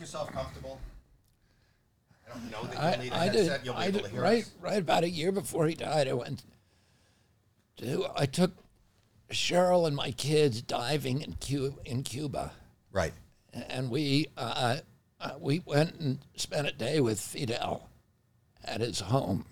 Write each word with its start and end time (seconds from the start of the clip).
yourself 0.00 0.32
comfortable? 0.32 0.80
I 2.26 2.32
don't 2.32 2.50
know 2.50 2.62
that 2.64 2.96
you'll 2.96 3.04
need 3.04 3.12
a 3.12 3.16
I 3.16 3.24
headset. 3.26 3.58
did. 3.60 3.66
You'll 3.66 3.74
be 3.74 3.80
I 3.80 3.84
able 3.86 3.98
did 4.00 4.04
to 4.06 4.10
hear 4.12 4.22
right, 4.22 4.42
us. 4.42 4.50
right 4.60 4.78
about 4.78 5.04
a 5.04 5.10
year 5.10 5.32
before 5.32 5.66
he 5.66 5.74
died. 5.74 6.08
I 6.08 6.12
went 6.14 6.42
to. 7.78 8.08
I 8.16 8.26
took 8.26 8.52
Cheryl 9.30 9.86
and 9.86 9.94
my 9.96 10.10
kids 10.12 10.62
diving 10.62 11.22
in 11.22 11.34
Cuba. 11.34 11.76
In 11.84 12.02
Cuba, 12.02 12.52
Right. 12.92 13.12
and 13.52 13.90
we 13.90 14.26
uh, 14.36 14.78
uh, 15.20 15.30
we 15.38 15.60
went 15.66 15.94
and 16.00 16.18
spent 16.36 16.66
a 16.66 16.72
day 16.72 17.00
with 17.00 17.20
Fidel 17.20 17.88
at 18.64 18.80
his 18.80 19.00
home. 19.00 19.44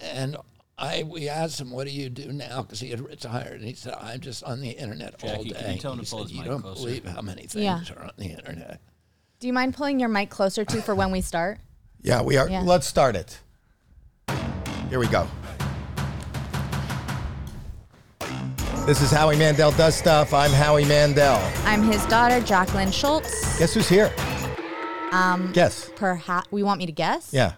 And 0.00 0.36
I 0.78 1.02
we 1.04 1.28
asked 1.28 1.60
him, 1.60 1.70
"What 1.70 1.86
do 1.86 1.92
you 1.92 2.10
do 2.10 2.32
now?" 2.32 2.62
Because 2.62 2.80
he 2.80 2.90
had 2.90 3.00
retired, 3.00 3.60
and 3.60 3.64
he 3.68 3.74
said, 3.74 3.94
"I'm 3.94 4.20
just 4.20 4.42
on 4.44 4.60
the 4.60 4.70
internet 4.70 5.14
all 5.22 5.30
Jackie, 5.30 5.50
day." 5.50 5.60
can 5.60 5.72
you 5.74 5.78
tell 5.80 5.92
him 5.92 5.98
he 6.00 6.04
to 6.04 6.10
pull 6.10 6.18
said, 6.20 6.28
his 6.28 6.32
"You 6.32 6.38
mic 6.42 6.48
don't 6.50 6.62
closer?" 6.62 6.80
believe 6.86 7.04
how 7.06 7.22
many 7.22 7.42
things 7.42 7.54
Yeah. 7.64 7.82
are 7.96 8.04
on 8.04 8.12
the 8.18 8.26
internet." 8.26 8.80
Do 9.44 9.48
you 9.48 9.52
mind 9.52 9.74
pulling 9.74 10.00
your 10.00 10.08
mic 10.08 10.30
closer 10.30 10.64
to 10.64 10.80
for 10.80 10.94
when 10.94 11.10
we 11.10 11.20
start? 11.20 11.58
Yeah, 12.00 12.22
we 12.22 12.38
are. 12.38 12.48
Yeah. 12.48 12.62
Let's 12.62 12.86
start 12.86 13.14
it. 13.14 13.38
Here 14.88 14.98
we 14.98 15.06
go. 15.06 15.28
This 18.86 19.02
is 19.02 19.10
Howie 19.10 19.36
Mandel 19.36 19.72
Does 19.72 19.94
Stuff. 19.96 20.32
I'm 20.32 20.50
Howie 20.50 20.86
Mandel. 20.86 21.36
I'm 21.66 21.82
his 21.82 22.06
daughter, 22.06 22.40
Jackelyn 22.40 22.90
Shultz. 22.90 23.58
Guess 23.58 23.74
who's 23.74 23.86
here? 23.86 24.10
Um, 25.12 25.52
Guess. 25.52 25.90
Perhaps 25.94 26.50
we 26.50 26.62
want 26.62 26.78
me 26.78 26.86
to 26.86 26.92
guess. 26.92 27.28
Yeah. 27.30 27.52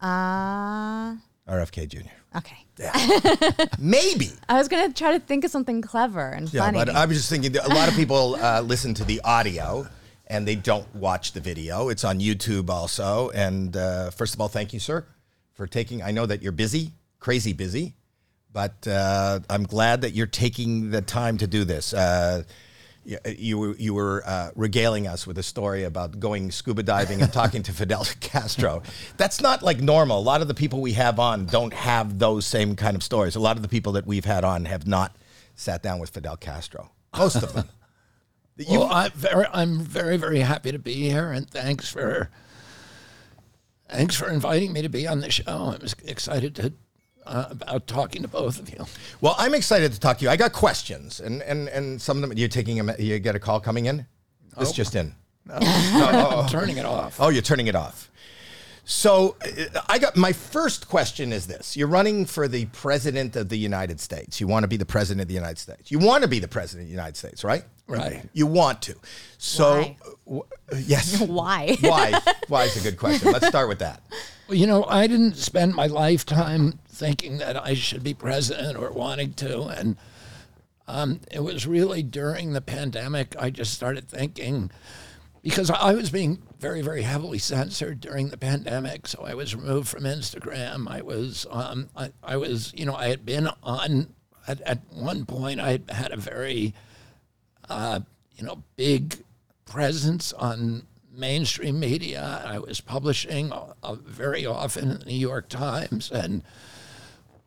Uh, 0.00 1.14
RFK 1.48 1.86
Jr. 1.86 1.98
okay. 2.36 2.56
Yeah. 2.80 3.66
Maybe. 3.78 4.32
I 4.48 4.54
was 4.54 4.66
gonna 4.66 4.92
try 4.92 5.12
to 5.12 5.20
think 5.20 5.44
of 5.44 5.52
something 5.52 5.82
clever 5.82 6.30
and 6.30 6.52
Yeah, 6.52 6.62
funny. 6.62 6.78
but 6.78 6.88
I 6.88 7.06
was 7.06 7.16
just 7.16 7.30
thinking 7.30 7.56
a 7.56 7.68
lot 7.68 7.88
of 7.88 7.94
people 7.94 8.34
uh, 8.40 8.60
listen 8.60 8.92
to 8.94 9.04
the 9.04 9.20
audio 9.22 9.86
and 10.26 10.46
they 10.46 10.56
don't 10.56 10.92
watch 10.94 11.32
the 11.32 11.40
video. 11.40 11.88
It's 11.88 12.04
on 12.04 12.20
YouTube 12.20 12.68
also. 12.68 13.30
And 13.30 13.76
uh, 13.76 14.10
first 14.10 14.34
of 14.34 14.40
all, 14.40 14.48
thank 14.48 14.72
you, 14.72 14.80
sir, 14.80 15.06
for 15.54 15.66
taking. 15.66 16.02
I 16.02 16.10
know 16.10 16.26
that 16.26 16.42
you're 16.42 16.52
busy, 16.52 16.92
crazy 17.20 17.52
busy, 17.52 17.94
but 18.52 18.86
uh, 18.88 19.40
I'm 19.48 19.64
glad 19.64 20.00
that 20.00 20.12
you're 20.12 20.26
taking 20.26 20.90
the 20.90 21.02
time 21.02 21.38
to 21.38 21.46
do 21.46 21.64
this. 21.64 21.92
Uh, 21.92 22.42
you, 23.04 23.18
you 23.38 23.58
were 23.58 23.76
you 23.76 23.94
were 23.94 24.24
uh, 24.26 24.50
regaling 24.56 25.06
us 25.06 25.28
with 25.28 25.38
a 25.38 25.42
story 25.42 25.84
about 25.84 26.18
going 26.18 26.50
scuba 26.50 26.82
diving 26.82 27.22
and 27.22 27.32
talking 27.32 27.62
to 27.62 27.72
Fidel 27.74 28.04
Castro. 28.20 28.82
That's 29.16 29.40
not 29.40 29.62
like 29.62 29.80
normal. 29.80 30.18
A 30.18 30.20
lot 30.20 30.42
of 30.42 30.48
the 30.48 30.54
people 30.54 30.80
we 30.80 30.94
have 30.94 31.20
on 31.20 31.46
don't 31.46 31.72
have 31.72 32.18
those 32.18 32.46
same 32.46 32.74
kind 32.74 32.96
of 32.96 33.04
stories. 33.04 33.36
A 33.36 33.40
lot 33.40 33.56
of 33.56 33.62
the 33.62 33.68
people 33.68 33.92
that 33.92 34.06
we've 34.06 34.24
had 34.24 34.42
on 34.42 34.64
have 34.64 34.88
not 34.88 35.16
sat 35.54 35.84
down 35.84 36.00
with 36.00 36.10
Fidel 36.10 36.36
Castro. 36.36 36.90
Most 37.16 37.36
of 37.36 37.52
them. 37.52 37.68
You- 38.56 38.80
well, 38.80 38.88
I'm 38.92 39.10
very, 39.12 39.46
I'm 39.52 39.80
very, 39.80 40.16
very 40.16 40.40
happy 40.40 40.72
to 40.72 40.78
be 40.78 40.94
here, 40.94 41.30
and 41.30 41.48
thanks 41.50 41.88
for, 41.90 42.30
thanks 43.90 44.16
for 44.16 44.30
inviting 44.30 44.72
me 44.72 44.82
to 44.82 44.88
be 44.88 45.06
on 45.06 45.20
the 45.20 45.30
show. 45.30 45.74
I'm 45.74 45.86
excited 46.06 46.54
to 46.56 46.72
uh, 47.26 47.46
about 47.50 47.86
talking 47.86 48.22
to 48.22 48.28
both 48.28 48.58
of 48.60 48.70
you. 48.70 48.86
well, 49.20 49.34
I'm 49.38 49.54
excited 49.54 49.92
to 49.92 50.00
talk 50.00 50.18
to 50.18 50.24
you. 50.24 50.30
I 50.30 50.36
got 50.36 50.52
questions, 50.52 51.18
and 51.20 51.42
and 51.42 51.68
and 51.68 52.00
some 52.00 52.22
of 52.22 52.28
them. 52.28 52.38
You're 52.38 52.48
taking 52.48 52.78
a. 52.80 52.96
You 52.98 53.18
get 53.18 53.34
a 53.34 53.40
call 53.40 53.60
coming 53.60 53.86
in. 53.86 54.06
This 54.56 54.72
just 54.72 54.94
in. 54.94 55.12
I'm 55.50 56.48
turning 56.48 56.76
it 56.78 56.86
off. 56.86 57.20
Oh, 57.20 57.28
you're 57.28 57.42
turning 57.42 57.66
it 57.66 57.74
off. 57.74 58.10
So 58.88 59.34
uh, 59.42 59.80
I 59.88 59.98
got 59.98 60.16
my 60.16 60.32
first 60.32 60.88
question 60.88 61.32
is 61.32 61.48
this. 61.48 61.76
You're 61.76 61.88
running 61.88 62.24
for 62.24 62.46
the 62.46 62.66
president 62.66 63.34
of 63.34 63.48
the 63.48 63.58
United 63.58 63.98
States. 63.98 64.40
You 64.40 64.46
want 64.46 64.62
to 64.62 64.68
be 64.68 64.76
the 64.76 64.86
president 64.86 65.22
of 65.22 65.28
the 65.28 65.34
United 65.34 65.58
States. 65.58 65.90
You 65.90 65.98
want 65.98 66.22
to 66.22 66.28
be 66.28 66.38
the 66.38 66.46
president 66.46 66.84
of 66.84 66.86
the 66.86 66.92
United 66.92 67.16
States, 67.16 67.42
right? 67.42 67.64
Right. 67.88 68.22
You 68.32 68.46
want 68.46 68.82
to. 68.82 68.94
So 69.38 69.80
Why? 69.80 69.96
w- 70.24 70.44
yes. 70.86 71.20
Why? 71.26 71.76
Why? 71.80 72.20
Why 72.46 72.62
is 72.62 72.76
a 72.76 72.80
good 72.80 72.96
question. 72.96 73.32
Let's 73.32 73.48
start 73.48 73.68
with 73.68 73.80
that. 73.80 74.02
Well, 74.46 74.56
you 74.56 74.68
know, 74.68 74.84
I 74.84 75.08
didn't 75.08 75.34
spend 75.34 75.74
my 75.74 75.88
lifetime 75.88 76.78
thinking 76.88 77.38
that 77.38 77.60
I 77.60 77.74
should 77.74 78.04
be 78.04 78.14
president 78.14 78.78
or 78.78 78.92
wanting 78.92 79.32
to, 79.34 79.62
and 79.64 79.96
um, 80.86 81.20
it 81.32 81.40
was 81.40 81.66
really 81.66 82.04
during 82.04 82.52
the 82.52 82.60
pandemic 82.60 83.34
I 83.36 83.50
just 83.50 83.74
started 83.74 84.08
thinking 84.08 84.70
because 85.46 85.70
I 85.70 85.94
was 85.94 86.10
being 86.10 86.42
very, 86.58 86.82
very 86.82 87.02
heavily 87.02 87.38
censored 87.38 88.00
during 88.00 88.30
the 88.30 88.36
pandemic. 88.36 89.06
So 89.06 89.22
I 89.24 89.34
was 89.34 89.54
removed 89.54 89.86
from 89.86 90.02
Instagram. 90.02 90.90
I 90.90 91.02
was, 91.02 91.46
um, 91.50 91.88
I, 91.94 92.10
I 92.20 92.36
was, 92.36 92.72
you 92.74 92.84
know, 92.84 92.96
I 92.96 93.06
had 93.10 93.24
been 93.24 93.48
on 93.62 94.12
at, 94.48 94.60
at 94.62 94.80
one 94.90 95.24
point. 95.24 95.60
I 95.60 95.78
had 95.88 96.10
a 96.10 96.16
very, 96.16 96.74
uh, 97.68 98.00
you 98.36 98.44
know, 98.44 98.64
big 98.74 99.18
presence 99.66 100.32
on 100.32 100.82
mainstream 101.12 101.78
media. 101.78 102.42
I 102.44 102.58
was 102.58 102.80
publishing 102.80 103.52
uh, 103.52 103.94
very 104.04 104.44
often 104.44 104.90
in 104.90 104.98
the 104.98 105.04
New 105.04 105.14
York 105.14 105.48
Times 105.48 106.10
and 106.10 106.42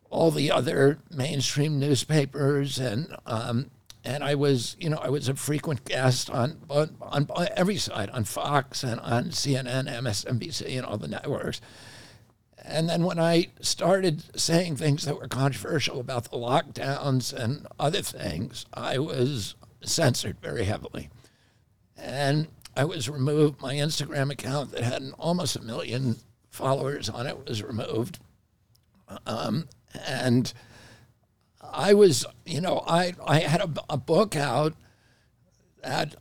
all 0.10 0.32
the 0.32 0.50
other 0.52 1.00
mainstream 1.12 1.78
newspapers, 1.82 2.80
and 2.80 3.14
um, 3.26 3.72
and 4.04 4.24
I 4.24 4.36
was, 4.36 4.76
you 4.80 4.90
know, 4.90 4.98
I 4.98 5.10
was 5.10 5.28
a 5.28 5.36
frequent 5.36 5.86
guest 5.86 6.30
on 6.30 6.58
on, 6.70 6.96
on 7.02 7.28
every 7.56 7.78
side, 7.78 8.10
on 8.12 8.24
Fox 8.24 8.84
and 8.84 9.00
on 9.02 9.26
CNN, 9.26 9.88
MSNBC, 9.88 10.78
and 10.78 10.86
all 10.86 10.98
the 10.98 11.08
networks. 11.08 11.62
And 12.64 12.90
then 12.90 13.04
when 13.04 13.20
I 13.20 13.48
started 13.62 14.24
saying 14.40 14.76
things 14.76 15.06
that 15.06 15.18
were 15.18 15.28
controversial 15.28 16.00
about 16.00 16.26
the 16.26 16.38
lockdowns 16.38 17.34
and 17.34 17.66
other 17.80 18.02
things, 18.02 18.66
I 18.74 19.00
was 19.00 19.56
censored 19.82 20.40
very 20.42 20.66
heavily. 20.66 21.10
And 21.98 22.48
I 22.76 22.86
was 22.86 23.10
removed. 23.10 23.62
My 23.62 23.76
Instagram 23.76 24.32
account 24.32 24.72
that 24.72 24.84
had 24.84 25.04
almost 25.18 25.56
a 25.56 25.62
million 25.62 26.18
followers 26.50 27.10
on 27.10 27.28
it 27.28 27.48
was 27.48 27.64
removed. 27.64 28.20
Um, 29.26 29.68
and 30.08 30.54
I 31.62 31.94
was, 31.94 32.26
you 32.46 32.62
know, 32.62 32.84
I, 32.88 33.14
I 33.26 33.40
had 33.40 33.62
a, 33.62 33.70
a 33.90 33.98
book 33.98 34.36
out 34.36 34.74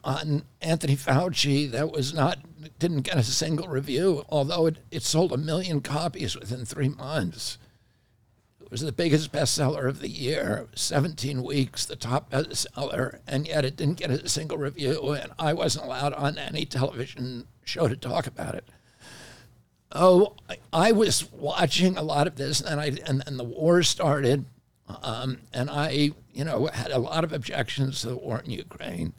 on 0.04 0.44
Anthony 0.60 0.96
Fauci 0.96 1.70
that 1.70 1.90
was 1.90 2.14
not 2.14 2.38
didn't 2.78 3.02
get 3.02 3.16
a 3.16 3.22
single 3.22 3.68
review, 3.68 4.24
although 4.28 4.66
it, 4.66 4.78
it 4.90 5.02
sold 5.02 5.32
a 5.32 5.36
million 5.36 5.80
copies 5.80 6.36
within 6.36 6.64
three 6.64 6.88
months. 6.88 7.58
It 8.60 8.70
was 8.70 8.80
the 8.82 8.92
biggest 8.92 9.32
bestseller 9.32 9.88
of 9.88 10.00
the 10.00 10.08
year, 10.08 10.68
17 10.74 11.42
weeks, 11.42 11.86
the 11.86 11.96
top 11.96 12.30
bestseller, 12.30 13.20
and 13.26 13.46
yet 13.48 13.64
it 13.64 13.76
didn't 13.76 13.98
get 13.98 14.10
a 14.10 14.28
single 14.28 14.58
review, 14.58 15.12
and 15.12 15.32
I 15.38 15.54
wasn't 15.54 15.86
allowed 15.86 16.12
on 16.12 16.36
any 16.36 16.64
television 16.64 17.46
show 17.64 17.88
to 17.88 17.96
talk 17.96 18.26
about 18.26 18.54
it. 18.54 18.64
Oh, 19.90 20.34
I, 20.50 20.58
I 20.72 20.92
was 20.92 21.32
watching 21.32 21.96
a 21.96 22.02
lot 22.02 22.26
of 22.26 22.36
this, 22.36 22.60
and 22.60 22.78
I 22.78 22.92
and 23.06 23.22
then 23.22 23.38
the 23.38 23.44
war 23.44 23.82
started, 23.82 24.44
um, 25.02 25.38
and 25.52 25.68
I, 25.70 26.12
you 26.32 26.44
know, 26.44 26.66
had 26.66 26.90
a 26.90 26.98
lot 26.98 27.24
of 27.24 27.32
objections 27.32 28.00
to 28.00 28.08
the 28.08 28.16
war 28.16 28.42
in 28.44 28.50
Ukraine, 28.50 29.12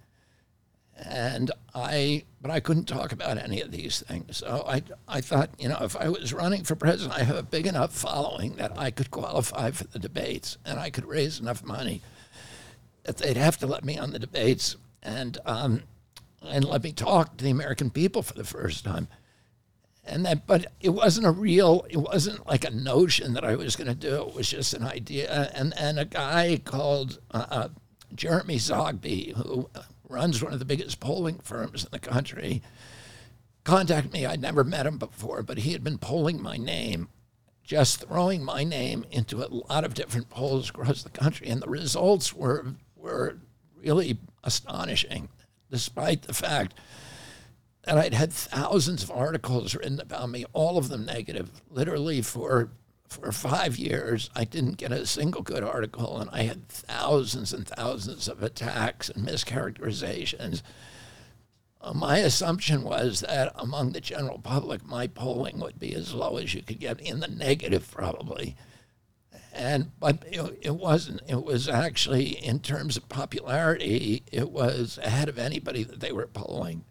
and 0.98 1.52
I, 1.74 2.24
but 2.42 2.52
I 2.52 2.60
couldn't 2.60 2.86
talk 2.86 3.12
about 3.12 3.38
any 3.38 3.62
of 3.62 3.72
these 3.72 4.02
things. 4.02 4.38
So 4.38 4.66
I, 4.68 4.84
I 5.08 5.22
thought, 5.22 5.50
you 5.58 5.70
know, 5.70 5.78
if 5.82 5.96
I 5.96 6.10
was 6.10 6.34
running 6.34 6.64
for 6.64 6.76
president, 6.76 7.18
I 7.18 7.24
have 7.24 7.38
a 7.38 7.44
big 7.44 7.68
enough 7.68 7.94
following 7.94 8.56
that 8.56 8.78
I 8.78 8.92
could 8.92 9.12
qualify 9.12 9.72
for 9.72 9.86
the 9.86 10.00
debates, 10.00 10.58
and 10.66 10.80
I 10.80 10.90
could 10.90 11.06
raise 11.06 11.40
enough 11.40 11.64
money 11.64 12.02
that 13.04 13.18
they'd 13.18 13.38
have 13.38 13.58
to 13.58 13.68
let 13.68 13.84
me 13.84 13.98
on 13.98 14.12
the 14.12 14.20
debates 14.20 14.76
and 15.02 15.38
um, 15.46 15.84
and 16.42 16.64
let 16.64 16.84
me 16.84 16.92
talk 16.92 17.38
to 17.38 17.44
the 17.44 17.50
American 17.50 17.90
people 17.90 18.22
for 18.22 18.34
the 18.34 18.44
first 18.44 18.84
time 18.84 19.08
and 20.10 20.26
that 20.26 20.46
but 20.48 20.72
it 20.82 20.90
wasn't 20.90 21.26
a 21.26 21.32
real 21.32 21.86
it 21.90 21.98
wasn't 21.98 22.46
like 22.48 22.66
a 22.66 22.72
notion 22.72 23.34
that 23.34 23.44
i 23.44 23.56
was 23.56 23.76
going 23.76 23.88
to 23.88 23.96
do. 23.96 24.24
It 24.28 24.36
was 24.36 24.50
just 24.50 24.74
an 24.74 24.84
idea. 24.84 25.52
And 25.54 25.74
and 25.78 26.00
a 26.00 26.06
guy 26.06 26.62
called 26.64 27.20
uh, 27.32 27.46
uh, 27.50 27.68
jeremy 28.14 28.58
zogby 28.58 29.34
who 29.36 29.70
runs 30.08 30.44
one 30.44 30.54
of 30.54 30.60
the 30.60 30.66
biggest 30.66 31.00
polling 31.00 31.40
firms 31.40 31.84
in 31.84 31.90
the 31.92 32.00
country 32.00 32.62
contacted 33.64 34.12
me. 34.12 34.26
I'd 34.26 34.42
never 34.42 34.64
met 34.64 34.86
him 34.86 34.98
before 34.98 35.44
but 35.44 35.60
he 35.60 35.74
had 35.74 35.84
been 35.84 35.98
polling 35.98 36.42
my 36.42 36.58
name 36.58 37.10
just 37.64 38.02
throwing 38.08 38.44
my 38.44 38.64
name 38.64 39.06
into 39.12 39.44
a 39.44 39.54
lot 39.70 39.84
of 39.84 39.94
different 39.94 40.28
polls 40.28 40.72
across 40.72 41.04
the 41.04 41.10
country. 41.12 41.48
And 41.48 41.62
the 41.62 41.70
results 41.70 42.34
were 42.34 42.74
were 42.96 43.38
really 43.76 44.18
astonishing 44.44 45.30
despite 45.70 46.24
the 46.24 46.34
fact 46.34 46.74
that 47.90 47.98
I'd 47.98 48.14
had 48.14 48.32
thousands 48.32 49.02
of 49.02 49.10
articles 49.10 49.74
written 49.74 50.00
about 50.00 50.30
me, 50.30 50.46
all 50.54 50.78
of 50.78 50.90
them 50.90 51.06
negative. 51.06 51.50
Literally 51.72 52.22
for 52.22 52.70
for 53.08 53.32
five 53.32 53.80
years, 53.80 54.30
I 54.36 54.44
didn't 54.44 54.78
get 54.78 54.92
a 54.92 55.08
single 55.08 55.42
good 55.42 55.64
article, 55.64 56.20
and 56.20 56.30
I 56.32 56.44
had 56.44 56.70
thousands 56.70 57.52
and 57.52 57.68
thousands 57.68 58.28
of 58.28 58.44
attacks 58.44 59.10
and 59.10 59.28
mischaracterizations. 59.28 60.62
Uh, 61.82 61.94
my 61.94 62.20
assumption 62.20 62.84
was 62.84 63.22
that 63.22 63.52
among 63.56 63.94
the 63.94 64.02
general 64.02 64.38
public, 64.38 64.86
my 64.86 65.08
polling 65.08 65.60
would 65.60 65.80
be 65.80 65.96
as 65.96 66.14
low 66.14 66.38
as 66.38 66.54
you 66.54 66.62
could 66.62 66.80
get 66.80 67.02
in 67.02 67.22
the 67.22 67.28
negative, 67.28 67.90
probably. 67.90 68.56
And 69.52 69.94
but 70.00 70.24
it, 70.28 70.60
it 70.62 70.76
wasn't. 70.76 71.22
It 71.28 71.44
was 71.44 71.68
actually, 71.68 72.34
in 72.46 72.60
terms 72.60 72.98
of 72.98 73.10
popularity, 73.10 74.22
it 74.32 74.52
was 74.52 75.00
ahead 75.02 75.28
of 75.28 75.40
anybody 75.40 75.82
that 75.82 76.02
they 76.02 76.12
were 76.12 76.28
polling 76.28 76.86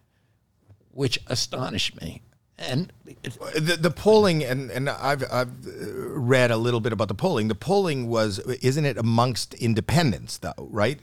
which 0.92 1.18
astonished 1.26 2.00
me. 2.00 2.22
And 2.58 2.92
The, 3.04 3.78
the 3.80 3.90
polling, 3.90 4.42
and, 4.42 4.70
and 4.70 4.88
I've, 4.88 5.22
I've 5.30 5.66
uh, 5.66 6.08
read 6.08 6.50
a 6.50 6.56
little 6.56 6.80
bit 6.80 6.92
about 6.92 7.06
the 7.06 7.14
polling. 7.14 7.46
The 7.46 7.54
polling 7.54 8.08
was, 8.08 8.40
isn't 8.40 8.84
it 8.84 8.98
amongst 8.98 9.54
independents, 9.54 10.38
though, 10.38 10.54
right? 10.58 10.98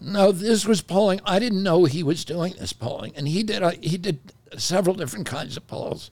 no, 0.00 0.32
this 0.32 0.66
was 0.66 0.80
polling. 0.80 1.20
I 1.24 1.38
didn't 1.38 1.62
know 1.62 1.84
he 1.84 2.02
was 2.02 2.24
doing 2.24 2.54
this 2.58 2.72
polling, 2.72 3.12
and 3.16 3.28
he 3.28 3.42
did. 3.42 3.62
A, 3.62 3.72
he 3.80 3.96
did 3.98 4.20
several 4.56 4.94
different 4.94 5.26
kinds 5.26 5.56
of 5.56 5.66
polls. 5.66 6.10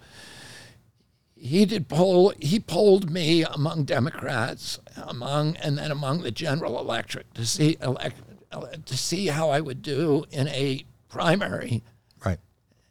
He 1.36 1.64
did 1.64 1.88
poll. 1.88 2.32
He 2.40 2.58
polled 2.58 3.10
me 3.10 3.44
among 3.44 3.84
Democrats, 3.84 4.80
among 4.96 5.56
and 5.56 5.78
then 5.78 5.90
among 5.90 6.22
the 6.22 6.30
general 6.30 6.78
electorate 6.78 7.32
to 7.34 7.46
see 7.46 7.76
elect, 7.80 8.20
to 8.86 8.96
see 8.96 9.26
how 9.28 9.50
I 9.50 9.60
would 9.60 9.82
do 9.82 10.24
in 10.30 10.48
a 10.48 10.84
primary. 11.08 11.82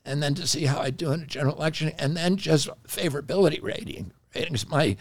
And 0.06 0.22
then 0.22 0.36
to 0.36 0.48
see 0.48 0.66
how 0.66 0.80
I 0.80 0.90
do 0.90 1.12
in 1.12 1.22
a 1.22 1.26
general 1.26 1.56
election, 1.56 1.92
and 1.98 2.16
then 2.16 2.38
just 2.38 2.70
favorability 2.88 3.62
rating 3.62 4.12
ratings. 4.34 4.68
My 4.70 4.98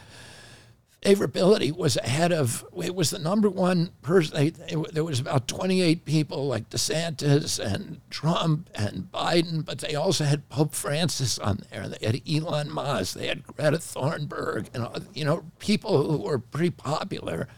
favorability 1.04 1.70
was 1.70 1.96
ahead 1.98 2.32
of 2.32 2.64
it 2.82 2.94
was 2.94 3.10
the 3.10 3.18
number 3.18 3.50
one 3.50 3.90
person. 4.02 4.36
They, 4.36 4.46
it, 4.72 4.94
there 4.94 5.04
was 5.04 5.20
about 5.20 5.46
28 5.46 6.04
people 6.04 6.46
like 6.46 6.70
DeSantis 6.70 7.58
and 7.58 8.00
Trump 8.10 8.70
and 8.74 9.08
Biden, 9.12 9.64
but 9.64 9.78
they 9.78 9.94
also 9.94 10.24
had 10.24 10.48
Pope 10.48 10.74
Francis 10.74 11.38
on 11.38 11.62
there. 11.70 11.88
They 11.88 12.06
had 12.06 12.22
Elon 12.28 12.72
Musk. 12.72 13.16
They 13.16 13.26
had 13.26 13.46
Greta 13.46 13.76
Thunberg, 13.76 14.68
and 14.74 15.06
you 15.14 15.24
know 15.24 15.44
people 15.58 16.10
who 16.10 16.18
were 16.18 16.38
pretty 16.38 16.70
popular. 16.70 17.48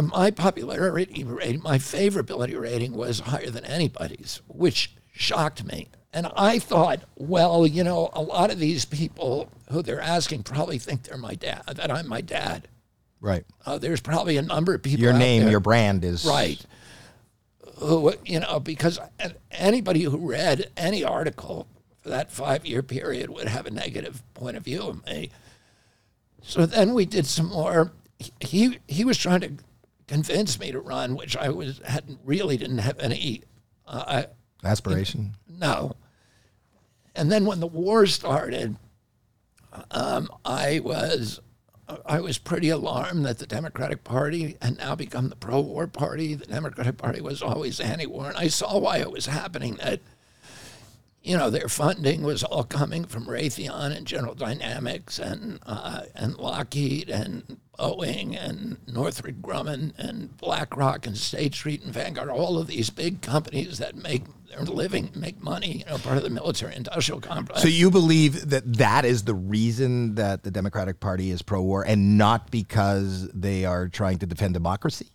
My 0.00 0.30
popularity 0.30 1.24
rating, 1.24 1.62
my 1.62 1.78
favorability 1.78 2.58
rating 2.58 2.92
was 2.92 3.20
higher 3.20 3.50
than 3.50 3.64
anybody's, 3.64 4.40
which 4.46 4.92
shocked 5.12 5.64
me. 5.64 5.88
And 6.12 6.26
I 6.36 6.58
thought, 6.58 7.00
well, 7.16 7.66
you 7.66 7.84
know, 7.84 8.10
a 8.12 8.20
lot 8.22 8.50
of 8.50 8.58
these 8.58 8.84
people 8.84 9.48
who 9.70 9.80
they're 9.82 10.00
asking 10.00 10.42
probably 10.42 10.78
think 10.78 11.04
they're 11.04 11.16
my 11.16 11.34
dad, 11.34 11.62
that 11.76 11.90
I'm 11.90 12.08
my 12.08 12.20
dad. 12.20 12.66
Right. 13.20 13.44
Uh, 13.64 13.78
there's 13.78 14.00
probably 14.00 14.36
a 14.36 14.42
number 14.42 14.74
of 14.74 14.82
people. 14.82 15.00
Your 15.02 15.12
name, 15.12 15.42
there- 15.42 15.50
your 15.52 15.60
brand 15.60 16.04
is. 16.04 16.24
right? 16.24 16.60
Who 17.76 18.12
you 18.26 18.40
know, 18.40 18.60
because 18.60 18.98
anybody 19.50 20.02
who 20.02 20.16
read 20.18 20.70
any 20.76 21.02
article 21.04 21.66
for 22.02 22.10
that 22.10 22.30
five-year 22.30 22.82
period 22.82 23.30
would 23.30 23.48
have 23.48 23.66
a 23.66 23.70
negative 23.70 24.22
point 24.34 24.56
of 24.56 24.64
view 24.64 24.82
of 24.82 25.04
me. 25.06 25.30
So 26.42 26.66
then 26.66 26.92
we 26.92 27.06
did 27.06 27.24
some 27.26 27.46
more. 27.48 27.92
He 28.40 28.78
he 28.86 29.04
was 29.04 29.16
trying 29.16 29.40
to 29.42 29.52
convince 30.08 30.58
me 30.58 30.72
to 30.72 30.80
run, 30.80 31.14
which 31.16 31.36
I 31.36 31.48
was 31.50 31.80
hadn't 31.84 32.18
really 32.24 32.56
didn't 32.58 32.78
have 32.78 32.98
any. 32.98 33.42
Uh, 33.86 34.24
Aspiration. 34.62 35.34
no. 35.48 35.94
And 37.14 37.30
then 37.30 37.44
when 37.44 37.60
the 37.60 37.66
war 37.66 38.06
started, 38.06 38.76
um, 39.90 40.28
I 40.44 40.80
was 40.80 41.40
I 42.06 42.20
was 42.20 42.38
pretty 42.38 42.68
alarmed 42.68 43.24
that 43.26 43.38
the 43.38 43.46
Democratic 43.46 44.04
Party 44.04 44.56
had 44.60 44.78
now 44.78 44.94
become 44.94 45.28
the 45.28 45.36
pro-war 45.36 45.86
party. 45.86 46.34
The 46.34 46.46
Democratic 46.46 46.96
Party 46.96 47.20
was 47.20 47.42
always 47.42 47.80
anti-war, 47.80 48.28
and 48.28 48.36
I 48.36 48.48
saw 48.48 48.78
why 48.78 48.98
it 48.98 49.10
was 49.10 49.26
happening. 49.26 49.74
That 49.76 50.00
you 51.22 51.36
know 51.36 51.50
their 51.50 51.68
funding 51.68 52.22
was 52.22 52.44
all 52.44 52.64
coming 52.64 53.04
from 53.04 53.26
Raytheon 53.26 53.96
and 53.96 54.06
General 54.06 54.34
Dynamics 54.34 55.18
and 55.18 55.58
uh, 55.66 56.02
and 56.14 56.36
Lockheed 56.36 57.10
and 57.10 57.58
Boeing 57.78 58.36
and 58.38 58.76
Northrop 58.86 59.36
Grumman 59.36 59.92
and 59.98 60.36
BlackRock 60.36 61.06
and 61.06 61.16
State 61.16 61.54
Street 61.54 61.82
and 61.82 61.92
Vanguard. 61.92 62.28
All 62.28 62.58
of 62.58 62.66
these 62.66 62.90
big 62.90 63.22
companies 63.22 63.78
that 63.78 63.96
make 63.96 64.24
their 64.50 64.60
living, 64.60 65.10
make 65.14 65.42
money. 65.42 65.78
You 65.78 65.84
know, 65.86 65.98
part 65.98 66.18
of 66.18 66.22
the 66.22 66.30
military-industrial 66.30 67.20
complex. 67.20 67.62
So 67.62 67.68
you 67.68 67.90
believe 67.90 68.50
that 68.50 68.76
that 68.76 69.04
is 69.04 69.24
the 69.24 69.34
reason 69.34 70.16
that 70.16 70.42
the 70.42 70.50
Democratic 70.50 71.00
Party 71.00 71.30
is 71.30 71.40
pro-war, 71.40 71.84
and 71.86 72.18
not 72.18 72.50
because 72.50 73.30
they 73.32 73.64
are 73.64 73.88
trying 73.88 74.18
to 74.18 74.26
defend 74.26 74.54
democracy? 74.54 75.06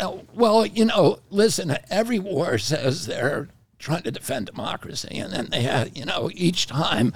Oh, 0.00 0.24
well, 0.34 0.66
you 0.66 0.84
know, 0.84 1.20
listen, 1.30 1.76
every 1.88 2.18
war 2.18 2.58
says 2.58 3.06
they're 3.06 3.48
trying 3.78 4.02
to 4.02 4.10
defend 4.10 4.46
democracy, 4.46 5.16
and 5.18 5.32
then 5.32 5.48
they 5.50 5.62
have, 5.62 5.96
you 5.96 6.04
know, 6.04 6.30
each 6.34 6.66
time. 6.66 7.14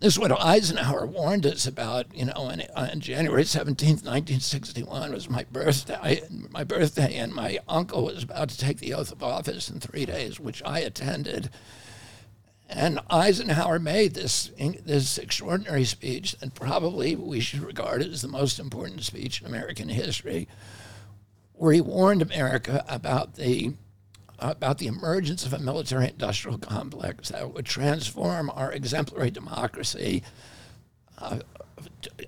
This 0.00 0.12
is 0.12 0.18
what 0.20 0.30
Eisenhower 0.30 1.06
warned 1.06 1.44
us 1.44 1.66
about, 1.66 2.14
you 2.14 2.26
know, 2.26 2.32
on, 2.36 2.62
on 2.76 2.88
uh, 2.88 2.94
January 2.96 3.42
17th, 3.42 4.04
1961 4.04 5.12
was 5.12 5.28
my 5.28 5.44
birthday, 5.50 6.22
my 6.50 6.62
birthday, 6.62 7.16
and 7.16 7.34
my 7.34 7.58
uncle 7.66 8.04
was 8.04 8.22
about 8.22 8.48
to 8.50 8.58
take 8.58 8.78
the 8.78 8.94
oath 8.94 9.10
of 9.10 9.24
office 9.24 9.68
in 9.68 9.80
three 9.80 10.06
days, 10.06 10.38
which 10.38 10.62
I 10.64 10.78
attended. 10.78 11.50
And 12.68 13.00
Eisenhower 13.10 13.80
made 13.80 14.14
this 14.14 14.52
this 14.84 15.18
extraordinary 15.18 15.84
speech 15.84 16.32
that 16.34 16.54
probably 16.54 17.16
we 17.16 17.40
should 17.40 17.62
regard 17.62 18.00
it 18.00 18.12
as 18.12 18.22
the 18.22 18.28
most 18.28 18.60
important 18.60 19.02
speech 19.02 19.40
in 19.40 19.48
American 19.48 19.88
history, 19.88 20.46
where 21.54 21.72
he 21.72 21.80
warned 21.80 22.22
America 22.22 22.84
about 22.88 23.34
the 23.34 23.72
about 24.38 24.78
the 24.78 24.86
emergence 24.86 25.44
of 25.44 25.52
a 25.52 25.58
military-industrial 25.58 26.58
complex 26.58 27.30
that 27.30 27.52
would 27.52 27.66
transform 27.66 28.50
our 28.50 28.72
exemplary 28.72 29.30
democracy 29.30 30.22
uh, 31.18 31.40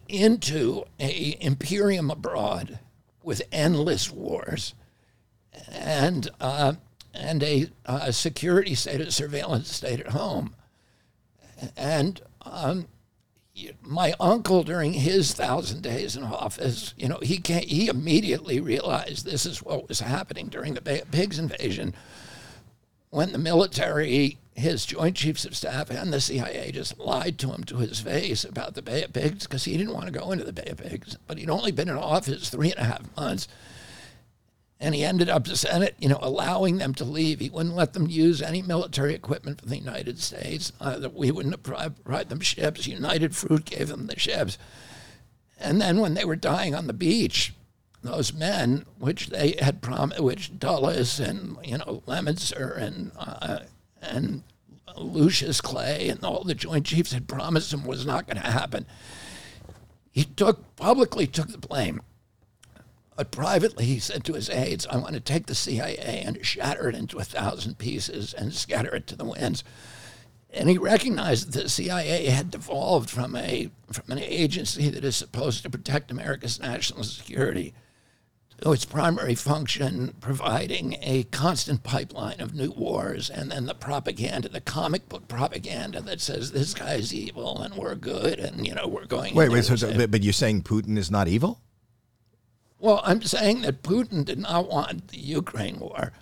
into 0.09 0.85
a 0.99 1.37
imperium 1.41 2.11
abroad 2.11 2.79
with 3.23 3.43
endless 3.53 4.11
wars 4.11 4.75
and 5.71 6.31
uh, 6.41 6.75
and 7.13 7.43
a, 7.43 7.69
uh 7.87 8.11
security 8.13 8.75
state, 8.75 9.01
a 9.01 9.11
surveillance 9.11 9.73
state 9.73 10.01
at 10.01 10.09
home. 10.09 10.55
And 11.77 12.21
um, 12.43 12.87
my 13.83 14.15
uncle, 14.21 14.63
during 14.63 14.93
his 14.93 15.33
thousand 15.33 15.83
days 15.83 16.17
in 16.17 16.23
office, 16.23 16.95
you 16.97 17.09
know, 17.09 17.19
he 17.23 17.41
he 17.45 17.89
immediately 17.89 18.61
realized 18.61 19.25
this 19.25 19.45
is 19.45 19.63
what 19.63 19.89
was 19.89 20.01
happening 20.01 20.49
during 20.49 20.75
the 20.75 20.81
Bay 20.81 21.01
of 21.01 21.11
Pigs 21.11 21.39
invasion, 21.39 21.95
when 23.11 23.33
the 23.33 23.39
military, 23.39 24.39
his 24.55 24.87
Joint 24.87 25.17
Chiefs 25.17 25.45
of 25.45 25.57
Staff, 25.57 25.91
and 25.91 26.13
the 26.13 26.21
CIA 26.21 26.71
just 26.71 26.99
lied 26.99 27.39
to 27.39 27.53
him 27.53 27.65
to 27.65 27.79
his 27.79 28.01
face 28.01 28.45
about 28.45 28.75
the 28.75 28.83
Bay 28.83 29.03
of 29.03 29.13
Pigs 29.13 29.47
because 29.47 29.65
he 29.65 29.77
didn't 29.77 29.95
want 29.95 30.07
to 30.07 30.13
go 30.13 30.31
into 30.31 30.45
the 30.45 30.53
Bay 30.53 30.69
of 30.71 30.79
Pigs, 30.79 31.17
but 31.27 31.39
he'd 31.39 31.51
only 31.51 31.73
been 31.73 31.89
in 31.89 31.97
office 31.97 32.51
three 32.51 32.71
and 32.71 32.81
a 32.81 32.85
half 32.85 33.17
months. 33.17 33.49
And 34.83 34.95
he 34.95 35.05
ended 35.05 35.29
up 35.29 35.45
the 35.45 35.57
Senate, 35.57 35.95
you 35.99 36.09
know, 36.09 36.19
allowing 36.23 36.79
them 36.79 36.95
to 36.95 37.05
leave. 37.05 37.41
He 37.41 37.51
wouldn't 37.51 37.77
let 37.77 37.93
them 37.93 38.07
use 38.07 38.41
any 38.41 38.63
military 38.63 39.15
equipment 39.15 39.61
from 39.61 39.69
the 39.69 39.77
United 39.77 40.19
States. 40.19 40.73
Uh, 40.81 41.11
we 41.13 41.31
wouldn't 41.31 41.63
provide, 41.63 42.31
them 42.31 42.41
ships. 42.41 42.87
United 42.87 43.37
Fruit 43.37 43.67
gave 43.67 43.89
them 43.89 44.07
the 44.07 44.19
ships. 44.19 44.57
And 45.59 45.83
then 45.83 46.01
when 46.01 46.15
they 46.15 46.25
were 46.25 46.37
dying 46.37 46.75
on 46.75 46.87
the 46.87 46.95
beach, 46.95 47.53
those 48.03 48.33
men, 48.33 48.87
which 48.99 49.29
they 49.29 49.57
had 49.61 49.83
promised, 49.83 50.21
which 50.21 50.59
Dulles 50.59 51.21
and 51.21 51.59
you 51.63 51.77
know 51.77 52.03
Lemnitzer 52.07 52.77
and 52.79 53.13
uh, 53.19 53.61
and 54.01 54.43
Lucius 54.97 55.61
Clay 55.61 56.09
and 56.09 56.25
all 56.25 56.43
the 56.45 56.55
Joint 56.55 56.87
Chiefs 56.87 57.13
had 57.13 57.29
promised 57.29 57.73
him 57.73 57.85
was 57.85 58.07
not 58.07 58.27
going 58.27 58.43
to 58.43 58.51
happen. 58.51 58.87
He 60.11 60.25
took 60.25 60.77
publicly 60.77 61.27
took 61.27 61.49
the 61.49 61.59
blame. 61.59 62.01
But 63.21 63.33
privately, 63.33 63.85
he 63.85 63.99
said 63.99 64.25
to 64.25 64.33
his 64.33 64.49
aides, 64.49 64.87
I 64.87 64.97
want 64.97 65.13
to 65.13 65.21
take 65.21 65.45
the 65.45 65.55
CIA 65.55 66.23
and 66.25 66.43
shatter 66.43 66.89
it 66.89 66.95
into 66.95 67.19
a 67.19 67.23
thousand 67.23 67.77
pieces 67.77 68.33
and 68.33 68.55
scatter 68.55 68.95
it 68.95 69.07
to 69.09 69.15
the 69.15 69.27
winds. 69.27 69.63
And 70.49 70.71
he 70.71 70.79
recognized 70.79 71.53
that 71.53 71.65
the 71.65 71.69
CIA 71.69 72.31
had 72.31 72.51
devolved 72.51 73.11
from, 73.11 73.37
a, 73.37 73.71
from 73.93 74.11
an 74.11 74.21
agency 74.21 74.89
that 74.89 75.05
is 75.05 75.17
supposed 75.17 75.63
to 75.65 75.69
protect 75.69 76.11
America's 76.11 76.59
national 76.59 77.05
security 77.05 77.75
to 78.63 78.73
its 78.73 78.87
primary 78.87 79.35
function, 79.35 80.15
providing 80.23 80.97
a 81.03 81.25
constant 81.25 81.83
pipeline 81.83 82.41
of 82.41 82.55
new 82.55 82.71
wars, 82.71 83.29
and 83.29 83.53
then 83.53 83.67
the 83.67 83.75
propaganda, 83.75 84.49
the 84.49 84.63
comic 84.63 85.11
book 85.11 85.29
propaganda 85.29 86.01
that 86.01 86.23
says 86.23 86.53
this 86.53 86.73
guy's 86.73 87.13
evil 87.13 87.61
and 87.61 87.75
we're 87.75 87.95
good 87.97 88.39
and, 88.39 88.67
you 88.67 88.75
know, 88.75 88.89
we're 88.89 89.05
going. 89.05 89.35
Wait, 89.35 89.51
wait. 89.51 89.65
So, 89.65 90.07
but 90.07 90.23
you're 90.23 90.33
saying 90.33 90.63
Putin 90.63 90.97
is 90.97 91.11
not 91.11 91.29
evil? 91.29 91.61
Well, 92.81 93.03
I'm 93.05 93.21
saying 93.23 93.61
that 93.61 93.83
Putin 93.83 94.25
did 94.25 94.39
not 94.39 94.71
want 94.71 95.09
the 95.09 95.19
Ukraine 95.19 95.79
war. 95.81 96.13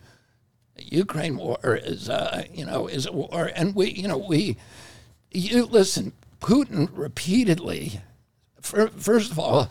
The 0.75 0.85
Ukraine 0.87 1.37
war 1.37 1.59
is, 1.63 2.11
uh, 2.11 2.45
you 2.53 2.67
know, 2.67 2.89
is 2.89 3.07
a 3.07 3.13
war, 3.13 3.51
and 3.55 3.77
we, 3.77 3.91
you 3.91 4.09
know, 4.09 4.19
we, 4.19 4.57
you 5.31 5.65
listen. 5.67 6.13
Putin 6.41 6.89
repeatedly, 6.93 8.01
fir- 8.61 8.89
first 8.89 9.31
of 9.31 9.39
all, 9.39 9.71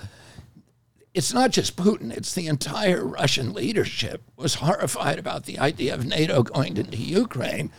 it's 1.13 1.33
not 1.33 1.51
just 1.51 1.75
Putin; 1.75 2.15
it's 2.15 2.33
the 2.33 2.47
entire 2.47 3.05
Russian 3.05 3.53
leadership 3.53 4.21
was 4.37 4.55
horrified 4.55 5.19
about 5.19 5.43
the 5.43 5.59
idea 5.59 5.93
of 5.93 6.05
NATO 6.05 6.41
going 6.43 6.77
into 6.77 6.97
Ukraine. 6.97 7.69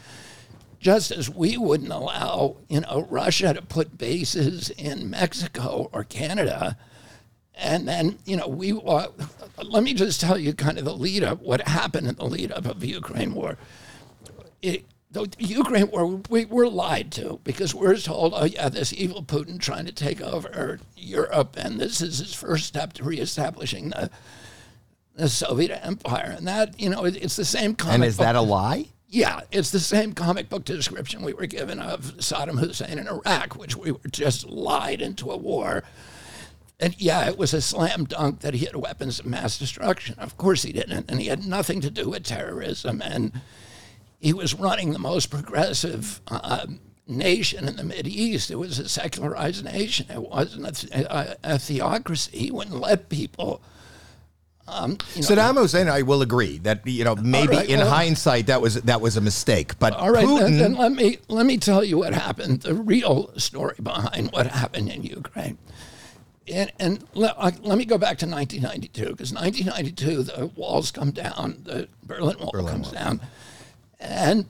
Just 0.80 1.10
as 1.10 1.30
we 1.30 1.56
wouldn't 1.56 1.92
allow, 1.92 2.56
you 2.68 2.80
know, 2.80 3.06
Russia 3.10 3.54
to 3.54 3.62
put 3.62 3.98
bases 3.98 4.70
in 4.70 5.10
Mexico 5.10 5.88
or 5.92 6.04
Canada, 6.04 6.76
and 7.58 7.86
then, 7.88 8.18
you 8.24 8.36
know, 8.36 8.48
we 8.48 8.72
uh, 8.72 9.08
let 9.62 9.82
me 9.82 9.92
just 9.94 10.20
tell 10.20 10.38
you 10.38 10.52
kind 10.54 10.78
of 10.78 10.84
the 10.84 10.94
lead 10.94 11.22
up, 11.24 11.42
what 11.42 11.66
happened 11.66 12.06
in 12.06 12.14
the 12.14 12.24
lead 12.24 12.52
up 12.52 12.64
of 12.66 12.80
the 12.80 12.88
Ukraine 12.88 13.34
war. 13.34 13.56
It, 14.62 14.84
the 15.10 15.28
Ukraine 15.38 15.90
war, 15.90 16.20
we 16.28 16.44
were 16.44 16.68
lied 16.68 17.10
to 17.12 17.40
because 17.42 17.74
we're 17.74 17.96
told, 17.96 18.32
oh, 18.34 18.44
yeah, 18.44 18.68
this 18.68 18.92
evil 18.92 19.22
Putin 19.22 19.58
trying 19.58 19.86
to 19.86 19.92
take 19.92 20.20
over 20.20 20.78
Europe, 20.96 21.56
and 21.58 21.80
this 21.80 22.00
is 22.00 22.18
his 22.18 22.34
first 22.34 22.66
step 22.66 22.92
to 22.94 23.04
reestablishing 23.04 23.88
the, 23.90 24.10
the 25.14 25.28
Soviet 25.28 25.80
Empire. 25.84 26.34
And 26.36 26.46
that, 26.46 26.78
you 26.78 26.90
know, 26.90 27.04
it, 27.06 27.16
it's 27.16 27.36
the 27.36 27.44
same 27.44 27.74
comic 27.74 27.94
And 27.94 28.04
is 28.04 28.16
book- 28.18 28.24
that 28.24 28.36
a 28.36 28.40
lie? 28.42 28.86
yeah, 29.08 29.40
it's 29.50 29.70
the 29.70 29.80
same 29.80 30.12
comic 30.12 30.50
book 30.50 30.66
description 30.66 31.22
we 31.22 31.32
were 31.32 31.46
given 31.46 31.80
of 31.80 32.02
Saddam 32.18 32.58
Hussein 32.60 32.98
in 32.98 33.08
Iraq, 33.08 33.56
which 33.56 33.74
we 33.74 33.90
were 33.92 34.00
just 34.10 34.46
lied 34.46 35.00
into 35.00 35.30
a 35.30 35.36
war. 35.38 35.82
And 36.80 36.94
yeah, 37.00 37.28
it 37.28 37.36
was 37.36 37.52
a 37.52 37.60
slam 37.60 38.04
dunk 38.04 38.40
that 38.40 38.54
he 38.54 38.64
had 38.64 38.76
weapons 38.76 39.18
of 39.18 39.26
mass 39.26 39.58
destruction. 39.58 40.14
Of 40.18 40.36
course 40.36 40.62
he 40.62 40.72
didn't. 40.72 41.10
And 41.10 41.20
he 41.20 41.26
had 41.26 41.44
nothing 41.44 41.80
to 41.80 41.90
do 41.90 42.10
with 42.10 42.22
terrorism. 42.22 43.02
And 43.02 43.40
he 44.20 44.32
was 44.32 44.54
running 44.54 44.92
the 44.92 44.98
most 45.00 45.26
progressive 45.26 46.20
uh, 46.28 46.66
nation 47.08 47.66
in 47.66 47.76
the 47.76 47.82
Middle 47.82 48.12
East. 48.12 48.50
It 48.50 48.56
was 48.56 48.78
a 48.78 48.88
secularized 48.88 49.64
nation. 49.64 50.06
It 50.08 50.22
wasn't 50.22 50.68
a, 50.68 50.72
th- 50.72 50.92
a, 50.92 51.36
a 51.42 51.58
theocracy. 51.58 52.38
He 52.38 52.50
wouldn't 52.52 52.80
let 52.80 53.08
people. 53.08 53.60
Um, 54.68 54.98
you 55.14 55.22
know, 55.22 55.28
Saddam 55.28 55.54
Hussein, 55.54 55.88
I 55.88 56.02
will 56.02 56.20
agree 56.20 56.58
that 56.58 56.86
you 56.86 57.02
know 57.02 57.16
maybe 57.16 57.56
right, 57.56 57.68
in 57.68 57.78
well- 57.80 57.88
hindsight 57.88 58.48
that 58.48 58.60
was 58.60 58.74
that 58.82 59.00
was 59.00 59.16
a 59.16 59.20
mistake. 59.22 59.78
But 59.78 59.94
All 59.94 60.10
right, 60.10 60.26
then, 60.26 60.36
Putin, 60.36 60.58
then 60.58 60.74
let 60.76 60.92
me 60.92 61.18
let 61.28 61.46
me 61.46 61.56
tell 61.56 61.82
you 61.82 61.96
what 61.96 62.12
happened. 62.12 62.60
The 62.60 62.74
real 62.74 63.32
story 63.38 63.76
behind 63.82 64.30
what 64.30 64.46
happened 64.46 64.90
in 64.90 65.04
Ukraine. 65.04 65.56
And, 66.50 66.72
and 66.78 67.04
let, 67.14 67.34
uh, 67.36 67.50
let 67.62 67.78
me 67.78 67.84
go 67.84 67.98
back 67.98 68.18
to 68.18 68.26
1992 68.26 69.10
because 69.10 69.32
1992 69.32 70.22
the 70.22 70.46
walls 70.56 70.90
come 70.90 71.10
down, 71.10 71.62
the 71.64 71.88
Berlin 72.02 72.38
Wall 72.38 72.52
comes 72.52 72.90
down, 72.90 73.20
and 74.00 74.46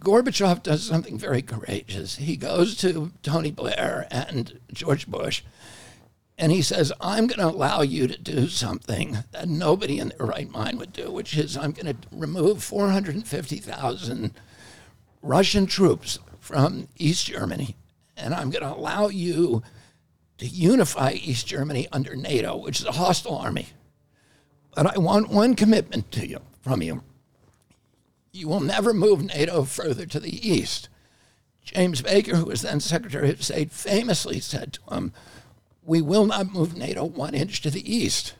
Gorbachev 0.00 0.62
does 0.62 0.82
something 0.82 1.18
very 1.18 1.42
courageous. 1.42 2.16
He 2.16 2.36
goes 2.36 2.76
to 2.78 3.12
Tony 3.22 3.50
Blair 3.50 4.08
and 4.10 4.58
George 4.72 5.06
Bush, 5.06 5.42
and 6.38 6.52
he 6.52 6.62
says, 6.62 6.92
I'm 7.00 7.26
going 7.26 7.38
to 7.38 7.54
allow 7.54 7.82
you 7.82 8.06
to 8.08 8.18
do 8.20 8.48
something 8.48 9.18
that 9.30 9.48
nobody 9.48 9.98
in 9.98 10.12
their 10.16 10.26
right 10.26 10.50
mind 10.50 10.78
would 10.78 10.92
do, 10.92 11.10
which 11.10 11.36
is 11.36 11.56
I'm 11.56 11.72
going 11.72 11.86
to 11.86 12.08
remove 12.10 12.62
450,000 12.62 14.32
Russian 15.22 15.66
troops 15.66 16.18
from 16.40 16.88
East 16.96 17.26
Germany, 17.26 17.76
and 18.16 18.34
I'm 18.34 18.50
going 18.50 18.64
to 18.64 18.74
allow 18.74 19.08
you 19.08 19.62
to 20.38 20.46
unify 20.46 21.12
East 21.12 21.46
Germany 21.46 21.88
under 21.92 22.14
NATO, 22.14 22.56
which 22.56 22.80
is 22.80 22.86
a 22.86 22.92
hostile 22.92 23.36
army. 23.36 23.68
But 24.74 24.94
I 24.94 24.98
want 24.98 25.30
one 25.30 25.54
commitment 25.54 26.12
to 26.12 26.26
you 26.26 26.40
from 26.60 26.82
you. 26.82 27.02
You 28.32 28.48
will 28.48 28.60
never 28.60 28.92
move 28.92 29.24
NATO 29.24 29.64
further 29.64 30.04
to 30.06 30.20
the 30.20 30.48
east. 30.48 30.90
James 31.64 32.02
Baker, 32.02 32.36
who 32.36 32.44
was 32.44 32.62
then 32.62 32.80
Secretary 32.80 33.30
of 33.30 33.42
State, 33.42 33.72
famously 33.72 34.38
said 34.38 34.74
to 34.74 34.94
him, 34.94 35.12
We 35.82 36.02
will 36.02 36.26
not 36.26 36.52
move 36.52 36.76
NATO 36.76 37.04
one 37.04 37.34
inch 37.34 37.62
to 37.62 37.70
the 37.70 37.92
east. 37.92 38.34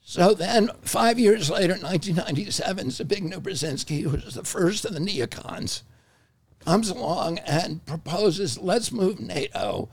So 0.00 0.32
then, 0.32 0.70
five 0.80 1.18
years 1.18 1.50
later, 1.50 1.74
1997, 1.74 2.88
Zbigniew 2.88 3.42
Brzezinski, 3.42 4.04
who 4.04 4.16
was 4.16 4.34
the 4.34 4.42
first 4.42 4.86
of 4.86 4.94
the 4.94 5.00
neocons, 5.00 5.82
comes 6.60 6.88
along 6.88 7.38
and 7.40 7.84
proposes 7.84 8.58
let's 8.58 8.90
move 8.90 9.20
NATO 9.20 9.90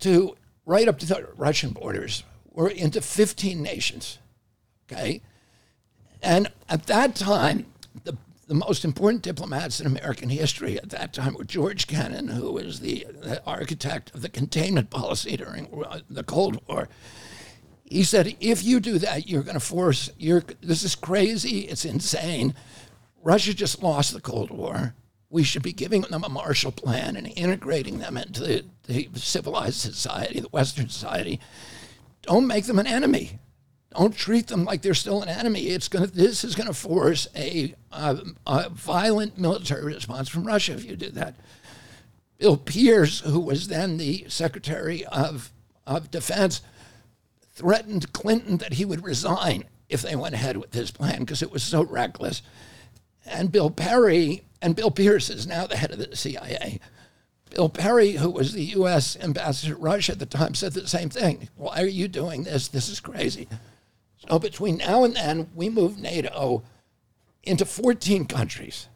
to 0.00 0.36
right 0.64 0.88
up 0.88 0.98
to 0.98 1.06
the 1.06 1.28
Russian 1.36 1.70
borders. 1.70 2.24
We're 2.52 2.68
into 2.68 3.00
15 3.00 3.62
nations. 3.62 4.18
Okay? 4.90 5.20
And 6.22 6.50
at 6.68 6.86
that 6.86 7.14
time, 7.14 7.66
the, 8.04 8.16
the 8.46 8.54
most 8.54 8.84
important 8.84 9.22
diplomats 9.22 9.80
in 9.80 9.86
American 9.86 10.28
history 10.28 10.76
at 10.78 10.90
that 10.90 11.12
time 11.12 11.34
were 11.34 11.44
George 11.44 11.86
Kennan, 11.86 12.28
who 12.28 12.52
was 12.52 12.80
the, 12.80 13.06
the 13.22 13.42
architect 13.44 14.14
of 14.14 14.22
the 14.22 14.28
containment 14.28 14.90
policy 14.90 15.36
during 15.36 15.68
the 16.08 16.24
Cold 16.24 16.60
War. 16.68 16.88
He 17.84 18.02
said, 18.02 18.36
if 18.40 18.64
you 18.64 18.80
do 18.80 18.98
that, 18.98 19.28
you're 19.28 19.42
going 19.42 19.54
to 19.54 19.60
force, 19.60 20.10
you're, 20.18 20.42
this 20.60 20.82
is 20.82 20.96
crazy, 20.96 21.60
it's 21.60 21.84
insane. 21.84 22.54
Russia 23.22 23.54
just 23.54 23.82
lost 23.82 24.12
the 24.12 24.20
Cold 24.20 24.50
War. 24.50 24.94
We 25.28 25.42
should 25.42 25.62
be 25.62 25.72
giving 25.72 26.02
them 26.02 26.24
a 26.24 26.28
Marshall 26.28 26.72
Plan 26.72 27.16
and 27.16 27.26
integrating 27.36 27.98
them 27.98 28.16
into 28.16 28.40
the, 28.42 28.64
the 28.86 29.08
civilized 29.14 29.80
society, 29.80 30.40
the 30.40 30.48
Western 30.48 30.88
society. 30.88 31.40
Don't 32.22 32.46
make 32.46 32.66
them 32.66 32.78
an 32.78 32.86
enemy. 32.86 33.38
Don't 33.96 34.16
treat 34.16 34.48
them 34.48 34.64
like 34.64 34.82
they're 34.82 34.94
still 34.94 35.22
an 35.22 35.28
enemy. 35.28 35.68
It's 35.68 35.88
gonna. 35.88 36.06
This 36.06 36.44
is 36.44 36.54
gonna 36.54 36.74
force 36.74 37.28
a, 37.34 37.74
a, 37.90 38.18
a 38.46 38.68
violent 38.68 39.38
military 39.38 39.84
response 39.84 40.28
from 40.28 40.46
Russia 40.46 40.74
if 40.74 40.84
you 40.84 40.96
do 40.96 41.10
that. 41.10 41.34
Bill 42.38 42.56
Pierce, 42.56 43.20
who 43.20 43.40
was 43.40 43.68
then 43.68 43.96
the 43.96 44.26
Secretary 44.28 45.04
of, 45.06 45.50
of 45.86 46.10
Defense, 46.10 46.60
threatened 47.52 48.12
Clinton 48.12 48.58
that 48.58 48.74
he 48.74 48.84
would 48.84 49.02
resign 49.02 49.64
if 49.88 50.02
they 50.02 50.16
went 50.16 50.34
ahead 50.34 50.58
with 50.58 50.72
this 50.72 50.90
plan 50.90 51.20
because 51.20 51.42
it 51.42 51.50
was 51.50 51.62
so 51.62 51.82
reckless. 51.84 52.42
And 53.24 53.50
Bill 53.50 53.70
Perry, 53.70 54.44
and 54.66 54.74
Bill 54.74 54.90
Pierce 54.90 55.30
is 55.30 55.46
now 55.46 55.64
the 55.68 55.76
head 55.76 55.92
of 55.92 56.00
the 56.00 56.16
CIA. 56.16 56.80
Bill 57.50 57.68
Perry, 57.68 58.14
who 58.14 58.28
was 58.28 58.52
the 58.52 58.64
U.S. 58.64 59.16
ambassador 59.20 59.74
to 59.74 59.80
Russia 59.80 60.10
at 60.10 60.18
the 60.18 60.26
time, 60.26 60.56
said 60.56 60.72
the 60.72 60.88
same 60.88 61.08
thing. 61.08 61.48
Why 61.54 61.80
are 61.80 61.86
you 61.86 62.08
doing 62.08 62.42
this? 62.42 62.66
This 62.66 62.88
is 62.88 62.98
crazy. 62.98 63.46
So 64.16 64.40
between 64.40 64.78
now 64.78 65.04
and 65.04 65.14
then, 65.14 65.50
we 65.54 65.68
moved 65.68 66.00
NATO 66.00 66.64
into 67.44 67.64
14 67.64 68.24
countries. 68.24 68.88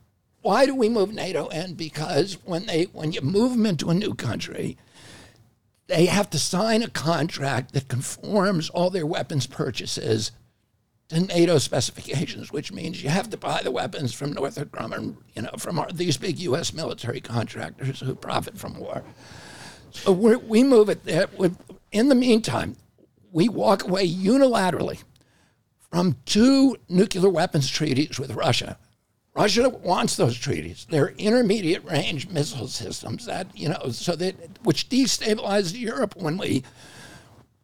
Why 0.43 0.67
do 0.67 0.75
we 0.75 0.89
move 0.89 1.15
NATO 1.15 1.47
in? 1.47 1.75
Because 1.75 2.39
when 2.45 2.67
they 2.67 2.87
when 2.87 3.13
you 3.13 3.21
move 3.21 3.53
them 3.53 3.65
into 3.65 3.91
a 3.91 3.95
new 3.95 4.15
country, 4.15 4.77
they 5.87 6.07
have 6.07 6.31
to 6.31 6.39
sign 6.41 6.83
a 6.83 6.91
contract 6.91 7.75
that 7.75 7.87
conforms 7.87 8.71
all 8.71 8.91
their 8.91 9.07
weapons 9.07 9.47
purchases 9.47 10.33
to 11.11 11.21
NATO 11.21 11.59
specifications, 11.59 12.53
which 12.53 12.73
means 12.73 13.03
you 13.03 13.11
have 13.11 13.31
to 13.31 13.37
buy 13.37 13.61
the 13.63 13.71
weapons 13.71 14.15
from 14.15 14.33
Northrop 14.33 14.71
Grumman, 14.71 15.17
you 15.35 15.43
know, 15.43 15.51
from 15.59 15.79
our, 15.79 15.91
these 15.93 16.17
big 16.17 16.39
U.S. 16.41 16.73
military 16.73 17.21
contractors 17.21 18.01
who 18.01 18.15
profit 18.15 18.57
from 18.57 18.79
war. 18.79 19.03
So 19.91 20.13
we 20.13 20.63
move 20.63 20.89
it 20.89 21.05
there. 21.05 21.27
In 21.91 22.09
the 22.09 22.15
meantime, 22.15 22.77
we 23.33 23.49
walk 23.49 23.85
away 23.85 24.09
unilaterally 24.09 25.03
from 25.91 26.17
two 26.25 26.77
nuclear 26.89 27.29
weapons 27.29 27.69
treaties 27.69 28.19
with 28.19 28.31
Russia. 28.33 28.79
Russia 29.35 29.69
wants 29.69 30.17
those 30.17 30.37
treaties. 30.37 30.87
They're 30.91 31.15
intermediate 31.19 31.85
range 31.85 32.29
missile 32.29 32.69
systems 32.69 33.27
that, 33.27 33.57
you 33.57 33.69
know, 33.69 33.91
so 33.91 34.15
that 34.17 34.37
which 34.63 34.89
destabilizes 34.89 35.79
Europe 35.79 36.15
when 36.17 36.37
we 36.37 36.63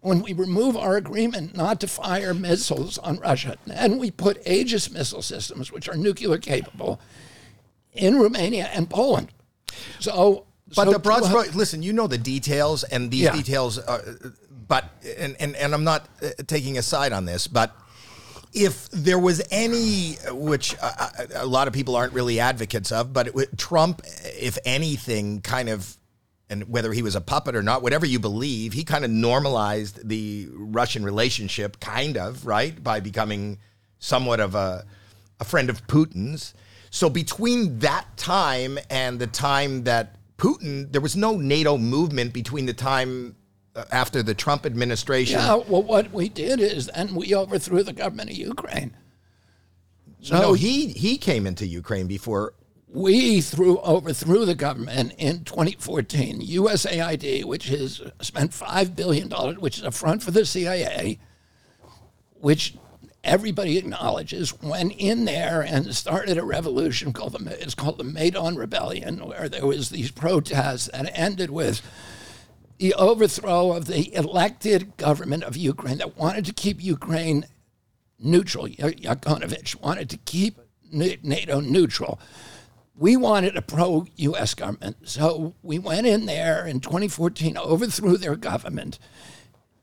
when 0.07 0.23
we 0.23 0.33
remove 0.33 0.77
our 0.77 0.97
agreement 0.97 1.57
not 1.57 1.81
to 1.81 1.89
fire 1.89 2.33
missiles 2.33 2.97
on 2.99 3.19
Russia. 3.19 3.57
And 3.69 3.99
we 3.99 4.13
put 4.13 4.41
Aegis 4.47 4.89
missile 4.93 5.21
systems, 5.21 5.73
which 5.73 5.89
are 5.89 5.97
nuclear 5.97 6.39
capable, 6.39 7.01
in 7.93 8.17
Romania 8.17 8.71
and 8.73 8.89
Poland. 8.89 9.29
So 9.99 10.47
But 10.77 10.85
so 10.85 10.93
the 10.93 10.99
broad 11.01 11.25
stroke, 11.25 11.55
listen, 11.57 11.83
you 11.83 11.93
know 11.93 12.07
the 12.07 12.19
details, 12.19 12.85
and 12.85 13.11
these 13.11 13.23
Yeah. 13.23 13.33
details, 13.37 13.79
are, 13.79 14.01
but, 14.69 14.85
and, 15.19 15.35
and, 15.41 15.57
and 15.57 15.75
I'm 15.75 15.85
not 15.85 16.09
uh, 16.23 16.29
taking 16.47 16.79
a 16.79 16.83
side 16.83 17.13
on 17.13 17.25
this, 17.25 17.49
but 17.49 17.75
if 18.53 18.89
there 18.91 19.19
was 19.19 19.43
any, 19.51 20.15
which 20.31 20.77
uh, 20.81 21.09
a 21.35 21.47
lot 21.47 21.67
of 21.67 21.75
people 21.75 21.97
aren't 21.97 22.13
really 22.13 22.39
advocates 22.39 22.93
of, 22.93 23.13
but 23.13 23.27
it, 23.29 23.59
Trump, 23.59 24.03
if 24.25 24.57
anything, 24.65 25.41
kind 25.41 25.69
of, 25.69 25.97
and 26.49 26.69
whether 26.69 26.93
he 26.93 27.03
was 27.03 27.17
a 27.17 27.21
puppet 27.21 27.57
or 27.57 27.63
not, 27.63 27.83
whatever 27.83 28.07
you 28.07 28.19
believe, 28.19 28.73
he 28.73 28.85
kind 28.85 29.05
of 29.05 29.11
normalized 29.11 30.09
the 30.09 30.49
Russian 30.53 31.05
relationship, 31.05 31.81
kind 31.81 32.17
of, 32.17 32.47
right, 32.47 32.83
by 32.83 33.01
becoming 33.01 33.59
somewhat 33.99 34.41
of 34.41 34.55
a, 34.55 34.87
a 35.41 35.45
friend 35.45 35.69
of 35.69 35.87
Putin's. 35.87 36.55
So 36.91 37.11
between 37.11 37.81
that 37.81 38.07
time 38.17 38.79
and 38.91 39.19
the 39.19 39.27
time 39.27 39.85
that 39.85 40.17
Putin, 40.39 40.93
there 40.93 41.01
was 41.01 41.17
no 41.17 41.37
NATO 41.37 41.79
movement 41.79 42.33
between 42.33 42.67
the 42.67 42.75
time 42.75 43.35
uh, 43.75 43.85
after 43.91 44.23
the 44.23 44.35
Trump 44.35 44.67
administration. 44.67 45.39
Yeah, 45.39 45.57
well, 45.57 45.83
what 45.83 46.13
we 46.13 46.29
did 46.29 46.61
is 46.61 46.87
then 46.95 47.15
we 47.15 47.35
overthrew 47.35 47.83
the 47.83 47.93
government 47.93 48.31
of 48.31 48.37
Ukraine. 48.37 48.97
So 50.21 50.39
no, 50.39 50.53
he 50.55 50.89
he 50.89 51.19
came 51.19 51.47
into 51.47 51.67
Ukraine 51.67 52.07
before. 52.07 52.55
We 52.89 53.41
threw 53.41 53.79
overthrew 53.79 54.45
the 54.45 54.55
government 54.55 55.15
in 55.19 55.45
2014. 55.45 56.41
USAID, 56.41 57.45
which 57.45 57.69
has 57.69 58.01
spent 58.21 58.55
five 58.55 58.95
billion 58.95 59.29
dollars, 59.29 59.59
which 59.59 59.79
is 59.79 59.85
a 59.85 59.91
front 59.91 60.23
for 60.23 60.31
the 60.31 60.47
CIA, 60.47 61.19
which 62.35 62.77
everybody 63.25 63.77
acknowledges, 63.77 64.61
went 64.63 64.93
in 64.93 65.25
there 65.25 65.61
and 65.61 65.95
started 65.95 66.39
a 66.39 66.45
revolution 66.45 67.13
called 67.13 67.33
the 67.33 67.63
it's 67.63 67.75
called 67.75 67.99
the 67.99 68.05
Maidan 68.05 68.57
Rebellion, 68.57 69.19
where 69.27 69.49
there 69.49 69.67
was 69.67 69.91
these 69.91 70.13
protests 70.13 70.89
that 70.93 71.11
ended 71.13 71.51
with 71.51 71.83
the 72.79 72.95
overthrow 72.95 73.73
of 73.73 73.87
the 73.87 74.15
elected 74.15 74.97
government 74.97 75.43
of 75.43 75.57
Ukraine 75.57 75.99
that 75.99 76.17
wanted 76.17 76.45
to 76.45 76.53
keep 76.53 76.83
Ukraine 76.83 77.47
neutral. 78.19 78.69
Ya- 78.69 78.89
Yanukovych 78.89 79.81
wanted 79.81 80.09
to 80.11 80.19
keep 80.19 80.59
NATO 80.93 81.61
neutral. 81.61 82.21
We 82.99 83.17
wanted 83.17 83.57
a 83.57 83.63
pro 83.63 84.07
US 84.17 84.55
government. 84.55 85.09
So 85.09 85.55
we 85.63 85.79
went 85.79 86.07
in 86.07 86.27
there 86.27 86.67
in 86.67 86.81
2014, 86.81 87.57
overthrew 87.57 88.17
their 88.17 88.37
government, 88.37 88.99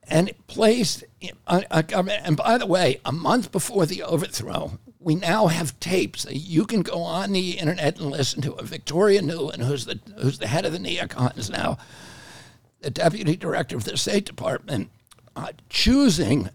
and 0.07 0.31
placed 0.47 1.03
a, 1.47 1.63
a 1.69 1.83
government. 1.83 2.21
And 2.25 2.35
by 2.35 2.57
the 2.57 2.65
way, 2.65 2.99
a 3.05 3.11
month 3.11 3.51
before 3.51 3.85
the 3.85 4.03
overthrow, 4.03 4.79
we 4.99 5.15
now 5.15 5.47
have 5.47 5.79
tapes 5.79 6.25
you 6.29 6.65
can 6.65 6.81
go 6.81 7.01
on 7.01 7.33
the 7.33 7.51
internet 7.59 7.99
and 7.99 8.09
listen 8.09 8.41
to. 8.41 8.55
Victoria 8.63 9.21
Nuland, 9.21 9.63
who's 9.63 9.85
the, 9.85 9.99
who's 10.17 10.39
the 10.39 10.47
head 10.47 10.65
of 10.65 10.71
the 10.71 10.79
neocons 10.79 11.49
now, 11.49 11.77
the 12.81 12.89
deputy 12.89 13.35
director 13.35 13.75
of 13.75 13.83
the 13.83 13.97
State 13.97 14.25
Department, 14.25 14.89
uh, 15.35 15.51
choosing 15.69 16.49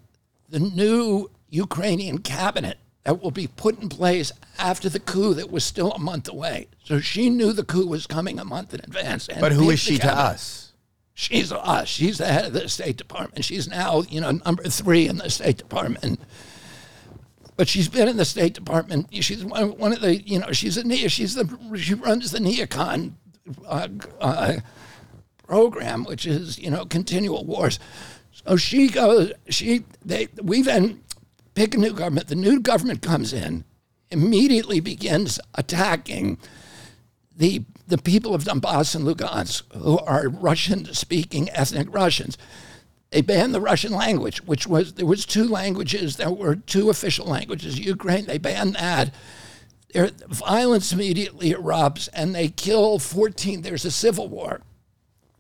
the 0.49 0.59
new 0.59 1.31
Ukrainian 1.51 2.19
cabinet 2.19 2.79
that 3.09 3.23
will 3.23 3.31
be 3.31 3.47
put 3.47 3.81
in 3.81 3.89
place 3.89 4.33
after 4.59 4.91
the 4.91 5.01
coup 5.01 5.33
that 5.33 5.51
was 5.51 5.65
still 5.65 5.93
a 5.93 5.99
month 5.99 6.29
away. 6.29 6.69
So 6.85 7.01
she 7.01 7.31
knew 7.31 7.55
the 7.55 7.65
coup 7.65 7.87
was 7.87 8.07
coming 8.07 8.39
a 8.39 8.45
month 8.45 8.75
in 8.75 8.81
advance. 8.81 9.31
But 9.41 9.53
who 9.53 9.71
is 9.71 9.81
she 9.81 9.97
to 9.97 10.15
us? 10.15 10.75
She's 11.15 11.51
us. 11.51 11.89
She's 11.89 12.19
the 12.19 12.27
head 12.27 12.45
of 12.45 12.53
the 12.53 12.69
State 12.69 12.99
Department. 12.99 13.47
She's 13.47 13.67
now, 13.67 14.03
you 14.11 14.21
know, 14.21 14.33
number 14.33 14.65
three 14.65 15.09
in 15.09 15.17
the 15.17 15.31
State 15.31 15.57
Department. 15.57 16.21
But 17.57 17.67
she's 17.67 17.89
been 17.89 18.09
in 18.09 18.19
the 18.19 18.27
State 18.27 18.53
Department. 18.53 19.07
She's 19.25 19.43
one 19.43 19.79
one 19.79 19.95
of 19.95 20.03
the, 20.03 20.17
you 20.17 20.39
know, 20.39 20.53
she's 20.53 20.77
a 20.77 21.09
she's 21.09 21.35
the 21.35 21.77
she 21.77 21.95
runs 21.95 22.31
the 22.31 22.41
neocon 22.41 23.13
uh, 23.67 23.89
uh, 24.21 24.57
program, 25.47 26.05
which 26.05 26.27
is 26.27 26.59
you 26.59 26.71
know 26.71 26.85
continual 26.85 27.47
wars. 27.47 27.79
So 28.33 28.57
she 28.57 28.89
goes. 28.89 29.33
She 29.49 29.85
they 30.05 30.29
we 30.43 30.61
then 30.61 31.03
pick 31.59 31.75
a 31.75 31.79
new 31.79 31.93
government. 31.93 32.29
The 32.29 32.37
new 32.37 32.61
government 32.61 33.03
comes 33.03 33.33
in, 33.33 33.65
immediately 34.11 34.79
begins 34.79 35.41
attacking 35.55 36.39
the 37.37 37.65
the 37.89 37.99
people 37.99 38.35
of 38.35 38.45
Donbass 38.45 38.95
and 38.95 39.05
Lugansk, 39.05 39.63
who 39.73 39.99
are 40.01 40.29
Russian-speaking 40.29 41.49
ethnic 41.51 41.93
Russians. 41.93 42.37
They 43.11 43.23
banned 43.23 43.55
the 43.55 43.63
Russian 43.63 43.93
language, 43.93 44.43
which 44.43 44.67
was 44.67 44.95
there 44.95 45.07
was 45.07 45.27
two 45.27 45.49
languages. 45.49 46.17
There 46.17 46.31
were 46.31 46.55
two 46.55 46.91
official 46.91 47.27
languages. 47.27 47.81
Ukraine, 47.81 48.27
they 48.27 48.39
banned 48.39 48.75
that. 48.75 49.13
There, 49.93 50.11
violence 50.29 50.93
immediately 50.93 51.55
erupts, 51.55 52.09
and 52.13 52.35
they 52.35 52.49
kill 52.49 52.99
14. 52.99 53.63
There's 53.63 53.87
a 53.87 53.91
civil 53.91 54.29
war. 54.29 54.61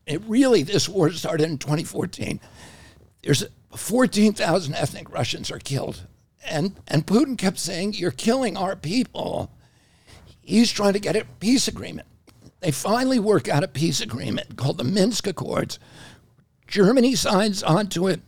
It 0.06 0.22
really, 0.26 0.62
this 0.62 0.88
war 0.88 1.12
started 1.12 1.48
in 1.48 1.58
2014. 1.58 2.40
There's 3.22 3.44
14,000 3.78 4.74
ethnic 4.74 5.10
Russians 5.10 5.50
are 5.50 5.58
killed, 5.58 6.06
and 6.44 6.74
and 6.86 7.06
Putin 7.06 7.38
kept 7.38 7.58
saying, 7.58 7.94
"You're 7.94 8.10
killing 8.10 8.56
our 8.56 8.76
people." 8.76 9.50
he's 10.48 10.72
trying 10.72 10.94
to 10.94 10.98
get 10.98 11.14
a 11.14 11.26
peace 11.40 11.68
agreement. 11.68 12.08
They 12.60 12.70
finally 12.70 13.18
work 13.18 13.48
out 13.48 13.62
a 13.62 13.68
peace 13.68 14.00
agreement 14.00 14.56
called 14.56 14.78
the 14.78 14.84
Minsk 14.84 15.26
Accords. 15.26 15.78
Germany 16.66 17.14
signs 17.14 17.62
onto 17.62 18.08
it, 18.08 18.20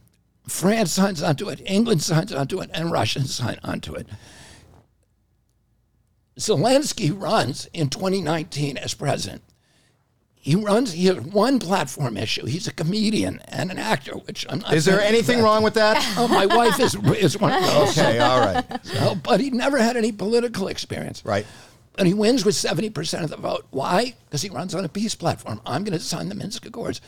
France 0.46 0.92
signs 0.92 1.22
onto 1.22 1.48
it, 1.48 1.62
England 1.64 2.02
signs 2.02 2.32
onto 2.32 2.60
it, 2.60 2.70
and 2.74 2.92
Russia 2.92 3.24
sign 3.24 3.58
onto 3.64 3.94
it. 3.94 4.06
Zelensky 6.38 7.10
runs 7.10 7.68
in 7.72 7.88
2019 7.88 8.76
as 8.76 8.94
president. 8.94 9.42
He 10.42 10.54
runs, 10.56 10.92
he 10.92 11.04
has 11.06 11.20
one 11.20 11.58
platform 11.58 12.16
issue. 12.16 12.46
He's 12.46 12.66
a 12.66 12.72
comedian 12.72 13.40
and 13.48 13.70
an 13.70 13.78
actor, 13.78 14.12
which 14.12 14.46
I'm 14.48 14.60
not 14.60 14.72
Is 14.72 14.86
there 14.86 15.00
anything 15.00 15.38
that- 15.38 15.44
wrong 15.44 15.62
with 15.62 15.74
that? 15.74 15.96
Oh, 16.16 16.28
my 16.28 16.46
wife 16.46 16.80
is, 16.80 16.94
is 16.94 17.38
one 17.38 17.52
of 17.52 17.62
those. 17.62 17.98
Okay, 17.98 18.18
all 18.18 18.40
right. 18.40 18.64
So, 18.86 19.14
but 19.16 19.40
he 19.40 19.50
never 19.50 19.76
had 19.78 19.98
any 19.98 20.12
political 20.12 20.68
experience. 20.68 21.22
Right. 21.26 21.44
And 21.98 22.08
he 22.08 22.14
wins 22.14 22.46
with 22.46 22.54
70% 22.54 23.22
of 23.22 23.28
the 23.28 23.36
vote. 23.36 23.66
Why? 23.70 24.14
Because 24.24 24.40
he 24.40 24.48
runs 24.48 24.74
on 24.74 24.82
a 24.84 24.88
peace 24.88 25.14
platform. 25.14 25.60
I'm 25.66 25.84
going 25.84 25.98
to 25.98 26.02
sign 26.02 26.30
the 26.30 26.34
Minsk 26.34 26.64
Accords. 26.64 27.02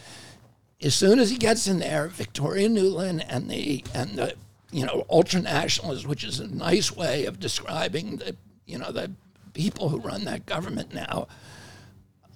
As 0.82 0.94
soon 0.94 1.18
as 1.18 1.30
he 1.30 1.38
gets 1.38 1.66
in 1.66 1.78
there, 1.78 2.08
Victoria 2.08 2.68
Nuland 2.68 3.24
and 3.28 3.48
the 3.48 3.82
and 3.94 4.10
the 4.18 4.34
you 4.72 4.84
know 4.84 5.06
ultra 5.08 5.40
nationalists, 5.40 6.04
which 6.04 6.24
is 6.24 6.40
a 6.40 6.48
nice 6.48 6.94
way 6.94 7.24
of 7.24 7.38
describing 7.38 8.16
the 8.16 8.36
you 8.66 8.76
know 8.78 8.90
the 8.90 9.12
people 9.54 9.88
who 9.90 10.00
run 10.00 10.24
that 10.24 10.44
government 10.44 10.92
now, 10.92 11.28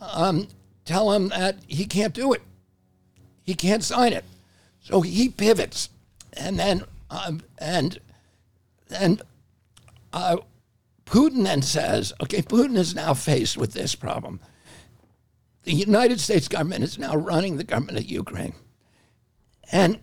um, 0.00 0.46
tell 0.86 1.12
him 1.12 1.28
that 1.28 1.58
he 1.66 1.84
can't 1.84 2.14
do 2.14 2.32
it. 2.32 2.40
He 3.42 3.54
can't 3.54 3.84
sign 3.84 4.14
it. 4.14 4.24
So 4.80 5.02
he 5.02 5.28
pivots, 5.28 5.90
and 6.32 6.58
then 6.58 6.84
um, 7.10 7.42
and 7.58 7.98
and 8.90 9.20
uh, 10.12 10.38
Putin 11.06 11.44
then 11.44 11.62
says, 11.62 12.12
okay, 12.22 12.42
Putin 12.42 12.76
is 12.76 12.94
now 12.94 13.14
faced 13.14 13.56
with 13.56 13.72
this 13.72 13.94
problem. 13.94 14.40
The 15.62 15.72
United 15.72 16.20
States 16.20 16.48
government 16.48 16.84
is 16.84 16.98
now 16.98 17.16
running 17.16 17.56
the 17.56 17.64
government 17.64 17.98
of 17.98 18.04
Ukraine. 18.04 18.54
And 19.72 20.00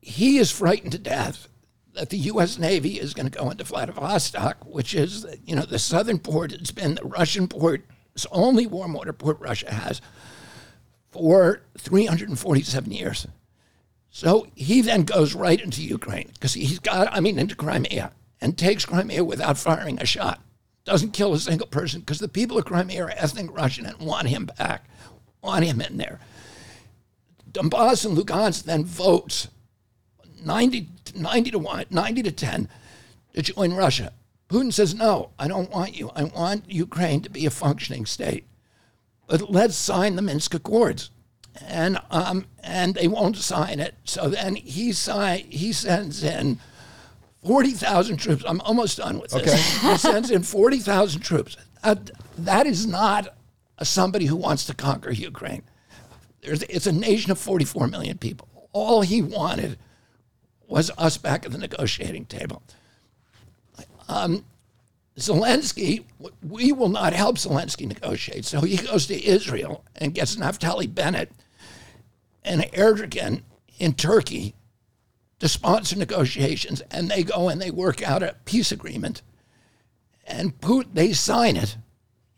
he 0.00 0.38
is 0.38 0.50
frightened 0.50 0.92
to 0.92 0.98
death 0.98 1.48
that 1.94 2.10
the 2.10 2.18
U.S. 2.18 2.58
Navy 2.58 2.98
is 3.00 3.14
going 3.14 3.30
to 3.30 3.38
go 3.38 3.50
into 3.50 3.64
Vladivostok, 3.64 4.64
which 4.66 4.94
is, 4.94 5.26
you 5.44 5.54
know, 5.54 5.62
the 5.62 5.78
southern 5.78 6.18
port. 6.18 6.52
It's 6.52 6.72
been 6.72 6.96
the 6.96 7.04
Russian 7.04 7.48
port, 7.48 7.84
it's 8.14 8.24
the 8.24 8.30
only 8.30 8.66
warm 8.66 8.92
water 8.92 9.12
port 9.12 9.38
Russia 9.40 9.72
has 9.72 10.00
for 11.10 11.62
347 11.78 12.92
years. 12.92 13.26
So 14.10 14.46
he 14.54 14.80
then 14.80 15.02
goes 15.02 15.34
right 15.34 15.60
into 15.60 15.82
Ukraine 15.82 16.30
because 16.34 16.54
he's 16.54 16.78
got, 16.78 17.12
I 17.12 17.20
mean, 17.20 17.38
into 17.38 17.56
Crimea 17.56 18.12
and 18.40 18.56
takes 18.56 18.84
Crimea 18.84 19.24
without 19.24 19.58
firing 19.58 20.00
a 20.00 20.06
shot. 20.06 20.40
Doesn't 20.84 21.12
kill 21.12 21.32
a 21.32 21.38
single 21.38 21.66
person 21.66 22.00
because 22.00 22.20
the 22.20 22.28
people 22.28 22.58
of 22.58 22.64
Crimea 22.64 23.06
are 23.06 23.10
ethnic 23.10 23.52
Russian 23.52 23.86
and 23.86 23.98
want 23.98 24.28
him 24.28 24.46
back, 24.58 24.84
want 25.42 25.64
him 25.64 25.80
in 25.80 25.96
there. 25.96 26.20
Donbass 27.50 28.04
and 28.04 28.16
Lugansk 28.16 28.64
then 28.64 28.84
votes 28.84 29.48
90, 30.44 30.88
90 31.16 31.50
to 31.50 31.58
1, 31.58 31.86
90 31.90 32.22
to 32.22 32.32
10 32.32 32.68
to 33.34 33.42
join 33.42 33.72
Russia. 33.72 34.12
Putin 34.48 34.72
says, 34.72 34.94
no, 34.94 35.30
I 35.38 35.48
don't 35.48 35.70
want 35.70 35.96
you. 35.98 36.10
I 36.14 36.24
want 36.24 36.70
Ukraine 36.70 37.22
to 37.22 37.30
be 37.30 37.46
a 37.46 37.50
functioning 37.50 38.06
state. 38.06 38.46
But 39.26 39.50
let's 39.50 39.74
sign 39.74 40.16
the 40.16 40.22
Minsk 40.22 40.54
Accords. 40.54 41.10
And, 41.66 41.98
um, 42.10 42.46
and 42.62 42.94
they 42.94 43.08
won't 43.08 43.36
sign 43.36 43.80
it. 43.80 43.94
So 44.04 44.28
then 44.28 44.56
he, 44.56 44.92
sign, 44.92 45.46
he 45.50 45.72
sends 45.72 46.22
in 46.22 46.58
40,000 47.44 48.16
troops. 48.16 48.44
I'm 48.46 48.60
almost 48.62 48.98
done 48.98 49.18
with 49.18 49.30
this. 49.30 49.80
he 49.82 49.96
sends 49.96 50.30
in 50.30 50.42
40,000 50.42 51.20
troops. 51.20 51.56
Uh, 51.82 51.96
that 52.38 52.66
is 52.66 52.86
not 52.86 53.34
a, 53.78 53.84
somebody 53.84 54.26
who 54.26 54.36
wants 54.36 54.66
to 54.66 54.74
conquer 54.74 55.12
Ukraine. 55.12 55.62
There's, 56.42 56.62
it's 56.64 56.86
a 56.86 56.92
nation 56.92 57.30
of 57.30 57.38
44 57.38 57.88
million 57.88 58.18
people. 58.18 58.48
All 58.72 59.02
he 59.02 59.22
wanted 59.22 59.78
was 60.66 60.90
us 60.98 61.16
back 61.16 61.46
at 61.46 61.52
the 61.52 61.58
negotiating 61.58 62.26
table. 62.26 62.62
Um, 64.08 64.44
Zelensky, 65.18 66.04
we 66.42 66.72
will 66.72 66.88
not 66.88 67.12
help 67.12 67.36
Zelensky 67.36 67.86
negotiate. 67.86 68.44
So 68.44 68.62
he 68.62 68.76
goes 68.76 69.06
to 69.06 69.24
Israel 69.24 69.84
and 69.94 70.14
gets 70.14 70.36
Naftali 70.36 70.92
Bennett 70.92 71.30
and 72.42 72.62
Erdogan 72.72 73.42
in 73.78 73.94
Turkey 73.94 74.54
to 75.38 75.48
sponsor 75.48 75.96
negotiations, 75.96 76.80
and 76.90 77.10
they 77.10 77.22
go 77.22 77.48
and 77.48 77.60
they 77.60 77.70
work 77.70 78.02
out 78.02 78.22
a 78.22 78.36
peace 78.44 78.72
agreement. 78.72 79.22
And 80.26 80.58
Putin, 80.60 80.94
they 80.94 81.12
sign 81.12 81.56
it 81.56 81.76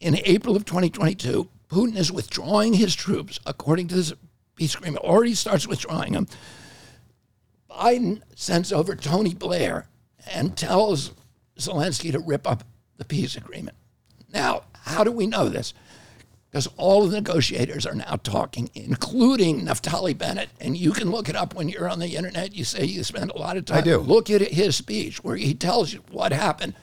in 0.00 0.18
April 0.24 0.57
of 0.57 0.64
2022. 0.64 1.48
Putin 1.68 1.96
is 1.96 2.12
withdrawing 2.12 2.74
his 2.74 2.94
troops 2.94 3.38
according 3.46 3.88
to 3.88 3.94
this 3.94 4.12
peace 4.55 4.74
agreement. 4.74 5.05
Already 5.05 5.35
starts 5.35 5.66
withdrawing 5.66 6.12
them. 6.12 6.26
Biden 7.70 8.22
sends 8.35 8.72
over 8.72 8.94
Tony 8.94 9.35
Blair 9.35 9.88
and 10.33 10.57
tells 10.57 11.12
Zelensky 11.59 12.12
to 12.12 12.19
rip 12.19 12.47
up 12.47 12.64
the 12.97 13.05
peace 13.05 13.37
agreement. 13.37 13.77
Now, 14.33 14.62
how 14.75 15.05
do 15.05 15.11
we 15.12 15.27
know 15.27 15.49
this? 15.49 15.73
Because 16.51 16.69
all 16.77 17.05
of 17.05 17.11
the 17.11 17.16
negotiators 17.16 17.85
are 17.85 17.95
now 17.95 18.19
talking, 18.23 18.71
including 18.75 19.66
Naftali 19.66 20.16
Bennett. 20.16 20.49
And 20.61 20.77
you 20.77 20.92
can 20.92 21.11
look 21.11 21.29
it 21.29 21.37
up 21.37 21.55
when 21.55 21.69
you're 21.69 21.88
on 21.88 21.99
the 21.99 22.16
internet. 22.16 22.55
You 22.55 22.64
say 22.64 22.85
you 22.85 23.03
spend 23.05 23.31
a 23.31 23.38
lot 23.38 23.57
of 23.57 23.64
time. 23.66 23.79
I 23.79 23.81
do. 23.83 23.99
Look 23.99 24.31
at 24.31 24.40
his 24.40 24.77
speech 24.77 25.23
where 25.23 25.37
he 25.37 25.55
tells 25.55 25.92
you 25.92 26.03
what 26.11 26.33
happened. 26.33 26.75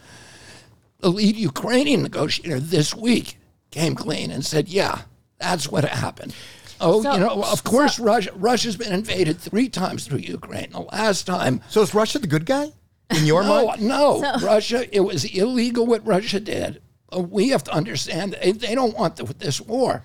The 1.00 1.10
lead 1.10 1.36
Ukrainian 1.36 2.04
negotiator 2.04 2.60
this 2.60 2.94
week 2.94 3.38
came 3.72 3.96
clean 3.96 4.32
and 4.32 4.46
said, 4.46 4.70
yeah, 4.70 5.04
that's 5.40 5.70
what 5.72 5.84
happened. 5.86 6.36
Oh, 6.80 7.02
So- 7.02 7.14
you 7.14 7.20
know, 7.20 7.44
of 7.44 7.64
course, 7.64 7.98
Russia, 8.00 8.32
Russia's 8.36 8.78
been 8.78 8.94
invaded 8.94 9.40
three 9.40 9.70
times 9.70 10.06
through 10.06 10.20
Ukraine. 10.20 10.72
The 10.72 10.82
last 10.82 11.26
time 11.26 11.62
So 11.70 11.82
is 11.82 11.94
Russia 11.94 12.20
the 12.20 12.28
good 12.28 12.46
guy 12.46 12.74
in 13.10 13.26
your 13.26 13.44
no, 13.44 13.68
mind? 13.68 13.82
no. 13.82 14.22
Russia, 14.42 14.88
it 14.96 15.02
was 15.02 15.26
illegal 15.26 15.86
what 15.86 16.06
Russia 16.06 16.40
did. 16.40 16.82
Uh, 17.16 17.20
we 17.20 17.50
have 17.50 17.64
to 17.66 17.72
understand 17.72 18.38
they, 18.42 18.52
they 18.52 18.76
don't 18.76 18.98
want 18.98 19.16
the, 19.18 19.26
this 19.26 19.62
war. 19.62 20.04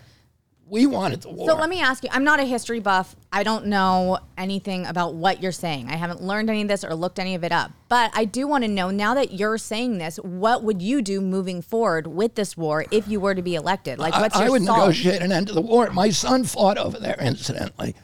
we 0.71 0.87
wanted 0.87 1.23
the 1.23 1.31
war. 1.31 1.49
So 1.49 1.57
let 1.57 1.69
me 1.69 1.81
ask 1.81 2.05
you. 2.05 2.11
I'm 2.13 2.25
not 2.25 2.41
a 2.41 2.45
history 2.45 2.81
buff. 2.81 3.17
I 3.33 3.43
don't 3.43 3.67
know 3.67 4.19
anything 4.37 4.87
about 4.87 5.15
what 5.15 5.43
you're 5.43 5.53
saying. 5.53 5.89
I 5.89 5.97
haven't 5.97 6.23
learned 6.23 6.51
any 6.51 6.63
of 6.63 6.69
this 6.69 6.85
or 6.85 6.95
looked 6.95 7.19
any 7.19 7.35
of 7.35 7.45
it 7.45 7.53
up. 7.53 7.73
But 7.89 8.11
I 8.15 8.25
do 8.25 8.47
want 8.47 8.65
to 8.65 8.69
know 8.69 8.91
now 8.91 9.15
that 9.15 9.33
you're 9.33 9.59
saying 9.59 9.99
this, 9.99 10.17
what 10.19 10.63
would 10.63 10.83
you 10.83 11.03
do 11.03 11.21
moving 11.21 11.63
forward 11.63 12.07
with 12.07 12.35
this 12.35 12.57
war 12.57 12.85
if 12.91 13.09
you 13.09 13.21
were 13.21 13.35
to 13.35 13.43
be 13.43 13.55
elected? 13.55 13.99
Like, 13.99 14.15
what's 14.15 14.37
I, 14.37 14.41
your 14.41 14.49
I 14.49 14.51
would 14.51 14.63
negotiate 14.63 15.23
an 15.23 15.33
end 15.33 15.47
to 15.49 15.55
the 15.55 15.61
war. 15.61 15.91
My 15.91 16.11
son 16.11 16.45
fought 16.45 16.79
over 16.79 16.99
there, 16.99 17.17
incidentally. 17.21 17.95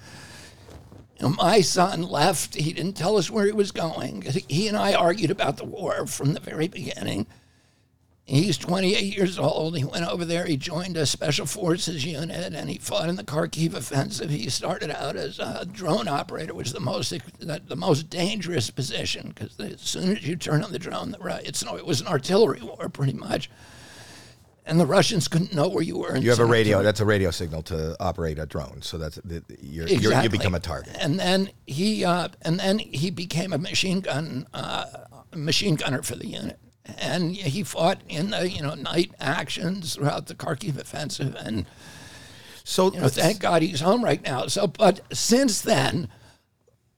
My 1.29 1.61
son 1.61 2.03
left. 2.03 2.55
He 2.55 2.73
didn't 2.73 2.95
tell 2.95 3.17
us 3.17 3.31
where 3.31 3.47
he 3.47 3.53
was 3.53 3.73
going. 3.73 4.23
He 4.49 4.69
and 4.69 4.77
I 4.77 4.95
argued 4.95 5.31
about 5.31 5.57
the 5.57 5.65
war 5.65 6.07
from 6.07 6.35
the 6.35 6.41
very 6.41 6.69
beginning. 6.69 7.27
He's 8.27 8.57
28 8.57 9.15
years 9.15 9.39
old. 9.39 9.77
He 9.77 9.85
went 9.85 10.07
over 10.07 10.25
there. 10.25 10.47
He 10.47 10.57
joined 10.57 10.97
a 10.97 11.05
special 11.05 11.45
forces 11.45 12.07
unit, 12.07 12.55
and 12.55 12.71
he 12.71 12.79
fought 12.79 13.11
in 13.11 13.17
the 13.17 13.25
Kharkiv 13.25 13.75
offensive. 13.75 14.31
He 14.31 14.49
started 14.49 14.91
out 14.91 15.15
as 15.15 15.39
a 15.39 15.67
drone 15.71 16.09
operator, 16.09 16.55
which 16.55 16.69
is 16.69 16.73
the 16.73 16.81
most 16.81 17.11
the, 17.39 17.77
most 17.77 18.09
dangerous 18.09 18.71
position 18.71 19.33
because 19.35 19.61
as 19.61 19.83
soon 19.83 20.17
as 20.17 20.27
you 20.27 20.37
turn 20.37 20.65
on 20.65 20.73
the 20.73 20.79
drone, 20.79 21.11
the, 21.11 21.63
no, 21.67 21.77
it 21.77 21.85
was 21.85 22.01
an 22.01 22.07
artillery 22.07 22.63
war 22.63 22.89
pretty 22.89 23.13
much, 23.13 23.51
and 24.67 24.81
the 24.81 24.87
Russians 24.87 25.29
couldn't 25.29 25.53
know 25.55 25.69
where 25.69 25.83
you 25.83 25.99
were. 25.99 26.17
You 26.17 26.31
have 26.31 26.39
a 26.39 26.45
radio. 26.45 26.83
That's 26.83 27.01
a 27.01 27.05
radio 27.05 27.31
signal 27.31 27.63
to 27.65 27.97
operate 28.01 28.39
a 28.39 28.47
drone. 28.47 28.81
So 28.83 28.99
that's 28.99 29.17
the, 29.17 29.43
you're, 29.61 29.87
you're, 29.87 30.23
you 30.23 30.29
become 30.31 30.55
a 30.55 30.61
target. 30.61 30.97
And 30.99 31.19
then 31.19 31.51
he 31.67 32.05
uh, 32.05 32.29
and 32.43 32.59
then 32.59 32.79
he 32.79 33.11
became 33.11 33.53
a 33.53 33.59
machine 33.59 34.01
gun 34.01 34.47
uh, 34.55 34.87
machine 35.35 35.75
gunner 35.75 36.03
for 36.03 36.17
the 36.17 36.27
unit. 36.27 36.59
And 36.99 37.35
he 37.35 37.63
fought 37.63 38.03
in 38.09 38.31
the 38.31 38.51
you 38.51 38.63
know 38.63 38.75
night 38.75 39.13
actions 39.21 39.95
throughout 39.95 40.27
the 40.27 40.35
Kharkiv 40.35 40.79
offensive, 40.79 41.35
and 41.35 41.67
So 42.65 42.93
you 42.93 43.01
know, 43.01 43.09
thank 43.09 43.41
God 43.41 43.63
he's 43.63 43.81
home 43.81 44.03
right 44.03 44.23
now. 44.23 44.47
So, 44.47 44.67
but 44.67 45.01
since 45.13 45.61
then, 45.61 46.09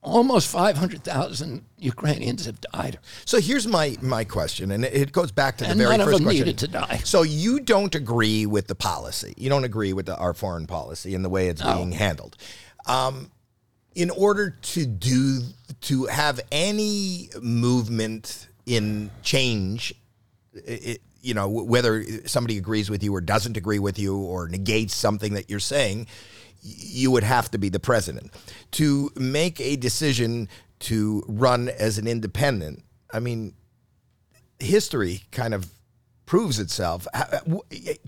almost 0.02 0.48
five 0.48 0.76
hundred 0.76 1.02
thousand 1.02 1.64
Ukrainians 1.78 2.46
have 2.46 2.60
died. 2.60 2.98
So 3.24 3.40
here's 3.40 3.66
my 3.66 3.96
my 4.00 4.24
question, 4.24 4.70
and 4.70 4.84
it 4.84 5.12
goes 5.12 5.32
back 5.32 5.56
to 5.58 5.64
the 5.64 5.70
And 5.70 5.78
very 5.78 5.90
none 5.90 6.00
of 6.00 6.06
first 6.06 6.18
them 6.18 6.24
question. 6.24 6.46
needed 6.46 6.58
to 6.58 6.68
die. 6.68 7.00
So 7.04 7.22
you 7.22 7.60
don't 7.60 7.94
agree 7.94 8.46
with 8.46 8.66
the 8.68 8.74
policy. 8.74 9.34
You 9.36 9.50
don't 9.50 9.64
agree 9.64 9.92
with 9.92 10.06
the, 10.06 10.16
our 10.16 10.34
foreign 10.34 10.66
policy 10.66 11.14
and 11.14 11.24
the 11.24 11.28
way 11.28 11.48
it's 11.48 11.62
being 11.62 11.92
handled. 11.92 12.36
Um, 12.86 13.30
in 13.94 14.10
order 14.10 14.50
to 14.50 14.86
do 14.86 15.40
to 15.82 16.04
have 16.06 16.40
any 16.52 17.30
movement 17.40 18.48
in 18.66 19.10
change, 19.22 19.94
it, 20.52 21.00
you 21.22 21.34
know 21.34 21.48
whether 21.48 22.04
somebody 22.28 22.58
agrees 22.58 22.88
with 22.88 23.02
you 23.02 23.12
or 23.14 23.20
doesn't 23.20 23.56
agree 23.56 23.80
with 23.80 23.98
you 23.98 24.16
or 24.16 24.48
negates 24.48 24.94
something 24.94 25.34
that 25.34 25.50
you're 25.50 25.58
saying 25.58 26.06
you 26.66 27.10
would 27.10 27.22
have 27.24 27.50
to 27.52 27.58
be 27.58 27.68
the 27.68 27.80
president. 27.80 28.32
To 28.72 29.10
make 29.16 29.60
a 29.60 29.76
decision 29.76 30.48
to 30.80 31.22
run 31.26 31.68
as 31.68 31.96
an 31.98 32.06
independent 32.06 32.82
i 33.12 33.18
mean 33.20 33.54
history 34.58 35.22
kind 35.32 35.54
of 35.54 35.70
proves 36.26 36.58
itself. 36.58 37.06
How- 37.14 37.22
uh, 37.22 37.60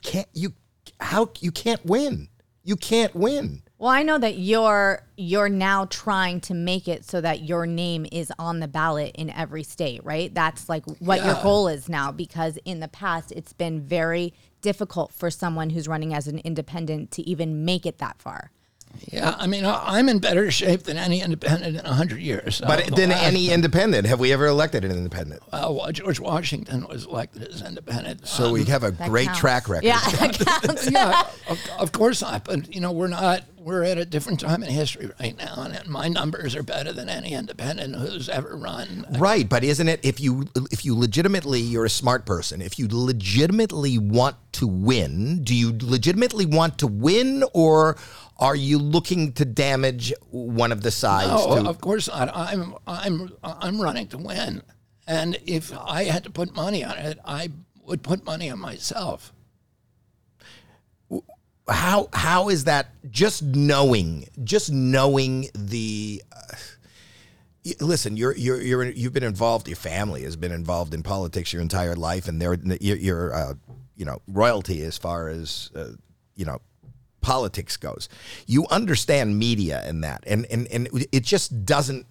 can't 0.02 0.28
you 0.34 0.52
how 1.00 1.30
you 1.40 1.52
can't 1.52 1.84
win. 1.86 2.28
You 2.64 2.76
can't 2.76 3.14
win 3.14 3.62
Well, 3.78 3.90
I 3.92 4.02
know 4.02 4.18
that 4.18 4.38
you're 4.38 5.04
you're 5.16 5.48
now 5.48 5.84
trying 5.84 6.40
to 6.42 6.54
make 6.54 6.88
it 6.88 7.04
so 7.04 7.20
that 7.20 7.42
your 7.42 7.64
name 7.66 8.06
is 8.10 8.32
on 8.38 8.58
the 8.58 8.66
ballot 8.68 9.12
in 9.14 9.30
every 9.30 9.62
state, 9.62 10.04
right? 10.04 10.34
That's 10.34 10.68
like 10.68 10.84
what 11.00 11.24
your 11.24 11.40
goal 11.42 11.68
is 11.68 11.88
now 11.88 12.10
because 12.10 12.58
in 12.64 12.80
the 12.80 12.88
past 12.88 13.30
it's 13.32 13.52
been 13.52 13.80
very 13.80 14.34
difficult 14.62 15.12
for 15.14 15.30
someone 15.30 15.70
who's 15.70 15.86
running 15.86 16.12
as 16.12 16.26
an 16.26 16.38
independent 16.40 17.12
to 17.12 17.22
even 17.22 17.64
make 17.64 17.86
it 17.86 17.98
that 17.98 18.20
far. 18.20 18.50
Yeah, 19.12 19.34
I 19.38 19.46
mean, 19.46 19.64
I- 19.66 19.98
I'm 19.98 20.08
in 20.08 20.18
better 20.18 20.50
shape 20.50 20.84
than 20.84 20.96
any 20.96 21.20
independent 21.20 21.76
in 21.76 21.84
hundred 21.84 22.20
years. 22.20 22.60
but 22.66 22.90
Uh, 22.90 22.96
then 22.96 23.10
the 23.10 23.14
last- 23.14 23.24
any 23.26 23.50
independent 23.50 24.06
have 24.06 24.18
we 24.18 24.32
ever 24.32 24.46
elected 24.46 24.82
an 24.84 24.90
independent 24.90 25.42
uh, 25.52 25.92
George 25.92 26.18
Washington 26.18 26.86
was 26.88 27.04
elected 27.04 27.46
as 27.52 27.60
independent. 27.62 28.26
so 28.26 28.50
we 28.50 28.64
have 28.64 28.82
a 28.82 28.90
great 28.90 29.26
counts. 29.26 29.38
track 29.40 29.68
record 29.68 29.84
Yeah, 29.86 30.00
that 30.18 30.38
counts. 30.62 30.90
yeah, 30.90 31.22
of, 31.48 31.60
of 31.78 31.92
course 31.92 32.22
not. 32.22 32.44
But 32.44 32.74
you 32.74 32.80
know, 32.80 32.90
we're 32.90 33.08
not. 33.08 33.44
We're 33.68 33.84
at 33.84 33.98
a 33.98 34.06
different 34.06 34.40
time 34.40 34.62
in 34.62 34.70
history 34.70 35.10
right 35.20 35.36
now, 35.36 35.68
and 35.70 35.86
my 35.90 36.08
numbers 36.08 36.56
are 36.56 36.62
better 36.62 36.90
than 36.90 37.10
any 37.10 37.34
independent 37.34 37.96
who's 37.96 38.30
ever 38.30 38.56
run. 38.56 39.04
Right, 39.18 39.46
but 39.46 39.62
isn't 39.62 39.86
it 39.86 40.00
if 40.02 40.20
you 40.20 40.48
if 40.72 40.86
you 40.86 40.98
legitimately 40.98 41.60
you're 41.60 41.84
a 41.84 41.90
smart 41.90 42.24
person, 42.24 42.62
if 42.62 42.78
you 42.78 42.88
legitimately 42.90 43.98
want 43.98 44.36
to 44.52 44.66
win, 44.66 45.44
do 45.44 45.54
you 45.54 45.76
legitimately 45.82 46.46
want 46.46 46.78
to 46.78 46.86
win 46.86 47.44
or 47.52 47.98
are 48.38 48.56
you 48.56 48.78
looking 48.78 49.34
to 49.34 49.44
damage 49.44 50.14
one 50.30 50.72
of 50.72 50.80
the 50.80 50.90
sides 50.90 51.28
No, 51.28 51.62
to 51.62 51.68
of 51.68 51.78
course 51.82 52.08
not. 52.08 52.34
I'm 52.34 52.74
I'm 52.86 53.30
I'm 53.44 53.82
running 53.82 54.06
to 54.08 54.16
win, 54.16 54.62
and 55.06 55.38
if 55.44 55.76
I 55.76 56.04
had 56.04 56.24
to 56.24 56.30
put 56.30 56.54
money 56.54 56.84
on 56.84 56.96
it, 56.96 57.18
I 57.22 57.50
would 57.84 58.02
put 58.02 58.24
money 58.24 58.48
on 58.48 58.60
myself. 58.60 59.34
How 61.68 62.08
how 62.12 62.48
is 62.48 62.64
that 62.64 62.88
just 63.10 63.42
knowing 63.42 64.26
just 64.44 64.72
knowing 64.72 65.48
the 65.54 66.22
uh, 66.32 66.54
listen 67.80 68.16
you're 68.16 68.36
you're 68.36 68.60
you're 68.60 68.84
you've 68.84 69.12
been 69.12 69.22
involved 69.22 69.68
your 69.68 69.76
family 69.76 70.22
has 70.22 70.36
been 70.36 70.52
involved 70.52 70.94
in 70.94 71.02
politics 71.02 71.52
your 71.52 71.62
entire 71.62 71.94
life 71.94 72.28
and 72.28 72.40
they're 72.40 72.54
your, 72.80 72.96
your 72.96 73.34
uh, 73.34 73.54
you 73.96 74.04
know 74.04 74.20
royalty 74.26 74.82
as 74.82 74.96
far 74.96 75.28
as 75.28 75.70
uh, 75.74 75.88
you 76.36 76.44
know 76.44 76.60
politics 77.20 77.76
goes. 77.76 78.08
You 78.46 78.66
understand 78.70 79.38
media 79.38 79.82
and 79.84 80.02
that 80.04 80.24
and 80.26 80.46
and 80.46 80.66
and 80.68 80.88
it 81.12 81.24
just 81.24 81.66
doesn't 81.66 82.06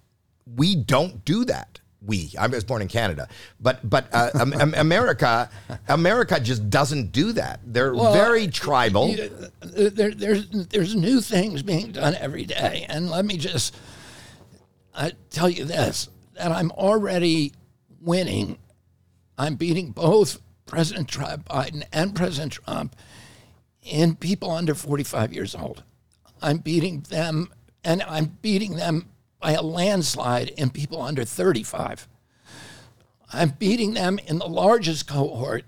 we 0.56 0.76
don't 0.76 1.24
do 1.24 1.44
that 1.46 1.80
we. 2.00 2.32
I 2.38 2.46
was 2.46 2.64
born 2.64 2.82
in 2.82 2.88
Canada. 2.88 3.28
But 3.60 3.88
but 3.88 4.08
uh, 4.12 4.30
Am- 4.34 4.52
Am- 4.52 4.74
America 4.74 5.50
America 5.88 6.38
just 6.40 6.70
doesn't 6.70 7.12
do 7.12 7.32
that. 7.32 7.60
They're 7.64 7.94
very 7.94 8.46
tribal. 8.48 9.08
You- 9.08 9.30
there, 9.62 10.10
there's 10.12 10.48
there's 10.50 10.94
new 10.94 11.20
things 11.20 11.62
being 11.62 11.92
done 11.92 12.14
every 12.16 12.44
day, 12.44 12.86
and 12.88 13.10
let 13.10 13.24
me 13.24 13.36
just 13.36 13.74
I 14.94 15.12
tell 15.30 15.48
you 15.48 15.64
this: 15.64 16.08
that 16.34 16.52
I'm 16.52 16.70
already 16.72 17.52
winning. 18.00 18.58
I'm 19.36 19.54
beating 19.56 19.90
both 19.92 20.40
President 20.66 21.08
Trump, 21.08 21.48
Biden 21.48 21.84
and 21.92 22.14
President 22.14 22.52
Trump 22.52 22.94
in 23.82 24.16
people 24.16 24.50
under 24.50 24.74
45 24.74 25.32
years 25.32 25.54
old. 25.54 25.82
I'm 26.42 26.58
beating 26.58 27.00
them, 27.08 27.50
and 27.84 28.02
I'm 28.02 28.36
beating 28.42 28.76
them 28.76 29.08
by 29.40 29.52
a 29.52 29.62
landslide 29.62 30.48
in 30.50 30.70
people 30.70 31.00
under 31.00 31.24
35. 31.24 32.08
I'm 33.32 33.50
beating 33.50 33.94
them 33.94 34.18
in 34.26 34.38
the 34.38 34.46
largest 34.48 35.06
cohort, 35.06 35.64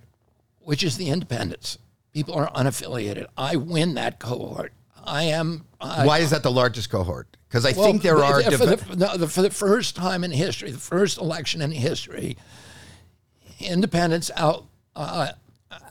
which 0.61 0.83
is 0.83 0.97
the 0.97 1.09
independents. 1.09 1.79
People 2.13 2.35
are 2.35 2.51
unaffiliated. 2.53 3.27
I 3.37 3.57
win 3.57 3.95
that 3.95 4.19
cohort. 4.19 4.73
I 5.05 5.25
am. 5.25 5.67
I, 5.81 6.05
Why 6.05 6.19
is 6.19 6.31
that 6.31 6.43
the 6.43 6.51
largest 6.51 6.91
cohort? 6.91 7.37
Because 7.49 7.65
I 7.67 7.73
well, 7.73 7.85
think 7.85 8.03
there 8.03 8.23
are. 8.23 8.43
for, 8.43 8.51
diff- 8.51 8.89
the, 8.89 8.97
no, 8.97 9.17
the- 9.17 9.29
for 9.29 9.43
the 9.43 9.51
first 9.51 9.97
time 9.97 10.25
in 10.25 10.31
history, 10.31 10.71
the 10.71 10.79
first 10.79 11.19
election 11.19 11.63
in 11.63 11.71
history, 11.71 12.37
independents 13.61 14.31
out 14.37 14.67
uh, 14.97 15.33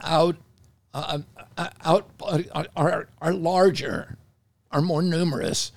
out 0.03 0.35
uh, 0.93 1.19
uh, 1.57 1.69
out 1.83 2.09
uh, 2.21 2.63
are 2.75 3.07
are 3.21 3.33
larger, 3.33 4.17
are 4.71 4.81
more 4.81 5.01
numerous 5.01 5.71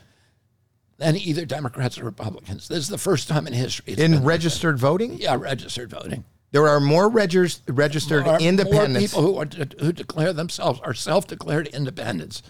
than 1.03 1.17
either 1.17 1.45
Democrats 1.45 1.99
or 1.99 2.05
Republicans. 2.05 2.69
This 2.69 2.79
is 2.79 2.89
the 2.89 2.99
first 2.99 3.27
time 3.29 3.47
in 3.49 3.53
history. 3.53 3.95
in 3.95 4.23
registered 4.25 4.79
voting, 4.79 5.19
yeah, 5.19 5.37
registered 5.37 5.91
voting. 5.91 6.25
there 6.53 6.69
are 6.69 6.79
more 6.81 7.09
regis- 7.09 7.61
registered 7.67 8.27
Are 8.29 8.39
independents, 8.41 9.13
More 9.15 9.23
people 9.23 9.23
who 9.23 9.37
are, 9.39 9.67
who 9.85 9.93
declare 9.93 10.33
themselves 10.33 10.79
are 10.85 10.95
self-declared 10.95 11.67
independents. 11.69 12.43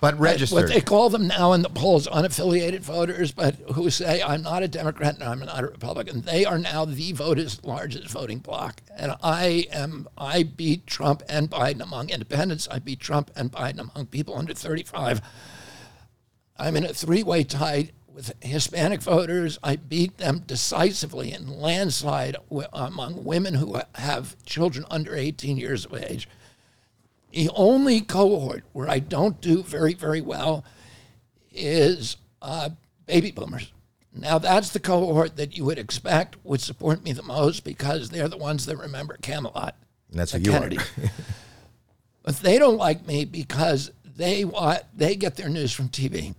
but 0.00 0.18
registered. 0.18 0.64
What 0.64 0.68
they 0.68 0.82
call 0.82 1.08
them 1.08 1.26
now 1.28 1.54
in 1.54 1.62
the 1.62 1.70
polls, 1.70 2.06
unaffiliated 2.06 2.80
voters, 2.80 3.32
but 3.32 3.54
who 3.72 3.88
say, 3.88 4.20
I'm 4.22 4.42
not 4.42 4.62
a 4.62 4.68
Democrat 4.68 5.14
and 5.14 5.24
I'm 5.24 5.40
not 5.40 5.64
a 5.64 5.68
Republican. 5.68 6.20
They 6.20 6.44
are 6.44 6.58
now 6.58 6.84
the 6.84 7.12
voters' 7.12 7.64
largest 7.64 8.10
voting 8.10 8.40
bloc. 8.40 8.82
And 8.94 9.14
I 9.22 9.66
am, 9.72 10.06
I 10.18 10.42
beat 10.42 10.86
Trump 10.86 11.22
and 11.30 11.50
Biden 11.50 11.80
among 11.80 12.10
independents. 12.10 12.68
I 12.70 12.80
beat 12.80 13.00
Trump 13.00 13.30
and 13.34 13.50
Biden 13.50 13.78
among 13.78 14.06
people 14.08 14.36
under 14.36 14.52
35. 14.52 15.22
I'm 16.56 16.76
in 16.76 16.84
a 16.84 16.94
three 16.94 17.22
way 17.22 17.44
tie 17.44 17.90
with 18.12 18.32
Hispanic 18.42 19.02
voters. 19.02 19.58
I 19.62 19.76
beat 19.76 20.18
them 20.18 20.44
decisively 20.46 21.32
in 21.32 21.60
landslide 21.60 22.36
among 22.72 23.24
women 23.24 23.54
who 23.54 23.80
have 23.96 24.36
children 24.44 24.84
under 24.90 25.16
18 25.16 25.56
years 25.56 25.84
of 25.84 25.94
age. 25.94 26.28
The 27.32 27.50
only 27.54 28.00
cohort 28.00 28.62
where 28.72 28.88
I 28.88 29.00
don't 29.00 29.40
do 29.40 29.62
very, 29.64 29.94
very 29.94 30.20
well 30.20 30.64
is 31.50 32.16
uh, 32.40 32.70
baby 33.06 33.32
boomers. 33.32 33.72
Now, 34.16 34.38
that's 34.38 34.70
the 34.70 34.78
cohort 34.78 35.36
that 35.36 35.56
you 35.56 35.64
would 35.64 35.78
expect 35.78 36.36
would 36.44 36.60
support 36.60 37.02
me 37.02 37.12
the 37.12 37.24
most 37.24 37.64
because 37.64 38.10
they're 38.10 38.28
the 38.28 38.36
ones 38.36 38.66
that 38.66 38.76
remember 38.76 39.16
Camelot. 39.20 39.74
And 40.10 40.20
that's 40.20 40.30
who 40.30 40.38
the 40.38 40.44
you 40.50 40.56
are. 40.56 40.60
Kennedy. 40.60 40.78
but 42.22 42.36
they 42.36 42.58
don't 42.58 42.76
like 42.76 43.04
me 43.08 43.24
because 43.24 43.90
they 44.16 44.44
what 44.44 44.88
they 44.94 45.16
get 45.16 45.34
their 45.34 45.48
news 45.48 45.72
from 45.72 45.88
TV, 45.88 46.36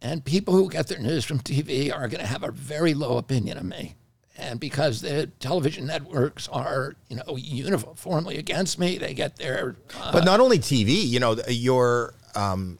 and 0.00 0.24
people 0.24 0.54
who 0.54 0.70
get 0.70 0.86
their 0.86 0.98
news 0.98 1.24
from 1.24 1.40
TV 1.40 1.92
are 1.92 2.08
going 2.08 2.20
to 2.20 2.26
have 2.26 2.42
a 2.42 2.50
very 2.50 2.94
low 2.94 3.18
opinion 3.18 3.58
of 3.58 3.64
me. 3.64 3.96
And 4.36 4.60
because 4.60 5.00
the 5.00 5.26
television 5.40 5.86
networks 5.86 6.46
are, 6.48 6.94
you 7.08 7.16
know, 7.16 7.36
uniformly 7.36 8.36
against 8.36 8.78
me, 8.78 8.96
they 8.96 9.12
get 9.12 9.36
their. 9.36 9.74
Uh, 9.98 10.12
But 10.12 10.24
not 10.24 10.38
only 10.38 10.60
TV, 10.60 11.04
you 11.04 11.18
know, 11.18 11.36
your 11.48 12.14
um, 12.36 12.78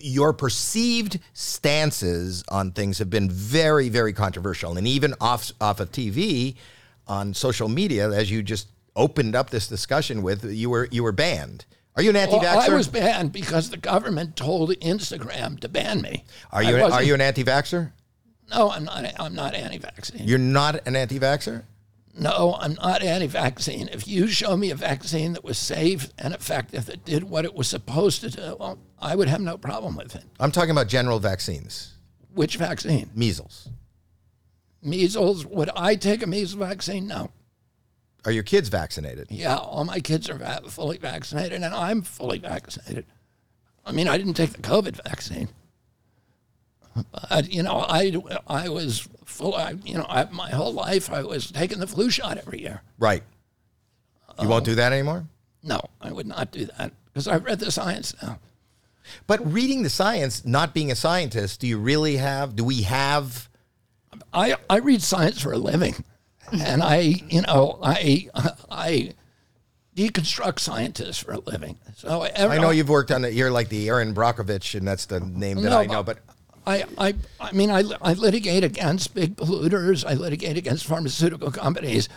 your 0.00 0.32
perceived 0.32 1.20
stances 1.32 2.42
on 2.48 2.72
things 2.72 2.98
have 2.98 3.08
been 3.08 3.30
very, 3.30 3.88
very 3.88 4.12
controversial, 4.12 4.76
and 4.76 4.88
even 4.88 5.14
off 5.20 5.52
off 5.60 5.78
of 5.78 5.92
TV, 5.92 6.56
on 7.06 7.34
social 7.34 7.68
media, 7.68 8.10
as 8.10 8.28
you 8.28 8.42
just 8.42 8.68
opened 8.96 9.36
up 9.36 9.50
this 9.50 9.68
discussion 9.68 10.22
with, 10.22 10.44
you 10.44 10.70
were 10.70 10.88
you 10.90 11.04
were 11.04 11.12
banned. 11.12 11.66
Are 11.98 12.02
you 12.02 12.10
an 12.10 12.14
well, 12.14 12.36
anti-vaxxer? 12.36 12.70
I 12.70 12.76
was 12.76 12.86
banned 12.86 13.32
because 13.32 13.70
the 13.70 13.76
government 13.76 14.36
told 14.36 14.70
Instagram 14.70 15.58
to 15.58 15.68
ban 15.68 16.00
me. 16.00 16.24
are 16.52 16.62
you 16.62 16.76
are 16.76 17.02
you 17.02 17.12
an 17.14 17.20
anti-vaxxer? 17.20 17.90
No, 18.54 18.70
I'm 18.70 18.84
not. 18.84 19.04
I'm 19.18 19.34
not 19.34 19.54
anti-vaccine. 19.56 20.28
You're 20.28 20.38
not 20.38 20.86
an 20.86 20.94
anti-vaxxer. 20.94 21.64
No, 22.16 22.56
I'm 22.60 22.74
not 22.74 23.02
anti-vaccine. 23.02 23.88
If 23.92 24.06
you 24.06 24.28
show 24.28 24.56
me 24.56 24.70
a 24.70 24.76
vaccine 24.76 25.32
that 25.32 25.42
was 25.42 25.58
safe 25.58 26.10
and 26.16 26.32
effective 26.32 26.86
that 26.86 27.04
did 27.04 27.24
what 27.24 27.44
it 27.44 27.54
was 27.54 27.66
supposed 27.66 28.20
to 28.20 28.30
do, 28.30 28.56
well, 28.60 28.78
I 29.00 29.16
would 29.16 29.28
have 29.28 29.40
no 29.40 29.58
problem 29.58 29.96
with 29.96 30.14
it. 30.14 30.24
I'm 30.38 30.52
talking 30.52 30.70
about 30.70 30.86
general 30.86 31.18
vaccines, 31.18 31.94
Which 32.32 32.56
vaccine? 32.58 33.10
measles. 33.12 33.70
Measles? 34.84 35.44
Would 35.46 35.70
I 35.74 35.96
take 35.96 36.22
a 36.22 36.28
measles 36.28 36.52
vaccine? 36.54 37.08
No. 37.08 37.32
Are 38.24 38.32
your 38.32 38.42
kids 38.42 38.68
vaccinated? 38.68 39.28
Yeah, 39.30 39.56
all 39.56 39.84
my 39.84 40.00
kids 40.00 40.28
are 40.28 40.36
va- 40.36 40.62
fully 40.68 40.98
vaccinated, 40.98 41.62
and 41.62 41.74
I'm 41.74 42.02
fully 42.02 42.38
vaccinated. 42.38 43.06
I 43.86 43.92
mean, 43.92 44.08
I 44.08 44.18
didn't 44.18 44.34
take 44.34 44.52
the 44.52 44.62
COVID 44.62 45.02
vaccine, 45.04 45.48
but 47.12 47.50
you 47.52 47.62
know, 47.62 47.84
I 47.88 48.12
I 48.46 48.68
was 48.68 49.08
full. 49.24 49.54
I, 49.54 49.74
you 49.84 49.94
know, 49.94 50.06
I, 50.08 50.24
my 50.30 50.50
whole 50.50 50.72
life 50.72 51.10
I 51.10 51.22
was 51.22 51.50
taking 51.50 51.78
the 51.78 51.86
flu 51.86 52.10
shot 52.10 52.38
every 52.38 52.60
year. 52.60 52.82
Right. 52.98 53.22
You 54.40 54.48
won't 54.48 54.64
do 54.64 54.74
that 54.76 54.92
anymore. 54.92 55.24
No, 55.62 55.80
I 56.00 56.12
would 56.12 56.26
not 56.26 56.52
do 56.52 56.66
that 56.66 56.92
because 57.06 57.26
I've 57.26 57.44
read 57.44 57.58
the 57.58 57.72
science 57.72 58.14
now. 58.22 58.38
But 59.26 59.52
reading 59.52 59.82
the 59.82 59.90
science, 59.90 60.44
not 60.44 60.74
being 60.74 60.90
a 60.92 60.94
scientist, 60.94 61.60
do 61.60 61.66
you 61.66 61.78
really 61.78 62.18
have? 62.18 62.54
Do 62.54 62.62
we 62.64 62.82
have? 62.82 63.48
I 64.32 64.56
I 64.68 64.78
read 64.78 65.02
science 65.02 65.40
for 65.40 65.52
a 65.52 65.58
living, 65.58 66.04
and 66.52 66.82
I 66.82 66.98
you 67.28 67.42
know 67.42 67.78
I 67.82 68.28
I 68.70 69.12
deconstruct 69.98 70.60
scientists 70.60 71.18
for 71.18 71.32
a 71.32 71.40
living. 71.40 71.76
So 71.96 72.22
every, 72.22 72.56
I 72.56 72.60
know 72.60 72.70
you've 72.70 72.88
worked 72.88 73.10
on 73.10 73.24
it. 73.24 73.34
You're 73.34 73.50
like 73.50 73.68
the 73.68 73.88
Erin 73.88 74.14
Brockovich, 74.14 74.76
and 74.76 74.86
that's 74.86 75.06
the 75.06 75.18
name 75.18 75.60
that 75.62 75.70
No, 75.70 75.78
I 75.78 75.86
know. 75.86 76.04
But 76.04 76.20
I, 76.64 76.84
I, 76.96 77.14
I 77.40 77.52
mean, 77.52 77.70
I, 77.70 77.82
I 78.00 78.12
litigate 78.12 78.62
against 78.62 79.14
big 79.14 79.36
polluters. 79.36 80.04
I 80.06 80.14
litigate 80.14 80.56
against 80.56 80.86
pharmaceutical 80.86 81.50
companies. 81.50 82.08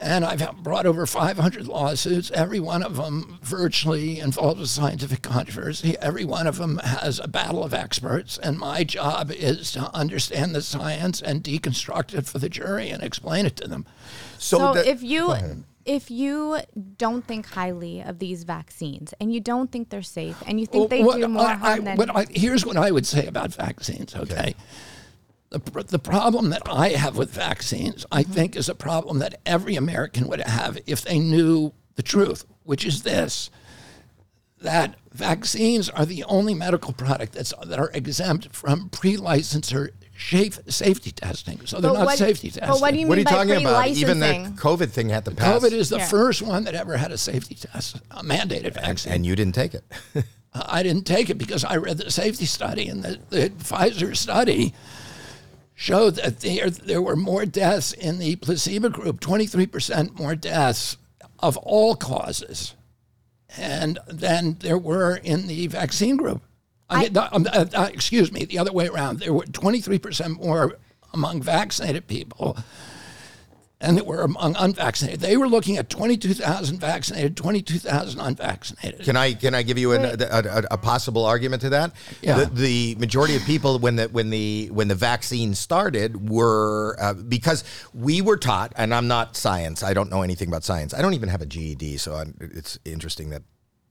And 0.00 0.24
I've 0.24 0.56
brought 0.62 0.86
over 0.86 1.06
500 1.06 1.66
lawsuits. 1.66 2.30
Every 2.30 2.60
one 2.60 2.84
of 2.84 2.96
them 2.96 3.38
virtually 3.42 4.20
involves 4.20 4.60
a 4.60 4.66
scientific 4.68 5.22
controversy. 5.22 5.96
Every 6.00 6.24
one 6.24 6.46
of 6.46 6.56
them 6.58 6.78
has 6.78 7.18
a 7.18 7.26
battle 7.26 7.64
of 7.64 7.74
experts. 7.74 8.38
And 8.38 8.58
my 8.58 8.84
job 8.84 9.32
is 9.32 9.72
to 9.72 9.92
understand 9.92 10.54
the 10.54 10.62
science 10.62 11.20
and 11.20 11.42
deconstruct 11.42 12.14
it 12.16 12.26
for 12.26 12.38
the 12.38 12.48
jury 12.48 12.90
and 12.90 13.02
explain 13.02 13.44
it 13.44 13.56
to 13.56 13.66
them. 13.66 13.86
so, 14.38 14.58
So 14.58 14.74
the- 14.74 14.88
if 14.88 15.02
you 15.02 15.34
if 15.84 16.10
you 16.10 16.58
don't 16.98 17.26
think 17.26 17.46
highly 17.46 18.02
of 18.02 18.18
these 18.18 18.44
vaccines 18.44 19.14
and 19.20 19.32
you 19.32 19.40
don't 19.40 19.72
think 19.72 19.88
they're 19.88 20.02
safe 20.02 20.36
and 20.46 20.60
you 20.60 20.66
think 20.66 20.90
they 20.90 21.02
Well, 21.02 21.16
do 21.18 21.26
more 21.28 21.46
I- 21.46 21.54
harm 21.54 21.80
I- 21.80 21.84
than 21.84 21.96
what 21.96 22.14
I- 22.14 22.26
here's 22.30 22.66
what 22.66 22.76
I 22.76 22.90
would 22.90 23.06
say 23.06 23.26
about 23.26 23.54
vaccines. 23.54 24.14
Okay, 24.14 24.54
the 25.50 25.58
the 25.88 25.98
problem 25.98 26.50
that 26.50 26.62
I 26.66 26.90
have 26.90 27.16
with 27.16 27.30
vaccines, 27.30 28.04
I 28.12 28.22
Mm-hmm. 28.22 28.32
think, 28.32 28.56
is 28.56 28.68
a 28.68 28.74
problem 28.74 29.18
that 29.20 29.40
every 29.46 29.76
American 29.76 30.28
would 30.28 30.40
have 30.40 30.78
if 30.86 31.02
they 31.02 31.18
knew 31.18 31.72
the 31.96 32.02
truth, 32.02 32.44
which 32.64 32.84
is 32.84 33.02
this: 33.02 33.50
that 34.60 34.96
vaccines 35.12 35.88
are 35.88 36.04
the 36.04 36.24
only 36.24 36.54
medical 36.54 36.92
product 36.92 37.32
that's 37.32 37.54
that 37.64 37.78
are 37.78 37.90
exempt 37.94 38.54
from 38.54 38.88
pre-licensure 38.90 39.90
safe, 40.18 40.58
safety 40.68 41.12
testing. 41.12 41.60
So 41.64 41.80
they're 41.80 41.92
But 41.92 41.98
not 41.98 42.06
what- 42.06 42.18
safety 42.18 42.50
testing. 42.50 42.68
but 42.68 42.80
what 42.80 42.92
do 42.92 43.00
you 43.00 43.06
what 43.06 43.16
are 43.18 43.20
you 43.20 43.24
by 43.24 43.30
talking 43.30 43.56
about? 43.64 43.86
Even 43.88 44.18
the? 44.20 44.52
COVID 44.56 44.90
thing 44.90 45.08
had 45.10 45.24
to 45.26 45.30
pass, 45.30 45.62
COVID 45.62 45.72
is 45.72 45.88
the 45.90 45.98
Yeah. 45.98 46.08
first 46.08 46.42
one 46.42 46.64
that 46.64 46.74
ever 46.74 46.96
had 46.96 47.12
a 47.12 47.18
safety 47.18 47.54
test, 47.54 47.96
a 48.10 48.22
mandated 48.24 48.74
vaccine. 48.74 49.12
and 49.12 49.24
you 49.24 49.34
didn't 49.36 49.54
take 49.54 49.74
it. 49.74 49.84
I 50.54 50.82
didn't 50.82 51.04
take 51.04 51.30
it 51.30 51.38
because 51.38 51.62
I 51.62 51.76
read 51.76 51.98
the 51.98 52.10
safety 52.10 52.46
study, 52.46 52.88
and 52.88 53.02
the, 53.04 53.18
the 53.30 53.50
Pfizer 53.50 54.16
study 54.16 54.74
showed 55.78 56.16
that 56.16 56.40
there, 56.40 56.68
there 56.68 57.00
were 57.00 57.14
more 57.14 57.46
deaths 57.46 57.92
in 57.92 58.18
the 58.18 58.34
placebo 58.34 58.88
group, 58.88 59.20
23% 59.20 60.18
more 60.18 60.34
deaths 60.34 60.96
of 61.38 61.56
all 61.58 61.94
causes, 61.94 62.74
and 63.56 63.96
then 64.08 64.56
there 64.58 64.76
were 64.76 65.14
in 65.18 65.46
the 65.46 65.68
vaccine 65.68 66.16
group. 66.16 66.42
I, 66.90 67.02
mean, 67.04 67.16
um, 67.16 67.46
uh, 67.52 67.66
uh, 67.72 67.90
excuse 67.92 68.32
me, 68.32 68.44
the 68.44 68.58
other 68.58 68.72
way 68.72 68.88
around. 68.88 69.20
There 69.20 69.32
were 69.32 69.44
23% 69.44 70.40
more 70.40 70.78
among 71.14 71.42
vaccinated 71.42 72.08
people 72.08 72.56
and 73.80 73.96
that 73.96 74.06
were 74.06 74.22
among 74.22 74.56
unvaccinated. 74.58 75.20
They 75.20 75.36
were 75.36 75.48
looking 75.48 75.76
at 75.76 75.88
22,000 75.88 76.80
vaccinated, 76.80 77.36
22,000 77.36 78.20
unvaccinated. 78.20 79.04
Can 79.04 79.16
I 79.16 79.34
can 79.34 79.54
I 79.54 79.62
give 79.62 79.78
you 79.78 79.92
an, 79.92 80.04
a, 80.04 80.26
a, 80.30 80.62
a 80.72 80.78
possible 80.78 81.24
argument 81.24 81.62
to 81.62 81.70
that? 81.70 81.92
Yeah. 82.20 82.44
The, 82.44 82.46
the 82.46 82.94
majority 82.96 83.36
of 83.36 83.42
people 83.42 83.78
when 83.78 83.96
the 83.96 84.08
when 84.08 84.30
the 84.30 84.68
when 84.72 84.88
the 84.88 84.94
vaccine 84.94 85.54
started 85.54 86.28
were 86.28 86.96
uh, 87.00 87.14
because 87.14 87.62
we 87.94 88.20
were 88.20 88.36
taught, 88.36 88.72
and 88.76 88.92
I'm 88.92 89.06
not 89.06 89.36
science. 89.36 89.82
I 89.82 89.94
don't 89.94 90.10
know 90.10 90.22
anything 90.22 90.48
about 90.48 90.64
science. 90.64 90.92
I 90.92 91.00
don't 91.00 91.14
even 91.14 91.28
have 91.28 91.42
a 91.42 91.46
GED, 91.46 91.98
so 91.98 92.14
I'm, 92.14 92.34
it's 92.40 92.78
interesting 92.84 93.30
that. 93.30 93.42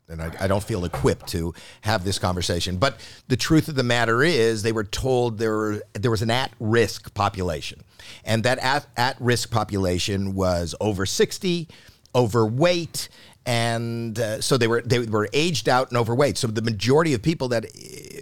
And 0.09 0.21
I, 0.21 0.31
I 0.39 0.47
don't 0.47 0.63
feel 0.63 0.85
equipped 0.85 1.27
to 1.29 1.53
have 1.81 2.05
this 2.05 2.17
conversation. 2.17 2.77
But 2.77 2.99
the 3.27 3.35
truth 3.35 3.67
of 3.67 3.75
the 3.75 3.83
matter 3.83 4.23
is, 4.23 4.63
they 4.63 4.71
were 4.71 4.85
told 4.85 5.37
there 5.37 5.55
were, 5.55 5.81
there 5.93 6.11
was 6.11 6.21
an 6.21 6.31
at-risk 6.31 7.13
population, 7.13 7.83
and 8.23 8.43
that 8.43 8.57
at, 8.59 8.87
at-risk 8.95 9.51
population 9.51 10.33
was 10.33 10.73
over 10.79 11.05
60, 11.05 11.67
overweight, 12.15 13.09
and 13.47 14.19
uh, 14.19 14.41
so 14.41 14.57
they 14.57 14.67
were 14.67 14.81
they 14.81 14.99
were 14.99 15.29
aged 15.31 15.69
out 15.69 15.87
and 15.87 15.97
overweight. 15.97 16.37
So 16.37 16.47
the 16.47 16.61
majority 16.61 17.13
of 17.13 17.21
people 17.21 17.47
that 17.49 17.65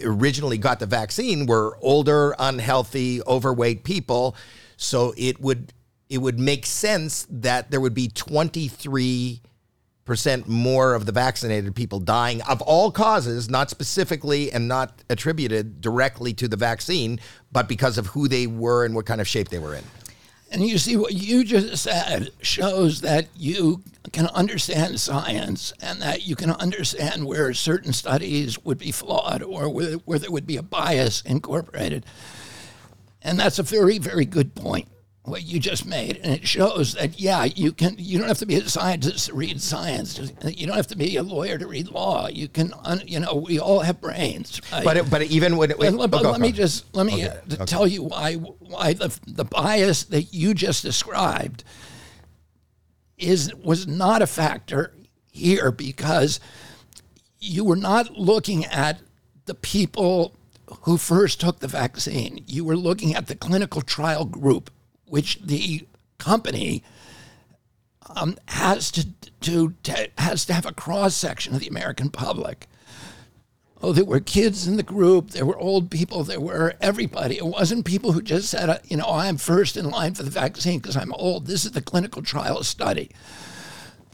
originally 0.04 0.56
got 0.56 0.78
the 0.78 0.86
vaccine 0.86 1.46
were 1.46 1.76
older, 1.82 2.36
unhealthy, 2.38 3.20
overweight 3.26 3.82
people. 3.82 4.36
So 4.76 5.14
it 5.16 5.40
would 5.40 5.72
it 6.08 6.18
would 6.18 6.38
make 6.38 6.64
sense 6.64 7.26
that 7.28 7.72
there 7.72 7.80
would 7.80 7.94
be 7.94 8.06
23 8.06 9.40
percent 10.06 10.48
more 10.48 10.94
of 10.94 11.04
the 11.04 11.12
vaccinated 11.12 11.74
people 11.74 12.00
dying 12.00 12.40
of 12.42 12.62
all 12.62 12.90
causes, 12.90 13.50
not 13.50 13.68
specifically 13.68 14.50
and 14.50 14.66
not 14.66 15.02
attributed 15.10 15.80
directly 15.80 16.32
to 16.34 16.48
the 16.48 16.56
vaccine, 16.56 17.20
but 17.52 17.68
because 17.68 17.98
of 17.98 18.06
who 18.06 18.28
they 18.28 18.46
were 18.46 18.84
and 18.84 18.94
what 18.94 19.04
kind 19.04 19.20
of 19.20 19.28
shape 19.28 19.48
they 19.48 19.58
were 19.58 19.74
in. 19.74 19.84
And 20.50 20.62
you 20.62 20.78
see, 20.78 20.96
what 20.96 21.12
you 21.12 21.44
just 21.44 21.82
said 21.82 22.30
shows 22.40 23.00
that 23.00 23.26
you 23.36 23.82
can 24.12 24.28
understand 24.28 25.00
science 25.00 25.72
and 25.82 26.00
that 26.00 26.24
you 26.24 26.36
can 26.36 26.52
understand 26.52 27.26
where 27.26 27.52
certain 27.52 27.92
studies 27.92 28.64
would 28.64 28.78
be 28.78 28.92
flawed 28.92 29.42
or 29.42 29.68
where, 29.68 29.94
where 29.94 30.20
there 30.20 30.30
would 30.30 30.46
be 30.46 30.56
a 30.56 30.62
bias 30.62 31.20
incorporated. 31.22 32.06
And 33.22 33.40
that's 33.40 33.58
a 33.58 33.64
very, 33.64 33.98
very 33.98 34.24
good 34.24 34.54
point, 34.54 34.86
what 35.26 35.42
you 35.44 35.58
just 35.60 35.84
made. 35.84 36.18
And 36.22 36.32
it 36.34 36.46
shows 36.46 36.94
that, 36.94 37.18
yeah, 37.20 37.44
you 37.44 37.72
can. 37.72 37.96
You 37.98 38.18
don't 38.18 38.28
have 38.28 38.38
to 38.38 38.46
be 38.46 38.54
a 38.56 38.68
scientist 38.68 39.26
to 39.26 39.34
read 39.34 39.60
science. 39.60 40.18
You 40.44 40.66
don't 40.66 40.76
have 40.76 40.86
to 40.88 40.96
be 40.96 41.16
a 41.16 41.22
lawyer 41.22 41.58
to 41.58 41.66
read 41.66 41.88
law. 41.88 42.28
You 42.28 42.48
can, 42.48 42.72
un, 42.84 43.02
you 43.06 43.20
know, 43.20 43.34
we 43.34 43.58
all 43.58 43.80
have 43.80 44.00
brains. 44.00 44.60
right? 44.72 44.84
But 44.84 44.96
it, 44.96 45.10
but 45.10 45.22
even 45.22 45.56
when 45.56 45.70
it, 45.72 45.78
But, 45.78 45.92
let- 45.94 46.10
but 46.10 46.20
oh, 46.20 46.22
go- 46.24 46.30
let 46.30 46.40
me 46.40 46.52
just 46.52 46.94
let 46.94 47.06
me 47.06 47.26
Okay, 47.26 47.38
okay. 47.54 47.64
tell 47.64 47.86
you 47.86 48.02
why 48.04 48.34
why 48.34 48.92
the 48.94 49.16
the 49.26 49.44
bias 49.44 50.04
that 50.04 50.32
you 50.32 50.54
just 50.54 50.82
described 50.82 51.64
is 53.18 53.54
was 53.56 53.86
not 53.86 54.22
a 54.22 54.26
factor 54.26 54.92
here 55.32 55.70
because 55.70 56.38
you 57.40 57.64
were 57.64 57.76
not 57.76 58.16
looking 58.16 58.64
at 58.66 59.00
the 59.46 59.54
people 59.54 60.34
who 60.82 60.96
first 60.96 61.40
took 61.40 61.60
the 61.60 61.68
vaccine. 61.68 62.42
You 62.46 62.64
were 62.64 62.76
looking 62.76 63.14
at 63.14 63.28
the 63.28 63.36
clinical 63.36 63.80
trial 63.82 64.24
group, 64.24 64.70
which 65.06 65.40
the 65.42 65.86
company 66.18 66.82
um, 68.14 68.36
has 68.48 68.90
to 68.92 69.06
to, 69.40 69.74
to 69.82 70.08
has 70.18 70.44
to 70.46 70.54
have 70.54 70.66
a 70.66 70.72
cross 70.72 71.14
section 71.14 71.54
of 71.54 71.60
the 71.60 71.68
American 71.68 72.10
public. 72.10 72.66
Oh, 73.82 73.92
there 73.92 74.04
were 74.04 74.20
kids 74.20 74.66
in 74.66 74.78
the 74.78 74.82
group. 74.82 75.30
There 75.30 75.44
were 75.44 75.58
old 75.58 75.90
people. 75.90 76.24
There 76.24 76.40
were 76.40 76.74
everybody. 76.80 77.36
It 77.36 77.46
wasn't 77.46 77.84
people 77.84 78.12
who 78.12 78.22
just 78.22 78.48
said, 78.48 78.70
uh, 78.70 78.78
you 78.84 78.96
know, 78.96 79.06
I'm 79.06 79.36
first 79.36 79.76
in 79.76 79.90
line 79.90 80.14
for 80.14 80.22
the 80.22 80.30
vaccine 80.30 80.78
because 80.78 80.96
I'm 80.96 81.12
old. 81.12 81.46
This 81.46 81.66
is 81.66 81.72
the 81.72 81.82
clinical 81.82 82.22
trial 82.22 82.62
study. 82.64 83.10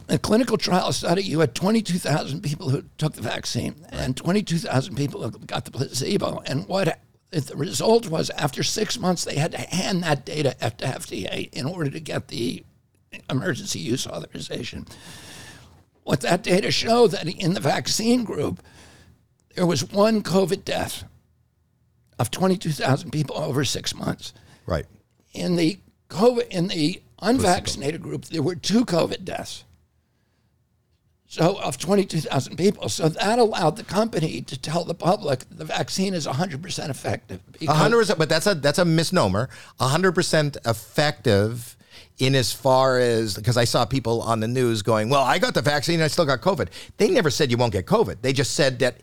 a 0.09 0.19
clinical 0.19 0.59
trial 0.59 0.93
study, 0.93 1.23
you 1.23 1.41
had 1.41 1.55
22,000 1.55 2.43
people 2.43 2.71
who 2.71 2.83
took 2.99 3.15
the 3.15 3.23
vaccine 3.23 3.87
and 3.91 4.17
22,000 4.17 4.97
people 4.97 5.23
who 5.23 5.39
got 5.47 5.65
the 5.65 5.71
placebo. 5.71 6.43
And 6.45 6.67
what 6.67 6.99
the 7.33 7.57
result 7.57 8.09
was 8.09 8.31
after 8.31 8.63
six 8.63 8.99
months, 8.99 9.25
they 9.25 9.37
had 9.37 9.53
to 9.53 9.59
hand 9.59 10.03
that 10.03 10.25
data 10.25 10.55
to 10.61 10.85
FDA 10.85 11.51
in 11.53 11.67
order 11.67 11.91
to 11.91 12.01
get 12.01 12.29
the 12.29 12.63
emergency 13.31 13.79
use 13.79 14.07
authorization. 14.07 14.87
What 16.05 16.21
that 16.21 16.43
data 16.43 16.71
showed 16.71 17.13
that 17.13 17.27
in 17.27 17.55
the 17.55 17.61
vaccine 17.61 18.25
group, 18.25 18.63
there 19.55 19.67
was 19.67 19.91
one 19.91 20.23
COVID 20.23 20.65
death 20.65 21.05
of 22.19 22.31
22,000 22.31 23.11
people 23.11 23.37
over 23.39 23.65
six 23.65 23.95
months. 23.95 24.33
Right. 24.67 24.87
In 25.33 25.57
the 25.57 25.79
COVID, 26.09 26.49
in 26.49 26.69
the 26.69 27.03
unvaccinated 27.21 28.03
group, 28.03 28.27
there 28.27 28.43
were 28.43 28.57
two 28.57 28.85
COVID 28.85 29.25
deaths. 29.25 29.65
So 31.33 31.59
of 31.63 31.79
22,000 31.79 32.57
people. 32.59 32.91
So 32.91 33.09
that 33.09 33.39
allowed 33.39 33.77
the 33.77 33.85
company 33.85 34.43
to 34.43 34.61
tell 34.61 34.85
the 34.85 34.93
public 34.93 35.45
the 35.51 35.65
vaccine 35.65 36.13
is 36.13 36.27
100% 36.27 36.91
effective. 36.91 37.41
A 37.63 37.73
hundred 37.73 38.01
percent, 38.01 38.19
but 38.19 38.29
that's 38.29 38.47
a 38.47 38.55
that's 38.55 38.79
a 38.79 38.85
misnomer. 38.85 39.49
Hundred 39.81 40.13
percent 40.13 40.59
effective 40.67 41.75
in 42.19 42.35
as 42.35 42.53
far 42.53 42.99
as 42.99 43.35
because 43.35 43.57
I 43.57 43.65
saw 43.65 43.87
people 43.87 44.21
on 44.21 44.41
the 44.41 44.47
news 44.47 44.83
going, 44.83 45.09
"Well, 45.09 45.23
I 45.23 45.39
got 45.39 45.55
the 45.55 45.63
vaccine, 45.63 45.95
and 45.95 46.05
I 46.05 46.09
still 46.09 46.27
got 46.27 46.43
COVID." 46.43 46.69
They 46.99 47.09
never 47.09 47.31
said 47.31 47.51
you 47.51 47.57
won't 47.57 47.73
get 47.73 47.87
COVID. 47.87 48.17
They 48.21 48.35
just 48.35 48.53
said 48.55 48.79
that 48.81 48.97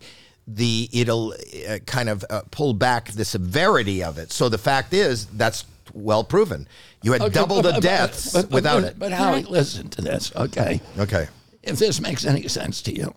the 0.48 0.88
it'll 0.94 1.34
uh, 1.68 1.80
kind 1.88 2.10
of 2.10 2.24
uh, 2.30 2.44
pull 2.52 2.76
back 2.76 3.10
the 3.12 3.26
severity 3.26 4.04
of 4.04 4.20
it. 4.20 4.32
So 4.32 4.50
the 4.50 4.60
fact 4.60 4.94
is 4.94 5.26
that's 5.26 5.66
well 5.96 6.24
proven. 6.24 6.68
You 7.02 7.14
had 7.14 7.22
Okay, 7.24 7.34
double 7.34 7.64
but- 7.64 7.70
the 7.70 7.74
but- 7.74 7.82
deaths 7.82 8.34
but- 8.34 8.50
but- 8.50 8.54
without 8.56 8.82
but- 8.84 8.92
it. 8.92 9.00
But 9.00 9.12
Howie, 9.14 9.42
listen 9.44 9.90
to 9.90 10.02
this, 10.04 10.32
okay? 10.36 10.80
Okay. 11.00 11.28
If 11.64 11.78
this 11.78 12.02
makes 12.02 12.26
any 12.26 12.48
sense 12.48 12.82
to 12.84 12.96
you, 12.96 13.14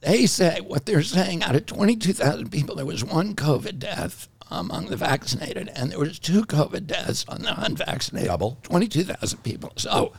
they 0.00 0.26
say 0.26 0.60
what 0.60 0.86
they're 0.86 1.02
saying 1.02 1.42
out 1.42 1.56
of 1.56 1.66
22,000 1.66 2.50
people, 2.50 2.76
there 2.76 2.86
was 2.86 3.04
one 3.04 3.34
COVID 3.34 3.78
death 3.78 4.28
among 4.50 4.86
the 4.86 4.96
vaccinated, 4.96 5.70
and 5.74 5.90
there 5.90 5.98
was 5.98 6.18
two 6.18 6.44
COVID 6.44 6.86
deaths 6.86 7.24
on 7.28 7.42
the 7.42 7.60
unvaccinated. 7.60 8.28
Double. 8.28 8.58
22,000 8.62 9.42
people. 9.42 9.72
So, 9.76 10.12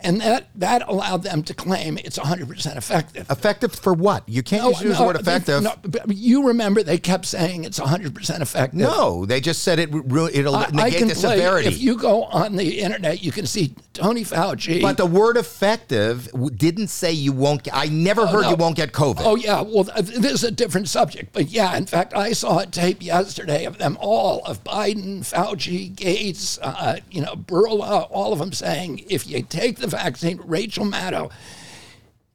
and 0.00 0.20
that 0.20 0.48
that 0.54 0.86
allowed 0.88 1.22
them 1.22 1.42
to 1.44 1.54
claim 1.54 1.98
it's 1.98 2.18
100% 2.18 2.76
effective. 2.76 3.30
Effective 3.30 3.74
for 3.74 3.92
what? 3.92 4.28
You 4.28 4.42
can't 4.42 4.72
just 4.72 4.84
use 4.84 4.98
the 4.98 5.04
word 5.04 5.16
effective. 5.16 5.62
no, 5.62 5.74
you 6.08 6.48
remember 6.48 6.82
they 6.82 6.98
kept 6.98 7.26
saying 7.26 7.64
it's 7.64 7.80
100% 7.80 8.40
effective. 8.40 8.78
No, 8.78 9.26
they 9.26 9.40
just 9.40 9.62
said 9.62 9.78
it. 9.78 9.90
It'll 9.94 10.56
I, 10.56 10.64
I 10.64 10.70
negate 10.70 10.98
can 10.98 11.08
the 11.08 11.14
play, 11.14 11.36
severity. 11.36 11.68
If 11.68 11.80
you 11.80 11.96
go 11.96 12.24
on 12.24 12.56
the 12.56 12.80
internet, 12.80 13.22
you 13.22 13.32
can 13.32 13.46
see 13.46 13.74
Tony 13.92 14.24
Fauci. 14.24 14.82
but 14.82 14.96
the 14.96 15.06
word 15.06 15.36
effective 15.36 16.28
didn't 16.56 16.88
say 16.88 17.12
you 17.12 17.32
won't. 17.32 17.64
Get, 17.64 17.74
I 17.74 17.86
never 17.86 18.26
heard 18.26 18.42
no. 18.42 18.50
you 18.50 18.56
won't 18.56 18.76
get 18.76 18.92
COVID. 18.92 19.22
Oh 19.24 19.36
yeah, 19.36 19.60
well 19.62 19.84
this 19.84 20.32
is 20.32 20.44
a 20.44 20.50
different 20.50 20.88
subject, 20.88 21.32
but 21.32 21.48
yeah, 21.48 21.76
in 21.76 21.86
fact, 21.86 22.14
I 22.14 22.32
saw 22.32 22.60
a 22.60 22.66
tape 22.66 23.02
yesterday 23.02 23.64
of 23.64 23.78
them 23.78 23.96
all 24.00 24.42
of 24.44 24.64
Biden, 24.64 25.20
Fauci, 25.20 25.94
Gates, 25.94 26.58
uh, 26.62 26.98
you 27.10 27.22
know, 27.22 27.34
Bourla, 27.34 28.08
all 28.10 28.32
of 28.32 28.38
them 28.38 28.52
saying 28.52 29.04
if 29.08 29.26
you 29.26 29.42
take 29.42 29.73
the 29.78 29.86
vaccine, 29.86 30.40
Rachel 30.44 30.84
Maddow, 30.84 31.30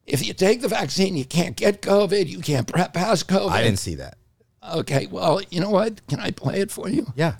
if 0.05 0.25
you 0.25 0.33
take 0.33 0.61
the 0.61 0.67
vaccine, 0.67 1.15
you 1.17 1.25
can't 1.25 1.55
get 1.55 1.81
COVID, 1.81 2.27
you 2.27 2.39
can't 2.39 2.67
prep 2.67 2.93
pass 2.93 3.23
COVID. 3.23 3.51
I 3.51 3.63
didn't 3.63 3.79
see 3.79 3.95
that. 3.95 4.17
Okay, 4.73 5.07
well, 5.07 5.41
you 5.49 5.59
know 5.61 5.69
what? 5.69 6.05
Can 6.07 6.19
I 6.19 6.31
play 6.31 6.59
it 6.61 6.71
for 6.71 6.89
you? 6.89 7.07
Yeah. 7.15 7.35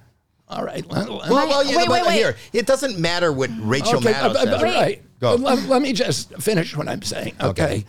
All 0.48 0.64
right. 0.64 0.86
Let, 0.90 1.10
let- 1.10 1.30
Well, 1.30 1.48
well, 1.48 1.64
yeah, 1.64 1.78
wait, 1.78 1.88
but 1.88 1.94
wait, 2.02 2.08
wait. 2.08 2.16
here 2.16 2.36
it 2.54 2.66
doesn't 2.66 2.98
matter 2.98 3.32
what 3.32 3.50
Rachel 3.60 3.98
Okay, 3.98 4.14
Maddow 4.14 4.30
uh, 4.36 4.46
says. 4.46 4.62
uh, 4.62 4.66
right. 4.66 5.04
Go. 5.20 5.36
Let, 5.36 5.68
let 5.68 5.82
me 5.82 5.94
just 5.94 6.34
finish 6.36 6.76
what 6.76 6.88
I'm 6.88 7.02
saying. 7.02 7.36
Okay. 7.42 7.64
Okay. 7.64 7.86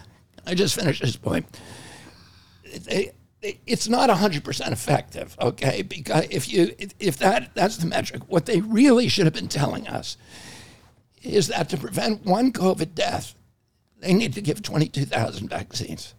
I 0.46 0.55
just 0.55 0.75
finished 0.75 1.01
this 1.03 1.16
point. 1.16 1.46
It- 2.64 3.14
it- 3.42 3.59
it's 3.66 3.88
not 3.88 4.11
100% 4.11 4.70
effective, 4.70 5.35
okay? 5.40 5.81
Because 5.81 6.27
if 6.31 6.53
you 6.53 6.75
if 6.99 7.16
that 7.18 7.51
that's 7.55 7.79
the 7.79 7.87
metric, 7.87 8.20
what 8.27 8.44
they 8.44 8.61
really 8.61 9.09
should 9.09 9.25
have 9.25 9.33
been 9.33 9.49
telling 9.49 9.88
us 9.88 10.18
is 11.22 11.48
that 11.48 11.68
to 11.70 11.76
prevent 11.76 12.24
one 12.24 12.52
COVID 12.52 12.94
death, 12.94 13.35
they 13.98 14.14
need 14.14 14.33
to 14.35 14.40
give 14.40 14.62
22,000 14.62 15.48
vaccines. 15.48 16.14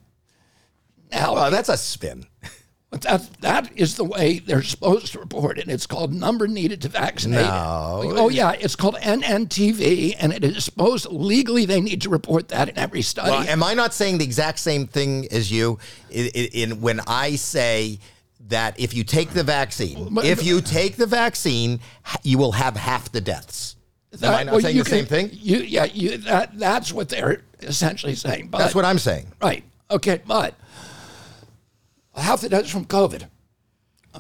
Now, 1.12 1.34
Well, 1.34 1.52
that's 1.52 1.70
a 1.70 1.78
spin. 1.78 2.26
but 2.92 3.02
that 3.02 3.30
that 3.40 3.72
is 3.76 3.96
the 3.96 4.04
way 4.04 4.40
they're 4.40 4.62
supposed 4.62 5.14
to 5.14 5.20
report 5.20 5.58
it. 5.58 5.70
It's 5.70 5.88
called 5.88 6.14
number 6.14 6.48
needed 6.48 6.82
to 6.84 6.90
vaccinate. 6.90 7.46
No. 7.46 8.02
Oh 8.04 8.30
yeah, 8.30 8.52
it's 8.52 8.76
called 8.76 8.96
NNTV, 8.96 10.16
and 10.20 10.34
it 10.34 10.44
is 10.44 10.66
supposed 10.66 11.08
legally 11.08 11.66
they 11.66 11.82
need 11.82 12.02
to 12.02 12.10
report 12.10 12.50
that 12.50 12.70
in 12.70 12.78
every 12.78 13.02
study. 13.02 13.32
Well, 13.32 13.48
am 13.48 13.64
I 13.64 13.74
not 13.74 13.94
saying 13.94 14.18
the 14.18 14.26
exact 14.26 14.60
same 14.60 14.88
thing 14.88 15.28
as 15.32 15.52
you? 15.52 15.80
In, 16.10 16.28
in, 16.28 16.82
when 16.82 17.00
I 17.08 17.36
say 17.36 18.00
that 18.48 18.78
if 18.78 18.94
you 18.94 19.06
take 19.06 19.30
the 19.30 19.44
vaccine, 19.44 20.18
if 20.24 20.46
you 20.46 20.60
take 20.62 20.98
the 20.98 21.08
vaccine, 21.08 21.80
you 22.24 22.38
will 22.38 22.52
have 22.52 22.76
half 22.76 23.12
the 23.12 23.22
deaths. 23.22 23.78
Am 24.22 24.34
I 24.34 24.42
uh, 24.42 24.44
not 24.44 24.52
well, 24.52 24.62
saying 24.62 24.78
the 24.78 24.86
same 24.86 25.06
thing? 25.06 25.30
You 25.32 25.60
yeah, 25.60 25.86
you 25.86 26.18
that 26.18 26.58
that's 26.58 26.92
what 26.92 27.10
they're 27.10 27.44
essentially 27.62 28.16
saying. 28.16 28.48
But, 28.48 28.60
That's 28.60 28.76
what 28.76 28.86
I'm 28.86 29.00
saying. 29.00 29.28
Right. 29.42 29.64
Okay, 29.90 30.22
but 30.26 30.56
half 32.16 32.42
the 32.42 32.50
deaths 32.50 32.70
from 32.70 32.86
COVID. 32.86 33.28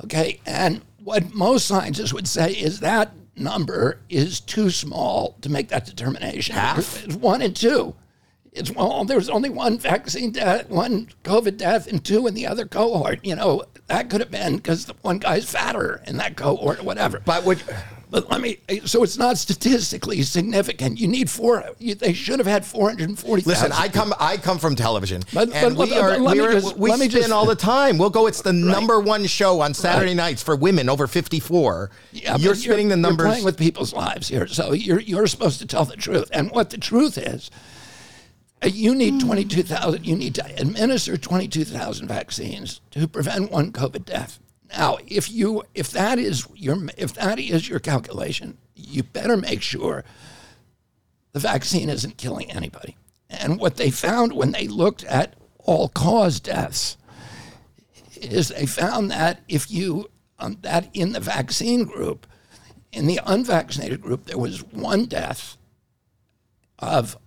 Okay, 0.05 0.39
and 0.45 0.81
what 1.03 1.33
most 1.33 1.65
scientists 1.65 2.13
would 2.13 2.27
say 2.27 2.51
is 2.51 2.79
that 2.79 3.13
number 3.35 3.99
is 4.09 4.39
too 4.39 4.69
small 4.69 5.37
to 5.41 5.49
make 5.49 5.69
that 5.69 5.85
determination. 5.85 6.55
Half? 6.55 7.03
It's 7.05 7.15
one 7.15 7.41
and 7.41 7.55
two. 7.55 7.95
It's 8.51 8.71
well, 8.71 9.05
there's 9.05 9.29
only 9.29 9.49
one 9.49 9.77
vaccine 9.77 10.31
death, 10.31 10.69
one 10.69 11.09
COVID 11.23 11.57
death, 11.57 11.87
and 11.87 12.03
two 12.03 12.27
in 12.27 12.33
the 12.33 12.47
other 12.47 12.65
cohort. 12.65 13.23
You 13.23 13.35
know, 13.35 13.63
that 13.87 14.09
could 14.09 14.19
have 14.19 14.31
been 14.31 14.57
because 14.57 14.85
the 14.85 14.93
one 15.01 15.19
guy's 15.19 15.49
fatter 15.49 16.01
in 16.05 16.17
that 16.17 16.35
cohort 16.35 16.79
or 16.79 16.83
whatever. 16.83 17.21
But 17.23 17.45
would 17.45 17.63
But 18.11 18.29
let 18.29 18.41
me. 18.41 18.57
So 18.85 19.03
it's 19.03 19.17
not 19.17 19.37
statistically 19.37 20.21
significant. 20.23 20.99
You 20.99 21.07
need 21.07 21.29
four. 21.29 21.63
You, 21.79 21.95
they 21.95 22.11
should 22.11 22.39
have 22.39 22.45
had 22.47 22.65
four 22.65 22.89
hundred 22.89 23.17
forty. 23.17 23.41
listen, 23.43 23.71
I 23.71 23.87
come 23.87 24.13
I 24.19 24.35
come 24.35 24.59
from 24.59 24.75
television, 24.75 25.23
But- 25.33 25.49
and 25.53 25.77
but- 25.77 25.87
we 25.87 25.89
but- 25.95 25.97
are 26.01 26.19
but 26.23 26.33
we, 26.35 26.39
are, 26.41 26.51
just- 26.51 26.75
we 26.77 26.91
spin 26.91 27.09
just- 27.09 27.31
all 27.31 27.45
the 27.45 27.55
time. 27.55 27.97
We'll 27.97 28.09
go. 28.09 28.27
It's 28.27 28.41
the 28.41 28.51
number 28.51 28.99
one 28.99 29.25
show 29.27 29.61
on 29.61 29.73
Saturday 29.73 30.13
nights 30.13 30.43
for 30.43 30.57
women 30.57 30.89
over 30.89 31.07
54. 31.07 31.89
Yeah, 32.11 32.35
you're 32.35 32.53
spinning 32.53 32.89
the 32.89 32.97
numbers. 32.97 33.23
You're 33.23 33.31
playing 33.31 33.45
with 33.45 33.57
people's 33.57 33.93
lives 33.93 34.27
here, 34.27 34.45
so 34.45 34.73
you're 34.73 34.99
you're 34.99 35.25
supposed 35.27 35.59
to 35.59 35.65
tell 35.65 35.85
the 35.85 35.95
truth. 35.95 36.29
And 36.33 36.51
what 36.51 36.69
the 36.69 36.77
truth 36.77 37.17
is, 37.17 37.49
uh, 38.61 38.67
you 38.67 38.93
need 38.93 39.21
twenty 39.21 39.45
two 39.45 39.63
thousand. 39.63 40.05
You 40.05 40.17
need 40.17 40.35
to 40.35 40.45
administer 40.59 41.15
twenty 41.15 41.47
two 41.47 41.63
thousand 41.63 42.09
vaccines 42.09 42.81
to 42.91 43.07
prevent 43.07 43.51
one 43.51 43.71
COVID 43.71 44.03
death. 44.03 44.37
Now, 44.77 44.97
if 45.05 45.31
you 45.31 45.63
if 45.73 45.91
that 45.91 46.17
is 46.17 46.47
your 46.55 46.77
if 46.97 47.13
that 47.15 47.39
is 47.39 47.67
your 47.67 47.79
calculation, 47.79 48.57
you 48.75 49.03
better 49.03 49.37
make 49.37 49.61
sure 49.61 50.03
the 51.33 51.39
vaccine 51.39 51.89
isn't 51.89 52.17
killing 52.17 52.51
anybody. 52.51 52.95
And 53.29 53.59
what 53.59 53.77
they 53.77 53.91
found 53.91 54.33
when 54.33 54.51
they 54.51 54.67
looked 54.67 55.03
at 55.05 55.35
all 55.59 55.89
cause 55.89 56.39
deaths 56.39 56.97
is 58.15 58.49
they 58.49 58.65
found 58.65 59.11
that 59.11 59.41
if 59.47 59.71
you 59.71 60.09
um, 60.39 60.57
that 60.61 60.89
in 60.93 61.11
the 61.13 61.19
vaccine 61.19 61.83
group, 61.83 62.27
in 62.91 63.07
the 63.07 63.19
unvaccinated 63.25 64.01
group, 64.01 64.25
there 64.25 64.37
was 64.37 64.63
one 64.63 65.05
death 65.05 65.57
of 66.79 67.17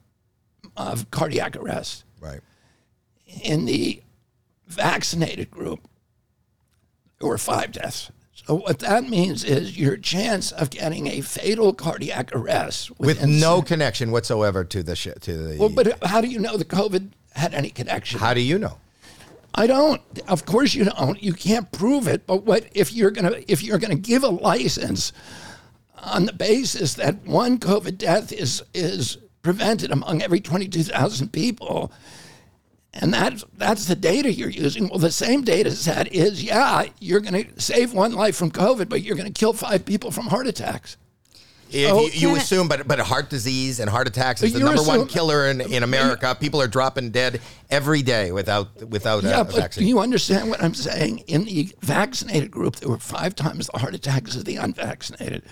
of 0.77 1.11
cardiac 1.11 1.57
arrest. 1.57 2.05
right. 2.21 2.41
In 3.43 3.65
the 3.65 4.03
vaccinated 4.67 5.51
group, 5.51 5.81
were 7.21 7.39
five 7.39 7.73
deaths. 7.73 8.11
So 8.47 8.57
what 8.57 8.81
that 8.81 9.05
means 9.09 9.43
is 9.45 9.79
your 9.79 9.97
chance 9.97 10.53
of 10.53 10.69
getting 10.69 11.07
a 11.07 11.23
fatal 11.23 11.73
cardiac 11.73 12.35
arrest 12.35 12.91
With 12.99 13.25
no 13.25 13.63
connection 13.63 14.11
whatsoever 14.11 14.65
to 14.65 14.83
the 14.83 14.95
sh- 14.95 15.09
to 15.21 15.37
the. 15.37 15.57
Well, 15.57 15.71
but 15.71 16.03
how 16.05 16.21
do 16.21 16.29
you 16.29 16.39
know 16.39 16.57
the 16.57 16.65
COVID 16.65 17.11
had 17.33 17.55
any 17.55 17.71
connection? 17.71 18.19
how 18.19 18.35
do 18.35 18.41
you 18.41 18.59
know? 18.59 18.79
I 19.55 19.67
don't. 19.67 20.03
Of 20.29 20.45
course 20.47 20.75
you 20.75 20.85
don't. 20.85 21.23
You 21.23 21.33
can't 21.33 21.71
prove 21.71 22.09
it. 22.09 22.27
But 22.27 22.45
what 22.45 22.67
if 22.73 22.93
you're 22.93 23.13
gonna 23.13 23.41
if 23.47 23.63
you're 23.63 23.79
gonna 23.79 23.95
give 23.95 24.25
a 24.25 24.29
license 24.29 25.13
on 26.03 26.27
the 26.27 26.33
basis 26.33 26.95
that 26.95 27.25
one 27.25 27.59
COVID 27.59 27.97
death 27.97 28.33
is 28.33 28.63
is 28.75 29.17
prevented 29.43 29.91
among 29.93 30.23
every 30.23 30.41
twenty 30.41 30.69
two 30.69 30.83
thousand 30.83 31.33
people, 31.33 31.93
and 32.95 33.13
that's 33.13 33.45
that's 33.57 33.87
the 33.87 33.95
data 33.97 34.33
you're 34.33 34.49
using. 34.51 34.89
Well, 34.89 34.99
the 34.99 35.11
same 35.13 35.43
data 35.43 35.71
set 35.73 36.13
is 36.13 36.43
yeah, 36.43 36.85
you're 37.01 37.21
gonna 37.21 37.45
save 37.59 37.93
one 37.93 38.13
life 38.13 38.37
from 38.37 38.51
COVID, 38.51 38.89
but 38.89 39.03
you're 39.03 39.17
gonna 39.17 39.31
kill 39.31 39.53
five 39.53 39.85
people 39.85 40.11
from 40.11 40.27
heart 40.27 40.47
attacks. 40.47 40.97
If 41.71 41.89
So 41.89 42.01
you, 42.03 42.31
you 42.31 42.37
assume, 42.37 42.69
but 42.69 42.87
but 42.87 43.01
heart 43.01 43.31
disease 43.31 43.81
and 43.81 43.91
heart 43.91 44.07
attacks 44.07 44.43
is 44.43 44.53
the 44.53 44.61
you 44.61 44.65
number 44.65 44.83
one 44.83 45.07
killer 45.09 45.47
in, 45.49 45.61
in 45.61 45.83
America. 45.83 46.37
People 46.39 46.61
are 46.63 46.69
dropping 46.69 47.11
dead 47.11 47.41
every 47.69 48.03
day 48.03 48.31
without 48.31 48.69
without 48.89 49.25
Yeah, 49.25 49.39
a, 49.39 49.41
a 49.41 49.45
but 49.45 49.55
vaccine. 49.57 49.83
do 49.85 49.89
you 49.89 49.99
understand 49.99 50.51
what 50.51 50.63
I'm 50.63 50.75
saying? 50.75 51.21
In 51.27 51.45
the 51.47 51.75
vaccinated 51.81 52.51
group, 52.51 52.77
there 52.77 52.89
were 52.89 52.99
five 52.99 53.35
times 53.35 53.67
the 53.73 53.79
heart 53.79 53.95
attacks 53.95 54.37
of 54.37 54.45
the 54.45 54.57
unvaccinated. 54.57 55.43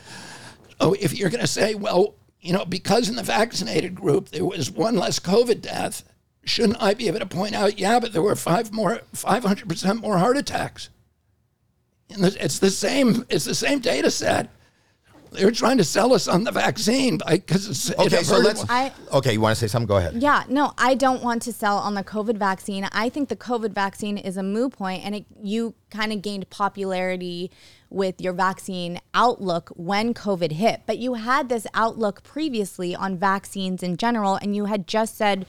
So 0.80 0.95
if 0.95 1.16
you're 1.16 1.30
going 1.30 1.40
to 1.40 1.47
say, 1.47 1.74
well, 1.74 2.14
you 2.40 2.53
know, 2.53 2.64
because 2.64 3.09
in 3.09 3.16
the 3.16 3.22
vaccinated 3.22 3.95
group 3.95 4.28
there 4.30 4.45
was 4.45 4.70
one 4.70 4.97
less 4.97 5.18
COVID 5.18 5.61
death, 5.61 6.05
shouldn't 6.45 6.82
I 6.82 6.95
be 6.95 7.09
able 7.09 7.20
to 7.20 7.26
point 7.26 7.55
out, 7.55 7.78
yeah, 7.78 8.01
but 8.01 8.12
there 8.12 8.22
were 8.22 8.36
five 8.36 8.72
more, 8.72 9.01
500% 9.14 10.01
more 10.01 10.18
heart 10.18 10.36
attacks? 10.36 10.88
And 12.11 12.24
it's 12.24 12.59
the 12.59 12.70
same, 12.70 13.24
it's 13.30 13.45
the 13.45 13.55
same 13.55 13.78
data 13.78 14.11
set. 14.11 14.51
They're 15.30 15.51
trying 15.51 15.78
to 15.78 15.84
sell 15.84 16.12
us 16.12 16.28
on 16.28 16.45
the 16.45 16.51
vaccine 16.53 17.18
because 17.26 17.66
it's 17.66 17.88
it 17.88 17.99
Okay, 17.99 18.22
so 18.22 18.36
averted- 18.36 18.59
let's. 18.59 18.64
I- 18.68 18.93
okay, 19.14 19.32
you 19.32 19.40
want 19.40 19.57
to 19.57 19.61
say 19.61 19.66
something? 19.66 19.86
Go 19.86 19.97
ahead. 19.97 20.16
Yeah, 20.22 20.43
no, 20.47 20.74
I 20.76 20.95
don't 20.95 21.22
want 21.22 21.40
to 21.43 21.55
sell 21.55 21.78
on 21.78 21.95
the 21.95 22.05
COVID 22.05 22.36
vaccine. 22.36 22.86
I 22.93 23.09
think 23.09 23.30
the 23.30 23.36
COVID 23.36 23.72
vaccine 23.72 24.18
is 24.18 24.36
a 24.36 24.43
moo 24.43 24.68
point, 24.68 25.07
and 25.07 25.14
it, 25.14 25.24
you 25.43 25.72
kind 25.90 26.12
of 26.12 26.20
gained 26.20 26.51
popularity 26.51 27.51
with 27.88 28.20
your 28.20 28.34
vaccine 28.34 29.01
outlook 29.14 29.70
when 29.74 30.12
COVID 30.12 30.53
hit. 30.53 30.82
But 30.84 30.99
you 30.99 31.14
had 31.14 31.49
this 31.49 31.66
outlook 31.72 32.22
previously 32.24 32.95
on 32.95 33.16
vaccines 33.16 33.82
in 33.82 33.97
general, 33.97 34.36
and 34.36 34.55
you 34.55 34.66
had 34.66 34.86
just 34.86 35.16
said 35.16 35.47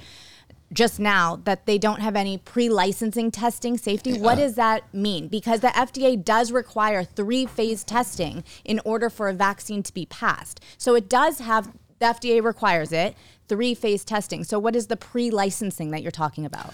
just 0.74 1.00
now 1.00 1.38
that 1.46 1.66
they 1.66 1.78
don't 1.78 2.02
have 2.02 2.16
any 2.16 2.38
pre-licensing 2.38 3.32
testing 3.32 3.78
safety. 3.78 4.20
What 4.20 4.36
does 4.36 4.56
that 4.56 4.94
mean? 4.94 5.28
Because 5.28 5.60
the 5.62 5.68
FDA 5.68 6.22
does 6.24 6.52
require 6.52 7.04
three-phase 7.04 7.84
testing 7.84 8.44
in 8.66 8.82
order 8.84 9.10
for 9.10 9.30
a 9.30 9.34
vaccine 9.34 9.84
to 9.84 9.94
be 9.94 10.06
passed. 10.06 10.60
So 10.78 10.96
it 10.96 11.10
does 11.10 11.40
have 11.40 11.72
the 12.00 12.06
FDA 12.06 12.44
requires 12.44 12.92
it 12.92 13.16
three-phase 13.48 14.04
testing. 14.04 14.44
So 14.44 14.60
what 14.60 14.76
is 14.76 14.88
the 14.88 14.98
pre-licensing 14.98 15.92
that 15.92 16.02
you're 16.02 16.12
talking 16.12 16.46
about? 16.46 16.74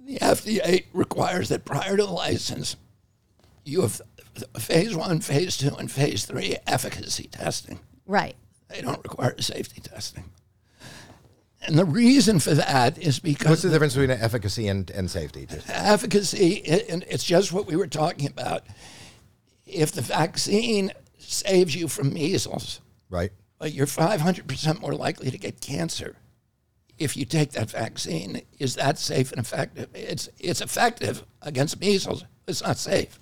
The 0.00 0.16
FDA 0.18 0.84
requires 0.92 1.48
that 1.50 1.64
prior 1.64 1.96
to 1.96 2.04
the 2.04 2.10
license, 2.10 2.76
you 3.64 3.82
have 3.82 4.00
phase 4.58 4.96
one, 4.96 5.20
phase 5.20 5.56
two, 5.56 5.74
and 5.76 5.90
phase 5.90 6.24
three 6.24 6.56
efficacy 6.66 7.24
testing. 7.24 7.80
Right. 8.06 8.36
They 8.68 8.80
don't 8.80 9.02
require 9.02 9.34
safety 9.40 9.80
testing. 9.80 10.24
And 11.62 11.78
the 11.78 11.84
reason 11.84 12.38
for 12.38 12.54
that 12.54 12.98
is 12.98 13.18
because. 13.18 13.48
What's 13.48 13.62
the 13.62 13.70
difference 13.70 13.94
between 13.94 14.10
efficacy 14.10 14.68
and, 14.68 14.90
and 14.90 15.10
safety? 15.10 15.46
Efficacy, 15.68 16.64
and 16.88 17.04
it's 17.08 17.24
just 17.24 17.52
what 17.52 17.66
we 17.66 17.76
were 17.76 17.86
talking 17.86 18.26
about. 18.26 18.64
If 19.66 19.92
the 19.92 20.02
vaccine 20.02 20.92
saves 21.18 21.76
you 21.76 21.86
from 21.86 22.12
measles, 22.12 22.80
right. 23.10 23.30
but 23.58 23.72
you're 23.72 23.86
500% 23.86 24.80
more 24.80 24.94
likely 24.94 25.30
to 25.30 25.38
get 25.38 25.60
cancer 25.60 26.16
if 26.98 27.16
you 27.16 27.24
take 27.24 27.52
that 27.52 27.70
vaccine. 27.70 28.42
Is 28.58 28.74
that 28.76 28.98
safe 28.98 29.32
and 29.32 29.40
effective? 29.40 29.88
It's, 29.94 30.28
it's 30.38 30.60
effective 30.60 31.24
against 31.42 31.80
measles, 31.80 32.24
it's 32.46 32.62
not 32.62 32.78
safe. 32.78 33.18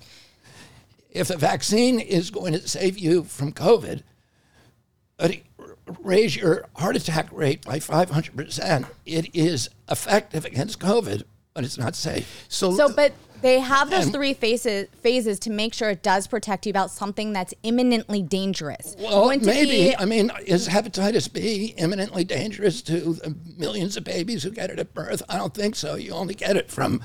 If 1.11 1.29
the 1.29 1.37
vaccine 1.37 2.01
is 2.01 2.31
going 2.31 2.53
to 2.53 2.69
save 2.69 2.99
you 2.99 3.25
from 3.25 3.53
COVID, 3.53 4.03
but 5.17 5.37
raise 6.01 6.37
your 6.37 6.67
heart 6.77 6.97
attack 6.97 7.29
rate 7.33 7.65
by 7.65 7.79
500%, 7.79 8.87
it 9.07 9.35
is 9.35 9.69
effective 9.91 10.45
against 10.45 10.79
COVID, 10.81 11.23
but 11.55 11.65
it's 11.65 11.79
not 11.79 11.95
safe. 11.97 12.45
So, 12.49 12.75
So, 12.77 12.89
but 12.93 13.13
they 13.41 13.61
have 13.61 13.89
those 13.91 14.05
And- 14.07 14.13
three 14.13 14.35
phases 14.35 14.89
phases 15.01 15.39
to 15.41 15.51
make 15.51 15.73
sure 15.73 15.91
it 15.91 16.03
does 16.03 16.27
protect 16.27 16.67
you 16.67 16.71
about 16.71 16.91
something 16.91 17.33
that's 17.33 17.55
imminently 17.63 18.21
dangerous. 18.23 18.97
Well, 18.99 19.29
maybe. 19.29 19.71
be- 19.91 19.97
I 19.97 20.05
mean, 20.05 20.33
is 20.45 20.69
hepatitis 20.69 21.33
B 21.33 21.75
imminently 21.77 22.25
dangerous 22.25 22.83
to 22.83 23.15
the 23.15 23.37
millions 23.57 23.97
of 23.97 24.05
babies 24.05 24.43
who 24.43 24.51
get 24.51 24.71
it 24.71 24.79
at 24.81 24.93
birth? 24.93 25.23
I 25.29 25.37
don't 25.39 25.55
think 25.55 25.77
so. 25.77 25.95
You 25.95 26.13
only 26.13 26.35
get 26.35 26.57
it 26.57 26.71
from 26.71 27.01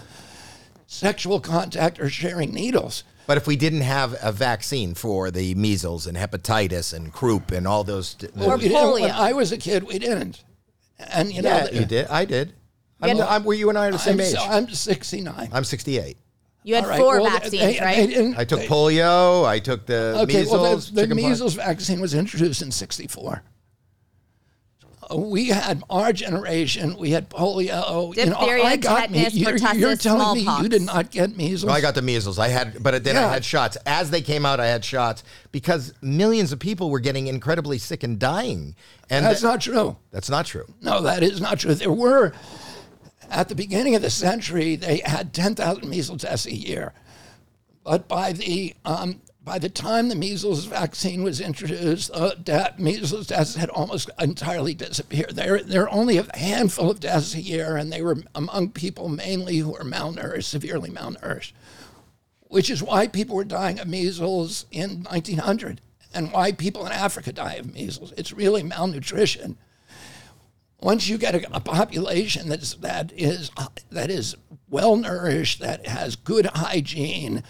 sexual 0.88 1.40
contact 1.40 2.00
or 2.00 2.10
sharing 2.10 2.54
needles. 2.54 3.04
But 3.28 3.38
if 3.38 3.48
we 3.48 3.56
didn't 3.56 3.82
have 3.82 4.16
a 4.22 4.32
vaccine 4.32 4.94
for 4.94 5.32
the 5.32 5.56
measles 5.56 6.08
and 6.08 6.18
hepatitis 6.18 6.94
and 6.94 7.12
croup 7.14 7.52
and 7.52 7.68
all 7.68 7.84
those, 7.84 8.16
Or 8.40 8.56
We 8.58 8.64
didn't- 8.70 8.92
When 8.92 9.04
polio. 9.04 9.12
I 9.12 9.34
was 9.34 9.52
a 9.52 9.58
kid, 9.58 9.84
we 9.84 10.00
didn't. 10.00 10.44
And 11.00 11.32
you 11.34 11.42
know, 11.42 11.50
yeah, 11.50 11.72
you 11.72 11.86
did. 11.86 12.08
I 12.08 12.26
did. 12.26 12.54
I'm, 13.02 13.18
had- 13.18 13.28
I'm, 13.28 13.44
were 13.44 13.54
you 13.54 13.70
and 13.70 13.78
I 13.78 13.88
are 13.88 13.92
the 13.92 14.00
same 14.00 14.14
I'm, 14.16 14.22
age? 14.22 14.32
so- 14.34 14.40
I'm 14.42 14.70
69. 14.70 15.50
I'm 15.52 15.64
68. 15.64 16.18
you 16.64 16.76
had 16.76 16.84
All 16.86 16.90
right, 16.92 17.00
four 17.00 17.22
well, 17.22 17.30
vaccines, 17.32 17.62
they- 17.62 17.80
right? 17.82 17.96
they 17.98 18.08
didn't- 18.08 18.38
I 18.38 18.46
took 18.46 18.60
they- 18.62 18.68
polio. 18.68 19.46
I 19.46 19.60
took 19.60 19.86
the 19.86 20.20
Okay, 20.22 20.38
measles. 20.40 20.52
well, 20.62 20.76
the, 20.78 20.92
the 20.92 21.02
chickenpox. 21.02 21.16
measles 21.30 21.54
vaccine 21.56 22.00
was 22.00 22.14
introduced 22.14 22.62
in 22.62 22.72
64. 22.72 23.44
We 25.16 25.50
had 25.50 25.84
our 25.90 26.14
generation, 26.14 26.96
we 26.98 27.12
had 27.12 27.30
polio. 27.30 28.16
you 28.16 28.26
know, 28.28 28.38
I 28.38 28.78
got 28.78 29.12
me. 29.12 29.28
You're, 29.30 29.54
pertussis, 29.54 29.80
you're 29.80 29.96
telling 29.96 30.44
me 30.44 30.62
you 30.62 30.70
did 30.70 30.82
not 30.84 31.12
get 31.12 31.36
measles? 31.36 31.66
No, 31.68 31.74
I 31.74 31.82
got 31.82 31.96
the 31.96 32.02
measles. 32.02 32.40
I 32.40 32.48
had, 32.48 32.82
but 32.82 33.04
then 33.04 33.18
I 33.18 33.22
had 33.34 33.44
shots. 33.44 33.78
As 33.86 34.10
they 34.12 34.22
came 34.22 34.46
out, 34.46 34.60
I 34.60 34.68
had 34.68 34.84
shots 34.86 35.24
because 35.52 35.94
millions 36.02 36.52
of 36.52 36.60
people 36.60 36.90
were 36.90 37.00
getting 37.00 37.28
incredibly 37.28 37.78
sick 37.78 38.04
and 38.04 38.20
dying. 38.20 38.76
And 39.10 39.26
That's 39.26 39.42
th- 39.42 39.52
not 39.52 39.62
true. 39.62 39.98
that's 40.12 40.30
not 40.30 40.46
true. 40.46 40.66
No, 40.82 41.02
that 41.02 41.24
is 41.24 41.42
not 41.42 41.60
true. 41.60 41.74
There 41.76 41.92
were, 41.92 42.34
at 43.30 43.50
the 43.50 43.56
beginning 43.56 43.96
of 43.96 44.02
the 44.02 44.10
century, 44.10 44.76
they 44.76 45.02
had 45.06 45.34
10,000 45.34 45.88
measles 45.88 46.22
deaths 46.22 46.46
a 46.46 46.54
year. 46.56 46.94
But 47.84 48.08
by 48.08 48.32
the 48.32 48.74
um, 48.86 49.22
by 49.44 49.60
the 49.60 49.70
time 49.70 50.08
the 50.08 50.16
measles 50.16 50.66
vaccine 50.66 51.24
was 51.24 51.42
introduced, 51.42 52.10
uh, 52.14 52.36
death, 52.36 52.80
measles 52.80 53.28
deaths 53.28 53.56
had 53.56 53.70
almost 53.70 54.10
entirely 54.20 54.74
disappeared. 54.74 55.36
There, 55.36 55.62
there 55.62 55.84
are 55.84 55.90
only 55.90 56.18
a 56.18 56.38
handful 56.38 56.90
of 56.90 57.00
deaths 57.00 57.36
a 57.36 57.42
year, 57.42 57.76
and 57.76 57.92
they 57.92 58.02
were 58.02 58.18
among 58.34 58.70
people 58.70 59.10
mainly 59.10 59.58
who 59.58 59.72
were 59.72 59.84
malnourished, 59.84 60.46
severely 60.46 60.90
malnourished, 60.90 61.52
which 62.44 62.70
is 62.70 62.82
why 62.82 63.08
people 63.08 63.36
were 63.36 63.44
dying 63.44 63.80
of 63.80 63.88
measles 63.88 64.66
in 64.72 65.04
1900 65.04 65.82
and 66.14 66.32
why 66.32 66.52
people 66.52 66.86
in 66.86 66.92
Africa 66.92 67.34
die 67.34 67.56
of 67.56 67.74
measles. 67.74 68.14
It's 68.16 68.32
really 68.32 68.64
malnutrition 68.64 69.58
once 70.84 71.08
you 71.08 71.18
get 71.18 71.34
a, 71.34 71.56
a 71.56 71.60
population 71.60 72.50
that's 72.50 72.76
that 72.76 73.12
is 73.16 73.50
that 73.90 74.10
is 74.10 74.36
well 74.70 74.96
nourished, 74.96 75.60
that 75.60 75.88
has 75.88 76.16
good 76.16 76.46
hygiene, 76.48 77.44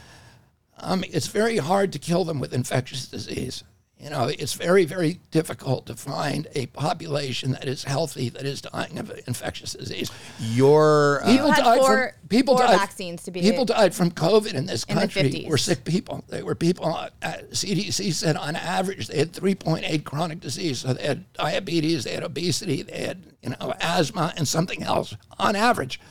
um, 0.83 1.03
it's 1.09 1.27
very 1.27 1.57
hard 1.57 1.91
to 1.93 1.99
kill 1.99 2.23
them 2.25 2.39
with 2.39 2.53
infectious 2.53 3.07
disease. 3.07 3.63
You 3.99 4.09
know, 4.09 4.25
it's 4.27 4.51
very 4.53 4.83
very 4.83 5.21
difficult 5.31 5.85
to 5.85 5.95
find 5.95 6.47
a 6.55 6.65
population 6.65 7.51
that 7.51 7.65
is 7.69 7.85
healthy 7.85 8.27
that 8.29 8.43
is 8.45 8.59
dying 8.61 8.99
of 8.99 9.09
infectious 9.27 9.71
disease. 9.73 10.11
Your 10.41 11.23
uh, 11.23 11.31
You 11.31 11.37
had 11.47 11.63
died 11.63 11.79
four- 11.79 12.15
people 12.27 12.57
four 12.57 12.67
died, 12.67 12.79
vaccines 12.79 13.23
to 13.23 13.31
be- 13.31 13.39
people 13.39 13.63
died 13.63 13.95
from 13.95 14.11
COVID 14.11 14.55
in 14.55 14.65
this 14.65 14.83
In 14.83 14.95
the 14.95 15.01
country 15.01 15.21
50s. 15.23 15.47
were 15.47 15.57
sick 15.57 15.85
people. 15.85 16.25
They 16.27 16.43
were 16.43 16.53
people. 16.55 16.87
Uh, 16.93 17.07
CDC 17.51 18.11
said 18.13 18.35
on 18.35 18.57
average 18.57 19.07
they 19.07 19.19
had 19.19 19.31
3.8 19.31 20.03
chronic 20.03 20.41
disease. 20.41 20.79
So 20.79 20.93
they 20.93 21.03
had 21.07 21.31
diabetes, 21.33 22.03
they 22.03 22.13
had 22.13 22.23
obesity, 22.23 22.81
they 22.81 23.03
had 23.05 23.23
you 23.41 23.51
know 23.51 23.73
asthma 23.79 24.33
and 24.35 24.45
something 24.45 24.83
else. 24.83 25.15
On 25.39 25.55
average, 25.55 26.01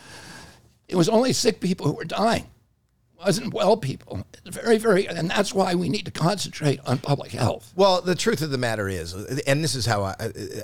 it 0.89 0.97
was 0.97 1.11
only 1.11 1.35
sick 1.35 1.61
people 1.61 1.85
who 1.87 1.93
were 1.93 2.05
dying. 2.07 2.47
Wasn't 3.25 3.55
well 3.55 3.77
people. 3.77 4.25
It's 4.45 4.57
very 4.57 4.79
very, 4.79 5.07
and 5.07 5.31
that's 5.31 5.55
why 5.55 5.75
we 5.75 5.89
need 5.89 6.05
to 6.07 6.11
concentrate 6.11 6.81
on 6.87 6.99
public 6.99 7.31
health. 7.31 7.73
Well, 7.77 8.01
the 8.01 8.15
truth 8.15 8.43
of 8.43 8.51
the 8.51 8.59
matter 8.59 8.89
is, 8.89 9.15
and 9.15 9.63
this 9.63 9.75
is 9.75 9.87
how 9.87 10.03
I, 10.03 10.17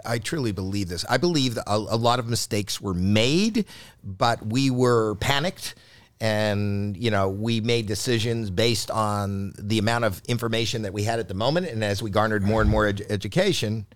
I 0.05 0.19
truly 0.19 0.53
believe 0.53 0.89
this. 0.89 1.05
I 1.09 1.19
believe 1.19 1.55
that 1.55 1.65
a, 1.69 1.77
a 1.77 1.97
lot 1.97 2.19
of 2.19 2.29
mistakes 2.29 2.81
were 2.81 2.95
made, 2.95 3.65
but 4.03 4.45
we 4.45 4.71
were 4.71 5.15
panicked, 5.17 5.77
and 6.21 6.97
you 6.97 7.11
know 7.11 7.29
we 7.29 7.61
made 7.61 7.87
decisions 7.87 8.51
based 8.51 8.91
on 8.91 9.53
the 9.59 9.79
amount 9.79 10.05
of 10.05 10.21
information 10.27 10.83
that 10.83 10.93
we 10.93 11.05
had 11.05 11.21
at 11.21 11.29
the 11.29 11.35
moment, 11.35 11.69
and 11.69 11.85
as 11.85 12.03
we 12.03 12.11
garnered 12.11 12.43
more 12.43 12.61
and 12.61 12.71
more 12.71 12.87
ed- 12.87 13.07
education. 13.09 13.87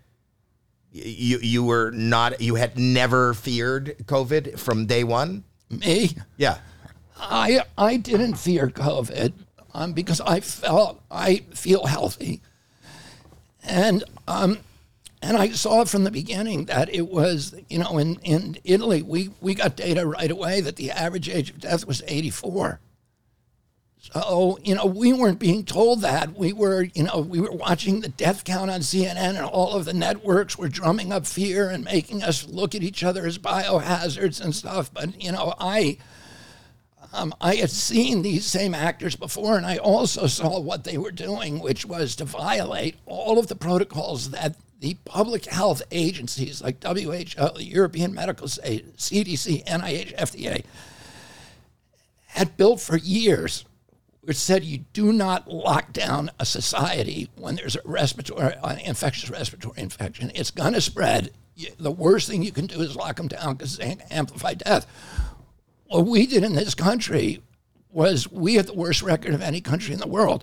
You 0.95 1.39
you 1.39 1.65
were 1.65 1.91
not 1.91 2.43
you 2.43 2.57
had 2.57 2.79
never 2.79 3.33
feared 3.33 3.97
COVID 4.05 4.59
from 4.59 4.85
day 4.85 5.05
one. 5.05 5.45
Me, 5.71 6.15
Yeah, 6.37 6.59
I 7.23 7.63
I 7.79 7.97
didn't 7.97 8.35
fear 8.35 8.69
COVID 8.69 9.33
um, 9.75 9.93
because 9.93 10.21
I 10.21 10.41
felt 10.41 11.01
I 11.11 11.45
feel 11.55 11.87
healthy, 11.87 12.41
and 13.63 14.05
um, 14.27 14.59
and 15.23 15.37
I 15.37 15.51
saw 15.51 15.85
from 15.85 16.05
the 16.05 16.11
beginning 16.11 16.65
that 16.67 16.93
it 16.93 17.09
was 17.09 17.55
you 17.69 17.79
know 17.79 17.99
in 17.99 18.17
in 18.17 18.59
Italy 18.65 19.03
we 19.03 19.31
we 19.41 19.55
got 19.55 19.77
data 19.77 20.07
right 20.07 20.31
away 20.31 20.61
that 20.61 20.77
the 20.77 20.91
average 20.91 21.29
age 21.29 21.51
of 21.51 21.61
death 21.61 21.87
was 21.87 22.03
84. 22.07 22.81
So 24.01 24.59
you 24.65 24.75
know 24.75 24.85
we 24.85 25.13
weren't 25.13 25.39
being 25.39 25.65
told 25.65 26.01
that 26.01 26.37
we 26.37 26.53
were 26.53 26.89
you 26.93 27.05
know 27.05 27.21
we 27.21 27.41
were 27.41 27.53
watching 27.53 28.01
the 28.01 28.09
death 28.09 28.43
count 28.43 28.69
on 28.69 28.81
CNN 28.81 29.17
and 29.17 29.39
all 29.39 29.75
of 29.75 29.85
the 29.85 29.95
networks 29.95 30.59
were 30.59 30.69
drumming 30.69 31.13
up 31.13 31.25
fear 31.25 31.71
and 31.71 31.85
making 31.85 32.25
us 32.25 32.49
look 32.49 32.75
at 32.75 32.83
each 32.83 33.05
other 33.05 33.25
as 33.25 33.39
biohazards 33.39 34.41
and 34.41 34.57
stuff. 34.57 34.93
But 34.93 35.23
you 35.23 35.31
know 35.31 35.55
I 35.61 35.99
um, 37.13 37.35
I 37.41 37.57
had 37.57 37.71
seen 37.71 38.23
these 38.23 38.47
same 38.47 38.75
actors 38.75 39.17
before, 39.17 39.57
and 39.57 39.67
I 39.67 39.77
also 39.77 40.27
saw 40.27 40.59
what 40.59 40.85
they 40.85 40.97
were 40.97 41.11
doing, 41.11 41.61
which 41.61 41.85
was 41.85 42.17
to 42.17 42.25
violate 42.25 42.97
all 43.07 43.39
of 43.39 43.49
the 43.49 43.57
protocols 43.57 44.31
that 44.31 44.57
the 44.81 44.97
public 45.05 45.45
health 45.45 45.81
agencies 45.93 46.61
like 46.61 46.83
WHO, 46.83 47.55
the 47.55 47.65
European 47.65 48.13
Medical 48.13 48.49
CDC, 48.49 49.65
NIH, 49.65 50.17
FDA 50.17 50.65
had 52.27 52.57
built 52.57 52.81
for 52.81 52.97
years, 52.97 53.65
which 54.23 54.37
said 54.37 54.65
you 54.65 54.79
do 54.93 55.13
not 55.13 55.49
lock 55.49 55.93
down 55.93 56.31
a 56.41 56.47
society 56.47 57.29
when 57.37 57.57
there's 57.57 57.77
a 57.77 57.81
respiratory, 57.85 58.55
infectious 58.85 59.31
respiratory 59.31 59.79
infection. 59.79 60.33
It's 60.35 60.51
going 60.51 60.73
to 60.73 60.81
spread. 60.81 61.31
The 61.79 61.91
worst 61.91 62.29
thing 62.29 62.43
you 62.43 62.51
can 62.53 62.67
do 62.67 62.81
is 62.81 62.97
lock 62.97 63.17
them 63.17 63.29
down 63.29 63.55
because 63.55 63.79
it's 63.79 64.03
amplify 64.11 64.55
death. 64.55 64.87
What 65.93 66.07
we 66.07 66.25
did 66.25 66.43
in 66.43 66.55
this 66.55 66.75
country 66.75 67.43
was 67.91 68.27
we 68.33 68.55
had 68.55 68.67
the 68.67 68.73
worst 68.73 69.03
record 69.03 69.35
of 69.35 69.43
any 69.43 69.61
country 69.61 69.93
in 69.93 70.01
the 70.01 70.09
world. 70.09 70.43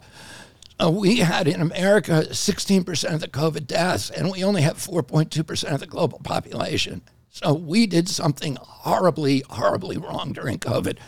Uh, 0.79 0.91
we 0.91 1.15
had 1.17 1.47
in 1.47 1.59
America 1.59 2.27
16% 2.29 3.13
of 3.15 3.19
the 3.19 3.27
COVID 3.27 3.65
deaths, 3.65 4.11
and 4.11 4.29
we 4.29 4.43
only 4.43 4.61
have 4.61 4.77
4.2% 4.77 5.73
of 5.73 5.79
the 5.79 5.87
global 5.87 6.19
population. 6.19 7.01
So 7.31 7.55
we 7.55 7.87
did 7.87 8.07
something 8.07 8.59
horribly, 8.61 9.43
horribly 9.49 9.97
wrong 9.97 10.33
during 10.33 10.59
COVID. 10.59 10.99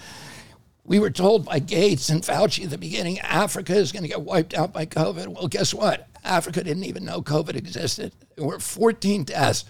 We 0.85 0.97
were 0.97 1.11
told 1.11 1.45
by 1.45 1.59
Gates 1.59 2.09
and 2.09 2.23
Fauci 2.23 2.63
at 2.63 2.71
the 2.71 2.79
beginning 2.79 3.19
Africa 3.19 3.75
is 3.75 3.91
going 3.91 4.03
to 4.03 4.09
get 4.09 4.23
wiped 4.23 4.55
out 4.55 4.73
by 4.73 4.87
COVID. 4.87 5.27
Well, 5.27 5.49
guess 5.49 5.71
what? 5.71 6.07
Africa 6.23 6.63
didn't 6.63 6.85
even 6.85 7.05
know 7.05 7.21
COVID 7.21 7.55
existed. 7.55 8.11
There 8.35 8.47
were 8.47 8.59
14 8.59 9.23
deaths 9.23 9.65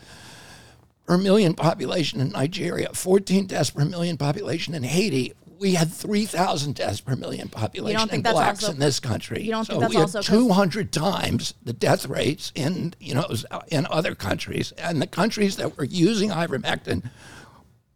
per 1.12 1.18
million 1.18 1.54
population 1.54 2.22
in 2.22 2.30
Nigeria, 2.30 2.88
14 2.94 3.46
deaths 3.46 3.72
per 3.72 3.84
million 3.84 4.16
population 4.16 4.74
in 4.74 4.84
Haiti. 4.84 5.34
We 5.60 5.74
had 5.74 5.92
3,000 5.92 6.74
deaths 6.74 7.02
per 7.02 7.18
million 7.18 7.50
population 7.50 8.10
in 8.10 8.22
blacks 8.22 8.64
also- 8.64 8.72
in 8.74 8.80
this 8.80 9.02
country. 9.02 9.44
you 9.44 9.52
don't 9.52 9.66
so 9.66 9.74
think 9.74 9.82
that's 9.82 9.90
we 9.94 9.96
had 9.98 10.04
also 10.04 10.20
'cause- 10.20 10.28
200 10.28 10.94
times 10.94 11.54
the 11.62 11.74
death 11.74 12.08
rates 12.08 12.54
in 12.56 12.94
you 13.02 13.14
know 13.14 13.28
in 13.68 13.88
other 13.92 14.16
countries, 14.16 14.72
and 14.78 15.02
the 15.02 15.06
countries 15.06 15.58
that 15.58 15.78
were 15.78 15.84
using 15.84 16.30
ivermectin 16.30 17.04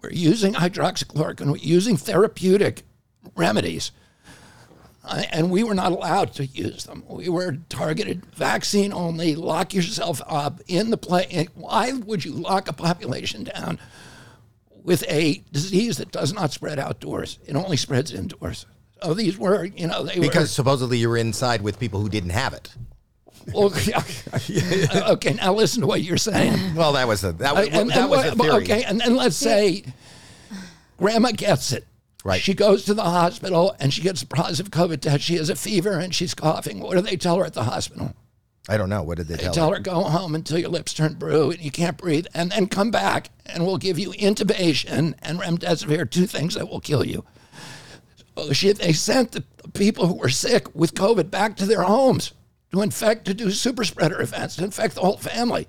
were 0.03 0.11
using 0.11 0.55
hydroxychloroquine, 0.55 1.51
were 1.51 1.57
using 1.57 1.95
therapeutic 1.95 2.83
remedies. 3.37 3.91
And 5.07 5.51
we 5.51 5.63
were 5.63 5.75
not 5.75 5.91
allowed 5.91 6.33
to 6.33 6.45
use 6.45 6.85
them. 6.85 7.03
We 7.07 7.29
were 7.29 7.57
targeted 7.69 8.25
vaccine 8.35 8.91
only. 8.93 9.35
Lock 9.35 9.73
yourself 9.73 10.21
up 10.27 10.61
in 10.67 10.89
the 10.89 10.97
play. 10.97 11.47
Why 11.55 11.91
would 11.93 12.25
you 12.25 12.33
lock 12.33 12.67
a 12.67 12.73
population 12.73 13.43
down 13.43 13.79
with 14.83 15.03
a 15.07 15.43
disease 15.51 15.97
that 15.97 16.11
does 16.11 16.33
not 16.33 16.51
spread 16.51 16.79
outdoors? 16.79 17.37
It 17.45 17.55
only 17.55 17.77
spreads 17.77 18.11
indoors. 18.13 18.65
So 19.03 19.13
these 19.13 19.37
were, 19.37 19.65
you 19.65 19.87
know, 19.87 20.03
they 20.03 20.19
Because 20.19 20.51
supposedly 20.51 20.97
you 20.97 21.09
were 21.09 21.17
inside 21.17 21.61
with 21.61 21.79
people 21.79 21.99
who 21.99 22.09
didn't 22.09 22.31
have 22.31 22.53
it. 22.53 22.73
were. 23.53 23.69
Well, 23.69 23.73
okay, 25.13 25.33
now 25.33 25.53
listen 25.53 25.81
to 25.81 25.87
what 25.87 26.01
you're 26.01 26.17
saying. 26.17 26.73
Well, 26.73 26.93
that 26.93 27.07
was 27.07 27.23
a 27.23 27.31
that 27.33 27.53
was, 27.55 27.67
And- 27.67 27.89
that 27.91 27.97
and 27.99 28.09
was 28.09 28.25
a 28.25 28.35
theory. 28.35 28.63
Okay, 28.63 28.83
and 28.83 28.99
then 28.99 29.15
let's 29.15 29.35
say 29.35 29.83
grandma 30.97 31.31
gets 31.31 31.71
it. 31.73 31.85
Right. 32.25 32.41
She 32.41 32.55
goes 32.55 32.85
to 32.85 32.95
the 32.95 33.03
hospital 33.03 33.75
and 33.79 33.93
she 33.93 34.01
gets 34.01 34.23
a 34.23 34.25
positive 34.25 34.71
COVID 34.71 34.99
test. 34.99 35.23
She 35.23 35.35
has 35.35 35.51
a 35.51 35.55
fever 35.55 35.99
and 35.99 36.13
she's 36.13 36.33
coughing. 36.33 36.79
What 36.79 36.95
do 36.95 37.01
they 37.01 37.17
tell 37.17 37.37
her 37.37 37.45
at 37.45 37.53
the 37.53 37.65
hospital? 37.65 38.15
I 38.67 38.77
don't 38.77 38.89
know. 38.89 39.03
What 39.03 39.17
did 39.17 39.27
they 39.27 39.35
tell 39.35 39.45
her? 39.45 39.51
They 39.51 39.53
tell, 39.53 39.53
tell 39.53 39.69
her? 39.69 39.75
her 39.75 39.81
go 39.81 40.09
home 40.09 40.33
until 40.33 40.57
your 40.57 40.69
lips 40.69 40.95
turn 40.95 41.13
blue 41.13 41.51
and 41.51 41.61
you 41.61 41.69
can't 41.69 41.99
breathe, 41.99 42.25
and 42.33 42.49
then 42.49 42.65
come 42.65 42.89
back 42.89 43.29
and 43.45 43.63
we'll 43.63 43.77
give 43.77 43.99
you 43.99 44.09
intubation 44.13 45.13
and 45.21 45.39
remdesivir, 45.39 46.09
two 46.09 46.25
things 46.25 46.55
that 46.55 46.67
will 46.67 46.79
kill 46.79 47.05
you. 47.05 47.23
So 48.35 48.53
she, 48.53 48.71
they 48.71 48.91
sent 48.91 49.33
the 49.33 49.43
people 49.75 50.07
who 50.07 50.15
were 50.15 50.29
sick 50.29 50.73
with 50.73 50.95
COVID 50.95 51.29
back 51.29 51.55
to 51.57 51.67
their 51.67 51.83
homes 51.83 52.33
to 52.71 52.81
infect, 52.81 53.25
to 53.25 53.35
do 53.35 53.51
super 53.51 53.83
spreader 53.83 54.19
events, 54.19 54.55
to 54.55 54.63
infect 54.63 54.95
the 54.95 55.01
whole 55.01 55.17
family. 55.17 55.67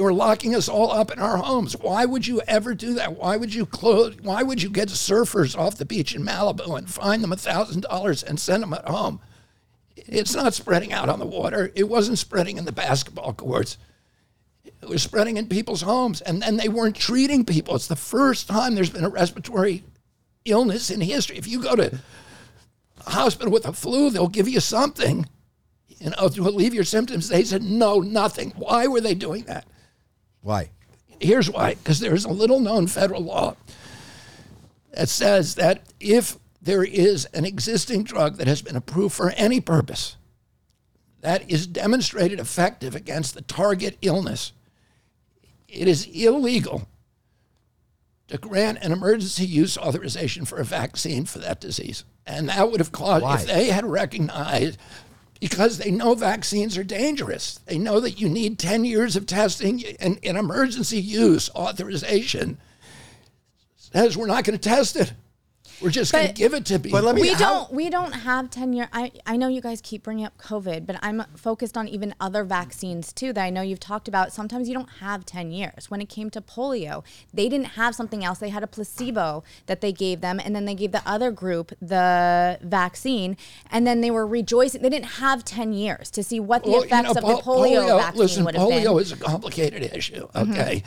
They 0.00 0.04
were 0.04 0.14
locking 0.14 0.54
us 0.54 0.66
all 0.66 0.90
up 0.90 1.12
in 1.12 1.18
our 1.18 1.36
homes. 1.36 1.76
Why 1.76 2.06
would 2.06 2.26
you 2.26 2.40
ever 2.48 2.74
do 2.74 2.94
that? 2.94 3.18
Why 3.18 3.36
would 3.36 3.52
you 3.52 3.66
close? 3.66 4.16
Why 4.22 4.42
would 4.42 4.62
you 4.62 4.70
get 4.70 4.88
surfers 4.88 5.54
off 5.54 5.76
the 5.76 5.84
beach 5.84 6.14
in 6.14 6.24
Malibu 6.24 6.78
and 6.78 6.88
fine 6.88 7.20
them 7.20 7.32
thousand 7.32 7.82
dollars 7.82 8.22
and 8.22 8.40
send 8.40 8.62
them 8.62 8.72
at 8.72 8.88
home? 8.88 9.20
It's 9.96 10.34
not 10.34 10.54
spreading 10.54 10.90
out 10.90 11.10
on 11.10 11.18
the 11.18 11.26
water. 11.26 11.70
It 11.74 11.86
wasn't 11.86 12.16
spreading 12.16 12.56
in 12.56 12.64
the 12.64 12.72
basketball 12.72 13.34
courts. 13.34 13.76
It 14.64 14.88
was 14.88 15.02
spreading 15.02 15.36
in 15.36 15.48
people's 15.48 15.82
homes, 15.82 16.22
and 16.22 16.40
then 16.40 16.56
they 16.56 16.70
weren't 16.70 16.96
treating 16.96 17.44
people. 17.44 17.74
It's 17.74 17.86
the 17.86 17.94
first 17.94 18.48
time 18.48 18.74
there's 18.74 18.88
been 18.88 19.04
a 19.04 19.10
respiratory 19.10 19.84
illness 20.46 20.88
in 20.88 21.02
history. 21.02 21.36
If 21.36 21.46
you 21.46 21.62
go 21.62 21.76
to 21.76 21.98
a 23.06 23.10
hospital 23.10 23.52
with 23.52 23.66
a 23.66 23.74
flu, 23.74 24.08
they'll 24.08 24.28
give 24.28 24.48
you 24.48 24.60
something, 24.60 25.28
you 25.88 26.08
know, 26.08 26.30
to 26.30 26.42
relieve 26.42 26.72
your 26.72 26.84
symptoms. 26.84 27.28
They 27.28 27.44
said 27.44 27.62
no, 27.62 27.98
nothing. 27.98 28.54
Why 28.56 28.86
were 28.86 29.02
they 29.02 29.14
doing 29.14 29.42
that? 29.42 29.66
Why? 30.42 30.70
Here's 31.20 31.50
why 31.50 31.74
because 31.74 32.00
there's 32.00 32.24
a 32.24 32.30
little 32.30 32.60
known 32.60 32.86
federal 32.86 33.22
law 33.22 33.56
that 34.92 35.08
says 35.08 35.54
that 35.56 35.82
if 36.00 36.38
there 36.62 36.82
is 36.82 37.26
an 37.26 37.44
existing 37.44 38.04
drug 38.04 38.36
that 38.36 38.46
has 38.46 38.62
been 38.62 38.76
approved 38.76 39.14
for 39.14 39.30
any 39.30 39.60
purpose 39.60 40.16
that 41.20 41.50
is 41.50 41.66
demonstrated 41.66 42.40
effective 42.40 42.94
against 42.94 43.34
the 43.34 43.42
target 43.42 43.98
illness, 44.00 44.52
it 45.68 45.86
is 45.86 46.06
illegal 46.06 46.88
to 48.28 48.38
grant 48.38 48.78
an 48.82 48.92
emergency 48.92 49.44
use 49.44 49.76
authorization 49.76 50.44
for 50.44 50.58
a 50.58 50.64
vaccine 50.64 51.26
for 51.26 51.38
that 51.40 51.60
disease. 51.60 52.04
And 52.26 52.48
that 52.48 52.70
would 52.70 52.80
have 52.80 52.92
caused, 52.92 53.24
Why? 53.24 53.34
if 53.36 53.46
they 53.46 53.66
had 53.66 53.84
recognized, 53.84 54.78
because 55.40 55.78
they 55.78 55.90
know 55.90 56.14
vaccines 56.14 56.76
are 56.76 56.84
dangerous. 56.84 57.58
They 57.66 57.78
know 57.78 57.98
that 58.00 58.20
you 58.20 58.28
need 58.28 58.58
10 58.58 58.84
years 58.84 59.16
of 59.16 59.26
testing 59.26 59.82
and 59.98 60.18
an 60.22 60.36
emergency 60.36 61.00
use 61.00 61.50
authorization 61.50 62.58
says 63.76 64.16
we're 64.16 64.26
not 64.26 64.44
going 64.44 64.58
to 64.58 64.68
test 64.68 64.96
it. 64.96 65.12
We're 65.80 65.90
just 65.90 66.12
going 66.12 66.26
to 66.28 66.32
give 66.34 66.52
it 66.54 66.66
to 66.66 66.78
people. 66.78 66.98
But 66.98 67.04
let 67.04 67.14
me- 67.14 67.22
we 67.22 67.28
how- 67.32 67.38
don't 67.38 67.72
we 67.72 67.88
don't 67.90 68.12
have 68.12 68.50
10 68.50 68.72
year 68.72 68.88
I, 68.92 69.12
I 69.26 69.36
know 69.36 69.48
you 69.48 69.60
guys 69.60 69.80
keep 69.80 70.02
bringing 70.02 70.24
up 70.26 70.36
covid 70.38 70.84
but 70.86 70.96
i'm 71.02 71.22
focused 71.36 71.76
on 71.76 71.88
even 71.88 72.14
other 72.20 72.44
vaccines 72.44 73.12
too 73.12 73.32
that 73.32 73.42
i 73.42 73.50
know 73.50 73.62
you've 73.62 73.80
talked 73.80 74.08
about 74.08 74.32
sometimes 74.32 74.68
you 74.68 74.74
don't 74.74 74.90
have 75.00 75.24
10 75.24 75.50
years 75.52 75.90
when 75.90 76.00
it 76.00 76.08
came 76.08 76.28
to 76.30 76.40
polio 76.40 77.02
they 77.32 77.48
didn't 77.48 77.68
have 77.80 77.94
something 77.94 78.24
else 78.24 78.38
they 78.38 78.50
had 78.50 78.62
a 78.62 78.66
placebo 78.66 79.42
that 79.66 79.80
they 79.80 79.92
gave 79.92 80.20
them 80.20 80.38
and 80.44 80.54
then 80.54 80.64
they 80.66 80.74
gave 80.74 80.92
the 80.92 81.02
other 81.08 81.30
group 81.30 81.72
the 81.80 82.58
vaccine 82.62 83.36
and 83.70 83.86
then 83.86 84.00
they 84.00 84.10
were 84.10 84.26
rejoicing 84.26 84.82
they 84.82 84.90
didn't 84.90 85.12
have 85.24 85.44
10 85.44 85.72
years 85.72 86.10
to 86.10 86.22
see 86.22 86.38
what 86.40 86.62
the 86.64 86.70
Well, 86.70 86.80
you 86.80 86.86
effects 86.86 87.04
know, 87.04 87.10
of 87.10 87.14
the 87.36 87.42
pol- 87.42 87.64
polio, 87.64 87.98
vaccine 87.98 88.20
listen, 88.20 88.44
would 88.44 88.54
have 88.56 88.68
polio 88.68 88.94
been 88.94 88.98
is 89.02 89.12
a 89.12 89.16
complicated 89.16 89.82
issue. 89.94 90.28
Mm-hmm. 90.28 90.52
Okay, 90.52 90.82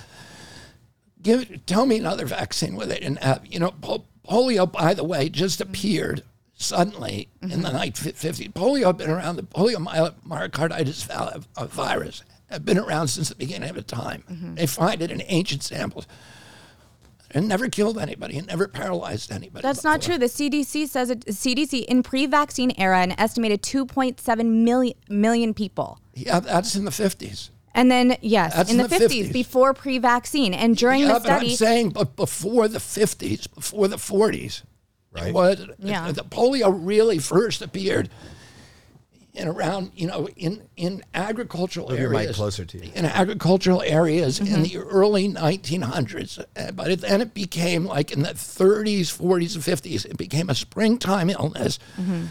give 1.22 1.66
tell 1.66 1.86
me 1.86 1.98
another 1.98 2.26
vaccine 2.26 2.76
where 2.76 2.86
they 2.86 3.00
didn't 3.00 3.24
have. 3.24 3.46
You 3.46 3.60
know, 3.60 3.72
pol- 3.82 4.06
polio, 4.28 4.72
by 4.72 4.94
the 4.94 5.04
way, 5.04 5.30
just 5.30 5.62
appeared 5.62 6.24
suddenly 6.56 7.30
in 7.42 7.62
the 7.62 7.70
1950s. 7.70 8.54
Polio 8.54 8.88
had 8.88 8.98
been 8.98 9.10
around. 9.10 9.36
The 9.36 9.44
poliomyelitis 9.44 11.10
uh, 11.58 11.66
virus 11.66 12.24
had 12.50 12.64
been 12.66 12.78
around 12.78 13.08
since 13.08 13.30
the 13.30 13.36
beginning 13.36 13.70
of 13.70 13.76
the 13.76 13.82
time. 13.82 14.24
They 14.56 14.68
find 14.68 15.02
it 15.02 15.12
in 15.12 15.22
ancient 15.28 15.64
samples. 15.64 16.08
It 17.34 17.42
never 17.42 17.68
killed 17.68 17.98
anybody. 17.98 18.38
It 18.38 18.46
never 18.46 18.68
paralyzed 18.68 19.32
anybody. 19.32 19.64
That's 19.64 19.84
not 19.84 20.04
true. 20.04 20.20
The 20.20 20.28
CDC 20.28 20.88
says 20.88 21.10
it. 21.10 21.26
CDC 21.26 21.86
in 21.86 22.04
pre-vaccine 22.04 22.72
era, 22.78 23.00
an 23.00 23.20
estimated 23.20 23.64
2.7 23.64 24.46
million 24.46 24.96
million 25.10 25.54
people. 25.56 26.00
Yeah, 26.14 26.40
that's 26.40 26.76
in 26.76 26.86
the 26.86 26.92
50s. 26.92 27.50
And 27.76 27.90
then, 27.90 28.18
yes, 28.22 28.56
That's 28.56 28.72
in 28.72 28.80
in 28.80 28.88
the, 28.88 29.00
the 29.00 29.06
50s, 29.06 29.30
50s. 29.30 29.34
before 29.34 29.74
pre 29.74 29.98
vaccine. 29.98 30.54
And 30.54 30.78
during 30.78 31.02
yeah, 31.02 31.14
the 31.14 31.20
but 31.22 31.30
I'm 31.30 31.38
study, 31.40 31.56
saying, 31.56 31.90
but 31.90 32.16
before 32.16 32.68
the 32.68 32.80
50s, 32.80 33.54
before 33.54 33.88
the 33.88 33.98
40s, 33.98 34.62
Right. 35.12 35.34
was 35.34 35.60
Yeah. 35.80 36.08
the, 36.08 36.14
the 36.14 36.24
polio 36.24 36.72
really 36.76 37.20
first 37.20 37.62
appeared 37.62 38.10
in 39.34 39.48
around, 39.48 39.92
you 39.96 40.06
know, 40.08 40.28
in 40.36 40.62
in 40.76 41.04
agricultural 41.16 41.90
Move 41.90 42.00
your 42.00 42.10
mic 42.10 42.20
areas. 42.22 42.36
closer 42.36 42.66
to 42.66 42.78
you. 42.86 42.92
In 42.96 43.06
agricultural 43.06 43.82
areas 43.84 44.40
Mm-hmm. 44.40 44.54
in 44.56 44.64
the 44.64 44.78
early 44.78 45.28
1900s, 45.30 46.44
Uh, 46.56 46.72
but 46.72 46.92
it, 46.92 47.02
then 47.02 47.22
it 47.22 47.34
became 47.34 47.86
like 47.86 48.12
in 48.12 48.22
the 48.22 48.30
30s, 48.36 49.12
40s, 49.16 49.56
and 49.56 49.64
50s. 49.64 50.06
It 50.06 50.18
became 50.18 50.50
a 50.50 50.56
springtime 50.56 51.30
illness. 51.32 51.80
Mm-hmm. 52.00 52.26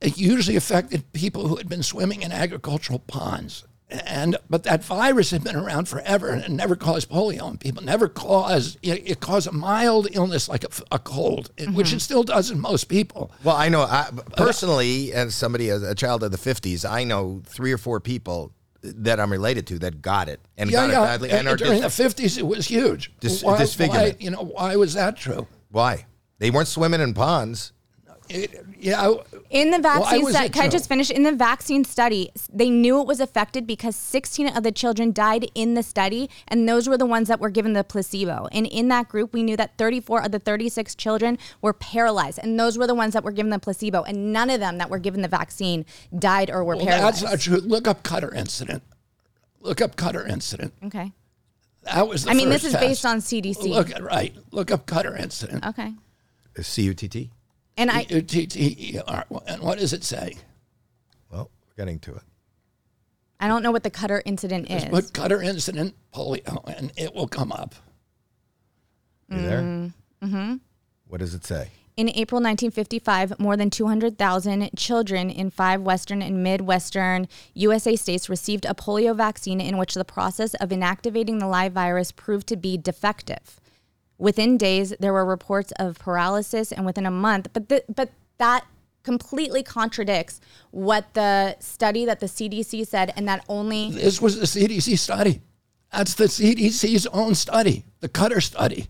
It 0.00 0.18
usually 0.18 0.56
affected 0.56 1.12
people 1.12 1.46
who 1.48 1.56
had 1.56 1.68
been 1.68 1.82
swimming 1.84 2.22
in 2.22 2.32
agricultural 2.32 2.98
ponds. 3.00 3.64
And 3.88 4.36
but 4.50 4.64
that 4.64 4.82
virus 4.84 5.30
had 5.30 5.44
been 5.44 5.54
around 5.54 5.86
forever 5.88 6.28
and 6.30 6.42
it 6.42 6.50
never 6.50 6.74
caused 6.74 7.08
polio 7.08 7.48
in 7.50 7.56
people. 7.58 7.84
Never 7.84 8.08
caused 8.08 8.78
it, 8.82 9.08
it 9.08 9.20
caused 9.20 9.46
a 9.46 9.52
mild 9.52 10.08
illness 10.10 10.48
like 10.48 10.64
a 10.90 10.98
cold, 10.98 11.50
which 11.56 11.86
Mm-hmm. 11.88 11.96
it 11.96 12.00
still 12.00 12.24
does 12.24 12.50
in 12.50 12.58
most 12.60 12.84
people. 12.84 13.30
Well, 13.44 13.54
I 13.54 13.68
know 13.68 13.82
I, 13.82 14.08
personally, 14.36 15.12
as 15.12 15.34
somebody, 15.36 15.70
as 15.70 15.82
a 15.84 15.94
child 15.94 16.24
of 16.24 16.32
the 16.32 16.36
'50s, 16.38 16.88
I 16.88 17.04
know 17.04 17.42
three 17.46 17.70
or 17.72 17.78
four 17.78 18.00
people 18.00 18.52
that 18.82 19.20
I'm 19.20 19.30
related 19.30 19.66
to 19.68 19.78
that 19.80 20.02
got 20.02 20.28
it 20.28 20.40
and 20.56 20.68
Yeah, 20.70 20.86
got 20.86 20.90
yeah. 20.92 21.02
it 21.02 21.06
badly. 21.06 21.30
And 21.30 21.46
are 21.48 21.56
during 21.56 21.80
the 21.80 21.90
fifties, 21.90 22.38
it 22.38 22.46
was 22.46 22.66
huge. 22.66 23.12
Dis- 23.20 23.42
why, 23.44 23.58
disfigurement. 23.58 24.14
why, 24.18 24.24
you 24.24 24.30
know, 24.30 24.42
why 24.42 24.74
was 24.76 24.94
that 24.94 25.16
true? 25.16 25.46
why 25.70 26.06
they 26.38 26.50
weren't 26.50 26.68
swimming 26.68 27.00
in 27.00 27.14
ponds. 27.14 27.72
It, 28.28 28.64
yeah. 28.78 29.14
In 29.50 29.70
the 29.70 29.78
vaccine 29.78 30.24
was 30.24 30.34
study, 30.34 30.46
it 30.46 30.52
can 30.52 30.64
I 30.64 30.68
just 30.68 30.88
finish? 30.88 31.10
In 31.10 31.22
the 31.22 31.32
vaccine 31.32 31.84
study, 31.84 32.30
they 32.52 32.68
knew 32.70 33.00
it 33.00 33.06
was 33.06 33.20
affected 33.20 33.66
because 33.66 33.94
16 33.96 34.48
of 34.48 34.62
the 34.62 34.72
children 34.72 35.12
died 35.12 35.50
in 35.54 35.74
the 35.74 35.82
study, 35.82 36.28
and 36.48 36.68
those 36.68 36.88
were 36.88 36.98
the 36.98 37.06
ones 37.06 37.28
that 37.28 37.40
were 37.40 37.50
given 37.50 37.72
the 37.72 37.84
placebo. 37.84 38.48
And 38.52 38.66
in 38.66 38.88
that 38.88 39.08
group, 39.08 39.32
we 39.32 39.42
knew 39.42 39.56
that 39.56 39.78
34 39.78 40.24
of 40.24 40.32
the 40.32 40.38
36 40.38 40.94
children 40.96 41.38
were 41.62 41.72
paralyzed, 41.72 42.38
and 42.42 42.58
those 42.58 42.76
were 42.76 42.86
the 42.86 42.94
ones 42.94 43.12
that 43.14 43.22
were 43.24 43.32
given 43.32 43.50
the 43.50 43.58
placebo, 43.58 44.02
and 44.02 44.32
none 44.32 44.50
of 44.50 44.60
them 44.60 44.78
that 44.78 44.90
were 44.90 44.98
given 44.98 45.22
the 45.22 45.28
vaccine 45.28 45.84
died 46.18 46.50
or 46.50 46.64
were 46.64 46.76
Well, 46.76 46.86
paralyzed. 46.86 47.22
that's 47.22 47.30
not 47.30 47.40
true. 47.40 47.58
Look 47.58 47.86
up 47.86 48.02
Cutter 48.02 48.34
incident. 48.34 48.82
Look 49.60 49.80
up 49.80 49.96
Cutter 49.96 50.26
incident. 50.26 50.74
okay. 50.84 51.12
That 51.84 52.08
was 52.08 52.24
the 52.24 52.30
I 52.32 52.34
mean, 52.34 52.48
first 52.50 52.62
this 52.62 52.64
is 52.64 52.72
test. 52.72 52.84
based 52.84 53.06
on 53.06 53.18
CDC. 53.18 53.68
Look 53.68 53.90
at 53.94 54.02
right. 54.02 54.34
Look 54.50 54.72
up 54.72 54.86
Cutter 54.86 55.16
incident. 55.16 55.64
okay. 55.64 55.92
C 56.60 56.82
U 56.82 56.94
T 56.94 57.06
T. 57.08 57.30
And 57.76 57.90
I, 57.90 58.06
U-T-T-E-R. 58.08 59.24
And 59.46 59.62
what 59.62 59.78
does 59.78 59.92
it 59.92 60.02
say? 60.02 60.36
Well, 61.30 61.50
we're 61.66 61.84
getting 61.84 61.98
to 62.00 62.14
it. 62.14 62.22
I 63.38 63.48
don't 63.48 63.62
know 63.62 63.70
what 63.70 63.82
the 63.82 63.90
Cutter 63.90 64.22
incident 64.24 64.70
is. 64.70 64.84
Put 64.86 65.12
Cutter 65.12 65.42
incident 65.42 65.94
polio, 66.14 66.62
and 66.78 66.90
it 66.96 67.14
will 67.14 67.28
come 67.28 67.52
up. 67.52 67.74
You 69.28 69.42
there? 69.42 69.60
Mm-hmm. 69.60 70.54
What 71.08 71.20
does 71.20 71.34
it 71.34 71.44
say? 71.44 71.70
In 71.96 72.08
April 72.10 72.40
1955, 72.42 73.38
more 73.38 73.56
than 73.56 73.70
200,000 73.70 74.70
children 74.76 75.30
in 75.30 75.50
five 75.50 75.80
Western 75.80 76.20
and 76.22 76.42
Midwestern 76.42 77.26
USA 77.54 77.96
states 77.96 78.28
received 78.28 78.66
a 78.66 78.74
polio 78.74 79.16
vaccine 79.16 79.60
in 79.60 79.78
which 79.78 79.94
the 79.94 80.04
process 80.04 80.54
of 80.54 80.68
inactivating 80.68 81.40
the 81.40 81.46
live 81.46 81.72
virus 81.72 82.12
proved 82.12 82.46
to 82.48 82.56
be 82.56 82.76
defective. 82.76 83.60
Within 84.18 84.56
days, 84.56 84.94
there 84.98 85.12
were 85.12 85.24
reports 85.24 85.72
of 85.78 85.98
paralysis, 85.98 86.72
and 86.72 86.86
within 86.86 87.04
a 87.06 87.10
month, 87.10 87.48
but 87.52 87.68
the, 87.68 87.84
but 87.94 88.10
that 88.38 88.64
completely 89.02 89.62
contradicts 89.62 90.40
what 90.70 91.14
the 91.14 91.56
study 91.60 92.04
that 92.06 92.20
the 92.20 92.26
CDC 92.26 92.86
said, 92.86 93.12
and 93.16 93.28
that 93.28 93.44
only 93.48 93.90
This 93.90 94.20
was 94.20 94.38
the 94.38 94.46
CDC 94.46 94.98
study. 94.98 95.42
That's 95.92 96.14
the 96.14 96.24
CDC's 96.24 97.06
own 97.08 97.34
study, 97.34 97.84
the 98.00 98.08
Cutter 98.08 98.40
study. 98.40 98.88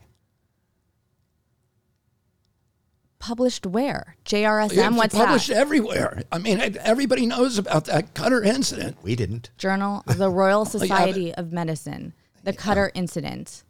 published 3.27 3.67
where 3.67 4.17
JRSM. 4.25 4.71
It's 4.89 4.97
what's 4.97 5.15
published 5.15 5.49
that? 5.49 5.57
everywhere. 5.57 6.23
I 6.31 6.39
mean, 6.39 6.61
everybody 6.81 7.27
knows 7.27 7.59
about 7.59 7.87
that 7.87 8.15
Cutter 8.15 8.41
incident. 8.43 8.99
We 9.03 9.17
didn't. 9.17 9.51
Journal 9.59 10.05
of 10.07 10.19
the 10.19 10.31
Royal 10.31 10.61
Oh, 10.61 10.65
Society 10.65 11.35
of 11.35 11.51
Medicine, 11.53 12.13
the 12.45 12.53
Cutter 12.53 12.93
incident, 12.95 13.65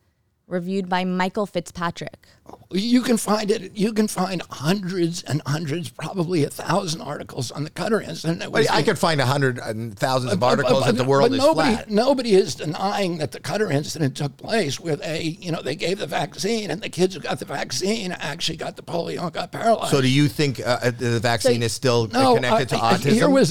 reviewed 0.48 0.88
by 0.88 1.04
Michael 1.04 1.46
Fitzpatrick. 1.46 2.28
You 2.70 3.02
can 3.02 3.16
find 3.16 3.50
it. 3.50 3.76
You 3.76 3.92
can 3.92 4.06
find 4.06 4.42
hundreds 4.50 5.22
and 5.24 5.42
hundreds, 5.44 5.90
probably 5.90 6.44
a 6.44 6.50
thousand 6.50 7.00
articles 7.00 7.50
on 7.50 7.64
the 7.64 7.70
Cutter 7.70 8.00
incident. 8.00 8.42
It 8.42 8.52
was 8.52 8.68
I 8.68 8.82
could 8.82 8.98
find 8.98 9.20
a 9.20 9.26
hundred 9.26 9.58
and 9.58 9.98
thousands 9.98 10.32
of 10.32 10.40
But- 10.40 10.56
but- 10.56 10.64
articles 10.64 10.84
that 10.86 10.96
the 10.96 11.04
world 11.04 11.30
but 11.30 11.36
is 11.36 11.44
nobody, 11.44 11.74
flat. 11.74 11.90
Nobody 11.90 12.34
is 12.34 12.54
denying 12.54 13.18
that 13.18 13.32
the 13.32 13.40
Cutter 13.40 13.70
incident 13.70 14.16
took 14.16 14.36
place, 14.36 14.78
where 14.78 14.96
they, 14.96 15.36
you 15.40 15.50
know, 15.50 15.62
they 15.62 15.74
gave 15.74 15.98
the 15.98 16.06
vaccine, 16.06 16.70
and 16.70 16.80
the 16.80 16.88
kids 16.88 17.14
who 17.14 17.20
got 17.20 17.40
the 17.40 17.44
vaccine 17.44 18.12
actually 18.12 18.56
got 18.56 18.76
the 18.76 18.82
polio 18.82 19.24
and 19.24 19.32
got 19.32 19.50
paralyzed. 19.50 19.90
So, 19.90 20.00
do 20.00 20.08
you 20.08 20.28
think 20.28 20.60
uh, 20.64 20.90
the 20.90 21.18
vaccine 21.18 21.62
is 21.62 21.72
still 21.72 22.06
no, 22.08 22.36
connected 22.36 22.68
to 22.70 22.76
uh, 22.76 22.94
autism? 22.94 23.12
Here 23.12 23.28
was 23.28 23.50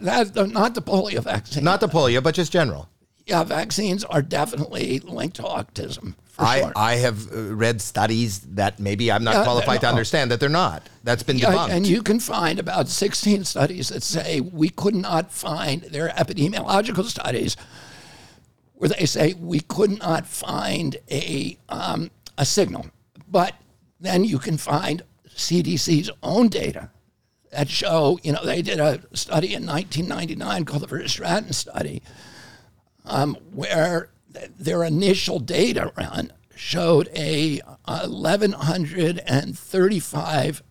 that 0.00 0.50
not 0.50 0.74
the 0.74 0.82
polio 0.82 1.22
vaccine. 1.22 1.64
not 1.64 1.80
the 1.80 1.88
polio, 1.88 2.22
but 2.22 2.34
just 2.34 2.52
general. 2.52 2.88
Yeah, 3.26 3.44
vaccines 3.44 4.04
are 4.04 4.22
definitely 4.22 5.00
linked 5.00 5.36
to 5.36 5.42
autism 5.42 6.14
I, 6.38 6.60
sure. 6.60 6.72
I 6.76 6.94
have 6.96 7.32
uh, 7.32 7.54
read 7.54 7.80
studies 7.80 8.40
that 8.40 8.78
maybe 8.78 9.10
I'm 9.10 9.24
not 9.24 9.34
Yeah, 9.34 9.42
qualified 9.44 9.80
to 9.80 9.88
understand 9.88 10.30
that 10.30 10.40
they're 10.40 10.48
not. 10.48 10.82
That's 11.02 11.22
been 11.22 11.38
Yeah, 11.38 11.52
debunked. 11.52 11.70
and 11.70 11.86
you 11.86 12.02
can 12.02 12.20
find 12.20 12.58
about 12.58 12.88
16 12.88 13.44
studies 13.44 13.88
that 13.88 14.02
say 14.02 14.40
we 14.40 14.68
could 14.68 14.94
not 14.94 15.32
find, 15.32 15.82
they're 15.82 16.10
epidemiological 16.10 17.04
studies, 17.04 17.56
where 18.74 18.90
they 18.90 19.06
say 19.06 19.32
we 19.34 19.60
could 19.60 19.98
not 19.98 20.26
find 20.26 20.96
a, 21.10 21.56
um, 21.68 22.10
a 22.36 22.44
signal. 22.44 22.86
But 23.28 23.54
then 23.98 24.24
you 24.24 24.38
can 24.38 24.58
find 24.58 25.02
CDC's 25.34 26.10
own 26.22 26.48
data 26.48 26.90
that 27.50 27.70
show, 27.70 28.18
you 28.22 28.32
know, 28.32 28.44
they 28.44 28.60
did 28.60 28.78
a 28.78 29.00
study 29.16 29.54
in 29.54 29.64
1999 29.64 30.64
called 30.66 30.82
the 30.82 30.86
Verstraeten 30.88 31.54
study, 31.54 32.02
um, 33.06 33.36
where 33.52 34.10
th- 34.34 34.50
their 34.58 34.84
initial 34.84 35.38
data 35.38 35.90
run 35.96 36.32
showed 36.54 37.08
a 37.14 37.62
1135 37.86 40.62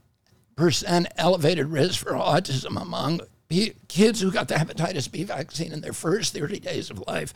percent 0.56 1.08
elevated 1.18 1.68
risk 1.68 2.00
for 2.00 2.14
autism 2.14 2.82
among 2.82 3.22
pe- 3.50 3.74
kids 3.88 4.22
who 4.22 4.32
got 4.32 4.48
the 4.48 4.56
hepatitis 4.56 5.12
B 5.12 5.24
vaccine 5.24 5.74
in 5.74 5.82
their 5.82 5.94
first 5.94 6.34
30 6.34 6.60
days 6.60 6.90
of 6.90 7.04
life 7.08 7.34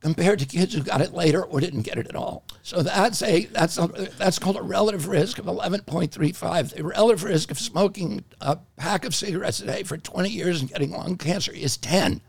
compared 0.00 0.38
to 0.38 0.44
kids 0.44 0.74
who 0.74 0.82
got 0.82 1.00
it 1.00 1.14
later 1.14 1.42
or 1.42 1.60
didn't 1.60 1.80
get 1.80 1.96
it 1.96 2.06
at 2.06 2.14
all. 2.14 2.44
So 2.62 2.82
that's 2.82 3.22
a 3.22 3.46
that's 3.46 3.78
a, 3.78 3.86
that's 4.18 4.38
called 4.38 4.58
a 4.58 4.62
relative 4.62 5.08
risk 5.08 5.38
of 5.38 5.46
11.35. 5.46 6.74
The 6.74 6.84
relative 6.84 7.24
risk 7.24 7.50
of 7.50 7.58
smoking 7.58 8.22
a 8.40 8.58
pack 8.76 9.06
of 9.06 9.14
cigarettes 9.14 9.60
a 9.60 9.66
day 9.66 9.82
for 9.82 9.96
20 9.96 10.28
years 10.28 10.60
and 10.60 10.68
getting 10.68 10.90
lung 10.90 11.16
cancer 11.16 11.52
is 11.52 11.78
10. 11.78 12.20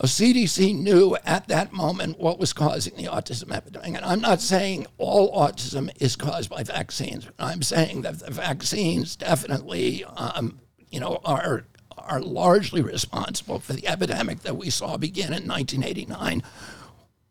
The 0.00 0.06
CDC 0.06 0.78
knew 0.78 1.16
at 1.24 1.48
that 1.48 1.72
moment 1.72 2.20
what 2.20 2.38
was 2.38 2.52
causing 2.52 2.94
the 2.94 3.06
autism 3.06 3.50
epidemic. 3.50 3.96
And 3.96 4.04
I'm 4.04 4.20
not 4.20 4.40
saying 4.40 4.86
all 4.96 5.36
autism 5.36 5.90
is 6.00 6.14
caused 6.14 6.48
by 6.48 6.62
vaccines. 6.62 7.26
I'm 7.36 7.62
saying 7.62 8.02
that 8.02 8.20
the 8.20 8.30
vaccines 8.30 9.16
definitely, 9.16 10.04
um, 10.04 10.60
you 10.88 11.00
know, 11.00 11.20
are 11.24 11.64
are 11.96 12.20
largely 12.20 12.80
responsible 12.80 13.58
for 13.58 13.72
the 13.72 13.88
epidemic 13.88 14.40
that 14.40 14.56
we 14.56 14.70
saw 14.70 14.96
begin 14.96 15.26
in 15.26 15.46
1989, 15.46 16.42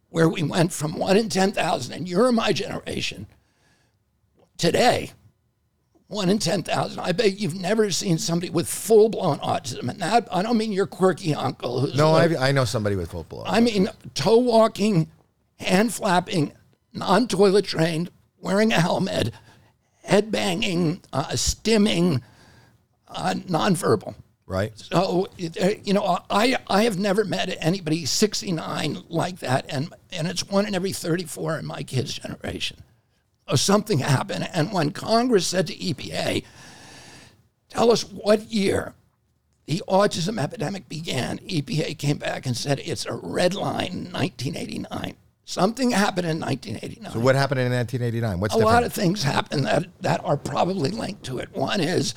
where 0.10 0.30
we 0.30 0.44
went 0.44 0.72
from 0.72 1.00
one 1.00 1.18
in 1.18 1.30
10,000, 1.30 1.94
and 1.94 2.08
you're 2.08 2.32
my 2.32 2.52
generation, 2.52 3.26
today, 4.58 5.12
one 6.08 6.30
in 6.30 6.40
10,000. 6.40 7.00
I 7.00 7.12
bet 7.12 7.38
you've 7.40 7.60
never 7.60 7.92
seen 7.92 8.18
somebody 8.18 8.50
with 8.50 8.68
full 8.68 9.10
blown 9.10 9.40
autism. 9.40 9.90
And 9.90 10.00
that, 10.00 10.28
I 10.32 10.42
don't 10.42 10.58
mean 10.58 10.72
your 10.72 10.88
quirky 10.88 11.36
uncle 11.36 11.82
who's 11.82 11.96
no, 11.96 12.12
like- 12.12 12.36
I, 12.36 12.50
I 12.50 12.52
know 12.52 12.66
somebody 12.66 12.96
with 12.96 13.12
full 13.12 13.24
blow. 13.24 13.44
I 13.46 13.60
mean, 13.60 13.90
toe 14.14 14.38
walking, 14.38 15.10
hand 15.60 15.94
flapping, 15.94 16.54
non 16.94 17.28
toilet 17.28 17.66
trained, 17.66 18.10
wearing 18.40 18.72
a 18.72 18.80
helmet, 18.80 19.32
head 20.04 20.32
banging, 20.32 21.02
uh, 21.12 21.26
stimming, 21.32 22.22
uh, 23.10 23.34
nonverbal. 23.36 24.16
right? 24.46 24.72
So, 24.78 25.28
uh, 25.62 25.70
you 25.84 25.94
know, 25.94 26.20
I, 26.30 26.58
I 26.68 26.84
have 26.84 26.98
never 26.98 27.26
met 27.26 27.56
anybody 27.60 28.06
69 28.06 29.04
like 29.10 29.40
that, 29.40 29.66
and, 29.68 29.94
and 30.14 30.28
it's 30.28 30.48
one 30.48 30.66
in 30.66 30.74
every 30.76 30.94
34 30.94 31.60
in 31.60 31.66
my 31.66 31.84
kids' 31.84 32.14
generation. 32.14 32.78
So 33.50 33.56
something 33.56 34.00
happened, 34.00 34.50
and 34.54 34.74
when 34.74 34.92
Congress 34.92 35.48
said 35.48 35.68
to 35.68 35.76
EPA, 35.76 36.44
tell 37.70 37.92
us 37.92 38.02
what 38.02 38.52
year 38.52 38.94
the 39.68 39.82
autism 39.88 40.38
epidemic 40.42 40.90
began, 40.90 41.40
EPA 41.40 41.98
came 41.98 42.18
back 42.18 42.46
and 42.46 42.58
said 42.58 42.80
it's 42.84 43.06
a 43.06 43.14
red 43.14 43.54
line, 43.54 44.10
1989. 44.12 45.16
Something 45.46 45.92
happened 45.92 46.28
in 46.28 46.42
1989 46.42 47.14
So, 47.14 47.20
what 47.20 47.36
happened 47.36 47.62
in 47.62 47.72
1989? 47.72 48.40
What's 48.42 48.54
a 48.54 48.58
different? 48.58 48.74
lot 48.74 48.84
of 48.84 48.92
things 48.92 49.24
happen 49.24 49.64
that, 49.64 49.86
that 50.02 50.24
are 50.26 50.36
probably 50.36 50.92
linked 50.92 51.24
to 51.24 51.38
it. 51.38 51.56
One 51.56 51.80
is 51.80 52.16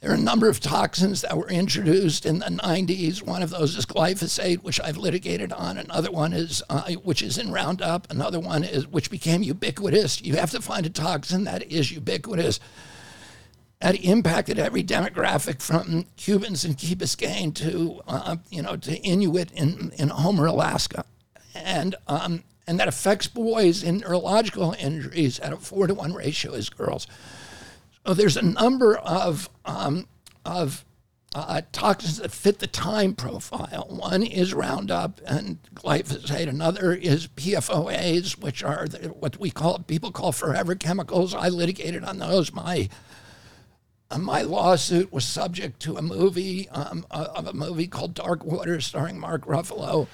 there 0.00 0.12
are 0.12 0.14
a 0.14 0.18
number 0.18 0.48
of 0.48 0.60
toxins 0.60 1.22
that 1.22 1.36
were 1.36 1.48
introduced 1.48 2.24
in 2.24 2.38
the 2.38 2.46
90s. 2.46 3.20
One 3.20 3.42
of 3.42 3.50
those 3.50 3.76
is 3.76 3.84
glyphosate, 3.84 4.62
which 4.62 4.80
I've 4.80 4.96
litigated 4.96 5.52
on. 5.52 5.76
Another 5.76 6.12
one 6.12 6.32
is, 6.32 6.62
uh, 6.70 6.92
which 7.02 7.20
is 7.20 7.36
in 7.36 7.50
Roundup. 7.50 8.08
Another 8.08 8.38
one 8.38 8.62
is, 8.62 8.86
which 8.86 9.10
became 9.10 9.42
ubiquitous. 9.42 10.22
You 10.22 10.36
have 10.36 10.52
to 10.52 10.62
find 10.62 10.86
a 10.86 10.90
toxin 10.90 11.44
that 11.44 11.64
is 11.64 11.90
ubiquitous. 11.90 12.60
That 13.80 13.96
impacted 14.04 14.60
every 14.60 14.84
demographic 14.84 15.60
from 15.60 16.06
Cubans 16.16 16.64
in 16.64 16.74
Key 16.74 16.94
Biscayne 16.94 17.52
to, 17.56 18.00
uh, 18.06 18.36
you 18.50 18.62
know, 18.62 18.76
to 18.76 18.96
Inuit 18.98 19.50
in, 19.50 19.90
in 19.98 20.08
Homer, 20.10 20.46
Alaska. 20.46 21.04
And, 21.56 21.96
um, 22.06 22.44
and 22.68 22.78
that 22.78 22.86
affects 22.86 23.26
boys 23.26 23.82
in 23.82 23.98
neurological 23.98 24.76
injuries 24.78 25.40
at 25.40 25.52
a 25.52 25.56
four 25.56 25.88
to 25.88 25.94
one 25.94 26.12
ratio 26.12 26.54
as 26.54 26.68
girls. 26.68 27.08
So 28.08 28.14
there's 28.14 28.38
a 28.38 28.42
number 28.42 28.96
of 28.96 29.50
um, 29.66 30.06
of 30.42 30.86
uh, 31.34 31.60
toxins 31.72 32.16
that 32.16 32.32
fit 32.32 32.58
the 32.58 32.66
time 32.66 33.14
profile. 33.14 33.86
One 33.90 34.22
is 34.22 34.54
Roundup 34.54 35.20
and 35.26 35.58
glyphosate. 35.74 36.48
Another 36.48 36.94
is 36.94 37.28
PFOAs, 37.28 38.38
which 38.38 38.64
are 38.64 38.88
the, 38.88 39.08
what 39.08 39.38
we 39.38 39.50
call 39.50 39.80
people 39.80 40.10
call 40.10 40.32
forever 40.32 40.74
chemicals. 40.74 41.34
I 41.34 41.50
litigated 41.50 42.02
on 42.02 42.18
those. 42.18 42.50
My 42.50 42.88
uh, 44.10 44.16
my 44.16 44.40
lawsuit 44.40 45.12
was 45.12 45.26
subject 45.26 45.78
to 45.80 45.98
a 45.98 46.02
movie 46.02 46.66
um, 46.70 47.04
uh, 47.10 47.26
of 47.34 47.46
a 47.46 47.52
movie 47.52 47.88
called 47.88 48.14
Dark 48.14 48.42
Water, 48.42 48.80
starring 48.80 49.20
Mark 49.20 49.44
Ruffalo. 49.44 50.06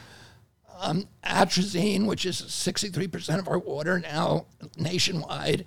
Um, 0.80 1.06
atrazine, 1.24 2.06
which 2.06 2.26
is 2.26 2.42
63% 2.42 3.38
of 3.38 3.46
our 3.46 3.60
water 3.60 4.00
now 4.00 4.46
nationwide 4.76 5.64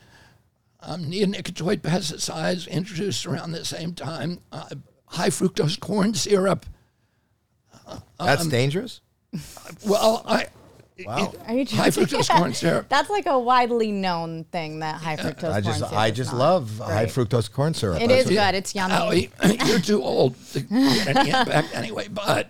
um, 0.81 1.05
neonicotinoid 1.05 1.81
pesticides 1.81 2.67
introduced 2.69 3.25
around 3.25 3.51
the 3.51 3.65
same 3.65 3.93
time, 3.93 4.39
uh, 4.51 4.69
high 5.07 5.29
fructose 5.29 5.79
corn 5.79 6.13
syrup. 6.13 6.65
That's 8.19 8.43
Um, 8.43 8.49
dangerous. 8.49 9.01
Well, 9.85 10.23
I. 10.25 10.47
Wow. 11.05 11.31
Are 11.47 11.53
you 11.53 11.63
High 11.65 11.91
joking? 11.91 12.07
fructose 12.19 12.35
corn 12.35 12.53
syrup. 12.55 12.89
That's 12.89 13.09
like 13.11 13.27
a 13.27 13.37
widely 13.37 13.91
known 13.91 14.45
thing 14.45 14.79
that 14.79 14.95
high 14.99 15.15
fructose 15.15 15.53
I 15.53 15.61
just 15.61 15.79
corn 15.81 15.89
syrup 15.89 15.93
I 15.93 16.07
is 16.07 16.15
just 16.17 16.31
not 16.31 16.39
love 16.39 16.77
high 16.79 17.05
great. 17.05 17.15
fructose 17.15 17.51
corn 17.51 17.73
syrup. 17.75 18.01
It 18.01 18.07
That's 18.07 18.23
is 18.23 18.29
good. 18.35 18.55
It's 18.55 18.73
yummy. 18.73 18.93
Howie, 18.95 19.29
you're 19.67 19.79
too 19.79 20.01
old 20.01 20.35
to 20.53 20.61
get 20.61 21.15
any 21.15 21.29
impact 21.29 21.75
anyway, 21.75 22.07
but 22.07 22.49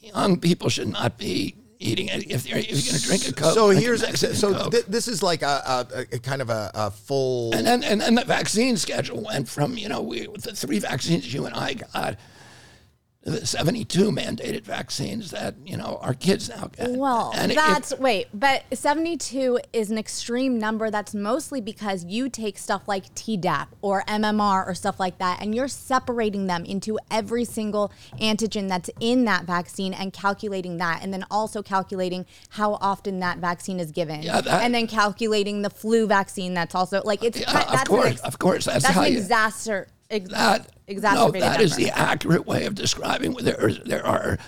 young 0.00 0.40
people 0.40 0.70
should 0.70 0.88
not 0.88 1.18
be 1.18 1.54
eating 1.82 2.08
it. 2.08 2.30
If 2.30 2.48
you're, 2.48 2.58
if 2.58 2.68
you're 2.70 2.92
going 2.92 3.00
to 3.00 3.06
drink 3.06 3.28
a 3.28 3.32
Coke, 3.32 3.54
So 3.54 3.70
a 3.70 3.74
here's 3.74 4.02
Mexican 4.02 4.36
so 4.36 4.70
th- 4.70 4.86
this 4.86 5.08
is 5.08 5.22
like 5.22 5.42
a, 5.42 5.86
a, 5.94 6.06
a 6.12 6.18
kind 6.18 6.40
of 6.40 6.50
a, 6.50 6.70
a 6.74 6.90
full. 6.90 7.54
And 7.54 7.66
then, 7.66 7.82
and 7.82 8.00
then 8.00 8.14
the 8.14 8.24
vaccine 8.24 8.76
schedule 8.76 9.22
went 9.22 9.48
from, 9.48 9.76
you 9.76 9.88
know, 9.88 10.00
we, 10.00 10.26
the 10.26 10.54
three 10.54 10.78
vaccines 10.78 11.32
you 11.32 11.46
and 11.46 11.54
I 11.54 11.74
got, 11.74 12.16
the 13.24 13.46
72 13.46 14.10
mandated 14.10 14.62
vaccines 14.64 15.30
that, 15.30 15.54
you 15.64 15.76
know, 15.76 15.98
our 16.02 16.12
kids 16.12 16.48
now 16.48 16.68
get. 16.76 16.90
Well, 16.90 17.32
And 17.36 17.52
it- 17.52 17.54
that's 17.54 17.96
wait, 17.98 18.26
but 18.34 18.64
72 18.72 19.60
is 19.72 19.92
an 19.92 19.98
extreme 19.98 20.58
number. 20.58 20.90
That's 20.90 21.14
mostly 21.14 21.60
because 21.60 22.04
you 22.04 22.28
take 22.28 22.58
stuff 22.58 22.82
like 22.88 23.14
Tdap 23.14 23.68
or 23.80 24.02
MMR 24.08 24.66
or 24.66 24.74
stuff 24.74 24.98
like 24.98 25.18
that, 25.18 25.40
and 25.40 25.54
you're 25.54 25.68
separating 25.68 26.48
them 26.48 26.64
into 26.64 26.98
every 27.12 27.44
single 27.44 27.92
antigen 28.20 28.68
that's 28.68 28.90
in 28.98 29.24
that 29.26 29.44
vaccine 29.44 29.94
and 29.94 30.12
calculating 30.12 30.78
that, 30.78 31.00
and 31.02 31.12
then 31.12 31.24
also 31.30 31.62
calculating 31.62 32.26
how 32.50 32.74
often 32.80 33.20
that 33.20 33.38
vaccine 33.38 33.78
is 33.78 33.92
given, 33.92 34.22
Yeah, 34.22 34.40
that- 34.40 34.62
and 34.64 34.74
then 34.74 34.88
calculating 34.88 35.62
the 35.62 35.70
flu 35.70 36.08
vaccine. 36.08 36.54
That's 36.54 36.74
also 36.74 37.00
like 37.04 37.22
it's 37.22 37.38
Yeah, 37.38 37.52
ki- 37.52 37.66
of 37.66 37.72
that's 37.72 37.88
course, 37.88 38.06
ex- 38.06 38.20
of 38.22 38.38
course, 38.40 38.64
that's 38.64 38.82
that's 38.82 38.94
how 38.96 39.02
an 39.02 39.12
you- 39.12 39.20
exacer, 39.20 39.86
ex- 40.10 40.30
that 40.30 40.66
no, 40.94 40.98
exacerbated 40.98 41.42
that 41.42 41.60
is 41.60 41.70
number. 41.72 41.84
the 41.84 41.98
accurate 41.98 42.46
way 42.46 42.66
of 42.66 42.74
describing. 42.74 43.32
There, 43.34 43.60
are- 43.60 43.70
there 43.72 44.06
are 44.06 44.38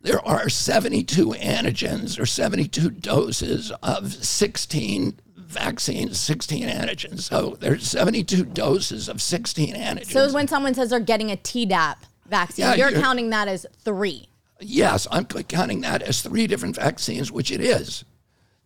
there 0.00 0.20
are 0.26 0.48
72 0.48 1.28
antigens 1.28 2.18
or 2.18 2.26
72 2.26 2.90
doses 2.90 3.70
of 3.84 4.12
16 4.12 5.20
vaccines, 5.36 6.18
16 6.18 6.64
antigens. 6.68 7.20
So 7.20 7.56
there's 7.60 7.86
72 7.86 8.44
doses 8.46 9.08
of 9.08 9.22
16 9.22 9.76
antigens. 9.76 10.06
So 10.10 10.32
when 10.32 10.48
someone 10.48 10.74
says 10.74 10.90
they're 10.90 10.98
getting 10.98 11.30
a 11.30 11.36
Tdap 11.36 11.96
vaccine, 12.26 12.64
Yeah, 12.64 12.74
you're 12.74 12.90
you're- 12.90 13.00
counting 13.00 13.30
that 13.30 13.46
as 13.46 13.64
three. 13.84 14.28
Yes, 14.58 15.06
I'm 15.10 15.24
counting 15.26 15.82
that 15.82 16.02
as 16.02 16.20
three 16.22 16.46
different 16.48 16.74
vaccines, 16.76 17.30
which 17.30 17.50
it 17.52 17.60
is. 17.60 18.04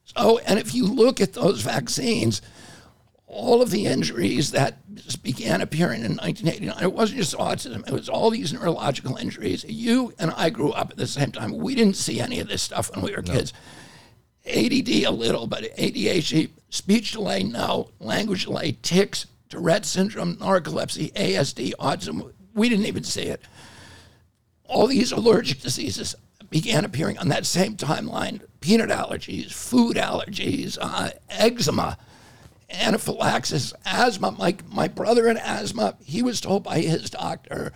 So, 0.04 0.38
and 0.46 0.58
if 0.58 0.74
you 0.74 0.86
look 0.86 1.20
at 1.20 1.32
those 1.34 1.60
vaccines, 1.62 2.40
all 3.36 3.60
of 3.60 3.70
the 3.70 3.86
injuries 3.86 4.50
that 4.52 4.78
began 5.22 5.60
appearing 5.60 6.00
in 6.04 6.16
1989, 6.16 6.82
it 6.82 6.92
wasn't 6.92 7.18
just 7.18 7.36
autism, 7.36 7.86
it 7.86 7.92
was 7.92 8.08
all 8.08 8.30
these 8.30 8.52
neurological 8.52 9.16
injuries. 9.16 9.64
You 9.68 10.12
and 10.18 10.30
I 10.32 10.50
grew 10.50 10.72
up 10.72 10.90
at 10.90 10.96
the 10.96 11.06
same 11.06 11.32
time. 11.32 11.56
We 11.56 11.74
didn't 11.74 11.96
see 11.96 12.18
any 12.18 12.40
of 12.40 12.48
this 12.48 12.62
stuff 12.62 12.90
when 12.94 13.04
we 13.04 13.14
were 13.14 13.22
kids. 13.22 13.52
ADD 14.46 14.88
a 15.04 15.10
little, 15.10 15.46
but 15.46 15.64
ADHD, 15.76 16.50
speech 16.70 17.12
delay, 17.12 17.42
no, 17.42 17.90
language 18.00 18.46
delay, 18.46 18.78
tics, 18.82 19.26
Tourette 19.48 19.84
syndrome, 19.84 20.36
narcolepsy, 20.36 21.12
ASD, 21.12 21.72
autism, 21.78 22.32
we 22.54 22.68
didn't 22.68 22.86
even 22.86 23.04
see 23.04 23.22
it. 23.22 23.42
All 24.64 24.86
these 24.86 25.12
allergic 25.12 25.60
diseases 25.60 26.16
began 26.50 26.84
appearing 26.84 27.18
on 27.18 27.28
that 27.28 27.46
same 27.46 27.76
timeline. 27.76 28.40
Peanut 28.60 28.90
allergies, 28.90 29.52
food 29.52 29.96
allergies, 29.96 30.78
uh, 30.80 31.10
eczema, 31.28 31.98
anaphylaxis, 32.70 33.72
asthma. 33.84 34.32
My, 34.32 34.56
my 34.68 34.88
brother 34.88 35.28
had 35.28 35.36
asthma. 35.36 35.96
He 36.04 36.22
was 36.22 36.40
told 36.40 36.64
by 36.64 36.80
his 36.80 37.10
doctor 37.10 37.72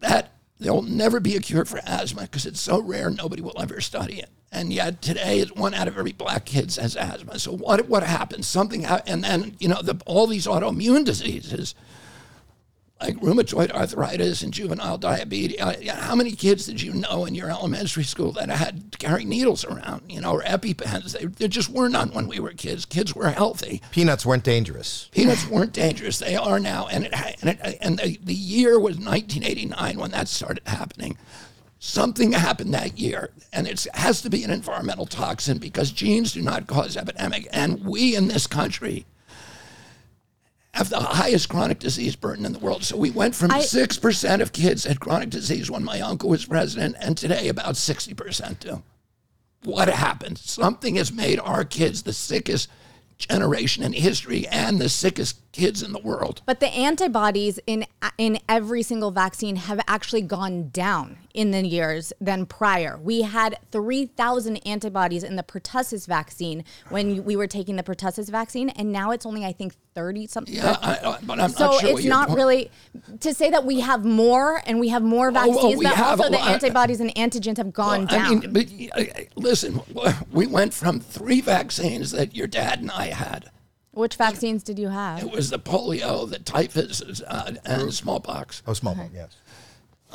that 0.00 0.32
there 0.58 0.72
will 0.72 0.82
never 0.82 1.20
be 1.20 1.36
a 1.36 1.40
cure 1.40 1.64
for 1.64 1.80
asthma 1.84 2.22
because 2.22 2.46
it's 2.46 2.60
so 2.60 2.80
rare, 2.80 3.10
nobody 3.10 3.42
will 3.42 3.60
ever 3.60 3.80
study 3.80 4.20
it. 4.20 4.30
And 4.50 4.72
yet 4.72 5.00
today, 5.00 5.40
it's 5.40 5.52
one 5.52 5.74
out 5.74 5.88
of 5.88 5.96
every 5.96 6.12
black 6.12 6.44
kid 6.44 6.74
has 6.74 6.94
asthma. 6.96 7.38
So 7.38 7.52
what 7.52 7.88
what 7.88 8.02
happens? 8.02 8.46
Something, 8.46 8.84
and 8.84 9.24
then 9.24 9.56
you 9.58 9.68
know 9.68 9.80
the, 9.80 10.00
all 10.04 10.26
these 10.26 10.46
autoimmune 10.46 11.04
diseases 11.04 11.74
like 13.02 13.16
rheumatoid 13.16 13.70
arthritis 13.72 14.42
and 14.42 14.52
juvenile 14.52 14.98
diabetes. 14.98 15.60
Uh, 15.60 15.74
yeah, 15.80 15.96
How 15.96 16.14
many 16.14 16.32
kids 16.32 16.66
did 16.66 16.80
you 16.80 16.92
know 16.92 17.24
in 17.24 17.34
your 17.34 17.50
elementary 17.50 18.04
school 18.04 18.32
that 18.32 18.48
had 18.48 18.92
to 18.92 18.98
carry 18.98 19.24
needles 19.24 19.64
around, 19.64 20.02
you 20.08 20.20
know, 20.20 20.32
or 20.32 20.42
EpiPens? 20.42 21.18
They, 21.18 21.26
there 21.26 21.48
just 21.48 21.68
were 21.68 21.88
none 21.88 22.10
when 22.10 22.28
we 22.28 22.38
were 22.38 22.52
kids. 22.52 22.84
Kids 22.84 23.14
were 23.14 23.30
healthy. 23.30 23.82
Peanuts 23.90 24.24
weren't 24.24 24.44
dangerous. 24.44 25.08
Peanuts 25.12 25.46
weren't 25.48 25.72
dangerous. 25.72 26.18
They 26.18 26.36
are 26.36 26.60
now. 26.60 26.86
And 26.88 27.06
it, 27.06 27.14
and, 27.42 27.50
it, 27.50 27.78
and 27.80 27.98
the, 27.98 28.18
the 28.22 28.34
year 28.34 28.78
was 28.78 28.96
1989 28.96 29.98
when 29.98 30.10
that 30.12 30.28
started 30.28 30.62
happening. 30.66 31.18
Something 31.78 32.30
happened 32.30 32.72
that 32.74 32.96
year, 32.96 33.30
and 33.52 33.66
it 33.66 33.88
has 33.94 34.22
to 34.22 34.30
be 34.30 34.44
an 34.44 34.52
environmental 34.52 35.04
toxin 35.04 35.58
because 35.58 35.90
genes 35.90 36.32
do 36.32 36.40
not 36.40 36.68
cause 36.68 36.96
epidemic. 36.96 37.48
And 37.52 37.84
we 37.84 38.14
in 38.14 38.28
this 38.28 38.46
country 38.46 39.04
have 40.74 40.88
the 40.88 41.00
highest 41.00 41.48
chronic 41.48 41.78
disease 41.78 42.16
burden 42.16 42.46
in 42.46 42.52
the 42.52 42.58
world. 42.58 42.82
So 42.82 42.96
we 42.96 43.10
went 43.10 43.34
from 43.34 43.50
6% 43.50 44.40
of 44.40 44.52
kids 44.52 44.84
had 44.84 45.00
chronic 45.00 45.30
disease 45.30 45.70
when 45.70 45.84
my 45.84 46.00
uncle 46.00 46.30
was 46.30 46.46
president, 46.46 46.96
and 46.98 47.16
today 47.16 47.48
about 47.48 47.74
60% 47.74 48.58
do. 48.60 48.82
What 49.64 49.88
happened? 49.88 50.38
Something 50.38 50.96
has 50.96 51.12
made 51.12 51.38
our 51.38 51.64
kids 51.64 52.02
the 52.02 52.12
sickest 52.12 52.68
generation 53.18 53.82
in 53.82 53.92
history 53.92 54.46
and 54.48 54.80
the 54.80 54.88
sickest 54.88 55.38
kids 55.52 55.82
in 55.82 55.92
the 55.92 55.98
world. 56.00 56.42
But 56.46 56.60
the 56.60 56.68
antibodies 56.68 57.60
in 57.66 57.84
in 58.18 58.38
every 58.48 58.82
single 58.82 59.10
vaccine 59.10 59.56
have 59.56 59.80
actually 59.86 60.22
gone 60.22 60.70
down 60.70 61.18
in 61.34 61.50
the 61.50 61.66
years 61.66 62.12
than 62.20 62.46
prior. 62.46 62.98
We 63.02 63.22
had 63.22 63.58
3,000 63.70 64.56
antibodies 64.66 65.22
in 65.22 65.36
the 65.36 65.42
pertussis 65.42 66.06
vaccine 66.06 66.64
when 66.88 67.24
we 67.24 67.36
were 67.36 67.46
taking 67.46 67.76
the 67.76 67.82
pertussis 67.82 68.28
vaccine, 68.30 68.68
and 68.70 68.92
now 68.92 69.10
it's 69.12 69.24
only 69.26 69.44
I 69.44 69.52
think 69.52 69.74
30 69.94 70.26
something. 70.26 70.54
Yeah, 70.54 70.76
I, 70.80 70.98
I- 71.04 71.18
but 71.22 71.38
I'm 71.38 71.50
So 71.50 71.66
not 71.66 71.80
sure 71.80 71.90
it's 71.98 72.04
not 72.06 72.30
really 72.30 72.70
to 73.20 73.34
say 73.34 73.50
that 73.50 73.64
we 73.64 73.80
have 73.80 74.04
more 74.04 74.62
and 74.66 74.80
we 74.80 74.88
have 74.88 75.02
more 75.02 75.30
well, 75.30 75.52
vaccines, 75.52 75.76
we 75.78 75.84
but 75.84 75.94
have 75.94 76.18
also 76.20 76.30
the 76.32 76.40
antibodies 76.40 77.00
and 77.00 77.14
antigens 77.14 77.58
have 77.58 77.72
gone 77.74 78.06
I 78.08 78.10
down. 78.18 78.38
mean, 78.40 78.52
but, 78.52 79.26
listen, 79.36 79.80
we 80.30 80.46
went 80.46 80.72
from 80.74 80.98
three 81.00 81.40
vaccines 81.42 82.10
that 82.12 82.34
your 82.34 82.46
dad 82.46 82.80
and 82.80 82.90
I 82.90 83.06
had. 83.12 83.50
Which 83.92 84.14
vaccines 84.14 84.62
did 84.62 84.78
you 84.78 84.88
have? 84.88 85.22
It 85.22 85.30
was 85.30 85.50
the 85.50 85.58
polio, 85.58 86.28
the 86.28 86.38
typhus, 86.38 87.22
uh, 87.22 87.54
and 87.64 87.92
smallpox. 87.92 88.62
Oh, 88.66 88.72
small, 88.72 88.96
yes. 89.12 89.36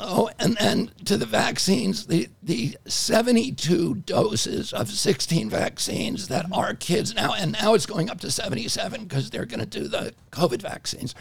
Oh, 0.00 0.30
and 0.38 0.56
then 0.56 0.90
to 1.06 1.16
the 1.16 1.26
vaccines, 1.26 2.06
the, 2.06 2.28
the 2.42 2.76
72 2.86 3.96
doses 3.96 4.72
of 4.72 4.88
16 4.88 5.50
vaccines 5.50 6.28
that 6.28 6.46
our 6.52 6.74
kids 6.74 7.14
now, 7.14 7.34
and 7.34 7.52
now 7.52 7.74
it's 7.74 7.86
going 7.86 8.08
up 8.08 8.20
to 8.20 8.30
77 8.30 9.04
because 9.04 9.30
they're 9.30 9.44
going 9.44 9.60
to 9.60 9.66
do 9.66 9.88
the 9.88 10.14
COVID 10.30 10.62
vaccines. 10.62 11.14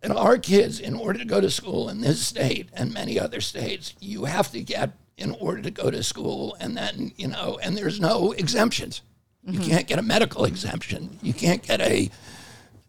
And 0.00 0.12
our 0.12 0.38
kids, 0.38 0.78
in 0.78 0.94
order 0.94 1.18
to 1.18 1.24
go 1.24 1.40
to 1.40 1.50
school 1.50 1.88
in 1.88 2.00
this 2.00 2.24
state 2.24 2.68
and 2.72 2.94
many 2.94 3.18
other 3.18 3.40
states, 3.40 3.94
you 4.00 4.26
have 4.26 4.52
to 4.52 4.62
get 4.62 4.92
in 5.16 5.32
order 5.32 5.60
to 5.62 5.70
go 5.72 5.90
to 5.90 6.02
school, 6.04 6.56
and 6.60 6.76
then, 6.76 7.10
you 7.16 7.26
know, 7.26 7.58
and 7.60 7.76
there's 7.76 7.98
no 8.00 8.30
exemptions. 8.30 9.02
You 9.44 9.58
mm-hmm. 9.58 9.70
can't 9.70 9.86
get 9.86 9.98
a 9.98 10.02
medical 10.02 10.44
exemption. 10.44 11.18
You 11.22 11.32
can't 11.32 11.62
get 11.62 11.80
a, 11.80 12.10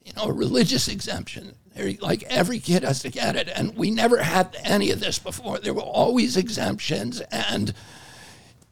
you 0.04 0.14
know, 0.16 0.24
a 0.24 0.34
religious 0.34 0.88
exemption. 0.88 1.56
They're, 1.76 1.94
like 2.02 2.24
every 2.24 2.60
kid 2.60 2.84
has 2.84 3.02
to 3.04 3.10
get 3.10 3.36
it, 3.36 3.50
and 3.54 3.76
we 3.76 3.92
never 3.92 4.24
had 4.24 4.58
any 4.64 4.92
of 4.92 5.00
this 5.00 5.20
before. 5.20 5.60
There 5.60 5.74
were 5.74 5.82
always 5.82 6.36
exemptions, 6.36 7.22
and 7.32 7.74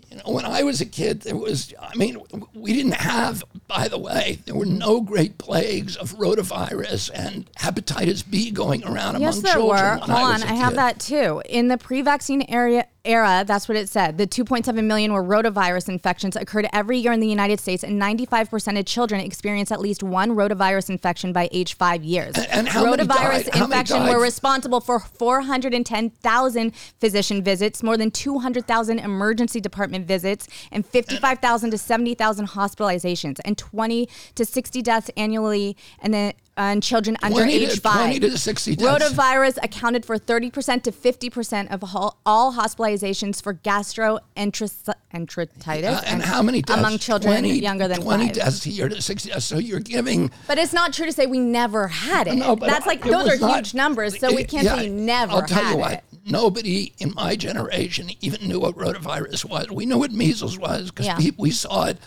you 0.09 0.17
know, 0.17 0.23
when 0.33 0.45
I 0.45 0.63
was 0.63 0.79
a 0.79 0.85
kid, 0.85 1.21
there 1.21 1.35
was. 1.35 1.73
I 1.79 1.95
mean, 1.95 2.17
we 2.53 2.73
didn't 2.73 2.93
have. 2.93 3.43
By 3.67 3.87
the 3.87 3.97
way, 3.97 4.39
there 4.45 4.55
were 4.55 4.65
no 4.65 5.01
great 5.01 5.37
plagues 5.37 5.97
of 5.97 6.15
rotavirus 6.15 7.11
and 7.13 7.51
hepatitis 7.53 8.29
B 8.29 8.51
going 8.51 8.85
around 8.85 9.19
Yes, 9.19 9.39
among 9.39 9.43
there 9.43 9.63
were. 9.63 9.97
Hold 9.97 10.09
I 10.09 10.33
on, 10.33 10.43
a 10.43 10.45
I 10.45 10.53
have 10.55 10.75
that 10.75 10.99
too. 10.99 11.41
In 11.45 11.67
the 11.67 11.77
pre-vaccine 11.77 12.43
area 12.43 12.87
era, 13.07 13.43
that's 13.47 13.67
what 13.67 13.77
it 13.77 13.89
said. 13.89 14.17
The 14.17 14.27
2.7 14.27 14.83
million 14.83 15.13
were 15.13 15.23
rotavirus 15.23 15.89
infections 15.89 16.35
occurred 16.35 16.67
every 16.73 16.97
year 16.97 17.11
in 17.11 17.19
the 17.19 17.27
United 17.27 17.59
States, 17.59 17.83
and 17.83 18.01
95% 18.01 18.79
of 18.79 18.85
children 18.85 19.21
experience 19.21 19.71
at 19.71 19.79
least 19.79 20.03
one 20.03 20.31
rotavirus 20.31 20.89
infection 20.89 21.33
by 21.33 21.49
age 21.51 21.75
five 21.75 22.03
years. 22.03 22.35
and 22.35 22.67
how 22.67 22.83
many 22.83 23.03
rotavirus? 23.03 23.49
How 23.53 23.67
many 23.67 23.79
infection 23.79 23.99
died? 23.99 24.09
were 24.09 24.21
responsible 24.21 24.81
for 24.81 24.99
410,000 24.99 26.75
physician 26.99 27.43
visits, 27.43 27.81
more 27.81 27.97
than 27.97 28.11
200,000 28.11 28.99
emergency 28.99 29.59
department 29.59 30.05
visits, 30.05 30.47
and 30.71 30.85
55,000 30.85 31.71
to 31.71 31.77
70,000 31.77 32.47
hospitalizations, 32.49 33.39
and 33.45 33.57
20 33.57 34.09
to 34.35 34.45
60 34.45 34.81
deaths 34.81 35.09
annually, 35.17 35.77
and 36.01 36.13
then 36.13 36.33
and 36.57 36.81
children 36.83 37.15
under 37.21 37.37
20 37.37 37.59
to- 37.59 37.65
age 37.71 37.79
five. 37.81 38.17
20 38.17 38.19
to 38.19 38.37
60 38.37 38.75
deaths. 38.75 39.03
Rotavirus 39.13 39.57
accounted 39.63 40.05
for 40.05 40.17
30% 40.17 40.83
to 40.83 40.91
50% 40.91 41.71
of 41.71 41.83
all, 41.95 42.19
all 42.25 42.53
hospitalizations 42.53 43.41
for 43.41 43.53
gastroenteritis 43.53 45.97
Uh, 45.97 46.01
and 46.05 46.21
how 46.23 46.41
many 46.41 46.61
deaths? 46.61 46.79
among 46.79 46.97
children 46.97 47.33
20 47.43 47.59
younger 47.59 47.87
than 47.87 48.01
20 48.01 48.25
five. 48.27 48.35
deaths 48.35 48.65
a 48.65 48.69
year 48.69 48.89
to 48.89 49.01
60 49.01 49.29
deaths. 49.29 49.45
So 49.45 49.57
you're 49.57 49.79
giving. 49.79 50.31
But 50.47 50.57
it's 50.57 50.73
not 50.73 50.93
true 50.93 51.05
to 51.05 51.11
say 51.11 51.25
we 51.27 51.39
never 51.39 51.87
had 51.87 52.27
it. 52.27 52.35
No, 52.35 52.55
but 52.55 52.67
That's 52.69 52.85
like 52.87 53.05
it 53.05 53.11
those 53.11 53.27
are 53.29 53.37
not- 53.37 53.55
huge 53.57 53.73
numbers, 53.73 54.19
so 54.19 54.33
we 54.33 54.43
can't 54.43 54.65
Yeah, 54.65 54.77
say 54.77 54.89
never 54.89 55.33
I'll 55.33 55.41
tell 55.43 55.71
you 55.71 55.77
what. 55.77 55.91
it. 55.93 56.03
Nobody 56.25 56.93
in 56.97 57.13
my 57.13 57.35
generation 57.35 58.09
even 58.21 58.47
knew 58.47 58.59
what 58.59 58.75
rotavirus 58.75 59.45
was. 59.45 59.69
We 59.71 59.85
knew 59.85 59.97
what 59.99 60.11
measles 60.11 60.57
was 60.57 60.89
because 60.91 61.05
Yeah. 61.05 61.19
we 61.37 61.51
saw 61.51 61.85
it. 61.85 61.97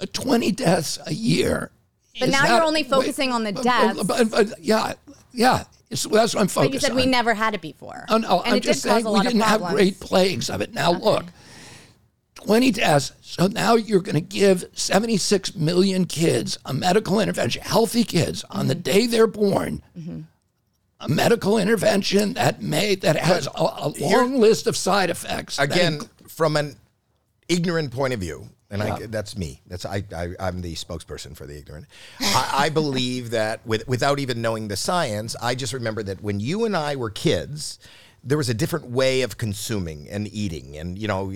Uh, 0.00 0.06
20 0.12 0.52
deaths 0.52 0.98
a 1.06 1.12
year. 1.14 1.70
But 2.20 2.28
now 2.30 2.42
that- 2.42 2.54
you're 2.56 2.62
only 2.64 2.82
focusing 2.82 3.32
on 3.32 3.44
the 3.44 3.52
but- 3.52 3.62
deaths. 3.64 4.02
But, 4.04 4.30
but- 4.30 4.52
yeah, 4.62 4.94
yeah. 5.32 5.64
It's, 5.90 6.02
that's 6.04 6.34
what 6.34 6.40
I'm 6.40 6.48
focused 6.48 6.70
But 6.70 6.74
you 6.74 6.80
said 6.80 6.90
on. 6.90 6.96
we 6.96 7.06
never 7.06 7.32
had 7.34 7.54
it 7.54 7.60
before. 7.60 8.06
Oh, 8.08 8.18
no, 8.18 8.40
and 8.40 8.52
I'm 8.52 8.56
it 8.56 8.62
just 8.64 8.82
did 8.82 8.88
cause 8.88 8.94
saying 9.02 9.06
a 9.06 9.10
we 9.10 9.16
lot 9.18 9.26
of 9.26 9.32
didn't 9.32 9.44
have 9.44 9.62
great 9.66 10.00
plagues 10.00 10.50
of 10.50 10.60
it. 10.60 10.74
Now 10.74 10.90
look, 10.92 11.24
20 12.34 12.70
deaths. 12.72 13.12
So 13.22 13.46
now 13.46 13.76
you're 13.76 14.00
going 14.00 14.14
to 14.16 14.20
give 14.20 14.64
76 14.72 15.54
million 15.54 16.04
kids 16.06 16.58
a 16.64 16.72
medical 16.74 17.20
intervention, 17.20 17.62
healthy 17.62 18.02
kids, 18.04 18.44
on 18.50 18.66
the 18.66 18.74
Mm-hmm. 18.74 18.82
day 18.82 19.06
they're 19.06 19.26
born. 19.28 19.82
A 20.98 21.08
medical 21.08 21.58
intervention 21.58 22.32
that 22.34 22.62
may 22.62 22.94
that 22.96 23.16
has 23.16 23.46
a, 23.46 23.50
a 23.60 23.92
long 24.00 24.40
list 24.40 24.66
of 24.66 24.76
side 24.78 25.10
effects. 25.10 25.58
Again, 25.58 25.98
inc- 26.00 26.30
from 26.30 26.56
an 26.56 26.76
ignorant 27.48 27.92
point 27.92 28.14
of 28.14 28.20
view, 28.20 28.48
and 28.70 28.82
I, 28.82 29.06
that's 29.06 29.36
me. 29.36 29.60
That's 29.66 29.86
I, 29.86 30.04
I. 30.14 30.30
I'm 30.40 30.60
the 30.60 30.74
spokesperson 30.74 31.36
for 31.36 31.46
the 31.46 31.56
ignorant. 31.56 31.86
I, 32.20 32.50
I 32.54 32.68
believe 32.70 33.30
that 33.30 33.64
with, 33.66 33.86
without 33.86 34.18
even 34.18 34.42
knowing 34.42 34.68
the 34.68 34.76
science, 34.76 35.36
I 35.40 35.54
just 35.54 35.72
remember 35.72 36.02
that 36.02 36.20
when 36.20 36.40
you 36.40 36.64
and 36.64 36.76
I 36.76 36.96
were 36.96 37.10
kids, 37.10 37.78
there 38.24 38.36
was 38.36 38.48
a 38.48 38.54
different 38.54 38.86
way 38.86 39.22
of 39.22 39.38
consuming 39.38 40.08
and 40.10 40.26
eating, 40.32 40.76
and 40.76 40.98
you 40.98 41.06
know, 41.06 41.30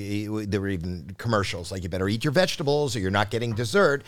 there 0.44 0.60
were 0.60 0.68
even 0.68 1.14
commercials 1.18 1.70
like 1.70 1.84
you 1.84 1.88
better 1.88 2.08
eat 2.08 2.24
your 2.24 2.32
vegetables 2.32 2.96
or 2.96 2.98
you're 2.98 3.10
not 3.12 3.30
getting 3.30 3.54
dessert. 3.54 4.02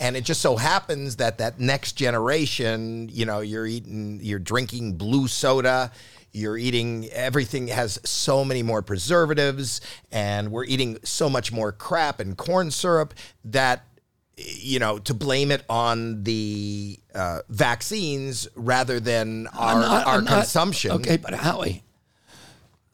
And 0.00 0.16
it 0.16 0.22
just 0.22 0.40
so 0.40 0.56
happens 0.56 1.16
that 1.16 1.38
that 1.38 1.58
next 1.58 1.94
generation, 1.94 3.08
you 3.12 3.26
know, 3.26 3.40
you're 3.40 3.66
eating, 3.66 4.20
you're 4.22 4.38
drinking 4.38 4.92
blue 4.92 5.26
soda, 5.26 5.90
you're 6.32 6.58
eating 6.58 7.08
everything 7.12 7.68
has 7.68 7.98
so 8.04 8.44
many 8.44 8.62
more 8.62 8.82
preservatives, 8.82 9.80
and 10.12 10.50
we're 10.52 10.64
eating 10.64 10.98
so 11.04 11.28
much 11.28 11.50
more 11.52 11.72
crap 11.72 12.20
and 12.20 12.36
corn 12.36 12.70
syrup 12.70 13.14
that 13.44 13.84
you 14.36 14.78
know 14.78 14.98
to 14.98 15.14
blame 15.14 15.50
it 15.50 15.64
on 15.68 16.22
the 16.24 16.98
uh, 17.14 17.40
vaccines 17.48 18.46
rather 18.54 19.00
than 19.00 19.46
our, 19.48 19.80
not- 19.80 20.06
our 20.06 20.14
I'm 20.18 20.24
not- 20.24 20.34
consumption. 20.34 20.92
Okay, 20.92 21.16
but 21.16 21.34
Howie, 21.34 21.82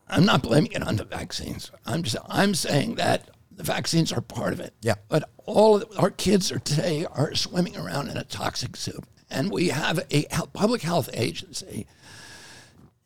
I'm 0.08 0.24
not 0.24 0.42
blaming 0.42 0.72
it 0.72 0.82
on 0.82 0.96
the 0.96 1.04
vaccines. 1.04 1.70
I'm 1.86 2.02
just 2.02 2.16
I'm 2.28 2.54
saying 2.54 2.94
that 2.96 3.28
the 3.50 3.62
vaccines 3.62 4.12
are 4.12 4.20
part 4.20 4.52
of 4.52 4.60
it. 4.60 4.74
Yeah. 4.80 4.94
But 5.08 5.28
all 5.46 5.76
of 5.76 5.84
our 5.98 6.10
kids 6.10 6.50
are 6.50 6.58
today 6.58 7.06
are 7.10 7.34
swimming 7.34 7.76
around 7.76 8.08
in 8.08 8.16
a 8.16 8.24
toxic 8.24 8.76
soup, 8.76 9.06
and 9.30 9.50
we 9.50 9.68
have 9.68 10.00
a 10.10 10.24
public 10.52 10.82
health 10.82 11.08
agency, 11.12 11.86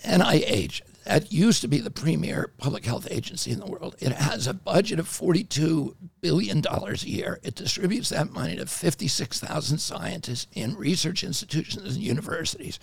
NIH, 0.05 0.83
that 1.05 1.33
used 1.33 1.63
to 1.63 1.69
be 1.69 1.79
the 1.79 1.91
premier 1.91 2.53
public 2.59 2.85
health 2.85 3.09
agency 3.11 3.51
in 3.51 3.61
the 3.61 3.67
world. 3.67 3.97
It 3.99 4.13
has 4.13 4.47
a 4.47 4.53
budget 4.53 4.99
of 4.99 5.09
$42 5.09 5.95
billion 6.21 6.63
a 6.67 6.95
year. 6.97 7.41
It 7.43 7.55
distributes 7.55 8.11
that 8.11 8.31
money 8.31 8.57
to 8.57 8.67
56,000 8.67 9.79
scientists 9.79 10.47
in 10.53 10.77
research 10.77 11.25
institutions 11.25 11.97
and 11.97 12.05
universities 12.05 12.79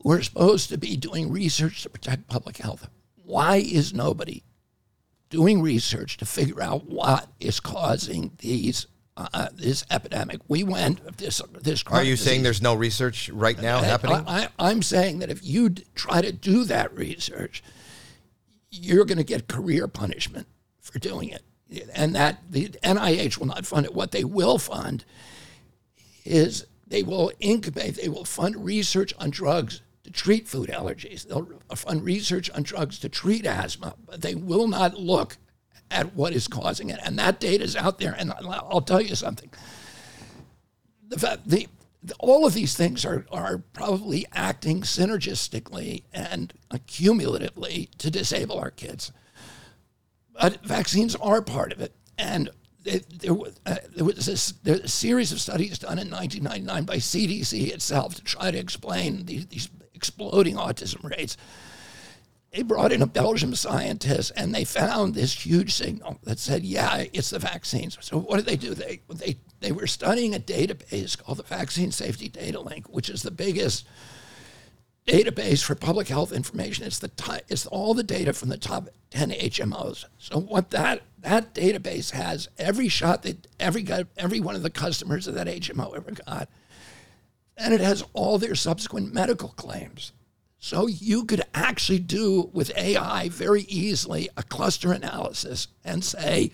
who 0.00 0.12
are 0.12 0.22
supposed 0.22 0.68
to 0.68 0.78
be 0.78 0.96
doing 0.96 1.32
research 1.32 1.82
to 1.82 1.90
protect 1.90 2.28
public 2.28 2.58
health. 2.58 2.88
Why 3.24 3.56
is 3.56 3.92
nobody 3.92 4.44
doing 5.30 5.62
research 5.62 6.16
to 6.18 6.24
figure 6.24 6.62
out 6.62 6.88
what 6.88 7.28
is 7.40 7.60
causing 7.60 8.32
these 8.38 8.86
uh, 9.16 9.48
this 9.52 9.84
epidemic? 9.90 10.40
We 10.48 10.64
went 10.64 11.18
this 11.18 11.40
this. 11.60 11.84
Are 11.86 12.02
you 12.02 12.16
saying 12.16 12.42
there's 12.42 12.62
no 12.62 12.74
research 12.74 13.28
right 13.30 13.60
now 13.60 13.80
happening? 13.80 14.24
I, 14.26 14.44
I, 14.44 14.48
I'm 14.58 14.82
saying 14.82 15.18
that 15.20 15.30
if 15.30 15.44
you 15.44 15.70
d- 15.70 15.84
try 15.94 16.22
to 16.22 16.32
do 16.32 16.64
that 16.64 16.94
research, 16.96 17.62
you're 18.70 19.04
going 19.04 19.18
to 19.18 19.24
get 19.24 19.48
career 19.48 19.88
punishment 19.88 20.46
for 20.80 20.98
doing 20.98 21.28
it. 21.28 21.42
And 21.94 22.14
that 22.16 22.42
the 22.50 22.68
NIH 22.82 23.38
will 23.38 23.46
not 23.46 23.64
fund 23.64 23.86
it. 23.86 23.94
What 23.94 24.10
they 24.10 24.24
will 24.24 24.58
fund 24.58 25.04
is 26.24 26.66
they 26.86 27.02
will 27.02 27.30
incubate, 27.38 27.94
they 27.94 28.08
will 28.08 28.24
fund 28.24 28.64
research 28.64 29.14
on 29.18 29.30
drugs 29.30 29.80
to 30.02 30.10
treat 30.10 30.48
food 30.48 30.68
allergies. 30.70 31.26
They'll 31.26 31.48
fund 31.76 32.04
research 32.04 32.50
on 32.50 32.62
drugs 32.62 32.98
to 33.00 33.08
treat 33.08 33.46
asthma, 33.46 33.94
but 34.04 34.22
they 34.22 34.34
will 34.34 34.66
not 34.66 34.94
look 34.98 35.38
at 35.90 36.14
what 36.14 36.32
is 36.32 36.48
causing 36.48 36.90
it. 36.90 37.00
And 37.04 37.18
that 37.18 37.40
data 37.40 37.64
is 37.64 37.76
out 37.76 37.98
there. 37.98 38.14
And 38.18 38.32
I'll 38.32 38.80
tell 38.80 39.00
you 39.00 39.14
something 39.14 39.50
the 41.10 41.18
fact 41.18 41.48
the, 41.48 41.68
the- 42.02 42.14
all 42.18 42.46
of 42.46 42.54
these 42.54 42.74
things 42.74 43.04
are 43.04 43.26
are 43.30 43.58
probably 43.58 44.24
acting 44.32 44.80
synergistically 44.80 46.04
and 46.14 46.54
cumulatively 46.86 47.90
to 47.98 48.10
disable 48.10 48.58
our 48.58 48.70
kids. 48.70 49.12
But 50.32 50.64
vaccines 50.64 51.14
are 51.16 51.42
part 51.42 51.72
of 51.72 51.80
it, 51.82 51.92
and 52.16 52.48
there, 52.82 53.34
was, 53.34 53.60
uh, 53.66 53.76
there 53.94 54.06
was 54.06 54.54
there 54.62 54.74
was 54.74 54.84
a 54.84 54.88
series 54.88 55.32
of 55.32 55.40
studies 55.40 55.78
done 55.78 55.98
in 55.98 56.10
1999 56.10 56.84
by 56.84 56.96
CDC 56.96 57.70
itself 57.70 58.14
to 58.14 58.22
try 58.24 58.50
to 58.50 58.58
explain 58.58 59.26
these, 59.26 59.46
these 59.48 59.68
exploding 59.92 60.54
autism 60.54 61.04
rates. 61.04 61.36
They 62.52 62.62
brought 62.62 62.90
in 62.90 63.00
a 63.00 63.06
Belgian 63.06 63.54
scientist 63.54 64.32
and 64.34 64.52
they 64.52 64.64
found 64.64 65.14
this 65.14 65.46
huge 65.46 65.72
signal 65.72 66.18
that 66.24 66.40
said, 66.40 66.64
yeah, 66.64 67.04
it's 67.12 67.30
the 67.30 67.38
vaccines. 67.38 67.96
So 68.00 68.18
what 68.18 68.36
did 68.36 68.46
they 68.46 68.56
do? 68.56 68.74
They, 68.74 69.02
they, 69.08 69.36
they 69.60 69.70
were 69.70 69.86
studying 69.86 70.34
a 70.34 70.40
database 70.40 71.16
called 71.16 71.38
the 71.38 71.44
Vaccine 71.44 71.92
Safety 71.92 72.28
Datalink, 72.28 72.86
which 72.88 73.08
is 73.08 73.22
the 73.22 73.30
biggest 73.30 73.86
database 75.06 75.62
for 75.62 75.74
public 75.74 76.08
health 76.08 76.32
information. 76.32 76.84
It's 76.84 76.98
the 76.98 77.08
ti- 77.08 77.44
it's 77.48 77.66
all 77.66 77.94
the 77.94 78.02
data 78.02 78.32
from 78.32 78.48
the 78.48 78.58
top 78.58 78.88
10 79.10 79.30
HMOs. 79.30 80.06
So 80.18 80.40
what 80.40 80.70
that 80.70 81.02
that 81.18 81.54
database 81.54 82.12
has 82.12 82.48
every 82.58 82.88
shot 82.88 83.22
that 83.22 83.46
every 83.58 83.86
every 84.16 84.40
one 84.40 84.54
of 84.54 84.62
the 84.62 84.70
customers 84.70 85.26
of 85.26 85.34
that 85.34 85.46
HMO 85.46 85.96
ever 85.96 86.12
got, 86.26 86.48
and 87.56 87.74
it 87.74 87.80
has 87.80 88.04
all 88.12 88.38
their 88.38 88.54
subsequent 88.54 89.12
medical 89.12 89.50
claims. 89.50 90.12
So 90.62 90.86
you 90.86 91.24
could 91.24 91.42
actually 91.54 92.00
do 92.00 92.50
with 92.52 92.76
AI 92.76 93.30
very 93.30 93.62
easily 93.62 94.28
a 94.36 94.42
cluster 94.42 94.92
analysis 94.92 95.68
and 95.86 96.04
say 96.04 96.52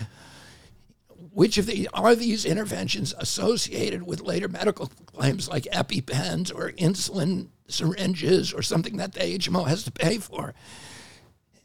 which 1.32 1.58
of 1.58 1.66
the 1.66 1.88
are 1.92 2.14
these 2.14 2.44
interventions 2.44 3.12
associated 3.18 4.06
with 4.06 4.22
later 4.22 4.46
medical 4.46 4.86
claims 5.06 5.48
like 5.48 5.64
EpiPens 5.64 6.54
or 6.54 6.70
insulin 6.72 7.48
syringes 7.66 8.54
or 8.54 8.62
something 8.62 8.96
that 8.96 9.12
the 9.12 9.20
HMO 9.20 9.66
has 9.66 9.82
to 9.82 9.90
pay 9.90 10.18
for? 10.18 10.54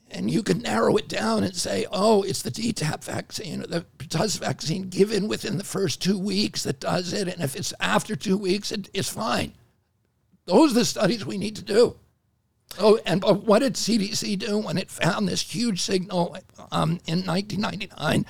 And 0.09 0.31
you 0.31 0.41
could 0.41 0.63
narrow 0.63 0.97
it 0.97 1.07
down 1.07 1.43
and 1.43 1.55
say, 1.55 1.85
oh, 1.91 2.23
it's 2.23 2.41
the 2.41 2.51
DTaP 2.51 3.03
vaccine 3.03 3.61
or 3.61 3.67
the 3.67 3.85
pertussis 3.99 4.39
vaccine 4.39 4.89
given 4.89 5.27
within 5.27 5.59
the 5.59 5.63
first 5.63 6.01
two 6.01 6.17
weeks 6.17 6.63
that 6.63 6.79
does 6.79 7.13
it. 7.13 7.27
And 7.27 7.43
if 7.43 7.55
it's 7.55 7.73
after 7.79 8.15
two 8.15 8.35
weeks, 8.35 8.71
it, 8.71 8.89
it's 8.95 9.09
fine. 9.09 9.53
Those 10.45 10.71
are 10.71 10.79
the 10.79 10.85
studies 10.85 11.23
we 11.23 11.37
need 11.37 11.55
to 11.57 11.63
do. 11.63 11.95
Oh, 12.79 12.99
and 13.05 13.21
but 13.21 13.43
what 13.43 13.59
did 13.59 13.73
CDC 13.73 14.39
do 14.39 14.57
when 14.57 14.77
it 14.77 14.89
found 14.89 15.27
this 15.27 15.41
huge 15.41 15.81
signal 15.81 16.37
um, 16.71 16.99
in 17.05 17.25
1999? 17.25 18.25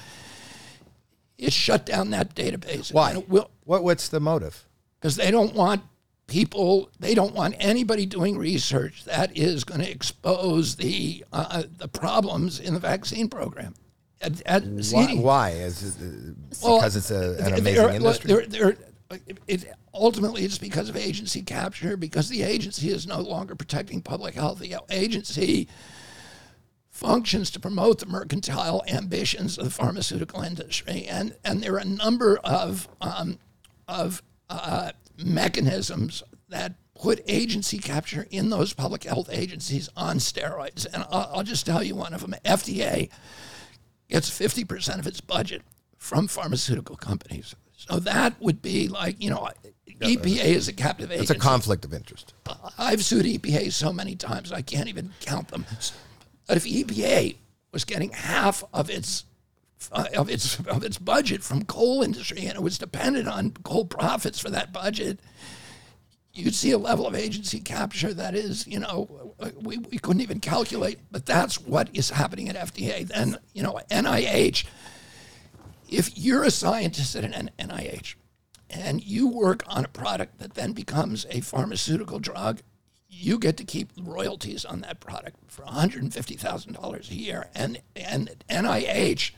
It 1.37 1.53
shut 1.53 1.85
down 1.85 2.11
that 2.11 2.35
database. 2.35 2.93
Why? 2.93 3.23
Will 3.27 3.49
what, 3.63 3.83
what's 3.83 4.09
the 4.09 4.19
motive? 4.19 4.67
because 5.01 5.15
they 5.15 5.31
don't 5.31 5.55
want 5.55 5.81
people, 6.27 6.89
they 6.99 7.15
don't 7.15 7.33
want 7.33 7.55
anybody 7.59 8.05
doing 8.05 8.37
research 8.37 9.03
that 9.05 9.35
is 9.35 9.63
going 9.63 9.81
to 9.81 9.89
expose 9.89 10.75
the 10.75 11.25
uh, 11.33 11.63
the 11.77 11.87
problems 11.87 12.59
in 12.59 12.73
the 12.73 12.79
vaccine 12.79 13.27
program. 13.27 13.73
At, 14.21 14.41
at 14.45 14.63
Why? 14.91 15.15
Why? 15.15 15.49
Is 15.49 15.95
it, 15.99 16.03
uh, 16.03 16.33
Well, 16.63 16.77
because 16.77 16.95
it's 16.95 17.09
a, 17.09 17.37
an 17.43 17.53
amazing 17.55 17.95
industry. 17.95 18.27
They're, 18.27 18.45
they're, 18.45 18.77
it, 19.47 19.66
ultimately, 19.93 20.43
it's 20.43 20.57
because 20.57 20.89
of 20.89 20.95
agency 20.95 21.41
capture, 21.41 21.97
because 21.97 22.30
the 22.30 22.43
agency 22.43 22.89
is 22.89 23.07
no 23.07 23.20
longer 23.20 23.55
protecting 23.55 24.01
public 24.01 24.36
health. 24.36 24.59
The 24.59 24.78
agency 24.89 25.68
functions 26.89 27.49
to 27.51 27.59
promote 27.59 27.99
the 27.99 28.05
mercantile 28.05 28.84
ambitions 28.88 29.57
of 29.57 29.66
the 29.66 29.72
pharmaceutical 29.72 30.41
industry, 30.41 31.05
and 31.05 31.36
and 31.43 31.62
there 31.62 31.74
are 31.74 31.80
a 31.80 31.86
number 31.86 32.38
of 32.43 32.88
um, 33.01 33.39
of 33.88 34.22
uh, 34.49 34.91
mechanisms 35.18 36.24
that 36.49 36.76
put 36.93 37.22
agency 37.28 37.80
capture 37.80 38.28
in 38.30 38.49
those 38.49 38.74
public 38.74 39.03
health 39.03 39.30
agencies 39.32 39.89
on 39.97 40.18
steroids. 40.18 40.86
And 40.86 41.03
I'll, 41.09 41.32
I'll 41.36 41.43
just 41.43 41.66
tell 41.66 41.84
you 41.84 41.95
one 41.95 42.14
of 42.14 42.22
them: 42.22 42.36
FDA 42.45 43.09
gets 44.09 44.30
50% 44.30 44.99
of 44.99 45.07
its 45.07 45.22
budget 45.22 45.62
from 45.97 46.28
pharmaceutical 46.28 46.97
companies. 46.97 47.55
So 47.89 47.99
that 47.99 48.39
would 48.39 48.61
be 48.61 48.88
like, 48.88 49.21
you 49.21 49.29
know, 49.29 49.49
EPA 49.99 50.43
is 50.45 50.67
a 50.67 50.73
captive 50.73 51.11
agency. 51.11 51.34
It's 51.34 51.43
a 51.43 51.43
conflict 51.43 51.86
of 51.86 51.93
interest. 51.93 52.34
I've 52.77 53.03
sued 53.03 53.25
EPA 53.25 53.71
so 53.71 53.91
many 53.91 54.15
times 54.15 54.51
I 54.51 54.61
can't 54.61 54.88
even 54.88 55.11
count 55.21 55.49
them. 55.49 55.65
But 56.47 56.57
if 56.57 56.65
EPA 56.65 57.36
was 57.71 57.86
getting 57.86 58.11
half 58.11 58.63
of 58.73 58.89
its 58.89 59.25
uh, 59.91 60.05
of 60.15 60.29
its 60.29 60.59
of 60.67 60.84
its 60.84 60.99
budget 60.99 61.41
from 61.43 61.63
coal 61.65 62.03
industry 62.03 62.45
and 62.45 62.55
it 62.55 62.61
was 62.61 62.77
dependent 62.77 63.27
on 63.27 63.51
coal 63.63 63.86
profits 63.86 64.39
for 64.39 64.49
that 64.51 64.71
budget, 64.71 65.19
you'd 66.34 66.55
see 66.55 66.71
a 66.71 66.77
level 66.77 67.07
of 67.07 67.15
agency 67.15 67.59
capture 67.59 68.13
that 68.13 68.36
is, 68.36 68.67
you 68.67 68.79
know, 68.79 69.34
we, 69.61 69.77
we 69.77 69.97
couldn't 69.97 70.21
even 70.21 70.39
calculate. 70.39 70.99
But 71.11 71.25
that's 71.25 71.59
what 71.59 71.89
is 71.93 72.09
happening 72.09 72.49
at 72.49 72.55
FDA. 72.55 73.07
Then, 73.07 73.38
you 73.53 73.63
know, 73.63 73.79
NIH. 73.89 74.65
If 75.91 76.17
you're 76.17 76.43
a 76.45 76.51
scientist 76.51 77.17
at 77.17 77.25
an 77.25 77.51
NIH 77.59 78.15
and 78.69 79.03
you 79.03 79.27
work 79.27 79.61
on 79.67 79.83
a 79.83 79.89
product 79.89 80.39
that 80.39 80.53
then 80.53 80.71
becomes 80.71 81.25
a 81.29 81.41
pharmaceutical 81.41 82.17
drug, 82.17 82.61
you 83.09 83.37
get 83.37 83.57
to 83.57 83.65
keep 83.65 83.91
royalties 84.01 84.63
on 84.63 84.79
that 84.81 85.01
product 85.01 85.37
for 85.51 85.63
$150,000 85.63 87.11
a 87.11 87.13
year. 87.13 87.49
And, 87.53 87.81
and 87.93 88.43
NIH 88.49 89.31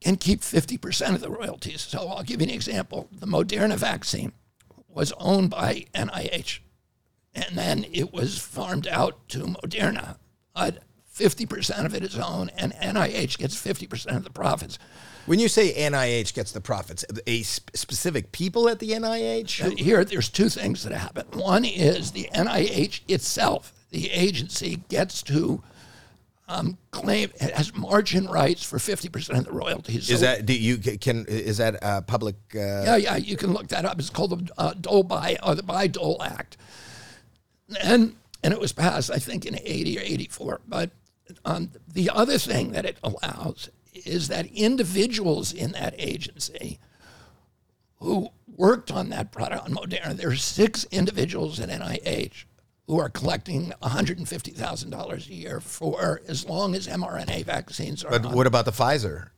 can 0.00 0.16
keep 0.16 0.40
50% 0.40 1.14
of 1.14 1.20
the 1.20 1.28
royalties. 1.28 1.82
So 1.82 2.08
I'll 2.08 2.22
give 2.22 2.40
you 2.40 2.48
an 2.48 2.54
example. 2.54 3.08
The 3.12 3.26
Moderna 3.26 3.76
vaccine 3.76 4.32
was 4.88 5.12
owned 5.18 5.50
by 5.50 5.84
NIH, 5.94 6.60
and 7.34 7.58
then 7.58 7.84
it 7.92 8.14
was 8.14 8.38
farmed 8.38 8.86
out 8.86 9.28
to 9.30 9.40
Moderna. 9.40 10.16
But 10.54 10.84
50% 11.14 11.84
of 11.84 11.94
it 11.94 12.02
is 12.02 12.18
owned, 12.18 12.50
and 12.56 12.72
NIH 12.74 13.36
gets 13.38 13.54
50% 13.62 14.16
of 14.16 14.24
the 14.24 14.30
profits. 14.30 14.78
When 15.26 15.38
you 15.38 15.48
say 15.48 15.72
NIH 15.72 16.34
gets 16.34 16.52
the 16.52 16.60
profits, 16.60 17.04
a 17.26 17.42
sp- 17.42 17.70
specific 17.74 18.30
people 18.32 18.68
at 18.68 18.78
the 18.78 18.90
NIH? 18.90 19.64
Uh, 19.64 19.70
Here, 19.76 20.04
there's 20.04 20.28
two 20.28 20.48
things 20.50 20.82
that 20.84 20.92
happen. 20.92 21.26
One 21.32 21.64
is 21.64 22.10
the 22.12 22.28
NIH 22.34 23.00
itself, 23.08 23.72
the 23.90 24.10
agency, 24.10 24.82
gets 24.90 25.22
to 25.22 25.62
um, 26.46 26.76
claim 26.90 27.30
it 27.40 27.52
has 27.54 27.74
march-in 27.74 28.26
rights 28.26 28.62
for 28.62 28.76
50% 28.78 29.38
of 29.38 29.44
the 29.46 29.52
royalties. 29.52 30.10
Is 30.10 30.20
So- 30.20 30.26
that 30.26 30.44
do 30.44 30.52
you 30.52 30.76
can 30.76 31.24
is 31.26 31.56
that 31.56 31.82
uh, 31.82 32.02
public? 32.02 32.36
Uh, 32.54 32.58
Yeah, 32.84 32.96
yeah, 32.96 33.16
you 33.16 33.38
can 33.38 33.54
look 33.54 33.68
that 33.68 33.86
up. 33.86 33.98
It's 33.98 34.10
called 34.10 34.46
the 34.46 34.52
uh, 34.58 34.74
Dole 34.78 35.04
Bayh 35.04 35.38
or 35.42 35.54
the 35.54 35.62
Bayh 35.62 35.90
Dole 35.90 36.22
Act, 36.22 36.58
and 37.82 38.14
and 38.42 38.52
it 38.52 38.60
was 38.60 38.72
passed, 38.74 39.10
I 39.10 39.18
think, 39.18 39.46
in 39.46 39.58
'80 39.64 39.98
or 39.98 40.02
'84. 40.02 40.60
But 40.68 40.90
um, 41.46 41.70
the 41.90 42.10
other 42.10 42.36
thing 42.36 42.72
that 42.72 42.84
it 42.84 42.98
allows 43.02 43.70
is 43.94 44.28
that 44.28 44.46
individuals 44.46 45.52
in 45.52 45.72
that 45.72 45.94
agency 45.98 46.78
who 48.00 48.28
worked 48.46 48.90
on 48.90 49.08
that 49.10 49.32
product 49.32 49.64
on 49.64 49.74
Moderna, 49.74 50.16
there 50.16 50.30
are 50.30 50.36
six 50.36 50.84
individuals 50.90 51.58
at 51.60 51.68
NIH 51.68 52.44
who 52.86 52.98
are 52.98 53.08
collecting 53.08 53.72
$150,000 53.82 55.28
a 55.28 55.34
year 55.34 55.60
for 55.60 56.20
as 56.28 56.44
long 56.44 56.74
as 56.74 56.86
mRNA 56.86 57.44
vaccines 57.44 58.04
are 58.04 58.10
But 58.10 58.26
on 58.26 58.34
what 58.34 58.46
about 58.46 58.66
the 58.66 58.72
Pfizer? 58.72 59.30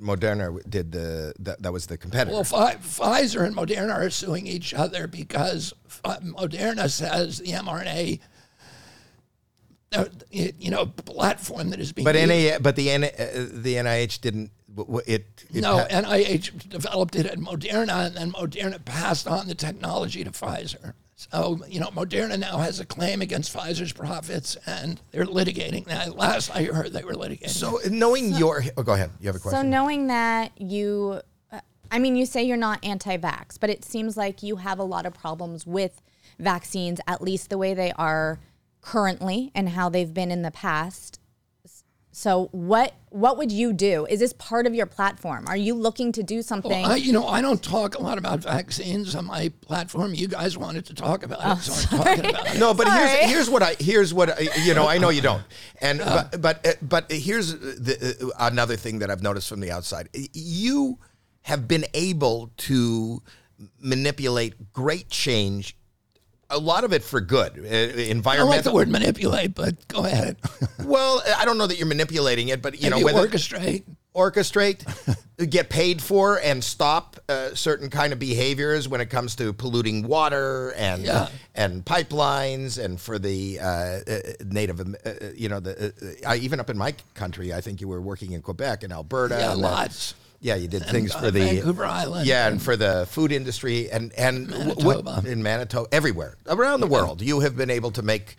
Moderna 0.00 0.58
did 0.68 0.92
the 0.92 1.32
that, 1.38 1.62
that 1.62 1.72
was 1.72 1.86
the 1.86 1.96
competitor. 1.96 2.32
Well, 2.32 2.44
Pfi- 2.44 2.76
Pfizer 2.78 3.44
and 3.44 3.56
Moderna 3.56 3.94
are 3.94 4.10
suing 4.10 4.46
each 4.46 4.74
other 4.74 5.06
because 5.06 5.72
Pfi- 5.88 6.32
Moderna 6.34 6.90
says 6.90 7.38
the 7.38 7.52
mRNA, 7.52 8.20
uh, 10.00 10.08
you 10.30 10.70
know, 10.70 10.86
platform 10.86 11.70
that 11.70 11.80
is 11.80 11.92
being 11.92 12.04
but 12.04 12.14
used- 12.14 12.28
NA, 12.28 12.58
but 12.60 12.76
the 12.76 12.90
N, 12.90 13.04
uh, 13.04 13.08
the 13.52 13.74
NIH 13.76 14.20
didn't. 14.20 14.50
w- 14.74 14.86
w- 14.98 15.04
It, 15.06 15.44
it 15.54 15.62
no, 15.62 15.78
pa- 15.78 15.86
NIH 15.88 16.68
developed 16.68 17.16
it 17.16 17.26
at 17.26 17.38
Moderna, 17.38 18.06
and 18.06 18.16
then 18.16 18.32
Moderna 18.32 18.84
passed 18.84 19.26
on 19.26 19.46
the 19.48 19.54
technology 19.54 20.24
to 20.24 20.30
Pfizer. 20.30 20.94
So, 21.18 21.60
you 21.66 21.80
know, 21.80 21.86
Moderna 21.88 22.38
now 22.38 22.58
has 22.58 22.78
a 22.78 22.84
claim 22.84 23.22
against 23.22 23.54
Pfizer's 23.56 23.92
profits, 23.92 24.56
and 24.66 25.00
they're 25.12 25.24
litigating 25.24 25.86
that. 25.86 26.14
Last 26.14 26.50
I 26.54 26.64
heard, 26.64 26.92
they 26.92 27.04
were 27.04 27.14
litigating. 27.14 27.48
so 27.48 27.80
knowing 27.90 28.34
your. 28.34 28.62
Oh, 28.76 28.82
go 28.82 28.92
ahead. 28.92 29.10
You 29.20 29.28
have 29.28 29.36
a 29.36 29.38
question. 29.38 29.60
So 29.62 29.66
knowing 29.66 30.08
that 30.08 30.52
you, 30.60 31.22
uh, 31.50 31.60
I 31.90 31.98
mean, 32.00 32.16
you 32.16 32.26
say 32.26 32.42
you're 32.42 32.58
not 32.58 32.84
anti-vax, 32.84 33.58
but 33.58 33.70
it 33.70 33.82
seems 33.82 34.18
like 34.18 34.42
you 34.42 34.56
have 34.56 34.78
a 34.78 34.84
lot 34.84 35.06
of 35.06 35.14
problems 35.14 35.66
with 35.66 36.02
vaccines, 36.38 37.00
at 37.06 37.22
least 37.22 37.48
the 37.48 37.56
way 37.56 37.72
they 37.72 37.92
are 37.92 38.38
currently 38.86 39.50
and 39.52 39.70
how 39.70 39.88
they've 39.88 40.14
been 40.14 40.30
in 40.30 40.42
the 40.42 40.50
past. 40.50 41.18
So 42.12 42.48
what 42.52 42.94
what 43.10 43.36
would 43.36 43.52
you 43.52 43.72
do? 43.74 44.06
Is 44.06 44.20
this 44.20 44.32
part 44.32 44.66
of 44.66 44.74
your 44.74 44.86
platform? 44.86 45.44
Are 45.48 45.56
you 45.56 45.74
looking 45.74 46.12
to 46.12 46.22
do 46.22 46.40
something? 46.40 46.84
I, 46.84 46.96
you 46.96 47.12
know, 47.12 47.26
I 47.26 47.42
don't 47.42 47.62
talk 47.62 47.96
a 47.96 48.02
lot 48.02 48.16
about 48.16 48.40
vaccines 48.40 49.14
on 49.14 49.26
my 49.26 49.52
platform. 49.60 50.14
You 50.14 50.28
guys 50.28 50.56
wanted 50.56 50.86
to 50.86 50.94
talk 50.94 51.24
about 51.24 51.58
it, 51.58 51.62
so 51.62 51.98
I'm 51.98 52.04
talking 52.04 52.30
about 52.30 52.54
it. 52.54 52.58
No, 52.58 52.72
but 52.72 52.86
Sorry. 52.86 53.08
here's 53.08 53.30
here's 53.30 53.50
what 53.50 53.62
I 53.62 53.74
here's 53.78 54.14
what 54.14 54.30
I, 54.30 54.48
you 54.64 54.72
know. 54.72 54.86
I 54.86 54.96
know 54.96 55.10
you 55.10 55.20
don't, 55.20 55.42
and 55.82 55.98
but 55.98 56.40
but 56.40 56.66
uh, 56.66 56.72
but 56.80 57.10
here's 57.10 57.58
the, 57.58 58.32
uh, 58.38 58.46
another 58.50 58.76
thing 58.76 59.00
that 59.00 59.10
I've 59.10 59.22
noticed 59.22 59.48
from 59.48 59.60
the 59.60 59.72
outside. 59.72 60.08
You 60.32 60.98
have 61.42 61.68
been 61.68 61.84
able 61.92 62.50
to 62.68 63.22
manipulate 63.78 64.72
great 64.72 65.10
change, 65.10 65.76
a 66.50 66.58
lot 66.58 66.84
of 66.84 66.92
it 66.92 67.02
for 67.02 67.20
good. 67.20 67.58
Uh, 67.58 68.28
I 68.30 68.42
like 68.42 68.62
the 68.62 68.72
word 68.72 68.88
manipulate, 68.88 69.54
but 69.54 69.86
go 69.88 70.04
ahead. 70.04 70.36
Well, 70.84 71.20
I 71.36 71.44
don't 71.44 71.58
know 71.58 71.66
that 71.66 71.78
you're 71.78 71.86
manipulating 71.88 72.48
it, 72.48 72.62
but 72.62 72.80
you 72.80 72.90
know 72.90 73.00
whether 73.00 73.26
orchestrate. 73.26 73.82
orchestrate, 74.14 74.84
get 75.50 75.68
paid 75.68 76.00
for, 76.00 76.38
and 76.40 76.62
stop 76.62 77.16
uh, 77.28 77.54
certain 77.54 77.90
kind 77.90 78.12
of 78.12 78.20
behaviors 78.20 78.88
when 78.88 79.00
it 79.00 79.06
comes 79.10 79.34
to 79.36 79.52
polluting 79.52 80.06
water 80.06 80.72
and 80.76 81.02
Yeah. 81.02 81.28
and 81.56 81.84
pipelines, 81.84 82.82
and 82.82 83.00
for 83.00 83.18
the 83.18 83.58
uh, 83.58 83.64
uh, 83.66 84.18
native, 84.44 84.78
uh, 84.80 84.84
uh, 85.04 85.12
you 85.34 85.48
know, 85.48 85.58
the 85.58 85.92
uh, 86.24 86.30
uh, 86.30 86.36
even 86.36 86.60
up 86.60 86.70
in 86.70 86.78
my 86.78 86.94
country, 87.14 87.52
I 87.52 87.60
think 87.60 87.80
you 87.80 87.88
were 87.88 88.00
working 88.00 88.30
in 88.32 88.40
Quebec 88.42 88.84
and 88.84 88.92
Alberta. 88.92 89.34
Yeah, 89.36 89.52
and, 89.54 89.64
uh, 89.64 89.68
lots. 89.68 90.14
Yeah, 90.40 90.54
you 90.54 90.68
did 90.68 90.84
things 90.86 91.14
uh, 91.14 91.20
for 91.20 91.30
the 91.30 91.40
Vancouver 91.40 91.84
Island 91.84 92.26
Yeah, 92.26 92.46
and 92.46 92.52
and- 92.54 92.62
for 92.62 92.76
the 92.76 93.06
food 93.10 93.32
industry 93.32 93.90
and 93.90 94.12
and 94.14 94.48
Manitoba. 94.48 95.10
what 95.12 95.24
in 95.26 95.42
Manitoba, 95.42 95.88
everywhere 95.92 96.36
around 96.46 96.80
the 96.80 96.86
world, 96.86 97.22
you 97.22 97.40
have 97.40 97.56
been 97.56 97.70
able 97.70 97.90
to 97.92 98.02
make 98.02 98.36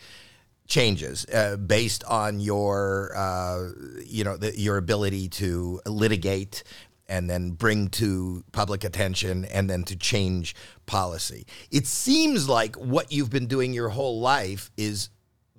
changes 0.67 1.25
uh, 1.33 1.55
based 1.57 2.03
on 2.05 2.39
your 2.39 3.13
uh, 3.15 3.69
you 4.05 4.23
know 4.23 4.37
the, 4.37 4.57
your 4.59 4.77
ability 4.77 5.29
to 5.29 5.79
litigate 5.85 6.63
and 7.09 7.29
then 7.29 7.51
bring 7.51 7.87
to 7.87 8.43
public 8.51 8.83
attention 8.83 9.45
and 9.45 9.69
then 9.69 9.83
to 9.83 9.95
change 9.95 10.53
policy. 10.85 11.45
It 11.71 11.87
seems 11.87 12.49
like 12.49 12.75
what 12.75 13.13
you've 13.13 13.29
been 13.29 13.47
doing 13.47 13.71
your 13.73 13.87
whole 13.89 14.19
life 14.19 14.71
is 14.75 15.09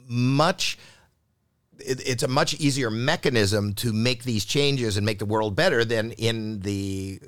much 0.07 0.79
it, 1.79 2.07
it's 2.07 2.23
a 2.23 2.29
much 2.29 2.55
easier 2.55 2.91
mechanism 2.91 3.75
to 3.75 3.93
make 3.93 4.25
these 4.25 4.45
changes 4.45 4.97
and 4.97 5.05
make 5.07 5.19
the 5.19 5.27
world 5.27 5.57
better 5.57 5.85
than 5.85 6.13
in 6.13 6.61
the 6.61 7.21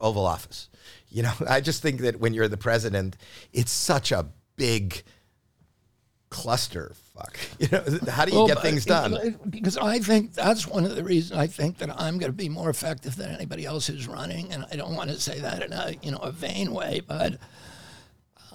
Oval 0.00 0.26
Office. 0.26 0.68
You 1.08 1.22
know, 1.22 1.32
I 1.48 1.60
just 1.60 1.82
think 1.82 2.00
that 2.00 2.20
when 2.20 2.34
you're 2.34 2.48
the 2.48 2.56
president, 2.56 3.16
it's 3.52 3.72
such 3.72 4.12
a 4.12 4.26
big 4.56 5.02
cluster 6.30 6.92
fuck. 7.14 7.38
You 7.58 7.68
know, 7.72 7.84
how 8.10 8.24
do 8.24 8.32
you 8.32 8.38
Well, 8.38 8.46
get 8.46 8.62
things 8.62 8.84
done? 8.84 9.14
Uh, 9.14 9.30
because 9.48 9.76
I 9.76 9.98
think 9.98 10.34
that's 10.34 10.66
one 10.66 10.84
of 10.84 10.94
the 10.94 11.02
reasons 11.02 11.38
I 11.38 11.46
think 11.46 11.78
that 11.78 11.90
I'm 12.00 12.18
going 12.18 12.30
to 12.30 12.36
be 12.36 12.48
more 12.48 12.70
effective 12.70 13.16
than 13.16 13.30
anybody 13.30 13.64
else 13.64 13.86
who's 13.86 14.06
running, 14.06 14.52
and 14.52 14.64
I 14.70 14.76
don't 14.76 14.94
want 14.94 15.10
to 15.10 15.18
say 15.20 15.40
that 15.40 15.62
in 15.62 15.72
a 15.72 15.94
you 16.02 16.12
know 16.12 16.18
a 16.18 16.30
vain 16.30 16.72
way, 16.72 17.00
but 17.06 17.38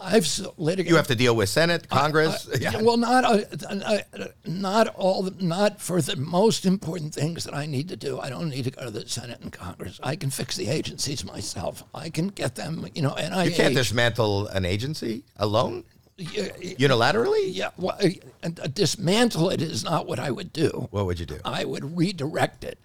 I've 0.03 0.27
litigated. 0.57 0.89
You 0.91 0.97
have 0.97 1.07
to 1.07 1.15
deal 1.15 1.35
with 1.35 1.49
Senate, 1.49 1.87
Congress. 1.89 2.49
Yeah, 2.59 2.81
Well, 2.81 2.97
not 2.97 3.23
uh, 3.25 3.41
uh, 3.69 3.97
not 4.45 4.87
all, 4.95 5.23
the, 5.23 5.43
not 5.43 5.81
for 5.81 6.01
the 6.01 6.15
most 6.17 6.65
important 6.65 7.13
things 7.13 7.43
that 7.45 7.53
I 7.55 7.65
need 7.65 7.87
to 7.89 7.95
do. 7.95 8.19
I 8.19 8.29
don't 8.29 8.49
need 8.49 8.65
to 8.65 8.71
go 8.71 8.83
to 8.83 8.91
the 8.91 9.07
Senate 9.07 9.39
and 9.41 9.51
Congress. 9.51 9.99
I 10.03 10.15
can 10.15 10.29
fix 10.29 10.55
the 10.55 10.67
agencies 10.69 11.23
myself. 11.25 11.83
I 11.93 12.09
can 12.09 12.27
get 12.27 12.55
them, 12.55 12.87
you 12.93 13.01
know, 13.01 13.11
NIH. 13.11 13.45
you 13.45 13.51
can't 13.51 13.75
dismantle 13.75 14.47
an 14.47 14.65
agency 14.65 15.23
alone, 15.37 15.83
Yeah, 16.17 16.47
unilaterally. 16.87 17.49
yeah, 17.53 17.69
well, 17.77 17.97
uh, 18.43 18.49
dismantle 18.73 19.49
it 19.49 19.61
is 19.61 19.83
not 19.83 20.07
what 20.07 20.19
I 20.19 20.31
would 20.31 20.51
do. 20.53 20.87
What 20.91 21.05
would 21.05 21.19
you 21.19 21.25
do? 21.25 21.39
I 21.43 21.65
would 21.65 21.97
redirect 21.97 22.63
it. 22.63 22.77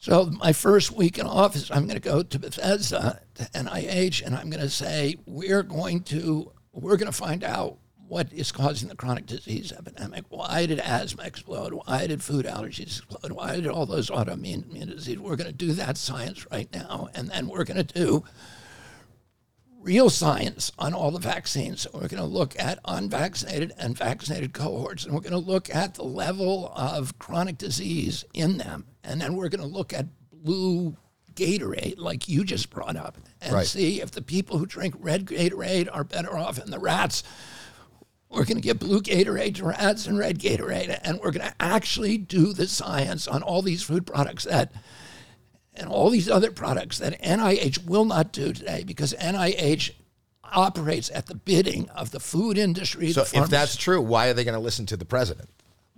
So 0.00 0.26
my 0.26 0.52
first 0.52 0.92
week 0.92 1.18
in 1.18 1.26
office, 1.26 1.70
I'm 1.72 1.86
going 1.86 2.00
to 2.00 2.08
go 2.08 2.22
to 2.22 2.38
Bethesda, 2.38 3.20
to 3.34 3.42
NIH, 3.52 4.24
and 4.24 4.36
I'm 4.36 4.48
going 4.48 4.62
to 4.62 4.70
say 4.70 5.16
we're 5.26 5.64
going 5.64 6.02
to 6.04 6.52
we're 6.72 6.96
going 6.96 7.10
to 7.10 7.18
find 7.18 7.42
out 7.42 7.78
what 8.06 8.32
is 8.32 8.52
causing 8.52 8.88
the 8.88 8.94
chronic 8.94 9.26
disease 9.26 9.72
epidemic. 9.72 10.24
Why 10.28 10.66
did 10.66 10.78
asthma 10.78 11.24
explode? 11.24 11.72
Why 11.72 12.06
did 12.06 12.22
food 12.22 12.46
allergies 12.46 12.98
explode? 12.98 13.32
Why 13.32 13.56
did 13.56 13.66
all 13.66 13.86
those 13.86 14.08
autoimmune 14.08 14.72
diseases? 14.72 15.18
We're 15.18 15.34
going 15.34 15.50
to 15.50 15.52
do 15.52 15.72
that 15.72 15.98
science 15.98 16.46
right 16.50 16.72
now, 16.72 17.08
and 17.14 17.28
then 17.28 17.48
we're 17.48 17.64
going 17.64 17.84
to 17.84 17.94
do 17.94 18.22
real 19.88 20.10
science 20.10 20.70
on 20.78 20.92
all 20.92 21.10
the 21.10 21.18
vaccines. 21.18 21.86
We're 21.94 22.08
going 22.08 22.22
to 22.22 22.24
look 22.24 22.54
at 22.60 22.78
unvaccinated 22.84 23.72
and 23.78 23.96
vaccinated 23.96 24.52
cohorts, 24.52 25.06
and 25.06 25.14
we're 25.14 25.22
going 25.22 25.32
to 25.32 25.38
look 25.38 25.74
at 25.74 25.94
the 25.94 26.02
level 26.04 26.70
of 26.76 27.18
chronic 27.18 27.56
disease 27.56 28.22
in 28.34 28.58
them. 28.58 28.84
And 29.02 29.18
then 29.18 29.34
we're 29.34 29.48
going 29.48 29.62
to 29.66 29.66
look 29.66 29.94
at 29.94 30.04
blue 30.30 30.94
Gatorade, 31.34 31.94
like 31.96 32.28
you 32.28 32.44
just 32.44 32.68
brought 32.68 32.96
up, 32.96 33.16
and 33.40 33.54
Right. 33.54 33.66
see 33.66 34.02
if 34.02 34.10
the 34.10 34.20
people 34.20 34.58
who 34.58 34.66
drink 34.66 34.94
red 34.98 35.24
Gatorade 35.24 35.88
are 35.90 36.04
better 36.04 36.36
off 36.36 36.56
than 36.56 36.70
the 36.70 36.78
rats. 36.78 37.22
We're 38.28 38.44
going 38.44 38.56
to 38.58 38.62
get 38.62 38.78
blue 38.78 39.00
Gatorade 39.00 39.54
to 39.54 39.64
rats 39.64 40.06
and 40.06 40.18
red 40.18 40.38
Gatorade, 40.38 41.00
and 41.02 41.18
we're 41.18 41.30
going 41.30 41.46
to 41.48 41.54
actually 41.58 42.18
do 42.18 42.52
the 42.52 42.68
science 42.68 43.26
on 43.26 43.42
all 43.42 43.62
these 43.62 43.82
food 43.82 44.04
products 44.06 44.44
that 44.44 44.70
and 45.78 45.88
all 45.88 46.10
these 46.10 46.28
other 46.28 46.50
products 46.50 46.98
that 46.98 47.20
NIH 47.22 47.86
will 47.86 48.04
not 48.04 48.32
do 48.32 48.52
today 48.52 48.84
because 48.86 49.14
NIH 49.14 49.92
operates 50.44 51.10
at 51.10 51.26
the 51.26 51.34
bidding 51.34 51.88
of 51.90 52.10
the 52.10 52.20
food 52.20 52.58
industry. 52.58 53.12
So 53.12 53.24
if 53.32 53.48
that's 53.48 53.76
true, 53.76 54.00
why 54.00 54.28
are 54.28 54.34
they 54.34 54.44
going 54.44 54.54
to 54.54 54.60
listen 54.60 54.86
to 54.86 54.96
the 54.96 55.04
president? 55.04 55.48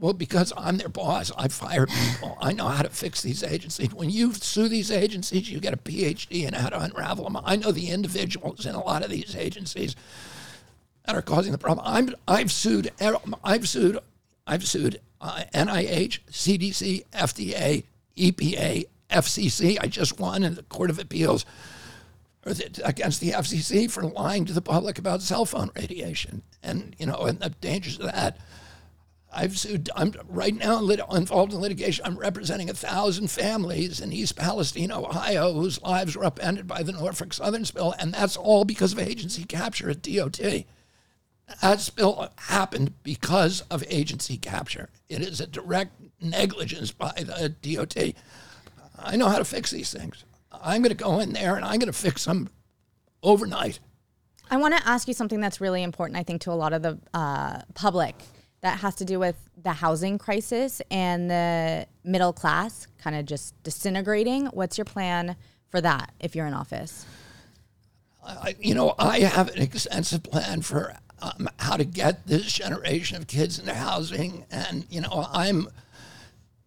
well, 0.01 0.15
because 0.15 0.53
I'm 0.57 0.79
their 0.79 0.89
boss, 0.89 1.31
I 1.37 1.49
fire 1.49 1.87
people. 1.87 2.37
I 2.41 2.53
know 2.55 2.69
how 2.69 2.83
to 2.83 2.89
fix 2.89 3.21
these 3.21 3.45
agencies. 3.45 3.93
When 3.95 4.09
you 4.09 4.33
sue 4.33 4.69
these 4.69 4.91
agencies, 4.91 5.51
you 5.51 5.61
get 5.61 5.75
a 5.75 5.77
PhD 5.77 6.49
in 6.49 6.55
how 6.55 6.71
to 6.71 6.81
unravel 6.81 7.25
them. 7.25 7.39
I 7.45 7.57
know 7.57 7.71
the 7.71 7.91
individuals 7.91 8.65
in 8.65 8.75
a 8.75 8.83
lot 8.83 9.05
of 9.05 9.11
these 9.11 9.37
agencies 9.37 9.95
that 11.05 11.15
are 11.15 11.23
causing 11.23 11.53
the 11.53 11.59
problem. 11.59 11.87
I'm 11.87 12.15
I've 12.27 12.51
sued 12.51 12.91
I've 13.45 13.69
sued 13.69 13.99
I've 14.47 14.67
sued 14.67 15.01
uh, 15.21 15.43
NIH, 15.53 16.21
CDC, 16.31 17.05
FDA, 17.13 17.85
EPA, 18.17 18.87
FCC. 19.11 19.79
I 19.81 19.87
just 19.87 20.19
won 20.19 20.43
in 20.43 20.55
the 20.55 20.63
Court 20.63 20.91
of 20.91 20.99
Appeals 20.99 21.45
against 22.85 23.21
the 23.21 23.33
FCC 23.33 23.91
for 23.91 24.03
lying 24.03 24.45
to 24.47 24.53
the 24.53 24.63
public 24.63 24.99
about 24.99 25.21
cell 25.21 25.45
phone 25.45 25.71
radiation 25.77 26.43
and 26.63 26.97
you 26.99 27.05
know 27.05 27.23
and 27.23 27.39
the 27.41 27.51
dangers 27.51 27.99
of 27.99 28.07
that. 28.07 28.39
I've 29.33 29.59
sued. 29.59 29.91
I'm 29.95 30.13
right 30.27 30.55
now 30.55 30.81
lit, 30.81 31.01
involved 31.13 31.53
in 31.53 31.61
litigation. 31.61 32.05
I'm 32.05 32.19
representing 32.19 32.69
a 32.69 32.75
thousand 32.75 33.31
families 33.31 34.01
in 34.01 34.13
East 34.13 34.35
Palestine, 34.35 34.91
Ohio, 34.91 35.53
whose 35.53 35.81
lives 35.83 36.17
were 36.17 36.25
upended 36.25 36.67
by 36.67 36.83
the 36.83 36.93
Norfolk 36.93 37.33
Southern 37.33 37.65
spill, 37.65 37.95
and 37.99 38.13
that's 38.13 38.37
all 38.37 38.65
because 38.65 38.93
of 38.93 38.99
agency 38.99 39.45
capture 39.45 39.89
at 39.89 40.03
DOT. 40.03 40.65
That 41.63 41.81
spill 41.81 42.33
happened 42.39 42.95
because 43.03 43.61
of 43.71 43.85
agency 43.89 44.37
capture. 44.37 44.89
It 45.09 45.21
is 45.23 45.41
a 45.41 45.47
direct 45.47 45.93
negligence 46.21 46.91
by 46.91 47.13
the 47.17 47.49
DOT. 47.49 48.15
I 49.03 49.17
know 49.17 49.29
how 49.29 49.39
to 49.39 49.45
fix 49.45 49.71
these 49.71 49.93
things. 49.93 50.25
I'm 50.53 50.83
going 50.83 50.97
to 50.97 51.03
go 51.03 51.21
in 51.21 51.33
there 51.33 51.57
and 51.57 51.65
I'm 51.65 51.79
going 51.79 51.93
to 51.93 51.93
fix 51.93 52.25
them 52.25 52.49
overnight. 53.23 53.81
I 54.51 54.57
want 54.57 54.77
to 54.77 54.89
ask 54.89 55.07
you 55.07 55.15
something 55.15 55.41
that's 55.41 55.61
really 55.61 55.83
important, 55.83 56.19
I 56.19 56.23
think, 56.23 56.43
to 56.43 56.51
a 56.51 56.55
lot 56.55 56.73
of 56.73 56.83
the 56.83 56.99
uh, 57.15 57.61
public 57.75 58.17
that 58.63 58.81
has 58.81 58.97
to 58.97 59.05
do 59.05 59.19
with 59.19 59.37
the 59.63 59.73
housing 59.73 60.19
crisis 60.19 60.83
and 60.91 61.31
the 61.31 61.87
middle 62.05 62.33
class 62.33 62.87
kind 62.99 63.17
of 63.17 63.27
just 63.27 63.61
disintegrating. 63.63 64.47
What's 64.47 64.77
your 64.77 64.85
plan 64.85 65.37
for 65.69 65.81
that 65.81 66.13
if 66.21 66.35
you're 66.35 66.47
in 66.47 66.55
office? 66.55 67.07
I, 68.25 68.57
you 68.61 68.75
know, 68.75 68.95
I 68.99 69.21
have 69.21 69.49
an 69.49 69.63
extensive 69.63 70.25
plan 70.25 70.63
for 70.63 70.95
um, 71.23 71.49
how 71.59 71.77
to 71.77 71.85
get 71.85 72.27
this 72.27 72.53
generation 72.53 73.17
of 73.17 73.27
kids 73.27 73.59
into 73.59 73.75
housing. 73.75 74.45
And, 74.51 74.87
you 74.91 75.01
know, 75.01 75.27
I'm, 75.33 75.69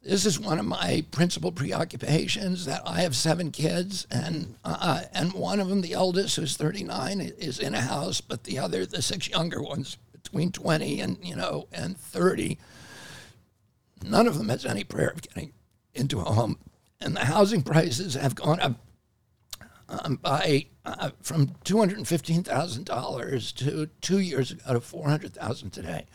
this 0.04 0.26
is 0.26 0.40
one 0.40 0.60
of 0.60 0.66
my 0.66 1.06
principal 1.12 1.52
preoccupations 1.52 2.66
that 2.66 2.82
I 2.86 3.02
have 3.02 3.16
seven 3.16 3.52
kids 3.52 4.06
and, 4.12 4.56
uh, 4.66 5.04
and 5.14 5.34
one 5.34 5.60
of 5.60 5.70
them, 5.70 5.82
the 5.82 5.94
eldest, 5.94 6.36
who's 6.36 6.58
39, 6.58 7.22
is 7.38 7.58
in 7.58 7.74
a 7.74 7.82
house, 7.82 8.20
but 8.20 8.44
the 8.44 8.60
other, 8.60 8.86
the 8.86 9.02
six 9.02 9.30
younger 9.30 9.62
ones, 9.62 9.98
between 10.12 10.52
20 10.52 11.00
and, 11.00 11.18
you 11.22 11.36
know, 11.36 11.68
and 11.72 11.98
30, 11.98 12.58
none 14.04 14.28
of 14.28 14.38
them 14.38 14.50
has 14.50 14.66
any 14.66 14.84
prayer 14.84 15.10
of 15.10 15.22
getting 15.22 15.54
into 15.94 16.20
a 16.20 16.24
home. 16.24 16.58
And 17.00 17.16
the 17.16 17.26
housing 17.26 17.62
prices 17.62 18.16
have 18.16 18.36
gone 18.36 18.60
up 18.60 18.80
um, 19.90 20.18
by 20.22 20.66
uh, 20.86 21.12
from 21.22 21.52
two 21.64 21.78
hundred 21.78 21.98
and 21.98 22.08
fifteen 22.08 22.44
thousand 22.44 22.86
dollars 22.86 23.52
to 23.54 23.88
two 24.02 24.20
years 24.20 24.52
ago 24.52 24.74
to 24.74 24.82
four 24.82 25.10
hundred 25.10 25.34
thousand 25.34 25.72
today. 25.72 26.06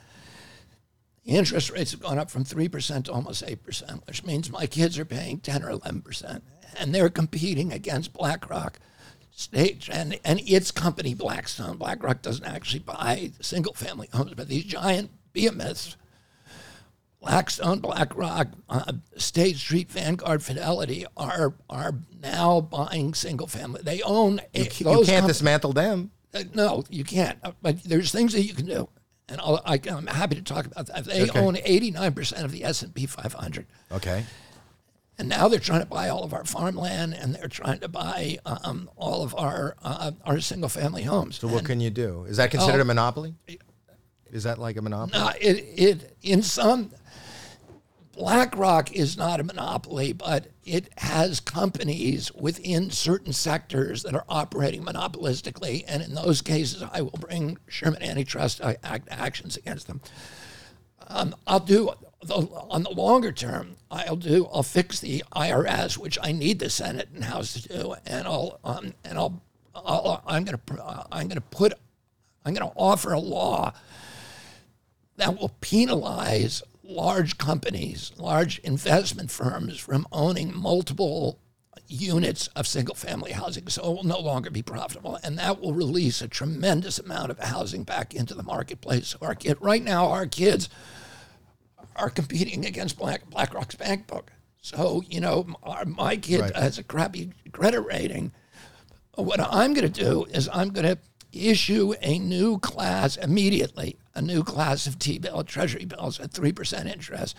Interest 1.29 1.71
rates 1.71 1.91
have 1.91 2.01
gone 2.01 2.19
up 2.19 2.31
from 2.31 2.43
three 2.45 2.69
percent 2.69 3.05
to 3.07 3.13
almost 3.13 3.45
eight 3.47 3.63
percent, 3.63 4.07
which 4.07 4.25
means 4.25 4.51
my 4.51 4.67
kids 4.67 4.99
are 4.99 5.05
paying 5.05 5.39
ten 5.41 5.63
or 5.63 5.71
eleven 5.71 6.01
percent, 6.03 6.43
and 6.79 6.95
they're 6.95 7.11
competing 7.11 7.71
against 7.73 8.15
BlackRock, 8.15 8.79
State, 9.31 9.89
and 9.93 10.19
and 10.25 10.41
its 10.49 10.71
company 10.71 11.13
Blackstone. 11.15 11.77
BlackRock 11.77 12.23
doesn't 12.23 12.47
actually 12.47 12.81
buy 12.81 13.31
single-family 13.41 14.09
homes, 14.13 14.33
but 14.35 14.49
these 14.49 14.65
giant 14.65 15.11
behemoths 15.35 15.97
Blackstone, 17.21 17.81
BlackRock, 17.81 18.49
uh, 18.69 18.93
State 19.17 19.57
Street, 19.57 19.91
Vanguard, 19.91 20.43
Fidelity 20.43 21.05
are 21.17 21.55
are 21.69 21.93
now 22.23 22.61
buying 22.61 23.13
single 23.13 23.49
family. 23.49 23.83
They 23.83 24.01
own 24.03 24.41
a, 24.55 24.61
You 24.63 24.67
can't 25.05 25.07
com- 25.21 25.27
dismantle 25.27 25.73
them. 25.73 26.13
uh, 26.33 26.45
no, 26.55 26.85
you 26.89 27.03
can't. 27.05 27.39
Uh, 27.43 27.53
But 27.61 27.83
there's 27.83 28.13
things 28.13 28.33
that 28.35 28.43
you 28.45 28.55
can 28.55 28.67
do, 28.67 28.89
and 29.29 29.41
I'll, 29.41 29.61
I, 29.65 29.81
I'm 29.91 30.07
happy 30.07 30.37
to 30.37 30.43
talk 30.43 30.67
about 30.67 30.87
that. 30.87 31.05
They 31.05 31.23
Okay. 31.29 31.39
own 31.41 31.57
89 31.63 32.13
percent 32.15 32.45
of 32.45 32.53
the 32.53 32.65
S 32.65 32.83
and 32.83 32.95
P 32.95 33.07
500, 33.07 33.67
Okay. 33.93 34.25
and 35.19 35.29
now 35.29 35.49
they're 35.49 35.59
trying 35.61 35.81
to 35.81 35.87
buy 35.87 36.09
all 36.09 36.25
of 36.25 36.33
our 36.33 36.45
farmland, 36.45 37.15
and 37.15 37.35
they're 37.35 37.49
trying 37.49 37.81
to 37.81 37.89
buy 37.89 38.39
um, 38.47 38.89
all 38.97 39.23
of 39.23 39.35
our 39.35 39.77
uh, 39.83 40.13
our 40.25 40.41
single 40.41 40.69
family 40.69 41.03
homes. 41.03 41.39
So 41.39 41.49
what 41.49 41.65
can 41.65 41.81
you 41.81 41.91
do? 41.91 42.25
Is 42.25 42.37
that 42.39 42.51
considered 42.51 42.81
a 42.81 42.85
monopoly? 42.85 43.35
Is 44.31 44.43
that 44.45 44.59
like 44.59 44.77
a 44.77 44.83
monopoly? 44.83 45.19
Uh, 45.19 45.33
it, 45.41 45.65
it 45.77 46.17
in 46.23 46.43
some 46.43 46.91
BlackRock 48.13 48.93
is 48.93 49.17
not 49.17 49.41
a 49.41 49.45
monopoly, 49.45 50.13
but 50.13 50.49
it 50.69 50.93
has 50.99 51.41
companies 51.41 52.33
within 52.35 52.91
certain 52.91 53.33
sectors 53.33 54.03
that 54.03 54.15
are 54.15 54.25
operating 54.29 54.85
monopolistically, 54.85 55.85
and 55.89 56.03
in 56.03 56.15
those 56.15 56.43
cases, 56.43 56.83
I 56.93 57.01
will 57.01 57.19
bring 57.19 57.59
Sherman 57.69 58.03
antitrust 58.03 58.61
uh, 58.61 58.75
act 58.83 59.09
actions 59.11 59.57
against 59.57 59.87
them. 59.87 60.01
Um, 61.09 61.35
I'll 61.47 61.61
do 61.61 61.91
the, 62.23 62.35
on 62.35 62.83
the 62.83 62.91
longer 62.91 63.33
term. 63.33 63.77
I'll 63.91 64.17
do. 64.17 64.47
I'll 64.53 64.63
fix 64.63 65.01
the 65.01 65.25
IRS, 65.35 65.97
which 65.97 66.19
I 66.23 66.33
need 66.33 66.59
the 66.59 66.69
Senate 66.69 67.09
and 67.15 67.25
House 67.25 67.55
to 67.55 67.69
do, 67.69 67.95
and 68.07 68.27
I'll 68.27 68.61
um, 68.63 68.93
and 69.05 69.19
I'll, 69.19 69.43
I'll 69.75 70.23
I'm 70.27 70.45
going 70.45 70.59
to 70.59 71.07
I'm 71.11 71.29
going 71.29 71.41
to 71.41 71.41
put 71.41 71.73
I'm 72.45 72.55
going 72.55 72.71
to 72.71 72.77
offer 72.77 73.13
a 73.13 73.21
law 73.21 73.73
that 75.17 75.39
will 75.39 75.51
penalize 75.61 76.63
large 76.89 77.37
companies, 77.39 78.13
large 78.17 78.59
investment 78.61 79.31
firms 79.31 79.79
from 79.79 80.07
owning 80.11 80.57
multiple 80.57 81.39
units 81.87 82.49
of 82.49 82.67
single 82.67 82.95
family 82.95 83.33
housing. 83.33 83.69
So 83.69 83.83
it 83.83 83.95
will 83.97 84.05
no 84.05 84.19
longer 84.19 84.51
be 84.51 84.63
profitable. 84.63 85.19
And 85.23 85.39
that 85.39 85.61
will 85.61 85.75
release 85.75 86.21
a 86.23 86.29
tremendous 86.29 86.99
amount 86.99 87.31
of 87.31 87.39
housing 87.39 87.85
back 87.85 88.15
into 88.15 88.35
the 88.35 88.43
marketplace. 88.43 89.09
So 89.09 89.19
our 89.23 89.35
kid, 89.35 89.59
right 89.61 89.83
now, 89.83 90.09
our 90.09 90.27
kids 90.27 90.69
are 91.97 92.11
competing 92.11 92.65
against 92.65 92.99
Black, 92.99 93.29
BlackRock's 93.29 93.75
bank 93.75 94.07
book. 94.07 94.33
So, 94.61 95.03
you 95.09 95.21
know, 95.21 95.47
our, 95.63 95.85
my 95.85 96.17
kid 96.17 96.41
Right. 96.41 96.57
has 96.57 96.79
a 96.79 96.83
crappy 96.83 97.33
credit 97.53 97.81
rating. 97.81 98.33
What 99.15 99.41
I'm 99.41 99.75
going 99.75 99.91
to 99.91 100.03
do 100.05 100.25
is 100.31 100.49
I'm 100.53 100.71
going 100.71 100.87
to 100.87 100.99
issue 101.33 101.95
a 102.01 102.19
new 102.19 102.59
class 102.59 103.17
immediately, 103.17 103.97
a 104.15 104.23
new 104.23 104.43
class 104.43 104.87
of 104.87 104.99
T-bill 104.99 105.45
treasury 105.45 105.85
bills 105.85 106.21
at 106.21 106.31
3% 106.31 106.87
interest 106.87 107.37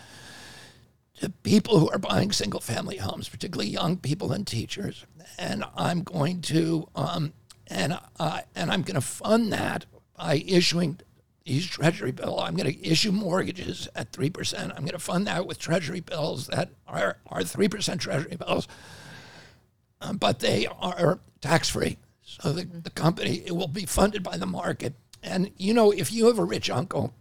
to 1.20 1.30
people 1.30 1.78
who 1.78 1.90
are 1.90 1.98
buying 1.98 2.32
single 2.32 2.60
family 2.60 2.96
homes, 2.96 3.28
particularly 3.28 3.70
young 3.70 3.96
people 3.96 4.32
and 4.32 4.46
teachers. 4.46 5.04
And 5.38 5.64
I'm 5.76 6.02
going 6.02 6.40
to, 6.42 6.88
um, 6.94 7.32
and, 7.66 7.98
uh, 8.18 8.40
and 8.54 8.70
I'm 8.70 8.82
going 8.82 8.94
to 8.94 9.00
fund 9.00 9.52
that 9.52 9.86
by 10.16 10.42
issuing 10.46 11.00
these 11.44 11.66
treasury 11.66 12.12
bill. 12.12 12.38
I'm 12.38 12.54
going 12.54 12.72
to 12.72 12.86
issue 12.86 13.12
mortgages 13.12 13.88
at 13.94 14.12
3%. 14.12 14.60
I'm 14.60 14.82
going 14.82 14.88
to 14.88 14.98
fund 14.98 15.26
that 15.26 15.46
with 15.46 15.58
treasury 15.58 16.00
bills 16.00 16.46
that 16.46 16.70
are, 16.86 17.18
are 17.26 17.40
3% 17.40 17.98
treasury 17.98 18.36
bills 18.36 18.68
um, 20.00 20.16
but 20.16 20.38
they 20.38 20.66
are 20.66 21.20
tax 21.40 21.68
free. 21.68 21.98
So 22.40 22.52
the, 22.52 22.64
the 22.64 22.90
company 22.90 23.42
it 23.46 23.56
will 23.56 23.68
be 23.68 23.86
funded 23.86 24.22
by 24.22 24.36
the 24.36 24.46
market. 24.46 24.94
And 25.22 25.50
you 25.56 25.74
know, 25.74 25.90
if 25.90 26.12
you 26.12 26.26
have 26.26 26.38
a 26.38 26.44
rich 26.44 26.70
uncle 26.70 27.12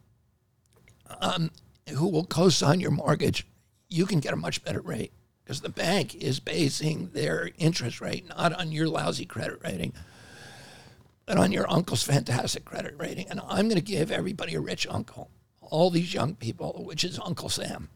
um, 1.20 1.52
who 1.90 2.08
will 2.08 2.26
co-sign 2.26 2.80
your 2.80 2.92
mortgage, 2.92 3.48
you 3.90 4.06
can 4.06 4.20
get 4.20 4.34
a 4.34 4.38
much 4.38 4.64
better 4.64 4.82
rate 4.82 5.12
because 5.44 5.62
the 5.62 5.70
bank 5.70 6.14
is 6.16 6.40
basing 6.40 7.10
their 7.14 7.50
interest 7.58 8.02
rate 8.02 8.30
not 8.30 8.54
on 8.54 8.72
your 8.72 8.88
lousy 8.88 9.26
credit 9.26 9.60
rating, 9.64 9.94
but 11.26 11.38
on 11.38 11.52
your 11.52 11.70
uncle's 11.72 12.04
fantastic 12.04 12.64
credit 12.66 12.94
rating. 12.98 13.28
And 13.30 13.42
I'm 13.48 13.68
going 13.68 13.76
to 13.76 13.82
give 13.82 14.12
everybody 14.12 14.54
a 14.54 14.62
rich 14.62 14.86
uncle, 14.88 15.32
all 15.60 15.90
these 15.90 16.14
young 16.14 16.36
people, 16.36 16.84
which 16.86 17.04
is 17.04 17.20
Uncle 17.20 17.50
Sam 17.50 17.90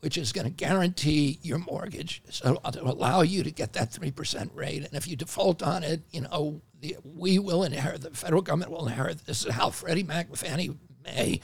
which 0.00 0.16
is 0.16 0.32
going 0.32 0.46
to 0.46 0.50
guarantee 0.50 1.38
your 1.42 1.58
mortgage, 1.58 2.22
so 2.30 2.58
allow 2.64 3.20
you 3.22 3.42
to 3.42 3.50
get 3.50 3.74
that 3.74 3.92
three 3.92 4.10
percent 4.10 4.50
rate. 4.54 4.84
And 4.84 4.94
if 4.94 5.06
you 5.06 5.16
default 5.16 5.62
on 5.62 5.82
it, 5.82 6.02
you 6.10 6.22
know 6.22 6.60
the, 6.80 6.96
we 7.04 7.38
will 7.38 7.62
inherit. 7.62 8.00
The 8.02 8.10
federal 8.10 8.42
government 8.42 8.72
will 8.72 8.86
inherit. 8.86 9.26
This 9.26 9.44
is 9.44 9.52
how 9.52 9.70
Freddie 9.70 10.02
Mac, 10.02 10.28
and 10.28 10.38
Fannie 10.38 10.70
Mae 11.04 11.40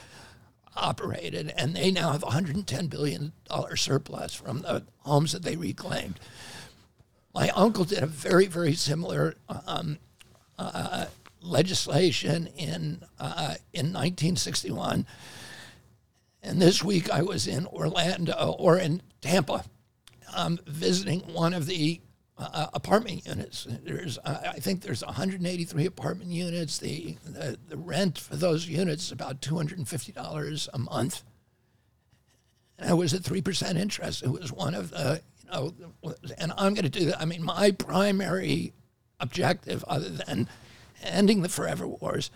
operated, 0.75 1.53
and 1.57 1.75
they 1.75 1.91
now 1.91 2.11
have 2.11 2.23
110 2.23 2.87
billion 2.87 3.33
dollar 3.49 3.75
surplus 3.75 4.33
from 4.33 4.61
the 4.61 4.83
homes 4.99 5.31
that 5.31 5.43
they 5.43 5.55
reclaimed. 5.55 6.19
my 7.33 7.49
uncle 7.49 7.83
did 7.83 8.01
a 8.03 8.07
very, 8.07 8.47
very 8.47 8.73
similar 8.73 9.35
um, 9.67 9.97
uh, 10.57 11.05
legislation 11.41 12.47
in 12.57 13.01
uh, 13.19 13.55
in 13.73 13.93
1961. 13.93 15.05
And 16.47 16.61
this 16.61 16.81
week 16.81 17.09
I 17.09 17.23
was 17.23 17.45
in 17.45 17.67
Orlando 17.67 18.55
or 18.57 18.77
in 18.77 19.01
Tampa, 19.19 19.65
um, 20.33 20.57
visiting 20.65 21.19
one 21.33 21.53
of 21.53 21.65
the 21.65 21.99
uh, 22.37 22.67
apartment 22.73 23.27
units. 23.27 23.67
There's, 23.83 24.17
uh, 24.19 24.53
I 24.55 24.59
think 24.59 24.81
there's 24.81 25.03
183 25.03 25.85
apartment 25.85 26.31
units. 26.31 26.77
The, 26.77 27.17
the, 27.25 27.57
the 27.67 27.75
rent 27.75 28.17
for 28.17 28.37
those 28.37 28.65
units 28.65 29.07
is 29.07 29.11
about 29.11 29.41
$250 29.41 30.67
a 30.73 30.77
month. 30.77 31.23
And 32.79 32.97
was 32.97 33.13
at 33.13 33.23
3% 33.23 33.77
interest. 33.77 34.23
It 34.23 34.29
was 34.29 34.53
one 34.53 34.73
of 34.73 34.91
the, 34.91 35.21
you 35.43 35.51
know, 35.51 35.73
and 36.37 36.53
I'm 36.57 36.75
going 36.75 36.89
to 36.89 36.89
do 36.89 37.05
that. 37.05 37.19
I 37.19 37.25
mean, 37.25 37.43
my 37.43 37.71
primary 37.71 38.71
objective, 39.19 39.83
other 39.85 40.09
than 40.09 40.47
ending 41.03 41.41
the 41.41 41.49
forever 41.49 41.85
wars 41.87 42.31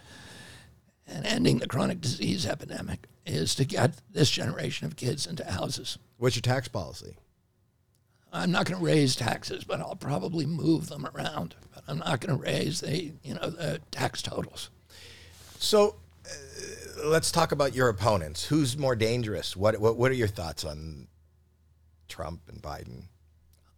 and 1.07 1.25
ending 1.25 1.59
the 1.59 1.67
chronic 1.67 2.01
disease 2.01 2.45
epidemic, 2.45 3.07
is 3.25 3.55
to 3.55 3.65
get 3.65 3.95
this 4.11 4.29
generation 4.29 4.87
of 4.87 4.95
kids 4.95 5.25
into 5.25 5.43
houses. 5.45 5.97
What's 6.17 6.35
your 6.35 6.41
tax 6.41 6.67
policy? 6.67 7.17
I'm 8.33 8.51
not 8.51 8.65
going 8.65 8.79
to 8.79 8.85
raise 8.85 9.15
taxes, 9.15 9.63
but 9.63 9.81
I'll 9.81 9.95
probably 9.95 10.45
move 10.45 10.87
them 10.87 11.05
around. 11.13 11.55
But 11.73 11.83
I'm 11.87 11.99
not 11.99 12.21
going 12.21 12.37
to 12.37 12.43
raise 12.43 12.79
the, 12.81 13.11
you 13.23 13.33
know, 13.33 13.49
the 13.49 13.81
tax 13.91 14.21
totals. 14.21 14.69
So 15.59 15.95
uh, 16.25 17.07
let's 17.07 17.31
talk 17.31 17.51
about 17.51 17.75
your 17.75 17.89
opponents. 17.89 18.45
Who's 18.45 18.77
more 18.77 18.95
dangerous? 18.95 19.55
What, 19.55 19.79
what 19.79 19.97
What 19.97 20.11
are 20.11 20.15
your 20.15 20.29
thoughts 20.29 20.63
on 20.63 21.07
Trump 22.07 22.41
and 22.47 22.61
Biden? 22.61 23.03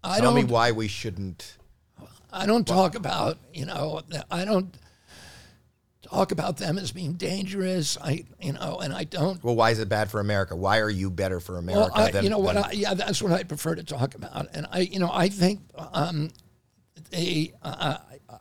I 0.04 0.20
Tell 0.20 0.34
me 0.34 0.44
why 0.44 0.72
we 0.72 0.88
shouldn't. 0.88 1.58
I 2.32 2.46
don't 2.46 2.68
talk 2.68 2.96
about, 2.96 3.38
you 3.54 3.66
know, 3.66 4.02
I 4.30 4.44
don't 4.44 4.76
talk 6.14 6.32
about 6.32 6.58
them 6.58 6.78
as 6.78 6.92
being 6.92 7.14
dangerous. 7.14 7.98
I, 8.02 8.26
you 8.40 8.54
know, 8.54 8.80
and 8.80 8.94
I 8.94 9.04
don't. 9.04 9.44
Well, 9.44 9.56
why 9.56 9.72
is 9.72 9.80
it 9.80 9.90
bad 9.90 10.10
for 10.12 10.20
America? 10.20 10.56
Why 10.56 10.80
are 10.80 10.90
you 10.90 11.10
better 11.10 11.40
for 11.40 11.54
Well, 11.54 11.62
America? 11.62 11.92
I, 11.96 12.12
than, 12.12 12.24
you 12.24 12.30
know 12.30 12.40
what? 12.40 12.56
than- 12.56 12.66
I, 12.66 12.72
yeah, 12.72 12.94
that's 12.94 13.22
what 13.22 13.32
I 13.32 13.44
prefer 13.44 13.76
to 13.76 13.84
talk 13.84 14.16
about. 14.16 14.48
And 14.54 14.68
I, 14.72 14.80
you 14.82 15.00
know, 15.00 15.10
I 15.12 15.30
think 15.30 15.62
um, 15.94 16.30
they. 17.10 17.54
Uh, 17.62 17.98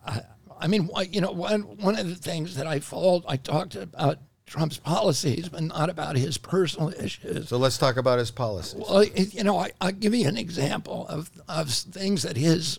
I, 0.07 0.21
I 0.61 0.67
mean, 0.69 0.89
you 1.11 1.21
know, 1.21 1.33
one 1.33 1.63
one 1.79 1.99
of 1.99 2.09
the 2.09 2.15
things 2.15 2.57
that 2.57 2.67
I 2.67 2.79
fault, 2.79 3.25
I 3.27 3.37
talked 3.37 3.75
about 3.75 4.19
Trump's 4.47 4.79
policies, 4.79 5.49
but 5.49 5.63
not 5.63 5.91
about 5.91 6.17
his 6.17 6.39
personal 6.39 6.91
issues. 6.91 7.49
so 7.49 7.57
let's 7.57 7.79
talk 7.79 7.97
about 7.97 8.19
his 8.19 8.31
policies. 8.31 8.85
Well, 8.89 9.03
you 9.05 9.43
know, 9.43 9.59
I, 9.59 9.73
I'll 9.81 9.93
give 9.93 10.15
you 10.15 10.29
an 10.29 10.37
example 10.37 11.07
of, 11.09 11.31
of 11.49 11.71
things 11.71 12.23
that 12.23 12.37
his 12.37 12.79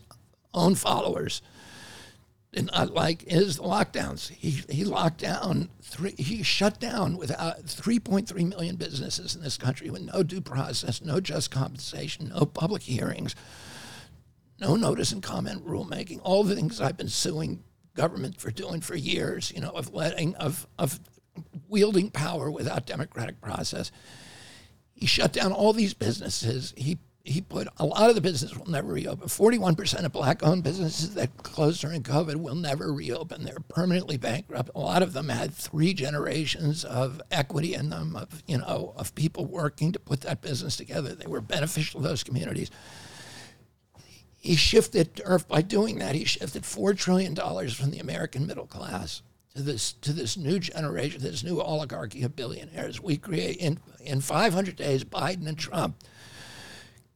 own 0.54 0.76
followers 0.76 1.42
did 2.54 2.72
not 2.72 2.94
like 2.94 3.24
is 3.28 3.58
the 3.58 3.64
lockdowns. 3.64 4.30
He, 4.30 4.64
he 4.70 4.84
locked 4.86 5.20
down, 5.20 5.70
three, 5.82 6.14
he 6.18 6.44
shut 6.44 6.80
down 6.80 7.18
without 7.18 7.66
3.3 7.66 8.48
million 8.48 8.76
businesses 8.76 9.36
in 9.36 9.42
this 9.42 9.58
country 9.58 9.90
with 9.90 10.02
no 10.04 10.24
due 10.24 10.42
process, 10.42 11.02
no 11.02 11.20
just 11.20 11.52
compensation, 11.52 12.30
no 12.30 12.46
public 12.46 12.84
hearings, 12.84 13.36
no 14.60 14.76
notice 14.76 15.12
and 15.12 15.22
comment 15.24 15.66
rulemaking, 15.66 16.20
all 16.24 16.44
the 16.44 16.56
things 16.56 16.80
I've 16.80 16.98
been 16.98 17.10
suing 17.10 17.64
government 17.96 18.40
for 18.40 18.52
doing 18.52 18.82
for 18.82 18.96
years, 18.96 19.52
you 19.54 19.62
know, 19.62 19.72
of 19.72 19.94
letting, 19.94 20.36
of, 20.36 20.68
of 20.80 21.00
wielding 21.68 22.12
power 22.12 22.50
without 22.50 22.86
democratic 22.86 23.42
process 23.42 23.92
he 25.04 25.08
shut 25.08 25.34
down 25.34 25.52
all 25.52 25.74
these 25.74 25.94
businesses. 25.94 26.74
He 26.78 26.98
he 27.24 27.40
put 27.40 27.70
a 27.78 27.86
lot 27.86 28.10
of 28.10 28.16
the 28.16 28.22
business 28.22 28.56
will 28.56 28.70
never 28.70 28.92
reopen. 28.92 29.30
Forty-one 29.30 29.76
percent 29.76 30.06
of 30.06 30.12
black-owned 30.12 30.62
businesses 30.62 31.14
that 31.14 31.38
closed 31.38 31.80
during 31.80 32.04
COVID 32.04 32.36
will 32.36 32.56
never 32.56 32.92
reopen. 32.92 33.44
They're 33.44 33.64
permanently 33.70 34.18
bankrupt. 34.18 34.72
A 34.76 34.80
lot 34.80 35.02
of 35.02 35.14
them 35.14 35.30
had 35.30 35.54
three 35.54 35.94
generations 35.94 36.84
of 36.84 37.22
equity 37.32 37.76
in 37.76 37.90
them, 37.90 38.18
of 38.18 38.44
you 38.46 38.58
know, 38.58 38.94
of 38.98 39.16
people 39.16 39.46
working 39.46 39.94
to 39.94 40.00
put 40.00 40.22
that 40.22 40.42
business 40.42 40.76
together. 40.76 41.16
They 41.16 41.28
were 41.28 41.40
beneficial 41.40 42.02
to 42.02 42.08
those 42.08 42.24
communities. 42.24 42.70
He 44.36 44.58
shifted, 44.58 45.22
or 45.26 45.40
by 45.40 45.62
doing 45.62 46.00
that, 46.00 46.16
he 46.16 46.26
shifted 46.26 46.66
four 46.66 46.94
trillion 46.94 47.34
dollars 47.34 47.74
from 47.74 47.92
the 47.92 48.00
American 48.00 48.46
middle 48.46 48.68
class 48.68 49.22
to 49.56 49.62
this 49.62 49.94
to 49.94 50.12
this 50.12 50.36
new 50.36 50.60
generation, 50.60 51.22
this 51.22 51.42
new 51.42 51.62
oligarchy 51.62 52.24
of 52.24 52.36
billionaires. 52.36 53.00
We 53.00 53.16
create 53.16 53.56
in 53.56 53.80
in 54.02 54.20
500 54.20 54.76
days, 54.76 55.06
Biden 55.06 55.48
and 55.48 55.58
Trump 55.58 56.04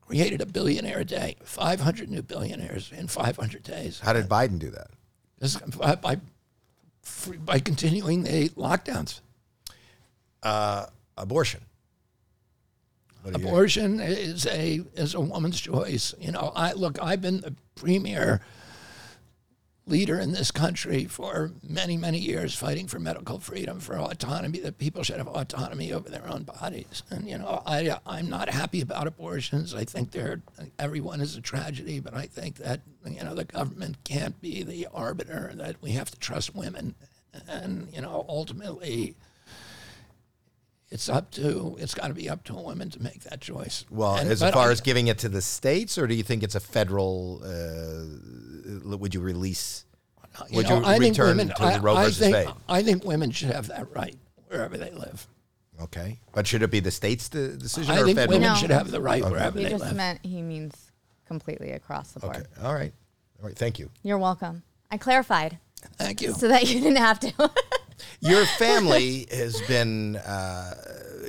created 0.08 0.42
a 0.42 0.46
billionaire 0.46 1.00
a 1.00 1.06
day, 1.06 1.36
500 1.44 2.10
new 2.10 2.22
billionaires 2.22 2.92
in 2.96 3.08
500 3.08 3.62
days. 3.64 4.00
How 4.00 4.14
did 4.14 4.28
Biden 4.30 4.58
do 4.58 4.70
that? 4.72 4.88
This, 5.40 5.56
by, 5.58 5.96
by 5.96 6.18
by 7.46 7.60
continuing 7.60 8.24
the 8.24 8.50
lockdowns. 8.50 9.22
Uh, 10.44 10.86
abortion. 11.18 11.62
Do 13.26 13.32
you- 13.40 13.48
Abortion 13.48 14.00
is 14.00 14.46
a 14.46 14.82
is 14.96 15.14
a 15.14 15.20
woman's 15.20 15.60
choice. 15.60 16.14
You 16.20 16.32
know, 16.32 16.52
I 16.56 16.72
look. 16.74 17.02
I've 17.02 17.22
been 17.22 17.42
the 17.42 17.54
premier 17.76 18.42
leader 19.88 20.20
in 20.20 20.34
this 20.34 20.52
country 20.52 21.06
for 21.06 21.52
many 21.68 21.98
many 21.98 22.20
years, 22.20 22.54
fighting 22.54 22.88
for 22.88 23.00
medical 23.00 23.40
freedom, 23.40 23.80
for 23.80 23.98
autonomy. 23.98 24.60
That 24.60 24.78
people 24.78 25.04
should 25.04 25.18
have 25.18 25.28
autonomy 25.28 25.92
over 25.92 26.10
their 26.10 26.28
own 26.28 26.44
bodies. 26.44 27.04
And 27.10 27.28
you 27.28 27.38
know, 27.38 27.64
I 27.66 27.98
I'm 28.06 28.30
not 28.30 28.50
happy 28.50 28.82
about 28.82 29.08
abortions. 29.08 29.74
I 29.74 29.86
think 29.86 30.12
they're 30.12 30.42
everyone 30.78 31.22
is 31.22 31.36
a 31.36 31.42
tragedy, 31.42 32.00
but 32.00 32.14
I 32.14 32.26
think 32.28 32.58
that 32.58 32.82
you 33.06 33.24
know 33.24 33.34
the 33.34 33.46
government 33.46 34.04
can't 34.04 34.40
be 34.42 34.64
the 34.64 34.88
arbiter. 34.94 35.52
That 35.56 35.78
we 35.82 35.92
have 35.92 36.12
to 36.12 36.20
trust 36.20 36.56
women, 36.56 36.96
and 37.48 37.88
you 37.94 38.02
know, 38.02 38.26
ultimately 38.28 39.16
it's 40.90 41.10
up 41.10 41.32
to 41.32 41.76
it's 41.80 41.94
got 41.94 42.08
to 42.08 42.14
be 42.14 42.30
up 42.30 42.44
to 42.46 42.54
a 42.58 42.62
woman 42.62 42.90
to 42.92 43.02
make 43.02 43.24
that 43.24 43.42
choice. 43.42 43.86
Well, 43.90 44.16
And- 44.16 44.30
as 44.32 44.42
far 44.42 44.70
I- 44.70 44.72
as 44.72 44.82
giving 44.82 45.08
it 45.08 45.18
to 45.20 45.30
the 45.30 45.42
states, 45.42 45.98
or 45.98 46.08
do 46.08 46.16
you 46.16 46.24
think 46.24 46.44
it's 46.44 46.56
a 46.56 46.60
federal? 46.60 47.42
Uh, 47.44 48.98
would 48.98 49.14
you 49.14 49.22
release? 49.22 49.86
you 50.50 50.58
Would 50.58 50.70
know, 50.70 50.80
you 50.80 50.86
I 50.86 50.98
return 50.98 51.38
women, 51.38 51.48
to 51.50 51.62
I, 51.64 51.80
Roe 51.80 51.96
versus 51.96 52.20
think, 52.20 52.36
Wade? 52.36 52.50
I 52.70 52.84
think 52.84 53.04
women 53.04 53.32
should 53.32 53.50
have 53.50 53.68
that 53.70 53.94
right 53.96 54.16
wherever 54.48 54.78
they 54.78 54.92
live. 54.92 55.28
Okay, 55.82 56.20
but 56.34 56.46
should 56.48 56.62
it 56.64 56.70
be 56.72 56.80
the 56.80 56.92
state's 56.92 57.28
de- 57.30 57.58
decision 57.58 57.92
I 57.94 58.02
or 58.02 58.06
think 58.06 58.18
federal? 58.18 58.38
women 58.40 58.54
No. 58.54 58.56
should 58.60 58.70
have 58.72 58.90
the 58.92 59.02
right 59.02 59.24
wherever 59.24 59.58
He 59.58 59.66
they 59.66 59.72
live. 59.72 59.72
He 59.72 59.78
just 59.80 59.84
live. 59.90 59.96
meant 59.98 60.20
he 60.24 60.42
means 60.42 60.92
completely 61.28 61.72
across 61.72 62.12
the 62.12 62.20
board. 62.20 62.36
Okay, 62.38 62.46
all 62.64 62.74
right, 62.74 62.94
all 63.42 63.48
right. 63.48 63.58
Thank 63.58 63.78
you. 63.80 63.90
You're 64.04 64.18
welcome. 64.20 64.64
I 64.92 64.98
clarified 64.98 65.58
Thank 65.98 66.22
you. 66.22 66.34
so 66.34 66.48
that 66.48 66.68
you 66.68 66.80
didn't 66.82 66.98
have 66.98 67.20
to. 67.22 67.34
Your 68.20 68.46
family 68.58 69.28
has 69.32 69.62
been 69.62 70.16
uh, 70.18 70.74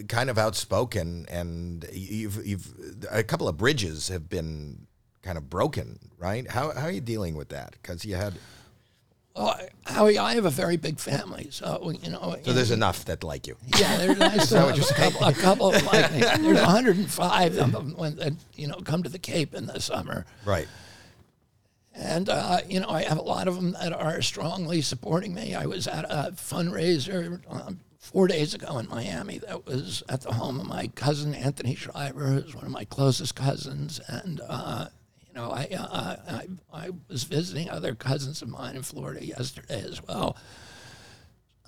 kind 0.09 0.31
of 0.31 0.39
outspoken, 0.39 1.27
and 1.29 1.87
you've 1.93 2.45
you've 2.47 3.07
a 3.11 3.23
couple 3.23 3.49
of 3.49 3.57
bridges 3.57 4.09
have 4.09 4.29
been 4.29 4.87
kind 5.23 5.37
of 5.39 5.49
broken, 5.51 5.99
right? 6.19 6.49
How 6.51 6.73
how 6.73 6.87
are 6.87 6.91
you 6.91 7.01
dealing 7.01 7.35
with 7.37 7.49
that? 7.51 7.73
Because 7.73 8.05
you 8.05 8.15
had 8.17 8.35
Well, 9.35 9.57
Howie, 9.85 10.19
I 10.19 10.35
have 10.35 10.45
a 10.45 10.51
very 10.51 10.77
big 10.77 10.99
family, 10.99 11.49
so 11.51 11.93
you 12.03 12.11
know. 12.11 12.37
so 12.45 12.53
there's 12.53 12.71
enough 12.71 13.05
that 13.07 13.23
like 13.25 13.47
you. 13.47 13.57
yeah, 13.79 13.97
there's 13.99 14.43
still 14.47 14.69
have 14.69 14.79
a 14.79 14.95
couple, 14.95 15.27
a 15.27 15.33
couple 15.33 15.75
of 15.75 15.83
like 15.93 16.13
me. 16.13 16.21
There's 16.21 16.61
105 16.61 17.59
of 17.59 17.73
them 17.73 17.95
when 17.97 18.17
that 18.17 18.33
you 18.55 18.67
know 18.67 18.77
come 18.85 19.03
to 19.03 19.09
the 19.09 19.19
Cape 19.19 19.55
in 19.55 19.67
the 19.67 19.81
summer. 19.81 20.27
Right. 20.45 20.69
And, 21.99 22.29
uh, 22.29 22.61
you 22.69 22.79
know, 22.79 22.89
I 22.89 23.03
have 23.03 23.19
a 23.19 23.23
lot 23.23 23.49
of 23.49 23.57
them 23.57 23.73
that 23.73 23.93
are 23.93 24.23
strongly 24.23 24.83
supporting 24.83 25.35
me. 25.35 25.55
I 25.55 25.67
was 25.67 25.89
at 25.89 26.05
a 26.05 26.33
fundraiser 26.33 27.41
um, 27.49 27.81
four 27.99 28.29
days 28.29 28.55
ago 28.55 28.79
in 28.79 28.89
Miami 28.89 29.39
that 29.39 29.67
was 29.67 30.05
at 30.09 30.21
the 30.21 30.33
home 30.33 30.61
of 30.61 30.67
my 30.67 30.87
cousin, 30.95 31.35
Anthony 31.35 31.75
Shriver, 31.75 32.27
who's 32.27 32.55
one 32.55 32.65
of 32.65 32.71
my 32.71 32.85
closest 32.85 33.35
cousins. 33.35 34.01
And, 34.07 34.41
uh, 34.49 34.87
you 35.27 35.35
know, 35.35 35.51
I, 35.51 35.69
uh, 35.77 36.17
I, 36.29 36.47
I 36.73 36.91
was 37.09 37.25
visiting 37.25 37.69
other 37.69 37.97
cousins 37.97 38.43
of 38.43 38.49
mine 38.49 38.77
in 38.77 38.83
Florida 38.83 39.25
yesterday 39.25 39.83
as 39.83 40.01
well. 40.07 40.37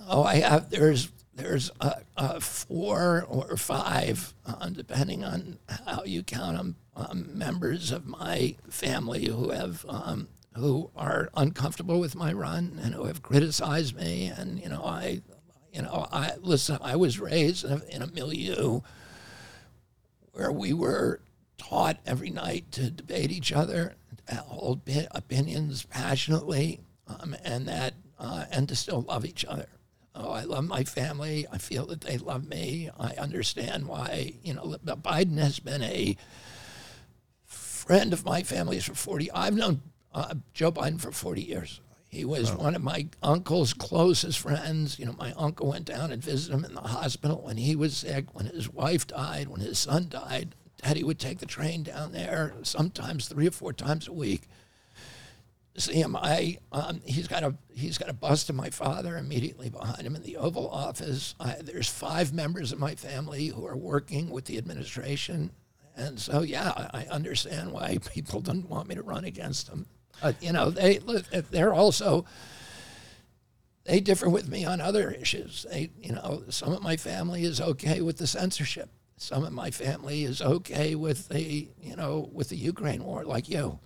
Oh, 0.08 0.22
I 0.22 0.36
have, 0.36 0.70
there's, 0.70 1.10
there's 1.34 1.70
uh, 1.80 2.00
uh, 2.16 2.40
four 2.40 3.24
or 3.28 3.56
five, 3.56 4.34
uh, 4.46 4.68
depending 4.68 5.24
on 5.24 5.58
how 5.86 6.04
you 6.04 6.22
count 6.22 6.56
them, 6.56 6.76
um, 6.96 7.30
members 7.32 7.90
of 7.92 8.06
my 8.06 8.56
family 8.68 9.26
who 9.26 9.50
have 9.50 9.86
um, 9.88 10.28
who 10.56 10.90
are 10.96 11.30
uncomfortable 11.34 12.00
with 12.00 12.16
my 12.16 12.32
run 12.32 12.78
and 12.82 12.94
who 12.94 13.04
have 13.04 13.22
criticized 13.22 13.96
me. 13.96 14.26
And 14.26 14.60
you 14.60 14.68
know, 14.68 14.82
I, 14.84 15.22
you 15.72 15.82
know, 15.82 16.08
I 16.12 16.32
listen. 16.40 16.78
I 16.82 16.96
was 16.96 17.20
raised 17.20 17.64
in 17.64 17.72
a, 17.72 17.82
in 17.88 18.02
a 18.02 18.06
milieu 18.08 18.80
where 20.32 20.52
we 20.52 20.72
were 20.72 21.20
taught 21.58 21.98
every 22.06 22.30
night 22.30 22.72
to 22.72 22.90
debate 22.90 23.30
each 23.30 23.52
other, 23.52 23.94
hold 24.30 24.80
opinions 25.12 25.84
passionately, 25.84 26.80
um, 27.06 27.36
and 27.44 27.68
that 27.68 27.94
uh, 28.18 28.44
and 28.50 28.68
to 28.68 28.76
still 28.76 29.02
love 29.02 29.24
each 29.24 29.44
other. 29.44 29.68
Oh, 30.14 30.30
I 30.30 30.42
love 30.42 30.66
my 30.66 30.84
family. 30.84 31.46
I 31.52 31.58
feel 31.58 31.86
that 31.86 32.00
they 32.00 32.18
love 32.18 32.48
me. 32.48 32.90
I 32.98 33.14
understand 33.14 33.86
why. 33.86 34.34
You 34.42 34.54
know, 34.54 34.76
Biden 34.84 35.38
has 35.38 35.60
been 35.60 35.82
a 35.82 36.16
friend 37.44 38.12
of 38.12 38.24
my 38.24 38.42
family's 38.42 38.84
for 38.84 38.94
40. 38.94 39.30
I've 39.32 39.54
known 39.54 39.82
uh, 40.12 40.34
Joe 40.52 40.72
Biden 40.72 41.00
for 41.00 41.12
40 41.12 41.42
years. 41.42 41.80
He 42.08 42.24
was 42.24 42.52
one 42.52 42.74
of 42.74 42.82
my 42.82 43.06
uncle's 43.22 43.72
closest 43.72 44.40
friends. 44.40 44.98
You 44.98 45.06
know, 45.06 45.14
my 45.16 45.32
uncle 45.36 45.68
went 45.68 45.84
down 45.84 46.10
and 46.10 46.20
visited 46.20 46.52
him 46.56 46.64
in 46.64 46.74
the 46.74 46.80
hospital 46.80 47.40
when 47.40 47.56
he 47.56 47.76
was 47.76 47.96
sick, 47.96 48.34
when 48.34 48.46
his 48.46 48.68
wife 48.68 49.06
died, 49.06 49.46
when 49.46 49.60
his 49.60 49.78
son 49.78 50.08
died. 50.08 50.56
Daddy 50.82 51.04
would 51.04 51.20
take 51.20 51.38
the 51.38 51.46
train 51.46 51.84
down 51.84 52.10
there 52.10 52.54
sometimes 52.62 53.28
three 53.28 53.46
or 53.46 53.52
four 53.52 53.72
times 53.72 54.08
a 54.08 54.12
week. 54.12 54.48
See 55.76 55.94
him. 55.94 56.16
I 56.16 56.58
um, 56.72 57.00
he's 57.04 57.28
got 57.28 57.42
a 57.42 57.54
he's 57.72 57.96
got 57.96 58.08
a 58.08 58.12
bust 58.12 58.50
of 58.50 58.56
my 58.56 58.70
father 58.70 59.16
immediately 59.16 59.70
behind 59.70 60.02
him 60.02 60.16
in 60.16 60.22
the 60.22 60.36
Oval 60.36 60.68
Office. 60.68 61.34
I, 61.38 61.56
there's 61.62 61.88
five 61.88 62.32
members 62.32 62.72
of 62.72 62.78
my 62.78 62.96
family 62.96 63.46
who 63.48 63.64
are 63.66 63.76
working 63.76 64.30
with 64.30 64.46
the 64.46 64.58
administration, 64.58 65.52
and 65.96 66.18
so 66.18 66.42
yeah, 66.42 66.88
I 66.92 67.06
understand 67.10 67.72
why 67.72 67.98
people 68.14 68.40
don't 68.40 68.68
want 68.68 68.88
me 68.88 68.96
to 68.96 69.02
run 69.02 69.24
against 69.24 69.68
them. 69.68 69.86
But 70.20 70.42
you 70.42 70.52
know, 70.52 70.70
they 70.70 70.98
they're 71.50 71.72
also 71.72 72.26
they 73.84 74.00
differ 74.00 74.28
with 74.28 74.48
me 74.48 74.64
on 74.64 74.80
other 74.80 75.10
issues. 75.10 75.66
They, 75.70 75.90
you 76.00 76.12
know, 76.12 76.44
some 76.48 76.72
of 76.72 76.82
my 76.82 76.96
family 76.96 77.44
is 77.44 77.60
okay 77.60 78.00
with 78.00 78.18
the 78.18 78.26
censorship. 78.26 78.90
Some 79.16 79.44
of 79.44 79.52
my 79.52 79.70
family 79.70 80.24
is 80.24 80.40
okay 80.40 80.94
with 80.94 81.28
the, 81.28 81.68
you 81.82 81.96
know, 81.96 82.30
with 82.32 82.48
the 82.50 82.56
Ukraine 82.56 83.02
war, 83.04 83.24
like 83.24 83.48
you. 83.48 83.78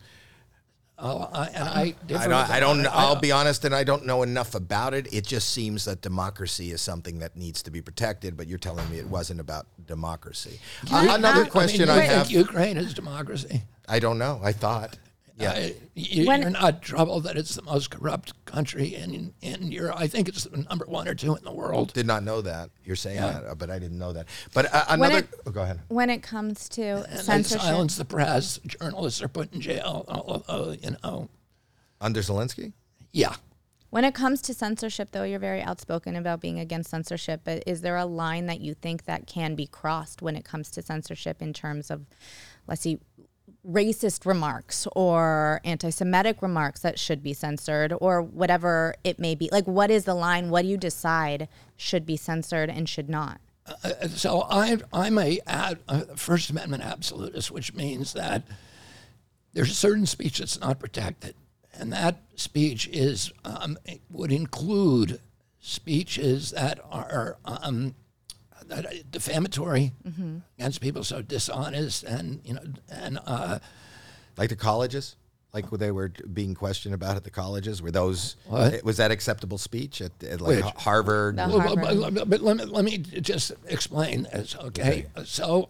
Uh, 0.97 1.27
I, 1.33 1.95
I, 2.09 2.27
I 2.57 2.61
don't. 2.61 2.87
I. 2.87 2.91
I- 2.91 3.05
I'll 3.05 3.17
be 3.21 3.33
honest, 3.33 3.65
and 3.65 3.75
I 3.75 3.83
don't 3.83 4.07
know 4.07 4.23
enough 4.23 4.55
about 4.55 4.95
it. 4.95 5.13
It 5.13 5.27
just 5.27 5.51
seems 5.51 5.85
that 5.87 6.01
democracy 6.03 6.71
is 6.71 6.81
something 6.81 7.19
that 7.19 7.37
needs 7.37 7.63
to 7.65 7.71
be 7.73 7.83
protected. 7.83 8.37
But 8.37 8.47
you're 8.47 8.59
telling 8.59 8.89
me 8.91 8.99
it 8.99 9.09
wasn't 9.09 9.41
about 9.41 9.67
democracy. 9.87 10.61
Uh, 10.93 11.09
another 11.11 11.47
question 11.47 11.89
I, 11.89 11.95
I, 11.95 11.97
mean, 11.97 12.11
you 12.11 12.17
have. 12.17 12.31
Ukraine 12.31 12.77
is 12.77 12.95
democracy. 12.95 13.63
I 13.89 13.99
don't 13.99 14.19
know. 14.19 14.41
I 14.43 14.53
thought. 14.53 14.97
Yeah. 15.37 15.51
Uh, 15.51 15.69
you, 15.95 16.27
When- 16.27 16.43
you're 16.43 16.51
not 16.51 16.81
troubled 16.81 17.25
that 17.25 17.37
it's 17.37 17.57
the 17.57 17.63
most 17.63 17.91
corrupt 17.91 18.45
country 18.45 18.95
in 18.95 19.35
in 19.41 19.73
Europe. 19.73 19.97
I 19.99 20.07
think 20.07 20.29
it's 20.29 20.49
number 20.71 20.87
one 20.87 21.09
or 21.09 21.15
two 21.15 21.35
in 21.35 21.43
the 21.43 21.53
world. 21.53 21.93
Did 21.93 22.07
not 22.07 22.23
know 22.23 22.41
that. 22.43 22.71
You're 22.85 22.95
saying 22.97 23.17
Yeah. 23.17 23.33
that, 23.33 23.45
uh, 23.47 23.55
but 23.57 23.69
I 23.71 23.79
didn't 23.81 23.99
know 23.99 24.13
that. 24.13 24.27
But 24.53 24.73
uh, 24.73 24.85
another. 24.89 25.19
it- 25.19 25.29
oh, 25.47 25.51
go 25.51 25.63
ahead. 25.63 25.81
When 25.89 26.09
it 26.09 26.23
comes 26.23 26.69
to 26.71 26.83
And 26.83 27.05
they 27.19 27.23
censorship, 27.23 27.63
silence 27.63 27.97
the 27.97 28.05
press. 28.05 28.59
Journalists 28.65 29.23
are 29.23 29.29
put 29.29 29.53
in 29.53 29.61
jail. 29.61 30.05
all- 30.07 30.45
all- 30.49 30.75
you 30.75 30.97
know, 31.03 31.29
Under 32.01 32.21
Zelensky. 32.21 32.73
yeah. 33.13 33.35
When 33.91 34.05
it 34.05 34.13
comes 34.13 34.43
to 34.43 34.55
censorship, 34.55 35.11
though, 35.13 35.23
you're 35.23 35.39
very 35.39 35.63
outspoken 35.63 36.17
about 36.17 36.41
being 36.41 36.59
against 36.59 36.91
censorship. 36.91 37.43
But 37.45 37.63
is 37.65 37.81
there 37.81 37.97
a 37.97 38.05
line 38.05 38.47
that 38.47 38.61
you 38.61 38.75
think 38.75 39.05
that 39.05 39.29
can 39.29 39.55
be 39.55 39.69
crossed 39.69 40.21
when 40.21 40.35
it 40.35 40.45
comes 40.45 40.69
to 40.73 40.83
censorship 40.83 41.41
in 41.41 41.53
terms 41.53 41.93
of, 41.93 42.05
let's 42.67 42.81
see, 42.83 42.99
racist 43.67 44.27
remarks 44.27 44.87
or 44.95 45.61
anti-Semitic 45.65 46.43
remarks 46.43 46.81
that 46.81 46.99
should 46.99 47.23
be 47.23 47.33
censored 47.33 47.95
or 48.01 48.23
whatever 48.23 48.95
it 49.05 49.19
may 49.19 49.35
be? 49.35 49.49
Like, 49.51 49.67
what 49.67 49.91
is 49.91 50.05
the 50.05 50.15
line? 50.15 50.51
What 50.51 50.63
do 50.63 50.69
you 50.69 50.77
decide 50.77 51.49
should 51.77 52.05
be 52.05 52.17
censored 52.17 52.71
and 52.71 52.89
should 52.89 53.09
not? 53.09 53.41
Uh, 53.67 54.09
so 54.09 54.43
I, 54.43 54.77
I'm 54.93 55.19
a, 55.19 55.39
a 55.47 56.17
First 56.17 56.51
Amendment 56.51 56.83
absolutist, 56.83 57.51
which 57.51 57.75
means 57.75 58.13
that 58.13 58.45
there's 59.55 59.77
certain 59.77 60.07
speech 60.07 60.39
that's 60.39 60.61
not 60.61 60.79
protected, 60.79 61.35
and 61.73 61.93
that 61.93 62.23
speech 62.35 62.89
is 62.89 63.33
um, 63.45 63.79
would 64.11 64.33
include 64.33 65.21
speeches 65.61 66.51
that 66.51 66.79
are 66.91 67.39
um, 67.47 67.95
that 68.69 68.87
are 68.87 68.93
defamatory 69.11 69.93
against 70.59 70.81
people, 70.81 71.05
so 71.05 71.23
dishonest, 71.23 72.05
and 72.05 72.41
you 72.45 72.55
know, 72.55 72.63
and 72.91 73.19
uh, 73.27 73.59
Like 74.37 74.49
the 74.49 74.57
colleges, 74.57 75.17
like 75.53 75.71
they 75.71 75.91
were 75.93 76.11
being 76.33 76.55
questioned 76.55 76.95
about 76.95 77.17
at 77.17 77.25
the 77.25 77.31
colleges. 77.31 77.81
Were 77.83 77.91
those 77.93 78.37
What? 78.47 78.83
was 78.85 78.97
that 78.97 79.11
acceptable 79.11 79.59
speech 79.59 80.01
at, 80.01 80.13
at 80.25 80.41
like 80.41 80.65
Which? 80.65 80.75
Harvard? 80.77 81.37
The 81.37 81.49
Well, 81.49 81.61
Harvard. 81.61 82.01
but, 82.01 82.15
but- 82.15 82.31
but 82.31 82.41
let 82.41 82.57
me 82.57 82.65
let 82.65 82.85
me 82.85 82.99
just 82.99 83.53
explain 83.67 84.25
this, 84.25 84.57
okay? 84.57 85.07
So, 85.25 85.69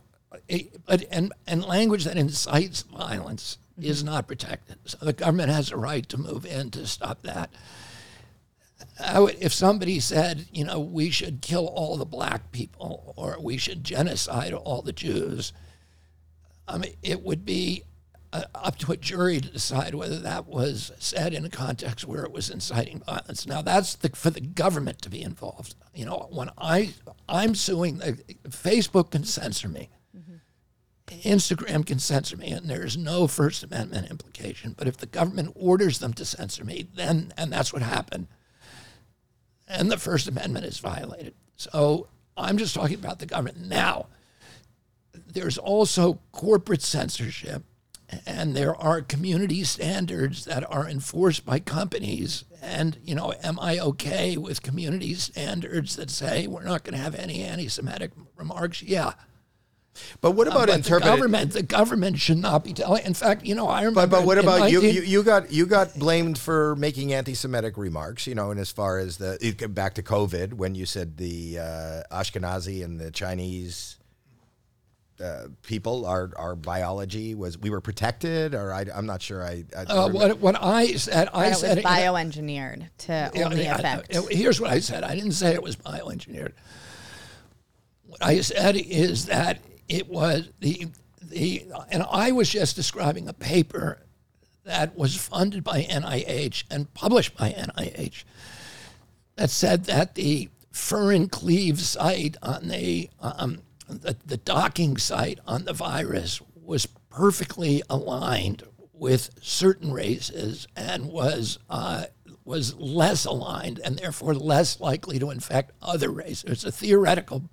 it, 0.49 0.81
but 0.87 1.05
and 1.11 1.33
and 1.47 1.65
language 1.65 2.05
that 2.05 2.16
incites 2.16 2.83
violence 2.83 3.59
is 3.81 4.05
not 4.05 4.27
protected. 4.29 4.79
So 4.85 4.99
the 5.03 5.12
government 5.12 5.51
has 5.51 5.71
a 5.73 5.77
right 5.77 6.09
to 6.09 6.16
move 6.16 6.47
in 6.47 6.71
to 6.71 6.87
stop 6.87 7.23
that. 7.23 7.51
I 8.99 9.21
would, 9.21 9.37
if 9.41 9.53
somebody 9.53 10.01
said, 10.01 10.47
you 10.53 10.65
know, 10.65 10.79
we 10.79 11.11
should 11.11 11.43
kill 11.43 11.66
all 11.66 11.97
the 11.97 12.05
black 12.05 12.53
people 12.53 13.12
or 13.16 13.37
we 13.41 13.57
should 13.57 13.85
genocide 13.85 14.53
all 14.53 14.83
the 14.83 14.93
Jews, 14.93 15.53
I 16.69 16.79
mean, 16.79 16.95
it 17.03 17.23
would 17.23 17.45
be 17.45 17.83
uh, 18.33 18.43
up 18.55 18.79
to 18.79 18.93
a 18.93 18.97
jury 18.97 19.41
to 19.41 19.51
decide 19.51 19.95
whether 19.95 20.19
that 20.19 20.47
was 20.47 20.93
said 20.99 21.35
in 21.35 21.45
a 21.45 21.51
context 21.51 22.07
where 22.07 22.25
it 22.25 22.33
was 22.33 22.51
inciting 22.51 23.01
violence. 23.07 23.47
Now, 23.47 23.62
that's 23.62 23.95
the, 23.95 24.11
for 24.11 24.31
the 24.31 24.41
government 24.41 25.03
to 25.03 25.11
be 25.11 25.23
involved. 25.23 25.75
You 25.95 26.07
know, 26.07 26.29
when 26.31 26.51
I 26.59 26.95
I'm 27.29 27.55
suing, 27.55 27.99
the, 27.99 28.19
Facebook 28.49 29.11
can 29.11 29.25
censor 29.25 29.69
me, 29.69 29.91
Instagram 31.09 31.87
can 31.87 31.99
censor 31.99 32.37
me, 32.37 32.51
and 32.51 32.69
there's 32.69 32.97
no 32.97 33.27
First 33.27 33.62
Amendment 33.62 34.11
implication. 34.11 34.75
But 34.77 34.89
if 34.89 34.97
the 34.97 35.07
government 35.07 35.53
orders 35.55 35.99
them 35.99 36.12
to 36.15 36.25
censor 36.25 36.65
me, 36.65 36.89
then 36.95 37.33
and 37.37 37.53
that's 37.53 37.73
what 37.73 37.83
happened, 37.83 38.27
and 39.66 39.91
the 39.91 39.99
First 39.99 40.28
Amendment 40.28 40.66
is 40.66 40.78
violated. 40.78 41.35
So 41.57 42.09
I'm 42.36 42.59
just 42.59 42.74
talking 42.74 42.99
about 42.99 43.19
the 43.19 43.27
government. 43.27 43.61
Now 43.61 44.07
there's 45.27 45.59
also 45.59 46.20
corporate 46.32 46.82
censorship 46.82 47.62
and 48.27 48.55
there 48.55 48.77
are 48.77 49.01
community 49.01 49.65
standards 49.65 50.45
that 50.45 50.69
are 50.70 50.89
enforced 50.89 51.45
by 51.45 51.59
companies. 51.59 52.45
And 52.62 52.99
you 53.05 53.15
know 53.15 53.35
am 53.43 53.59
i 53.61 53.78
okay 53.78 54.36
with 54.36 54.62
community 54.62 55.15
standards 55.15 55.97
that 55.97 56.11
say 56.11 56.47
we're 56.47 56.65
not 56.65 56.85
going 56.85 56.97
to 56.97 57.03
have 57.03 57.15
any 57.15 57.43
anti-semitic 57.43 58.12
remarks? 58.36 58.82
Yeah 58.82 59.12
But 60.21 60.33
what 60.33 60.47
about 60.49 60.69
but 60.69 60.83
the 60.83 61.01
government 61.01 61.53
the 61.53 61.62
government 61.62 62.19
should 62.19 62.39
not 62.39 62.65
be 62.65 62.73
telling 62.73 63.05
in 63.05 63.15
fact 63.15 63.45
you 63.45 63.55
know 63.55 63.69
i 63.69 63.81
remember 63.81 64.01
But 64.07 64.11
but 64.11 64.27
what 64.27 64.39
about 64.39 64.71
you, 64.71 64.81
19 64.83 64.95
you? 64.95 65.03
You 65.03 65.23
got 65.23 65.53
you 65.53 65.66
got 65.66 65.99
blamed 65.99 66.39
for 66.39 66.75
making 66.77 67.12
anti-Semitic 67.12 67.77
remarks. 67.77 68.27
You 68.27 68.35
know, 68.35 68.51
and 68.51 68.59
as 68.59 68.71
far 68.71 68.99
as 68.99 69.19
the 69.19 69.39
it, 69.41 69.59
go 69.59 69.69
back 69.69 69.95
to 69.95 70.03
COVID 70.03 70.55
when 70.55 70.75
you 70.75 70.87
said 70.87 71.16
the 71.16 71.59
uh, 71.59 72.03
Ashkenazi 72.12 72.85
and 72.85 72.99
the 73.01 73.11
Chinese 73.11 73.99
uh, 75.23 75.45
people, 75.62 76.07
our 76.07 76.33
our 76.37 76.57
biology 76.57 77.35
was 77.35 77.57
we 77.57 77.71
were 77.71 77.81
protected, 77.81 78.55
or 78.55 78.73
I, 78.73 78.87
I'm 78.93 79.07
not 79.07 79.23
sure. 79.23 79.45
I, 79.45 79.65
I 79.77 79.83
uh, 79.85 80.09
what, 80.09 80.39
what 80.41 80.57
i 80.61 80.89
said 80.95 81.29
i 81.33 81.43
That 81.43 81.47
it 81.47 81.51
was 81.51 81.61
said 81.61 81.79
bioengineered 81.85 82.89
to 82.99 83.31
Yeah, 83.35 83.45
only 83.45 83.69
I- 83.69 83.75
I- 83.75 83.79
affect. 83.79 84.16
I- 84.16 84.35
here's 84.35 84.61
what 84.61 84.71
I 84.71 84.81
said. 84.81 85.05
I 85.05 85.15
didn't 85.15 85.33
say 85.33 85.55
it 85.55 85.62
was 85.62 85.77
bioengineered. 85.77 86.53
What 88.07 88.25
I 88.25 88.41
said 88.41 88.77
is 88.77 89.27
that 89.27 89.59
it 89.89 90.09
was 90.09 90.51
the 90.61 90.89
the, 91.23 91.65
and 91.90 92.05
I 92.11 92.32
was 92.32 92.51
just 92.51 92.77
describing 92.77 93.28
a 93.28 93.32
paper 93.32 94.02
that 94.65 94.97
was 94.97 95.16
funded 95.16 95.65
by 95.65 95.82
NIH 95.82 96.65
and 96.70 96.93
published 96.94 97.36
by 97.36 97.51
NIH 97.51 98.24
that 99.36 99.51
said 99.51 99.85
that 99.85 100.15
the 100.15 100.48
furin 100.73 101.31
cleave 101.31 101.81
site 101.81 102.36
on 102.43 102.69
the, 102.69 103.09
um, 103.20 103.62
the 103.89 104.16
the 104.24 104.36
docking 104.36 104.97
site 104.97 105.39
on 105.47 105.65
the 105.65 105.73
virus 105.73 106.40
was 106.55 106.86
perfectly 107.11 107.82
aligned 107.89 108.62
with 108.93 109.31
certain 109.40 109.93
races 109.93 110.66
and 110.77 111.06
was 111.06 111.59
uh, 111.69 112.05
was 112.44 112.74
less 112.74 113.24
aligned 113.24 113.81
and 113.85 113.98
therefore 113.98 114.35
less 114.35 114.81
likely 114.81 115.19
to 115.19 115.31
infect 115.31 115.73
other 115.82 116.11
races. 116.11 116.65
A 116.65 116.73
theoretical 116.73 117.48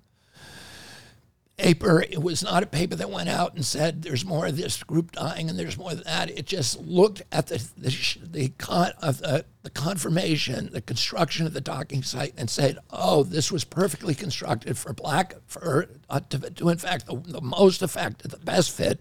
paper. 1.56 2.02
It 2.02 2.22
was 2.22 2.42
not 2.42 2.62
a 2.62 2.66
paper 2.66 2.96
that 2.96 3.10
went 3.10 3.28
out 3.28 3.54
and 3.54 3.64
said 3.64 4.02
there's 4.02 4.24
more 4.24 4.46
of 4.46 4.56
this 4.56 4.82
group 4.82 5.12
dying 5.12 5.48
and 5.48 5.58
there's 5.58 5.78
more 5.78 5.92
of 5.92 6.04
that. 6.04 6.30
It 6.30 6.46
just 6.46 6.80
looked 6.80 7.22
at 7.30 7.48
the 7.48 7.66
the, 7.76 8.18
the 8.22 8.48
con 8.58 8.92
the, 9.00 9.44
the 9.62 9.70
confirmation, 9.70 10.70
the 10.72 10.80
construction 10.80 11.46
of 11.46 11.52
the 11.52 11.60
docking 11.60 12.02
site, 12.02 12.34
and 12.36 12.48
said, 12.48 12.78
"Oh, 12.90 13.22
this 13.22 13.52
was 13.52 13.64
perfectly 13.64 14.14
constructed 14.14 14.76
for 14.78 14.92
black 14.92 15.34
for 15.46 15.88
uh, 16.10 16.20
to, 16.30 16.38
to 16.38 16.68
in 16.68 16.78
fact 16.78 17.06
the, 17.06 17.16
the 17.16 17.40
most 17.40 17.82
effective, 17.82 18.30
the 18.30 18.38
best 18.38 18.70
fit." 18.70 19.00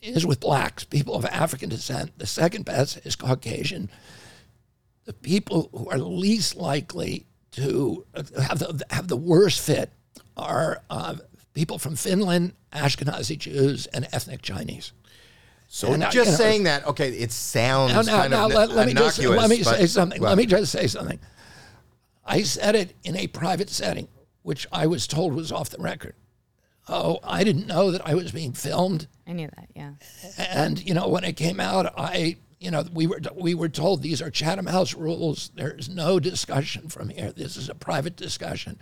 Is 0.00 0.24
with 0.24 0.38
blacks, 0.38 0.84
people 0.84 1.16
of 1.16 1.24
African 1.24 1.70
descent. 1.70 2.16
The 2.18 2.26
second 2.26 2.64
best 2.64 3.04
is 3.04 3.16
Caucasian 3.16 3.90
the 5.08 5.14
people 5.14 5.70
who 5.72 5.88
are 5.88 5.96
least 5.96 6.54
likely 6.54 7.24
to 7.50 8.04
have 8.14 8.58
the, 8.58 8.84
have 8.90 9.08
the 9.08 9.16
worst 9.16 9.58
fit 9.58 9.90
are 10.38 10.82
uh, 10.90 11.16
people 11.54 11.78
from 11.78 11.96
Finland, 11.96 12.54
Ashkenazi 12.72 13.36
Jews, 13.38 13.86
and 13.88 14.06
ethnic 14.12 14.42
Chinese. 14.42 14.92
so 15.68 15.92
and, 15.92 16.02
just 16.04 16.14
you 16.14 16.24
know- 16.24 16.30
saying 16.30 16.62
that? 16.64 16.86
Okay, 16.86 17.10
it 17.10 17.32
sounds 17.32 17.92
Now, 17.92 18.02
now, 18.02 18.18
kind 18.20 18.30
now 18.30 18.46
of 18.46 18.52
let, 18.52 18.70
let 18.70 18.86
me 18.86 18.94
just 18.94 19.18
let 19.18 19.50
me 19.50 19.62
but- 19.62 19.76
say 19.76 19.86
something. 19.86 20.20
well, 20.20 20.30
let 20.30 20.38
me 20.38 20.46
just 20.46 20.72
say 20.72 20.86
something. 20.86 21.18
I 22.24 22.42
said 22.42 22.74
it 22.76 22.94
in 23.04 23.16
a 23.16 23.26
private 23.26 23.70
setting, 23.70 24.08
which 24.42 24.66
I 24.70 24.86
was 24.86 25.06
told 25.06 25.34
was 25.34 25.50
off 25.50 25.70
the 25.70 25.78
record. 25.78 26.14
oh, 26.88 27.18
I 27.22 27.44
didn't 27.44 27.66
know 27.66 27.90
that 27.90 28.06
I 28.06 28.14
was 28.14 28.32
being 28.32 28.52
filmed. 28.52 29.06
I 29.26 29.32
knew 29.32 29.48
that. 29.56 29.68
Yeah. 29.74 29.92
And 30.38 30.82
you 30.86 30.94
know, 30.94 31.08
when 31.08 31.24
it 31.24 31.34
came 31.36 31.58
out, 31.60 31.92
I 31.98 32.36
you 32.60 32.70
know 32.70 32.84
we 32.92 33.06
were 33.06 33.20
we 33.34 33.54
were 33.54 33.68
told 33.68 34.02
these 34.02 34.20
are 34.22 34.30
Chatham 34.30 34.66
House 34.66 34.94
rules. 34.94 35.50
There's 35.54 35.88
no 35.88 36.18
discussion 36.20 36.88
from 36.88 37.08
here. 37.10 37.32
This 37.32 37.56
is 37.56 37.68
a 37.68 37.74
private 37.74 38.16
discussion. 38.16 38.78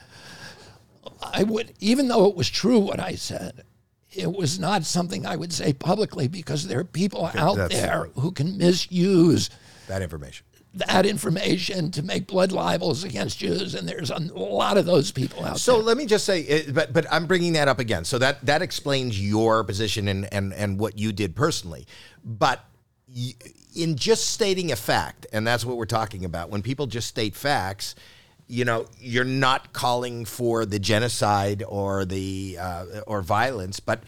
I 1.20 1.43
would, 1.43 1.73
even 1.81 2.09
though 2.09 2.27
it 2.28 2.37
was 2.37 2.49
true 2.49 2.78
what 2.78 3.01
I 3.01 3.15
said, 3.15 3.65
it 4.12 4.33
was 4.33 4.59
not 4.59 4.85
something 4.85 5.27
I 5.27 5.37
would 5.37 5.53
say 5.53 5.73
publicly 5.73 6.27
because 6.28 6.66
there 6.66 6.81
are 6.81 6.85
people 6.85 7.31
out 7.35 7.70
there 7.70 8.09
who 8.19 8.33
can 8.33 8.57
misuse 8.57 9.51
That 9.89 10.01
information. 10.03 10.47
that 10.74 11.05
information 11.07 11.91
to 11.91 12.03
make 12.03 12.27
blood 12.27 12.53
libels 12.53 13.05
against 13.05 13.39
Jews, 13.39 13.74
and 13.74 13.89
there's 13.89 14.11
a 14.11 14.19
lot 14.19 14.77
of 14.78 14.87
those 14.87 15.11
people 15.12 15.45
out 15.45 15.59
So 15.59 15.73
there. 15.73 15.81
So 15.83 15.87
let 15.87 15.97
me 15.97 16.07
just 16.07 16.24
say, 16.24 16.66
uh, 16.66 16.73
but 16.73 16.93
but 16.93 17.07
I'm 17.11 17.27
bringing 17.27 17.53
that 17.55 17.69
up 17.69 17.78
again. 17.78 18.05
So 18.05 18.19
that 18.19 18.45
that 18.47 18.62
explains 18.62 19.20
your 19.20 19.65
position 19.65 20.09
and 20.09 20.33
and 20.33 20.53
and 20.55 20.78
what 20.78 20.99
you 20.99 21.12
did 21.12 21.35
personally. 21.37 21.87
But 22.24 22.65
in 23.74 23.97
just 23.97 24.31
stating 24.31 24.73
a 24.73 24.77
fact, 24.77 25.27
and 25.33 25.47
that's 25.47 25.65
what 25.65 25.77
we're 25.77 25.85
talking 25.87 26.24
about. 26.24 26.51
When 26.51 26.62
people 26.62 26.87
just 26.87 27.09
state 27.09 27.35
facts, 27.35 27.95
you 28.48 28.64
know, 28.64 28.86
you're 29.01 29.24
not 29.24 29.73
calling 29.73 30.24
for 30.24 30.64
the 30.66 30.78
genocide 30.78 31.62
or 31.66 32.05
the 32.05 32.56
uh, 32.60 32.85
or 33.06 33.23
violence, 33.23 33.81
but 33.81 34.02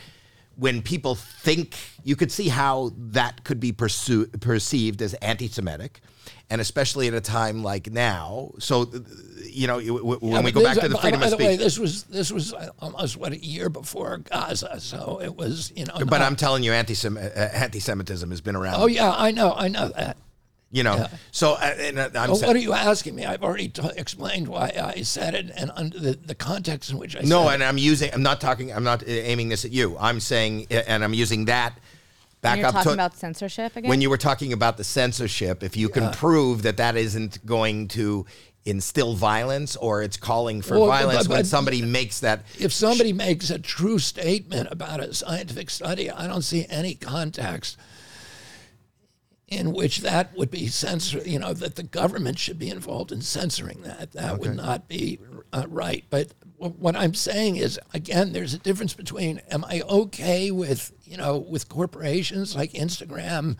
when 0.56 0.82
people 0.82 1.15
think, 1.15 1.77
you 2.02 2.16
could 2.16 2.32
see 2.32 2.48
how 2.48 2.90
that 2.97 3.44
could 3.44 3.60
be 3.60 3.73
pursu- 3.73 4.40
perceived 4.40 5.01
as 5.02 5.15
anti-Semitic, 5.15 6.01
and 6.51 6.60
especially 6.60 7.06
at 7.06 7.15
a 7.15 7.20
time 7.20 7.62
like 7.62 7.93
now. 7.93 8.51
So, 8.59 8.82
uh, 8.82 8.98
you 9.47 9.69
know, 9.69 9.78
when 9.78 10.19
Yeah, 10.32 10.40
we 10.40 10.51
go 10.51 10.62
back 10.65 10.78
to 10.81 10.89
the 10.89 10.98
freedom 10.98 11.20
by 11.20 11.27
of 11.27 11.31
the 11.31 11.36
speech. 11.36 11.47
way, 11.47 11.56
this 11.56 11.78
was 11.78 12.05
this 12.05 12.32
was 12.32 12.52
uh, 12.55 12.70
almost 12.81 13.16
what 13.16 13.32
a 13.32 13.39
year 13.44 13.69
before 13.69 14.19
Gaza, 14.19 14.81
so 14.81 15.20
it 15.23 15.36
was 15.36 15.73
you 15.77 15.85
know. 15.85 15.94
But 15.97 16.10
not- 16.19 16.23
I'm 16.23 16.35
telling 16.36 16.62
you, 16.65 16.73
anti-Sem- 16.73 17.16
uh, 17.16 17.20
anti-Semitism 17.20 18.28
has 18.31 18.40
been 18.40 18.56
around. 18.56 18.81
oh 18.82 18.86
yeah, 18.86 19.12
I 19.16 19.31
know, 19.31 19.52
I 19.56 19.69
know 19.69 19.89
that. 19.97 20.16
You 20.70 20.82
know. 20.82 21.07
So 21.32 21.55
uh, 21.55 21.74
and, 21.78 21.99
uh, 21.99 22.11
I'm 22.15 22.31
But 22.31 22.43
what 22.43 22.57
are 22.57 22.59
you 22.59 22.73
asking 22.73 23.15
me? 23.15 23.24
I've 23.24 23.43
already 23.43 23.69
t- 23.69 23.82
explained 23.97 24.49
why 24.49 24.73
I 24.97 25.03
said 25.03 25.35
it 25.35 25.51
and 25.57 25.70
under 25.74 25.99
the, 25.99 26.12
the 26.12 26.35
context 26.35 26.90
in 26.90 26.99
which 26.99 27.16
I 27.16 27.20
no, 27.20 27.45
said 27.47 27.55
and 27.55 27.65
I'm 27.65 27.78
using. 27.78 28.12
I'm 28.12 28.23
not 28.23 28.40
talking. 28.40 28.73
I'm 28.73 28.85
not 28.85 29.03
uh, 29.03 29.07
aiming 29.07 29.49
this 29.49 29.65
at 29.65 29.73
you. 29.73 29.97
I'm 29.99 30.20
saying, 30.20 30.66
uh, 30.70 30.74
and 30.86 31.03
I'm 31.03 31.15
using 31.15 31.47
that 31.47 31.78
back 32.40 32.59
you're 32.59 32.66
up 32.66 32.74
talking 32.74 32.90
to 32.90 32.95
about 32.95 33.16
censorship 33.16 33.77
again. 33.77 33.89
when 33.89 34.01
you 34.01 34.11
were 34.11 34.19
talking 34.19 34.53
about 34.53 34.77
the 34.77 34.85
censorship. 34.85 35.62
If 35.62 35.77
you 35.77 35.89
can 35.89 36.12
prove 36.12 36.62
that 36.62 36.77
that 36.77 36.97
isn't 36.97 37.45
going 37.45 37.89
to 37.89 38.27
instill 38.65 39.15
violence 39.15 39.77
or 39.77 40.03
it's 40.03 40.16
calling 40.19 40.61
for 40.61 40.78
Well, 40.78 40.86
violence 40.89 41.27
but- 41.27 41.31
when 41.31 41.39
but- 41.40 41.47
somebody 41.47 41.81
makes 41.82 42.20
that. 42.20 42.45
if 42.59 42.73
somebody 42.73 43.12
makes 43.15 43.49
a 43.51 43.59
true 43.59 43.99
statement 43.99 44.69
about 44.70 45.01
a 45.01 45.15
scientific 45.15 45.70
study, 45.70 46.11
I 46.11 46.27
don't 46.27 46.43
see 46.43 46.66
any 46.69 46.95
context 46.95 47.78
in 49.49 49.73
which 49.73 50.01
that 50.01 50.37
would 50.37 50.51
be 50.51 50.66
censored. 50.66 51.27
You 51.27 51.39
know 51.39 51.53
that 51.55 51.77
the 51.77 51.83
government 51.83 52.39
should 52.39 52.59
be 52.59 52.70
involved 52.70 53.11
in 53.11 53.23
censoring 53.23 53.83
that. 53.83 54.12
That 54.12 54.39
would 54.39 54.57
not 54.57 54.89
be 54.89 55.19
uh, 55.53 55.65
right. 55.69 56.05
But 56.11 56.33
wh- 56.59 56.79
what 56.79 56.95
I'm 56.95 57.15
saying 57.15 57.57
is, 57.57 57.81
again, 57.95 58.33
there's 58.33 58.55
a 58.55 58.59
difference 58.59 58.95
between 58.95 59.41
am 59.51 59.65
I 59.65 59.83
okay 59.89 60.51
with 60.51 60.93
you 61.05 61.16
know 61.16 61.39
with 61.39 61.69
corporations 61.69 62.55
like 62.55 62.73
Instagram, 62.73 63.57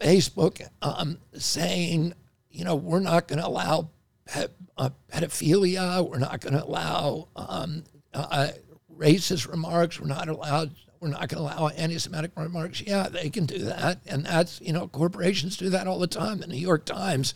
Facebook 0.00 0.66
um, 0.80 1.18
saying, 1.34 2.14
you 2.50 2.64
know, 2.64 2.74
we're 2.74 3.00
not 3.00 3.28
going 3.28 3.40
to 3.40 3.46
allow 3.46 3.90
pet, 4.26 4.50
uh, 4.76 4.90
pedophilia. 5.12 6.08
We're 6.08 6.18
not 6.18 6.40
going 6.40 6.54
to 6.54 6.64
allow 6.64 7.28
um, 7.36 7.84
uh, 8.14 8.48
racist 8.96 9.48
remarks. 9.50 10.00
We're 10.00 10.08
not 10.08 10.28
allowed. 10.28 10.74
We're 11.02 11.08
not 11.08 11.28
going 11.28 11.44
to 11.44 11.52
allow 11.56 11.66
anti-Semitic 11.66 12.30
remarks. 12.36 12.80
Yeah, 12.80 13.08
they 13.08 13.28
can 13.28 13.44
do 13.44 13.58
that, 13.64 13.98
and 14.06 14.24
that's 14.24 14.60
you 14.60 14.72
know, 14.72 14.86
corporations 14.86 15.56
do 15.56 15.68
that 15.70 15.88
all 15.88 15.98
the 15.98 16.06
time. 16.06 16.38
The 16.38 16.46
New 16.46 16.54
York 16.56 16.84
Times 16.84 17.34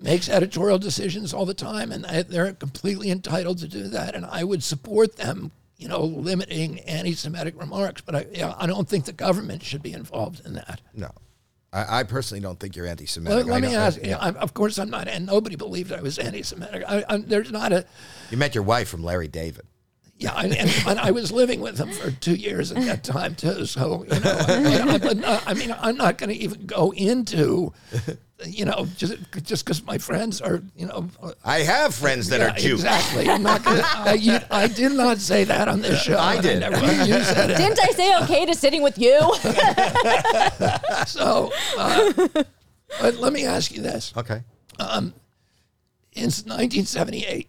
makes 0.00 0.30
editorial 0.30 0.78
decisions 0.78 1.34
all 1.34 1.44
the 1.44 1.52
time, 1.52 1.92
and 1.92 2.04
they- 2.06 2.22
they're 2.22 2.54
completely 2.54 3.10
entitled 3.10 3.58
to 3.58 3.68
do 3.68 3.86
that. 3.88 4.14
And 4.14 4.24
I 4.24 4.44
would 4.44 4.64
support 4.64 5.16
them, 5.16 5.50
you 5.76 5.88
know, 5.88 6.00
limiting 6.02 6.80
anti-Semitic 6.80 7.60
remarks. 7.60 8.00
But 8.00 8.14
I, 8.16 8.26
yeah, 8.32 8.54
I 8.56 8.66
don't 8.66 8.88
think 8.88 9.04
the 9.04 9.12
government 9.12 9.62
should 9.62 9.82
be 9.82 9.92
involved 9.92 10.40
in 10.46 10.54
that. 10.54 10.80
No, 10.94 11.10
I, 11.70 12.00
I 12.00 12.02
personally 12.04 12.40
don't 12.40 12.58
think 12.58 12.76
you're 12.76 12.86
anti-Semitic. 12.86 13.44
Let, 13.44 13.46
let 13.46 13.62
me 13.62 13.72
know- 13.72 13.78
ask. 13.78 14.00
yeah. 14.02 14.16
I'm, 14.18 14.36
of 14.38 14.54
course, 14.54 14.78
I'm 14.78 14.88
not, 14.88 15.06
and 15.06 15.26
nobody 15.26 15.56
believed 15.56 15.92
I 15.92 16.00
was 16.00 16.18
anti-Semitic. 16.18 16.82
I, 16.88 17.04
I, 17.10 17.16
there's 17.18 17.52
not 17.52 17.72
a, 17.74 17.84
You 18.30 18.38
met 18.38 18.54
your 18.54 18.64
wife 18.64 18.88
from 18.88 19.04
Larry 19.04 19.28
David. 19.28 19.66
Yeah, 20.22 20.34
and, 20.38 20.54
and, 20.56 20.70
and 20.86 20.98
I 21.00 21.10
was 21.10 21.32
living 21.32 21.60
with 21.60 21.78
him 21.78 21.90
for 21.90 22.10
two 22.10 22.34
years 22.36 22.70
at 22.72 22.82
that 22.84 23.02
time 23.04 23.34
too. 23.34 23.66
So 23.66 24.04
you 24.04 24.20
know, 24.20 24.36
I, 24.48 24.84
I, 24.94 24.98
but 24.98 25.16
not- 25.16 25.42
I 25.46 25.54
mean, 25.54 25.74
I'm 25.78 25.96
not 25.96 26.16
going 26.18 26.30
to 26.30 26.36
even 26.36 26.64
go 26.66 26.92
into, 26.92 27.72
you 28.46 28.64
know, 28.64 28.86
just 28.96 29.16
just 29.42 29.64
because 29.64 29.82
my 29.84 29.98
friends 29.98 30.40
are, 30.40 30.62
you 30.76 30.86
know, 30.86 31.08
I 31.44 31.58
have 31.60 31.94
friends 31.94 32.28
that 32.28 32.40
yeah, 32.40 32.50
are 32.52 32.56
Jews. 32.56 32.80
Exactly. 32.84 33.28
I'm 33.28 33.42
not 33.42 33.64
going 33.64 33.78
to. 33.78 33.86
I, 33.86 34.12
you- 34.14 34.38
I 34.50 34.68
did 34.68 34.92
not 34.92 35.18
say 35.18 35.42
that 35.44 35.66
on 35.68 35.80
this 35.80 36.00
show. 36.02 36.18
I 36.18 36.40
did. 36.40 36.60
never- 36.60 36.76
you 37.04 37.22
said 37.24 37.50
it. 37.50 37.56
Didn't 37.56 37.80
I 37.80 37.88
say 37.88 38.16
okay 38.22 38.46
to 38.46 38.54
sitting 38.54 38.82
with 38.82 38.98
you? 38.98 39.18
So, 41.06 41.52
uh, 41.78 42.12
but 43.00 43.16
let 43.16 43.32
me 43.32 43.44
ask 43.44 43.72
you 43.74 43.82
this. 43.82 44.12
Okay. 44.16 44.42
Um, 44.78 45.14
in 46.12 46.24
1978, 46.24 47.48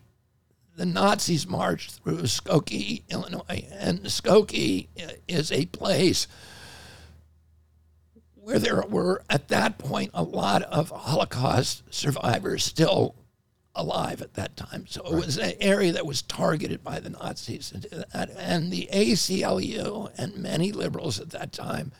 the 0.75 0.85
Nazis 0.85 1.47
marched 1.47 1.91
through 1.91 2.23
Skokie, 2.23 3.03
Illinois, 3.09 3.67
and 3.71 4.01
Skokie 4.01 4.87
is 5.27 5.51
a 5.51 5.65
place 5.67 6.27
where 8.35 8.59
there 8.59 8.81
were, 8.81 9.23
at 9.29 9.47
that 9.49 9.77
point, 9.77 10.11
a 10.13 10.23
lot 10.23 10.63
of 10.63 10.89
Holocaust 10.89 11.83
survivors 11.93 12.63
still 12.63 13.15
alive 13.75 14.21
at 14.21 14.33
that 14.33 14.57
time. 14.57 14.85
So 14.87 15.01
it 15.05 15.13
was 15.13 15.37
an 15.37 15.53
area 15.59 15.93
that 15.93 16.05
was 16.05 16.21
targeted 16.21 16.83
by 16.83 16.99
the 16.99 17.09
Nazis. 17.09 17.69
to 17.69 17.77
do 17.77 18.03
that. 18.13 18.29
And 18.37 18.71
the 18.71 18.89
ACLU 18.91 20.11
and 20.17 20.37
many 20.37 20.71
liberals 20.71 21.19
at 21.19 21.29
that 21.31 21.53
time 21.53 21.91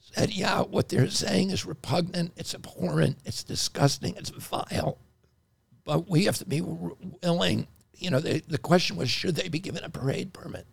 said, 0.00 0.30
yeah, 0.34 0.60
what 0.62 0.88
they're 0.88 1.08
saying 1.08 1.50
is 1.50 1.64
repugnant, 1.64 2.32
it's 2.36 2.54
abhorrent, 2.54 3.18
it's 3.24 3.42
disgusting, 3.42 4.16
it's 4.16 4.30
vile 4.30 4.98
but 5.90 6.08
we 6.08 6.26
have 6.26 6.38
to 6.38 6.46
be 6.46 6.60
willing. 6.60 7.66
You 7.96 8.10
know, 8.10 8.20
the, 8.20 8.40
the 8.46 8.58
question 8.58 8.94
was, 8.94 9.10
should 9.10 9.34
they 9.34 9.48
be 9.48 9.58
given 9.58 9.82
a 9.82 9.90
parade 9.90 10.32
permit 10.32 10.64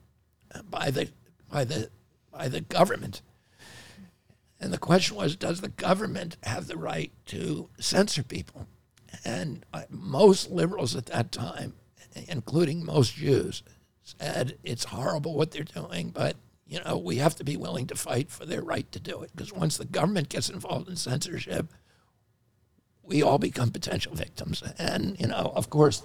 by 0.70 0.92
the 0.92 1.10
by 1.50 1.64
the 1.64 1.90
by 2.32 2.48
the 2.50 2.62
government? 2.62 3.24
And 4.60 4.72
the 4.72 4.78
question 4.78 5.18
was, 5.18 5.36
does 5.36 5.62
the 5.62 5.70
government 5.70 6.38
have 6.44 6.68
the 6.68 6.78
right 6.78 7.12
to 7.28 7.68
censor 7.80 8.22
people? 8.22 8.68
And 9.26 9.66
uh, 9.74 9.86
most 9.90 10.52
liberals 10.52 10.96
at 10.96 11.08
that 11.08 11.32
time, 11.32 11.74
including 12.28 12.86
most 12.86 13.16
Jews, 13.16 13.64
said 14.04 14.60
it's 14.64 14.84
horrible 14.84 15.34
what 15.34 15.50
they're 15.50 15.64
doing, 15.64 16.10
but 16.10 16.36
you 16.68 16.80
know 16.86 16.96
we 16.96 17.16
have 17.16 17.34
to 17.38 17.44
be 17.44 17.58
willing 17.58 17.88
to 17.88 17.96
fight 17.96 18.30
for 18.30 18.46
their 18.46 18.62
right 18.62 18.92
to 18.92 19.00
do 19.00 19.24
it 19.24 19.32
because 19.36 19.52
once 19.52 19.78
the 19.78 19.86
government 19.86 20.30
gets 20.30 20.48
involved 20.48 20.88
in 20.88 20.96
censorship, 20.96 21.74
we 23.08 23.24
all 23.24 23.40
become 23.40 23.72
potential 23.72 24.14
victims. 24.14 24.62
And, 24.78 25.20
you 25.20 25.28
know, 25.28 25.52
of 25.56 25.70
course, 25.70 26.04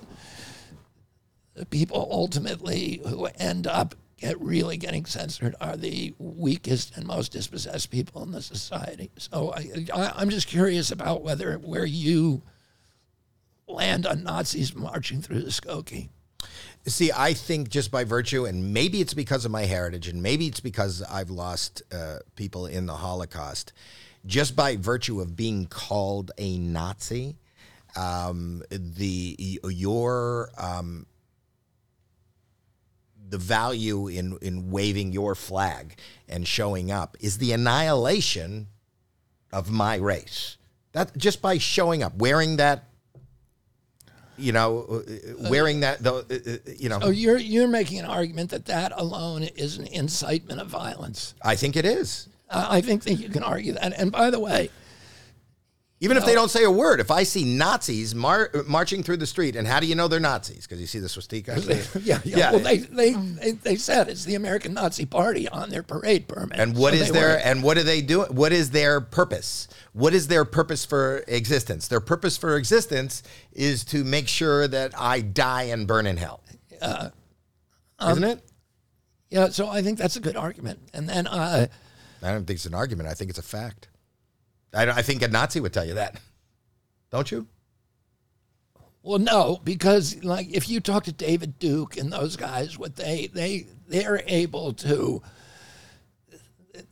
the 1.55 1.67
people 1.67 2.09
ultimately 2.11 3.03
who 3.07 3.27
end 3.39 3.67
up 3.67 3.95
get 4.17 4.41
really 4.41 4.77
getting 4.77 5.05
censored 5.05 5.55
are 5.61 5.77
the 5.77 6.15
weakest 6.19 6.97
and 6.97 7.05
most 7.05 7.33
dispossessed 7.33 7.91
people 7.91 8.23
in 8.23 8.31
the 8.31 8.41
society. 8.41 9.11
So 9.19 9.53
I, 9.53 9.87
I, 9.93 10.13
I'm 10.17 10.31
just 10.31 10.47
curious 10.47 10.93
about 10.93 11.23
whether 11.23 11.57
where 11.57 11.85
you 11.85 12.43
land 13.67 14.07
on 14.07 14.23
Nazis 14.23 14.75
marching 14.75 15.21
through 15.21 15.43
the 15.43 15.51
Skokie. 15.51 16.09
See, 16.87 17.11
I 17.13 17.33
think 17.33 17.69
just 17.69 17.91
by 17.91 18.05
virtue, 18.05 18.45
and 18.45 18.73
maybe 18.73 19.01
it's 19.01 19.15
because 19.15 19.45
of 19.45 19.51
my 19.51 19.63
heritage, 19.63 20.09
and 20.09 20.23
maybe 20.23 20.47
it's 20.47 20.61
because 20.61 21.03
I've 21.03 21.31
lost 21.31 21.83
uh, 21.93 22.19
people 22.35 22.67
in 22.67 22.87
the 22.87 22.95
Holocaust, 22.95 23.73
just 24.27 24.55
by 24.55 24.77
virtue 24.77 25.21
of 25.21 25.37
being 25.37 25.67
called 25.67 26.31
a 26.39 26.59
Nazi, 26.59 27.37
um, 27.97 28.63
the 28.71 29.61
your 29.65 30.51
um, 30.57 31.07
the 33.29 33.39
value 33.39 34.09
in 34.09 34.39
in 34.43 34.71
waving 34.71 35.13
your 35.13 35.35
flag 35.35 35.99
and 36.29 36.47
showing 36.47 36.91
up 36.91 37.17
is 37.21 37.39
the 37.39 37.53
annihilation 37.53 38.69
of 39.53 39.71
my 39.71 39.97
race. 39.97 40.57
That 40.93 41.17
just 41.17 41.43
by 41.43 41.59
showing 41.59 42.03
up, 42.03 42.17
wearing 42.17 42.57
that. 42.57 42.85
You 44.39 44.51
know, 44.53 45.05
uh, 45.07 45.51
wearing 45.51 45.81
that, 45.81 46.03
the, 46.03 46.15
uh, 46.15 46.71
uh, 46.71 46.73
you 46.77 46.89
know, 46.89 46.99
Oh, 47.03 47.11
you're 47.11 47.37
you're 47.37 47.69
making 47.69 47.99
an 47.99 48.07
argument 48.07 48.51
that 48.51 48.65
that 48.65 48.91
alone 48.97 49.43
is 49.43 49.77
an 49.77 49.87
incitement 49.87 50.59
of 50.59 50.69
violence. 50.69 51.35
I 51.43 51.55
think 51.55 51.77
it 51.77 51.85
is. 51.85 52.29
I 52.53 52.79
I 52.79 52.81
think 52.81 53.05
that 53.05 53.15
you 53.15 53.29
can 53.29 53.43
argue 53.43 53.73
that. 53.75 53.93
And 53.99 54.13
by 54.13 54.31
the 54.31 54.39
way, 54.41 54.71
Even 56.01 56.17
if 56.17 56.25
they 56.27 56.35
don't 56.35 56.51
say 56.51 56.65
a 56.65 56.71
word, 56.71 56.99
if 56.99 57.13
I 57.13 57.23
see 57.23 57.45
Nazis 57.45 58.13
mar- 58.13 58.51
marching 58.67 59.05
through 59.05 59.19
the 59.19 59.27
street, 59.27 59.55
and 59.55 59.69
how 59.69 59.79
do 59.79 59.87
you 59.87 59.95
know 59.95 60.09
they're 60.09 60.19
Nazis? 60.19 60.67
Because 60.67 60.81
you 60.81 60.89
see 60.89 60.99
the 60.99 61.09
swastika. 61.09 61.55
yeah, 62.03 62.19
yeah. 62.25 62.51
Well, 62.51 62.59
they, 62.61 62.79
they, 62.79 63.13
they, 63.13 63.51
they 63.53 63.77
said 63.77 64.09
it's 64.09 64.25
the 64.25 64.35
American 64.35 64.75
Nazi 64.75 65.07
Party 65.07 65.49
on 65.49 65.71
their 65.71 65.85
parade 65.85 66.27
permit. 66.27 66.59
And 66.59 66.77
what 66.77 66.93
So 66.95 67.03
is 67.03 67.13
their 67.13 67.29
were- 67.37 67.43
and 67.45 67.63
what 67.63 67.77
do 67.77 67.85
they 67.85 68.03
do? 68.03 68.23
What 68.23 68.53
is 68.53 68.71
their 68.73 69.01
purpose? 69.01 69.69
What 69.93 70.13
is 70.13 70.27
their 70.27 70.45
purpose 70.45 70.85
for 70.85 71.23
existence? 71.29 71.87
Their 71.87 72.01
purpose 72.01 72.37
for 72.37 72.57
existence 72.57 73.23
is 73.53 73.85
to 73.85 74.03
make 74.03 74.27
sure 74.27 74.67
that 74.67 74.93
I 74.99 75.21
die 75.21 75.65
and 75.65 75.87
burn 75.87 76.07
in 76.07 76.17
hell. 76.17 76.43
Um, 78.01 78.11
Isn't 78.11 78.25
it? 78.25 78.41
Yeah, 79.31 79.51
so 79.51 79.69
I 79.69 79.83
think 79.83 79.99
that's 79.99 80.17
a 80.17 80.21
good 80.21 80.37
argument. 80.37 80.81
And 80.93 81.09
then, 81.09 81.29
uh, 81.29 81.69
I 82.23 82.33
don't 82.33 82.47
think 82.47 82.57
it's 82.57 82.67
an 82.67 82.75
argument. 82.75 83.09
I 83.09 83.15
think 83.15 83.31
it's 83.31 83.39
a 83.39 83.43
fact. 83.43 83.89
I, 84.73 84.89
I 84.89 85.03
think 85.03 85.23
a 85.23 85.29
Nazi 85.29 85.61
would 85.61 85.73
tell 85.73 85.85
you 85.85 85.95
that. 85.95 86.21
Don't 87.11 87.31
you? 87.31 87.47
well, 89.03 89.19
no, 89.19 89.61
because 89.65 90.23
like 90.23 90.49
if 90.53 90.69
you 90.69 90.81
talk 90.81 91.05
to 91.05 91.13
David 91.13 91.59
Duke 91.59 91.97
and 91.97 92.13
those 92.13 92.37
guys, 92.37 92.79
what 92.79 92.97
they 92.97 93.29
they 93.33 93.67
they're 93.89 94.23
able 94.27 94.73
to, 94.75 95.23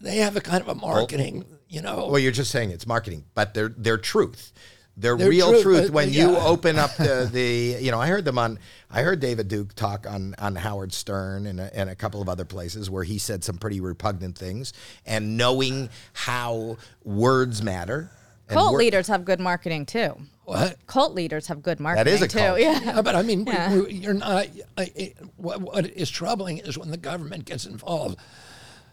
they 0.00 0.16
have 0.16 0.36
a 0.36 0.40
kind 0.40 0.60
of 0.60 0.68
a 0.68 0.74
marketing, 0.74 1.44
you 1.68 1.80
know. 1.80 2.08
Well, 2.10 2.18
you're 2.18 2.32
just 2.32 2.50
saying 2.50 2.70
it's 2.70 2.86
marketing, 2.86 3.24
but 3.34 3.54
they're 3.54 3.72
they're 3.76 3.98
truth. 3.98 4.52
They're, 5.00 5.16
They're 5.16 5.28
real 5.30 5.50
truth, 5.50 5.62
truth. 5.62 5.82
but- 5.86 5.92
when 5.92 6.12
you 6.12 6.36
open 6.36 6.78
up 6.78 6.94
the, 6.96 7.28
the, 7.32 7.82
you 7.82 7.90
know, 7.90 8.00
I 8.00 8.08
heard 8.08 8.24
them 8.24 8.38
on, 8.38 8.58
I 8.90 9.02
heard 9.02 9.20
David 9.20 9.48
Duke 9.48 9.74
talk 9.74 10.06
on, 10.08 10.34
on 10.38 10.54
Howard 10.56 10.92
Stern 10.92 11.46
and 11.46 11.58
a, 11.60 11.74
and 11.76 11.88
a 11.88 11.94
couple 11.94 12.20
of 12.20 12.28
other 12.28 12.44
places 12.44 12.90
where 12.90 13.04
he 13.04 13.18
said 13.18 13.42
some 13.42 13.56
pretty 13.58 13.80
repugnant 13.80 14.36
things. 14.36 14.72
And 15.06 15.36
knowing 15.36 15.88
how 16.12 16.76
words 17.04 17.62
matter. 17.62 18.10
Cult 18.48 18.72
wor- 18.72 18.78
leaders 18.78 19.06
have 19.08 19.24
good 19.24 19.38
marketing 19.40 19.86
too. 19.86 20.16
what? 20.44 20.76
Cult 20.86 21.14
leaders 21.14 21.46
have 21.46 21.62
good 21.62 21.78
marketing 21.80 22.04
that 22.04 22.10
is 22.12 22.22
a 22.22 22.28
too. 22.28 22.38
cult. 22.38 22.60
Yeah. 22.60 22.80
Yeah, 22.82 23.02
but 23.02 23.14
I 23.14 23.22
mean, 23.22 23.44
we- 23.44 23.80
we- 23.82 23.92
you're 23.94 24.12
not. 24.12 24.48
I, 24.76 24.90
it, 24.96 25.16
what, 25.36 25.60
what 25.60 25.86
is 25.86 26.10
troubling 26.10 26.58
is 26.58 26.76
when 26.76 26.90
the 26.90 26.96
government 26.96 27.44
gets 27.44 27.64
involved. 27.64 28.18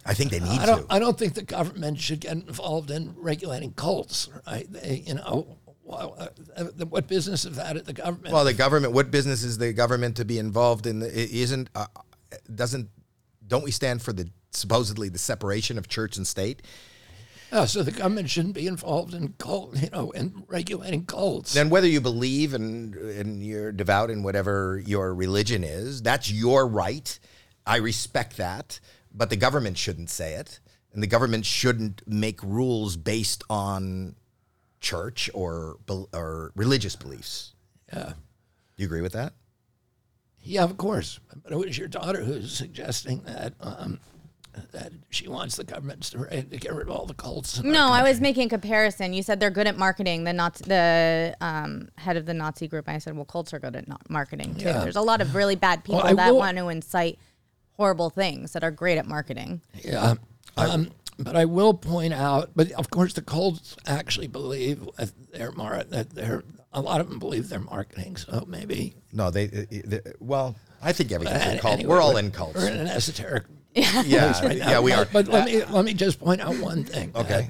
I 0.06 0.14
think 0.14 0.32
they 0.32 0.40
need 0.40 0.60
I 0.62 0.66
don't. 0.68 0.88
to. 0.88 0.94
I 0.94 1.00
don't 1.00 1.18
think 1.20 1.34
the 1.34 1.42
government 1.44 2.00
should 2.00 2.22
get 2.22 2.32
involved 2.32 2.92
in 2.92 3.14
regulating 3.18 3.74
cults. 3.74 4.30
Right? 4.46 4.72
They, 4.72 5.04
you 5.06 5.16
know, 5.16 5.58
well, 5.88 6.16
uh, 6.20 6.28
uh, 6.58 6.86
what 6.86 7.08
business 7.08 7.46
is 7.46 7.56
that 7.56 7.78
at 7.78 7.86
the 7.86 7.94
government? 7.94 8.34
Well, 8.34 8.44
the 8.44 8.54
government. 8.54 8.92
What 8.92 9.10
business 9.10 9.44
is 9.44 9.58
the 9.58 9.72
government 9.72 10.18
to 10.18 10.26
be 10.26 10.38
involved 10.38 10.86
in? 10.86 11.00
The, 11.00 11.08
it 11.08 11.32
isn't 11.32 11.70
uh, 11.74 11.86
doesn't 12.54 12.90
don't 13.48 13.64
we 13.64 13.72
stand 13.72 14.02
for 14.02 14.12
the 14.12 14.30
supposedly 14.52 15.08
the 15.08 15.18
separation 15.18 15.78
of 15.78 15.88
church 15.88 16.18
and 16.18 16.28
state? 16.28 16.62
Oh, 17.54 17.64
so 17.64 17.84
the 17.84 17.92
government 17.92 18.30
shouldn't 18.30 18.56
be 18.56 18.68
involved 18.68 19.14
in 19.14 19.30
cult, 19.38 19.82
you 19.82 19.90
know, 19.90 20.12
in 20.12 20.44
regulating 20.50 21.06
cults. 21.06 21.54
Then 21.54 21.70
whether 21.70 21.88
you 21.88 22.02
believe 22.02 22.54
and 22.54 22.94
and 22.94 23.42
you're 23.42 23.72
devout 23.72 24.10
in 24.10 24.24
whatever 24.24 24.84
your 24.86 25.16
religion 25.16 25.64
is, 25.64 26.02
that's 26.02 26.30
your 26.30 26.68
right. 26.68 27.18
I 27.66 27.78
respect 27.78 28.36
that, 28.38 28.82
but 29.14 29.30
the 29.30 29.38
government 29.38 29.78
shouldn't 29.78 30.10
say 30.10 30.34
it, 30.34 30.60
and 30.92 31.02
the 31.02 31.08
government 31.08 31.46
shouldn't 31.46 32.06
make 32.06 32.44
rules 32.44 32.98
based 32.98 33.46
on 33.50 34.16
church 34.80 35.30
or 35.34 35.78
or 36.14 36.52
religious 36.56 36.96
beliefs. 36.96 37.54
yeah, 37.94 38.14
You 38.78 38.86
agree 38.86 39.02
with 39.02 39.14
that? 39.14 39.34
yeah, 40.42 40.64
of 40.64 40.78
course. 40.78 41.20
But 41.44 41.52
it 41.52 41.58
was 41.58 41.78
your 41.78 41.88
daughter 41.90 42.24
who's 42.24 42.54
suggesting 42.56 43.22
that 43.24 43.54
um, 43.60 44.00
that 44.72 44.92
she 45.10 45.28
wants 45.28 45.56
the 45.58 45.64
government 45.64 46.02
to, 46.04 46.26
to 46.26 46.58
get 46.58 46.74
rid 46.74 46.88
of 46.88 46.90
all 46.90 47.06
the 47.06 47.14
cults. 47.14 47.62
No, 47.64 47.90
I 47.90 48.02
was 48.02 48.20
making 48.22 48.48
a 48.48 48.50
comparison. 48.50 49.14
You 49.14 49.22
said 49.22 49.40
they're 49.40 49.52
good 49.52 49.68
at 49.68 49.78
marketing. 49.78 50.24
The 50.24 50.34
Nazi, 50.34 50.64
the 50.66 51.36
um, 51.42 51.90
head 51.98 52.18
of 52.18 52.26
the 52.26 52.34
Nazi 52.34 52.68
group. 52.68 52.88
I 52.90 52.98
said, 52.98 53.16
well, 53.16 53.26
cults 53.26 53.54
are 53.54 53.60
good 53.60 53.76
at 53.76 53.88
not 53.88 54.10
marketing 54.10 54.56
too. 54.56 54.66
Yeah. 54.66 54.80
There's 54.82 54.96
a 54.96 55.02
lot 55.02 55.22
of 55.22 55.36
really 55.36 55.56
bad 55.56 55.84
people 55.84 56.02
I 56.02 56.14
that 56.14 56.32
will- 56.32 56.40
want 56.40 56.58
to 56.58 56.70
incite 56.70 57.20
horrible 57.74 58.10
things 58.10 58.54
that 58.54 58.64
are 58.64 58.72
great 58.72 58.98
at 58.98 59.06
marketing. 59.06 59.62
Yeah. 59.84 60.16
Um, 60.56 60.90
but 61.20 61.36
I 61.36 61.46
will 61.46 61.74
point 61.74 62.14
out, 62.14 62.52
but 62.56 62.72
of 62.74 62.90
course, 62.90 63.14
the 63.14 63.22
cults 63.22 63.76
actually 63.86 64.28
believe 64.28 64.88
that 64.98 65.12
they're 65.32 65.52
mar- 65.52 65.84
that 65.86 66.12
they're 66.12 66.44
a 66.74 66.82
lot 66.82 67.02
of 67.02 67.10
them 67.10 67.18
believe 67.20 67.50
they're 67.50 67.60
marketing. 67.60 68.18
So 68.18 68.46
maybe 68.48 68.94
No, 69.12 69.32
they. 69.32 69.48
they 69.48 70.02
well, 70.20 70.56
I 70.82 70.92
think 70.94 71.12
everything's 71.12 71.42
a 71.44 71.58
Uh, 71.58 71.60
cult. 71.60 71.74
anyway, 71.74 71.90
We're 71.90 72.02
all 72.02 72.14
we're- 72.14 72.26
in 72.26 72.32
cults. 72.32 72.56
We're 72.56 72.70
in 72.70 72.78
an 72.78 72.88
esoteric. 72.88 73.46
Yeah, 73.74 74.40
right 74.44 74.58
now. 74.58 74.70
yeah, 74.72 74.80
we 74.80 74.92
are. 74.92 75.06
But, 75.06 75.26
but 75.26 75.28
let 75.28 75.46
me 75.46 75.64
let 75.66 75.86
me 75.86 75.94
just 75.94 76.20
point 76.20 76.42
out 76.42 76.58
one 76.60 76.84
thing. 76.84 77.12
Okay. 77.16 77.50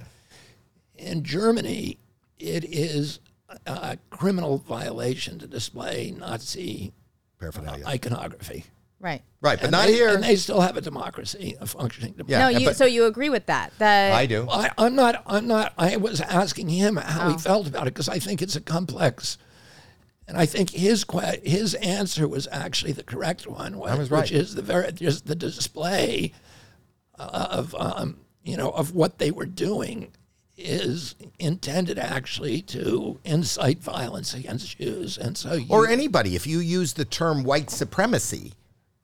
In 0.95 1.23
Germany, 1.23 1.99
it 2.39 2.65
is 2.65 3.19
a 3.65 3.97
criminal 4.09 4.57
violation 4.57 5.39
to 5.39 5.47
display 5.47 6.11
Nazi 6.17 6.91
Paraphernalia. 7.39 7.85
iconography. 7.87 8.65
Right. 8.99 9.21
right, 9.41 9.57
but 9.57 9.65
And 9.65 9.71
not 9.71 9.85
they- 9.87 9.93
here. 9.93 10.09
And 10.15 10.23
they 10.23 10.35
still 10.35 10.59
have 10.61 10.75
a 10.75 10.81
democracy, 10.81 11.55
a 11.61 11.67
functioning 11.67 12.13
democracy. 12.13 12.31
Yeah, 12.31 12.49
no, 12.51 12.57
you. 12.59 12.65
but- 12.67 12.75
so 12.77 12.85
you 12.85 13.05
agree 13.05 13.29
with 13.29 13.45
that? 13.45 13.71
That 13.77 14.13
I 14.13 14.25
do. 14.25 14.47
I, 14.49 14.71
I'm 14.77 14.95
not. 14.95 15.21
I'm 15.27 15.47
not. 15.47 15.73
I 15.77 15.97
was 15.97 16.19
asking 16.21 16.69
him 16.69 16.95
how 16.95 17.27
Oh. 17.27 17.31
he 17.33 17.37
felt 17.37 17.67
about 17.67 17.83
it 17.87 17.93
because 17.93 18.09
I 18.09 18.17
think 18.19 18.41
it's 18.41 18.55
a 18.55 18.61
complex, 18.61 19.37
and 20.27 20.35
I 20.37 20.45
think 20.47 20.71
his 20.71 21.05
his 21.43 21.75
answer 21.75 22.27
was 22.27 22.47
actually 22.51 22.91
the 22.93 23.03
correct 23.03 23.45
one, 23.45 23.73
wh- 23.73 23.97
was 23.97 24.09
right. 24.09 24.21
which 24.23 24.31
is 24.31 24.55
the 24.55 24.61
very 24.63 24.91
just 24.91 25.27
the 25.27 25.35
display 25.35 26.33
of 27.19 27.75
um, 27.79 28.17
you 28.43 28.57
know 28.57 28.71
of 28.71 28.93
what 28.95 29.19
they 29.19 29.31
were 29.31 29.45
doing 29.45 30.11
is 30.59 31.13
intended 31.37 31.99
actually 31.99 32.63
to 32.63 33.19
incite 33.23 33.77
violence 33.77 34.33
against 34.33 34.77
Jews, 34.79 35.15
and 35.19 35.37
so 35.37 35.53
you, 35.53 35.67
or 35.69 35.87
anybody. 35.87 36.35
If 36.35 36.47
you 36.47 36.57
use 36.59 36.93
the 36.93 37.05
term 37.05 37.43
white 37.43 37.69
supremacy, 37.69 38.53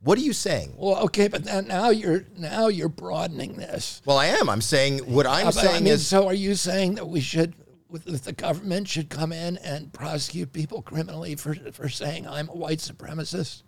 what 0.04 0.18
are 0.18 0.22
you 0.22 0.34
saying? 0.34 0.74
well, 0.78 0.98
okay, 1.06 1.28
but 1.28 1.46
now 1.68 1.90
you're 1.90 2.26
now 2.38 2.68
you're 2.68 2.90
broadening 2.90 3.54
this. 3.54 4.02
Well, 4.06 4.18
I 4.18 4.28
am. 4.28 4.50
I'm 4.50 4.62
saying 4.62 5.00
what 5.00 5.26
I'm 5.26 5.48
Uh, 5.48 5.52
saying 5.52 5.76
I 5.76 5.80
mean, 5.80 5.94
is 5.94 6.06
so 6.08 6.28
are 6.28 6.34
you 6.34 6.56
saying 6.56 6.96
that 6.96 7.08
we 7.08 7.22
should, 7.22 7.54
that 7.90 8.24
the 8.24 8.34
government 8.34 8.88
should 8.88 9.10
come 9.10 9.32
in 9.32 9.58
and 9.58 9.94
prosecute 9.94 10.52
people 10.54 10.82
criminally 10.82 11.36
for 11.36 11.56
for 11.72 11.90
saying 11.90 12.28
I'm 12.28 12.50
a 12.50 12.56
white 12.56 12.80
supremacist? 12.80 13.64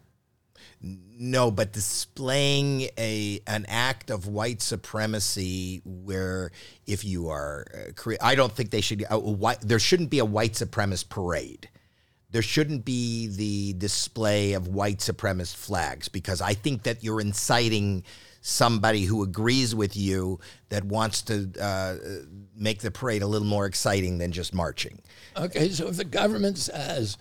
no, 0.82 1.50
but 1.52 1.72
displaying 1.72 2.90
a 2.98 3.40
an 3.48 3.66
act 3.70 4.10
of 4.12 4.28
white 4.28 4.62
supremacy 4.62 5.82
where 5.86 6.52
if 6.86 7.04
you 7.06 7.30
are, 7.30 7.66
uh, 7.74 7.92
cre- 7.96 8.16
I 8.22 8.36
don't 8.36 8.52
think 8.52 8.72
they 8.72 8.82
should. 8.82 9.06
Uh, 9.10 9.18
white, 9.20 9.62
there 9.62 9.80
shouldn't 9.80 10.10
be 10.10 10.20
a 10.20 10.26
white 10.26 10.54
supremacist 10.54 11.10
parade. 11.10 11.70
There 12.32 12.42
shouldn't 12.42 12.86
be 12.86 13.28
the 13.28 13.74
display 13.74 14.54
of 14.54 14.68
white 14.68 14.98
supremacist 14.98 15.56
flags 15.56 16.10
because 16.10 16.42
I 16.42 16.54
think 16.54 16.84
that 16.84 17.04
you're 17.04 17.22
inciting 17.22 18.04
somebody 18.42 19.06
who 19.06 19.24
agrees 19.24 19.74
with 19.74 19.96
you 19.98 20.40
that 20.70 20.84
wants 20.84 21.24
to 21.24 21.50
uh, 21.60 21.96
make 22.56 22.82
the 22.82 22.92
parade 22.92 23.24
a 23.24 23.28
little 23.28 23.48
more 23.48 23.66
exciting 23.66 24.20
than 24.20 24.32
just 24.32 24.54
marching. 24.54 25.02
Okay, 25.36 25.70
so 25.70 25.88
if 25.88 25.98
the 25.98 26.04
government 26.04 26.58
says, 26.58 27.18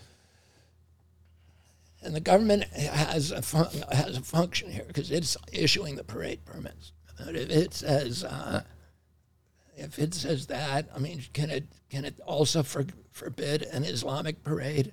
and 2.02 2.14
the 2.14 2.20
government 2.20 2.64
has 2.64 3.31
a 3.31 3.40
fun, 3.40 3.68
has 3.90 4.18
a 4.18 4.22
function 4.22 4.70
here 4.70 4.85
because 4.86 5.10
it's 5.10 5.36
issuing 5.52 5.97
the 5.97 6.05
parade 6.05 6.44
permits. 6.44 6.93
But 7.24 7.35
if 7.36 7.48
it 7.48 7.72
says, 7.72 8.22
uh, 8.24 8.62
if 9.76 9.98
it 9.98 10.12
says 10.12 10.48
that, 10.48 10.89
I 10.94 10.98
mean, 10.98 11.24
can 11.32 11.48
it 11.48 11.64
can 11.89 12.05
it 12.05 12.20
also 12.26 12.62
for, 12.62 12.85
forbid 13.15 13.62
an 13.62 13.85
Islamic 13.85 14.43
parade? 14.43 14.93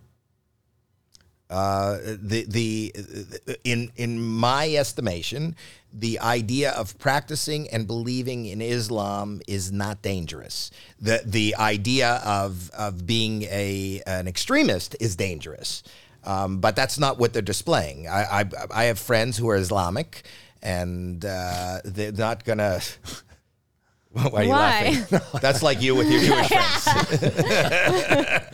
Uh, 1.50 1.98
the 2.22 2.46
the 2.48 2.94
in 3.66 3.92
in 3.98 4.22
my 4.22 4.74
estimation, 4.74 5.54
the 5.92 6.18
idea 6.20 6.72
of 6.72 6.98
practicing 6.98 7.68
and 7.72 7.86
believing 7.86 8.46
in 8.46 8.62
Islam 8.62 9.42
is 9.48 9.70
not 9.70 10.02
dangerous. 10.02 10.72
the 10.98 11.22
The 11.26 11.54
idea 11.58 12.22
of 12.24 12.70
of 12.72 13.06
being 13.06 13.44
a 13.44 14.02
an 14.08 14.30
extremist 14.30 14.96
is 15.02 15.18
dangerous, 15.18 15.84
um, 16.24 16.60
but 16.60 16.78
that's 16.78 16.98
not 16.98 17.20
what 17.20 17.34
they're 17.34 17.42
displaying. 17.42 18.08
I 18.08 18.22
I, 18.40 18.50
I 18.72 18.84
have 18.86 18.98
friends 18.98 19.36
who 19.36 19.50
are 19.50 19.58
Islamic, 19.58 20.24
and 20.62 21.26
uh, 21.26 21.80
they're 21.84 22.14
not 22.14 22.46
gonna. 22.46 22.80
Why 24.14 24.30
are 24.34 24.44
you 24.44 24.50
Why? 24.50 25.06
laughing? 25.10 25.20
That's 25.42 25.64
like 25.64 25.82
you 25.82 25.96
with 25.96 26.12
your 26.12 26.22
Jewish 26.22 26.50
friends. 26.50 26.86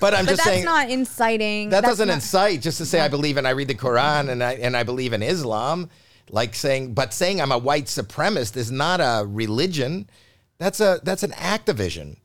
but 0.00 0.14
I'm 0.14 0.24
But 0.24 0.26
just 0.26 0.28
that's 0.28 0.44
saying 0.44 0.64
not 0.64 0.90
inciting. 0.90 1.68
that 1.70 1.82
that's 1.82 1.92
doesn't 1.92 2.08
not- 2.08 2.14
incite 2.14 2.62
just 2.62 2.78
to 2.78 2.86
say 2.86 3.00
I 3.00 3.08
believe 3.08 3.36
and 3.36 3.46
I 3.46 3.50
read 3.50 3.68
the 3.68 3.74
Quran 3.74 4.28
and 4.28 4.42
I 4.42 4.54
and 4.54 4.76
I 4.76 4.82
believe 4.82 5.12
in 5.12 5.22
Islam, 5.22 5.88
like 6.30 6.54
saying 6.54 6.94
but 6.94 7.12
saying 7.14 7.40
I'm 7.40 7.52
a 7.52 7.58
white 7.58 7.84
supremacist 7.86 8.56
is 8.56 8.70
not 8.72 9.00
a 9.00 9.24
religion. 9.26 10.08
That's 10.58 10.80
a 10.80 11.00
that's 11.04 11.22
an 11.22 11.32
activision, 11.32 12.16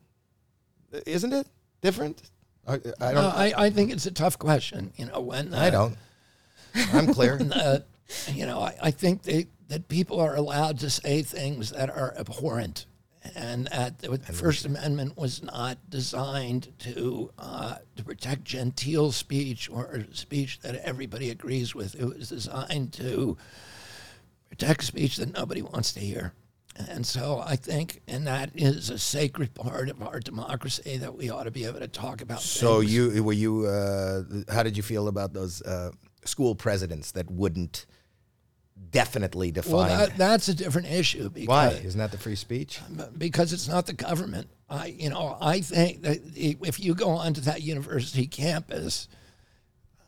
isn't 1.06 1.34
it? 1.34 1.48
Different? 1.82 2.22
I, 2.68 2.76
I 2.76 2.78
don't. 2.78 3.16
No, 3.16 3.34
I, 3.36 3.54
I 3.58 3.70
think 3.70 3.92
it's 3.92 4.06
a 4.06 4.12
tough 4.12 4.40
question. 4.40 4.94
You 4.96 5.08
know, 5.08 5.20
when 5.20 5.54
uh, 5.54 5.60
I 5.60 5.70
don't. 5.70 5.98
I'm 6.94 7.14
clear. 7.14 7.40
uh, 7.54 7.80
you 8.32 8.46
know, 8.46 8.60
I, 8.60 8.76
I 8.82 8.92
think 8.92 9.24
they, 9.24 9.48
that 9.72 9.88
people 9.88 10.20
are 10.20 10.36
allowed 10.36 10.78
to 10.78 10.90
say 10.90 11.22
things 11.22 11.70
that 11.70 11.90
are 11.90 12.14
abhorrent, 12.20 12.86
and 13.36 13.68
that 13.68 14.00
the 14.00 14.18
First 14.18 14.66
Amendment 14.66 15.16
was 15.16 15.42
not 15.42 15.78
designed 15.90 16.74
to 16.80 17.32
uh, 17.40 17.76
to 17.96 18.04
protect 18.04 18.44
genteel 18.44 19.14
speech 19.14 19.70
or 19.70 20.04
speech 20.12 20.60
that 20.60 20.76
everybody 20.76 21.30
agrees 21.30 21.74
with. 21.74 21.96
It 21.96 22.04
was 22.04 22.28
designed 22.28 22.92
to 22.94 23.38
protect 24.50 24.84
speech 24.84 25.16
that 25.18 25.32
nobody 25.32 25.62
wants 25.62 25.94
to 25.94 26.02
hear. 26.02 26.34
And 26.90 27.06
so 27.06 27.42
I 27.46 27.56
think, 27.56 28.02
and 28.10 28.28
that 28.28 28.52
is 28.56 28.90
a 28.90 29.00
sacred 29.00 29.54
part 29.54 29.90
of 29.90 30.02
our 30.02 30.20
democracy 30.20 30.98
that 30.98 31.16
we 31.16 31.30
ought 31.30 31.44
to 31.44 31.52
be 31.52 31.64
able 31.64 31.80
to 31.80 31.88
talk 31.88 32.22
about. 32.22 32.42
So 32.42 32.82
things. 32.82 32.94
you 32.94 33.24
were 33.24 33.32
you? 33.32 33.68
Uh, 33.68 34.24
how 34.52 34.64
did 34.64 34.76
you 34.76 34.84
feel 34.84 35.08
about 35.08 35.32
those 35.32 35.62
uh, 35.62 35.92
school 36.26 36.56
presidents 36.56 37.14
that 37.14 37.32
wouldn't 37.32 37.86
definitely 38.92 39.52
define? 39.52 39.74
well, 39.74 40.08
that, 40.08 40.18
that's 40.18 40.48
a 40.48 40.54
different 40.54 40.88
issue. 40.88 41.30
Because, 41.30 41.48
Why 41.48 41.70
isn't 41.70 41.98
that 41.98 42.12
the 42.12 42.18
free 42.18 42.36
speech? 42.36 42.80
because 43.18 43.54
it's 43.54 43.68
not 43.68 43.86
the 43.86 43.94
government. 43.94 44.50
I, 44.70 44.88
you 44.88 45.10
know, 45.10 45.38
I 45.42 45.62
think 45.62 46.02
that 46.04 46.20
if 46.36 46.80
you 46.80 46.94
go 46.96 47.10
onto 47.10 47.42
that 47.42 47.62
university 47.62 48.28
campus, 48.28 49.08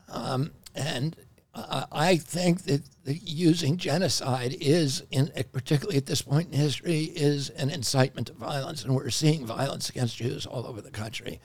um, 0.08 0.52
and 0.74 1.16
I, 1.54 1.84
I 1.92 2.16
think 2.16 2.62
that 2.62 2.82
the 3.04 3.14
using 3.14 3.76
genocide 3.76 4.56
is, 4.60 5.02
in 5.10 5.30
particularly 5.52 5.98
at 5.98 6.06
this 6.06 6.22
point 6.22 6.52
in 6.52 6.58
history, 6.58 7.04
is 7.04 7.50
an 7.50 7.70
incitement 7.70 8.28
to 8.28 8.32
violence, 8.32 8.84
and 8.84 8.94
we're 8.94 9.10
seeing 9.10 9.46
violence 9.46 9.90
against 9.90 10.16
Jews 10.16 10.46
all 10.46 10.66
over 10.66 10.80
the 10.80 10.90
country. 10.90 11.40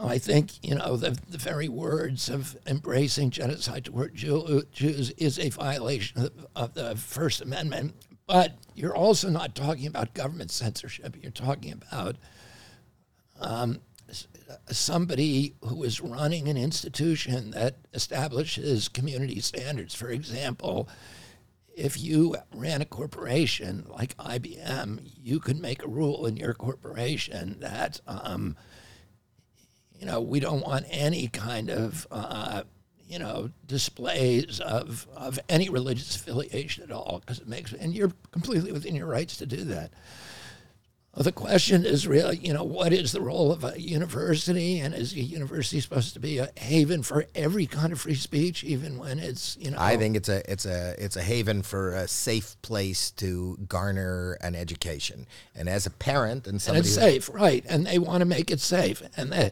I 0.00 0.18
think 0.18 0.64
you 0.64 0.76
know 0.76 0.96
the, 0.96 1.18
the 1.28 1.38
very 1.38 1.68
words 1.68 2.28
of 2.28 2.56
embracing 2.66 3.30
genocide 3.30 3.84
toward 3.84 4.14
Jew, 4.14 4.62
Jews 4.70 5.10
is 5.12 5.38
a 5.38 5.50
violation 5.50 6.26
of, 6.26 6.46
of 6.54 6.74
the 6.74 6.94
First 6.96 7.40
Amendment. 7.40 7.94
But 8.26 8.58
you're 8.74 8.94
also 8.94 9.28
not 9.30 9.54
talking 9.54 9.86
about 9.86 10.14
government 10.14 10.50
censorship. 10.50 11.16
You're 11.20 11.32
talking 11.32 11.72
about 11.72 12.16
um, 13.40 13.80
somebody 14.70 15.54
who 15.62 15.82
is 15.82 16.00
running 16.00 16.46
an 16.46 16.56
institution 16.56 17.50
that 17.52 17.76
establishes 17.94 18.88
community 18.88 19.40
standards. 19.40 19.94
For 19.94 20.10
example, 20.10 20.88
if 21.74 22.00
you 22.00 22.36
ran 22.54 22.82
a 22.82 22.84
corporation 22.84 23.86
like 23.88 24.16
IBM, 24.18 25.10
you 25.16 25.40
could 25.40 25.58
make 25.58 25.82
a 25.82 25.88
rule 25.88 26.26
in 26.26 26.36
your 26.36 26.54
corporation 26.54 27.56
that. 27.60 28.00
Um, 28.06 28.56
you 29.98 30.06
know, 30.06 30.20
we 30.20 30.40
don't 30.40 30.64
want 30.64 30.86
any 30.90 31.28
kind 31.28 31.70
of, 31.70 32.06
uh, 32.10 32.62
you 33.08 33.18
know, 33.18 33.50
displays 33.66 34.60
of, 34.60 35.06
of 35.16 35.38
any 35.48 35.68
religious 35.68 36.14
affiliation 36.14 36.84
at 36.84 36.90
all, 36.92 37.20
because 37.20 37.40
it 37.40 37.48
makes, 37.48 37.72
and 37.72 37.94
you're 37.94 38.12
completely 38.30 38.70
within 38.72 38.94
your 38.94 39.06
rights 39.06 39.36
to 39.38 39.46
do 39.46 39.64
that. 39.64 39.92
The 41.18 41.32
question 41.32 41.84
is 41.84 42.06
really, 42.06 42.36
you 42.36 42.52
know, 42.52 42.62
what 42.62 42.92
is 42.92 43.10
the 43.10 43.20
role 43.20 43.50
of 43.50 43.64
a 43.64 43.80
university, 43.80 44.78
and 44.78 44.94
is 44.94 45.12
a 45.14 45.20
university 45.20 45.80
supposed 45.80 46.14
to 46.14 46.20
be 46.20 46.38
a 46.38 46.48
haven 46.56 47.02
for 47.02 47.26
every 47.34 47.66
kind 47.66 47.92
of 47.92 48.00
free 48.00 48.14
speech, 48.14 48.62
even 48.62 48.98
when 48.98 49.18
it's, 49.18 49.56
you 49.60 49.72
know, 49.72 49.78
I 49.80 49.96
think 49.96 50.14
it's 50.14 50.28
a 50.28 50.48
it's 50.50 50.64
a 50.64 50.94
it's 50.96 51.16
a 51.16 51.22
haven 51.22 51.62
for 51.62 51.92
a 51.92 52.06
safe 52.06 52.56
place 52.62 53.10
to 53.12 53.58
garner 53.68 54.38
an 54.40 54.54
education. 54.54 55.26
And 55.56 55.68
as 55.68 55.86
a 55.86 55.90
parent 55.90 56.46
and 56.46 56.54
and 56.54 56.62
somebody 56.62 56.86
it's 56.86 56.94
safe, 56.94 57.28
right? 57.34 57.64
And 57.68 57.84
they 57.84 57.98
want 57.98 58.20
to 58.20 58.24
make 58.24 58.52
it 58.52 58.60
safe, 58.60 59.02
and 59.16 59.32
they, 59.32 59.50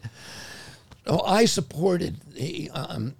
so 1.05 1.21
I 1.21 1.45
supported 1.45 2.21
the, 2.33 2.69
um, 2.71 3.15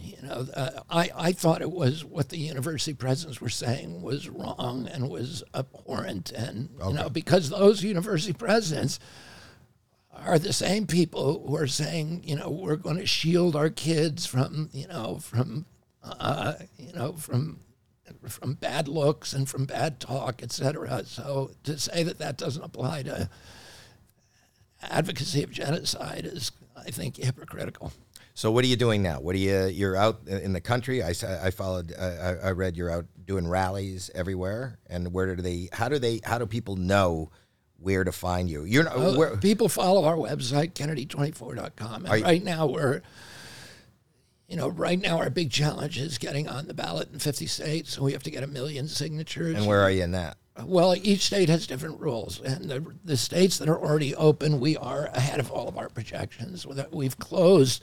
you 0.00 0.16
know, 0.22 0.46
uh, 0.54 0.80
I 0.90 1.10
I 1.14 1.32
thought 1.32 1.62
it 1.62 1.70
was 1.70 2.04
what 2.04 2.28
the 2.28 2.38
university 2.38 2.94
presidents 2.94 3.40
were 3.40 3.48
saying 3.48 4.02
was 4.02 4.28
wrong 4.28 4.88
and 4.90 5.10
was 5.10 5.42
abhorrent, 5.54 6.30
and 6.32 6.70
you 6.86 6.92
know 6.92 7.08
because 7.08 7.50
those 7.50 7.82
university 7.82 8.32
presidents 8.32 8.98
are 10.14 10.38
the 10.38 10.52
same 10.52 10.86
people 10.86 11.44
who 11.46 11.56
are 11.56 11.66
saying, 11.66 12.22
you 12.24 12.36
know, 12.36 12.50
we're 12.50 12.76
going 12.76 12.98
to 12.98 13.06
shield 13.06 13.56
our 13.56 13.70
kids 13.70 14.26
from, 14.26 14.68
you 14.72 14.86
know, 14.86 15.18
from, 15.18 15.64
uh, 16.02 16.54
you 16.78 16.92
know, 16.92 17.12
from 17.14 17.60
from 18.28 18.54
bad 18.54 18.88
looks 18.88 19.32
and 19.32 19.48
from 19.48 19.64
bad 19.64 19.98
talk, 19.98 20.42
et 20.42 20.52
cetera. 20.52 21.04
So 21.06 21.52
to 21.64 21.78
say 21.78 22.02
that 22.02 22.18
that 22.18 22.36
doesn't 22.36 22.62
apply 22.62 23.04
to 23.04 23.28
advocacy 24.82 25.42
of 25.42 25.50
genocide 25.50 26.26
is, 26.26 26.52
I 26.76 26.90
think, 26.90 27.16
hypocritical. 27.16 27.92
So 28.34 28.50
what 28.50 28.64
are 28.64 28.68
you 28.68 28.76
doing 28.76 29.02
now? 29.02 29.20
What 29.20 29.34
are 29.34 29.38
you? 29.38 29.66
You're 29.66 29.96
out 29.96 30.26
in 30.26 30.52
the 30.52 30.60
country. 30.60 31.02
I 31.02 31.10
I 31.42 31.50
followed. 31.50 31.92
I, 31.98 32.36
I 32.44 32.50
read 32.52 32.76
you're 32.76 32.90
out 32.90 33.06
doing 33.26 33.46
rallies 33.46 34.10
everywhere. 34.14 34.78
And 34.88 35.12
where 35.12 35.34
do 35.36 35.42
they? 35.42 35.68
How 35.72 35.88
do 35.88 35.98
they? 35.98 36.20
How 36.24 36.38
do 36.38 36.46
people 36.46 36.76
know 36.76 37.30
where 37.78 38.04
to 38.04 38.12
find 38.12 38.48
you? 38.48 38.64
You're 38.64 38.84
not. 38.84 38.96
Uh, 38.96 39.12
where, 39.14 39.36
People 39.36 39.68
follow 39.68 40.04
our 40.04 40.16
website, 40.16 40.72
Kennedy24.com. 40.72 42.06
And 42.06 42.18
you- 42.18 42.24
right 42.24 42.42
now 42.42 42.66
we're, 42.66 43.02
you 44.48 44.56
know, 44.56 44.68
right 44.68 45.00
now 45.00 45.18
our 45.18 45.28
big 45.30 45.50
challenge 45.50 45.98
is 45.98 46.16
getting 46.16 46.48
on 46.48 46.68
the 46.68 46.74
ballot 46.74 47.10
in 47.12 47.18
50 47.18 47.46
states. 47.46 47.92
So 47.94 48.02
we 48.02 48.12
have 48.12 48.22
to 48.22 48.30
get 48.30 48.42
a 48.42 48.46
million 48.46 48.88
signatures. 48.88 49.56
and 49.56 49.66
where 49.66 49.80
are 49.82 49.90
you 49.90 50.04
in 50.04 50.12
that? 50.12 50.38
Well, 50.64 50.94
each 51.02 51.22
state 51.22 51.48
has 51.48 51.66
different 51.66 51.98
rules, 51.98 52.38
and 52.40 52.68
the, 52.68 52.84
the 53.04 53.16
states 53.16 53.56
that 53.58 53.70
are 53.70 53.78
already 53.78 54.14
open, 54.14 54.60
we 54.60 54.76
are 54.76 55.06
ahead 55.06 55.40
of 55.40 55.50
all 55.50 55.66
of 55.66 55.78
our 55.78 55.88
projections. 55.88 56.66
We've 56.92 57.18
closed 57.18 57.82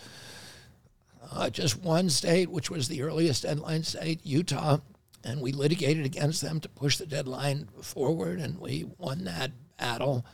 uh, 1.31 1.49
just 1.49 1.77
one 1.77 2.10
state, 2.10 2.49
which 2.49 2.69
was 2.69 2.88
the 2.88 3.01
earliest 3.01 3.43
deadline 3.43 3.84
state, 3.84 4.19
Utah, 4.23 4.80
and 5.23 5.41
we 5.41 5.51
litigated 5.51 6.06
against 6.06 6.41
them 6.41 6.60
to 6.61 6.69
push 6.69 6.97
the 6.97 7.06
deadline 7.06 7.68
forward, 7.81 8.39
and 8.39 8.60
we 8.60 8.85
won 8.97 9.23
that 9.26 9.51
battle. 9.77 10.26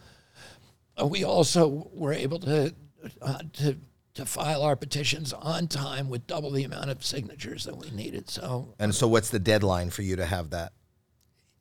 Uh, 1.00 1.06
we 1.06 1.24
also 1.24 1.90
were 1.94 2.14
able 2.14 2.40
to 2.40 2.74
uh, 3.22 3.40
to 3.54 3.78
to 4.14 4.26
file 4.26 4.62
our 4.62 4.78
petitions 4.78 5.34
on 5.34 5.68
time 5.68 6.10
with 6.10 6.26
double 6.26 6.50
the 6.52 6.64
amount 6.64 6.90
of 6.90 7.04
signatures 7.04 7.66
that 7.66 7.78
we 7.78 7.90
needed. 7.92 8.30
So 8.30 8.74
And 8.80 8.96
so, 8.96 9.08
what's 9.08 9.30
the 9.30 9.40
deadline 9.40 9.90
for 9.90 10.04
you 10.04 10.16
to 10.16 10.26
have 10.26 10.52
that? 10.52 10.72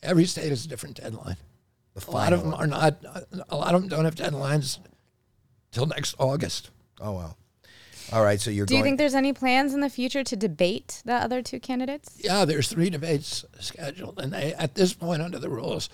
every 0.04 0.26
state 0.26 0.50
has 0.50 0.64
a 0.64 0.68
different 0.68 1.00
deadline. 1.00 1.36
The 1.94 2.04
A 2.08 2.10
lot 2.10 2.32
of 2.32 2.42
them 2.42 2.52
are 2.54 2.66
not. 2.66 3.02
A 3.48 3.56
lot 3.56 3.74
of 3.74 3.80
them 3.80 3.88
don't 3.88 4.04
have 4.04 4.14
deadlines 4.14 4.78
till 5.70 5.86
next 5.86 6.14
August. 6.18 6.70
Oh 7.00 7.12
wow. 7.12 7.36
All 8.14 8.22
right. 8.22 8.40
So 8.40 8.50
you're 8.50 8.64
Do 8.64 8.74
you 8.74 8.78
going. 8.78 8.90
think 8.92 8.98
there's 8.98 9.14
any 9.16 9.32
plans 9.32 9.74
in 9.74 9.80
the 9.80 9.90
future 9.90 10.22
to 10.22 10.36
debate 10.36 11.02
the 11.04 11.14
other 11.14 11.42
two 11.42 11.58
candidates? 11.58 12.16
Yeah, 12.22 12.44
there's 12.44 12.68
three 12.68 12.88
debates 12.88 13.44
scheduled, 13.58 14.20
and 14.20 14.32
they 14.32 14.54
at 14.54 14.76
this 14.76 14.94
point 14.94 15.20
under 15.20 15.40
the 15.40 15.48
rules, 15.50 15.88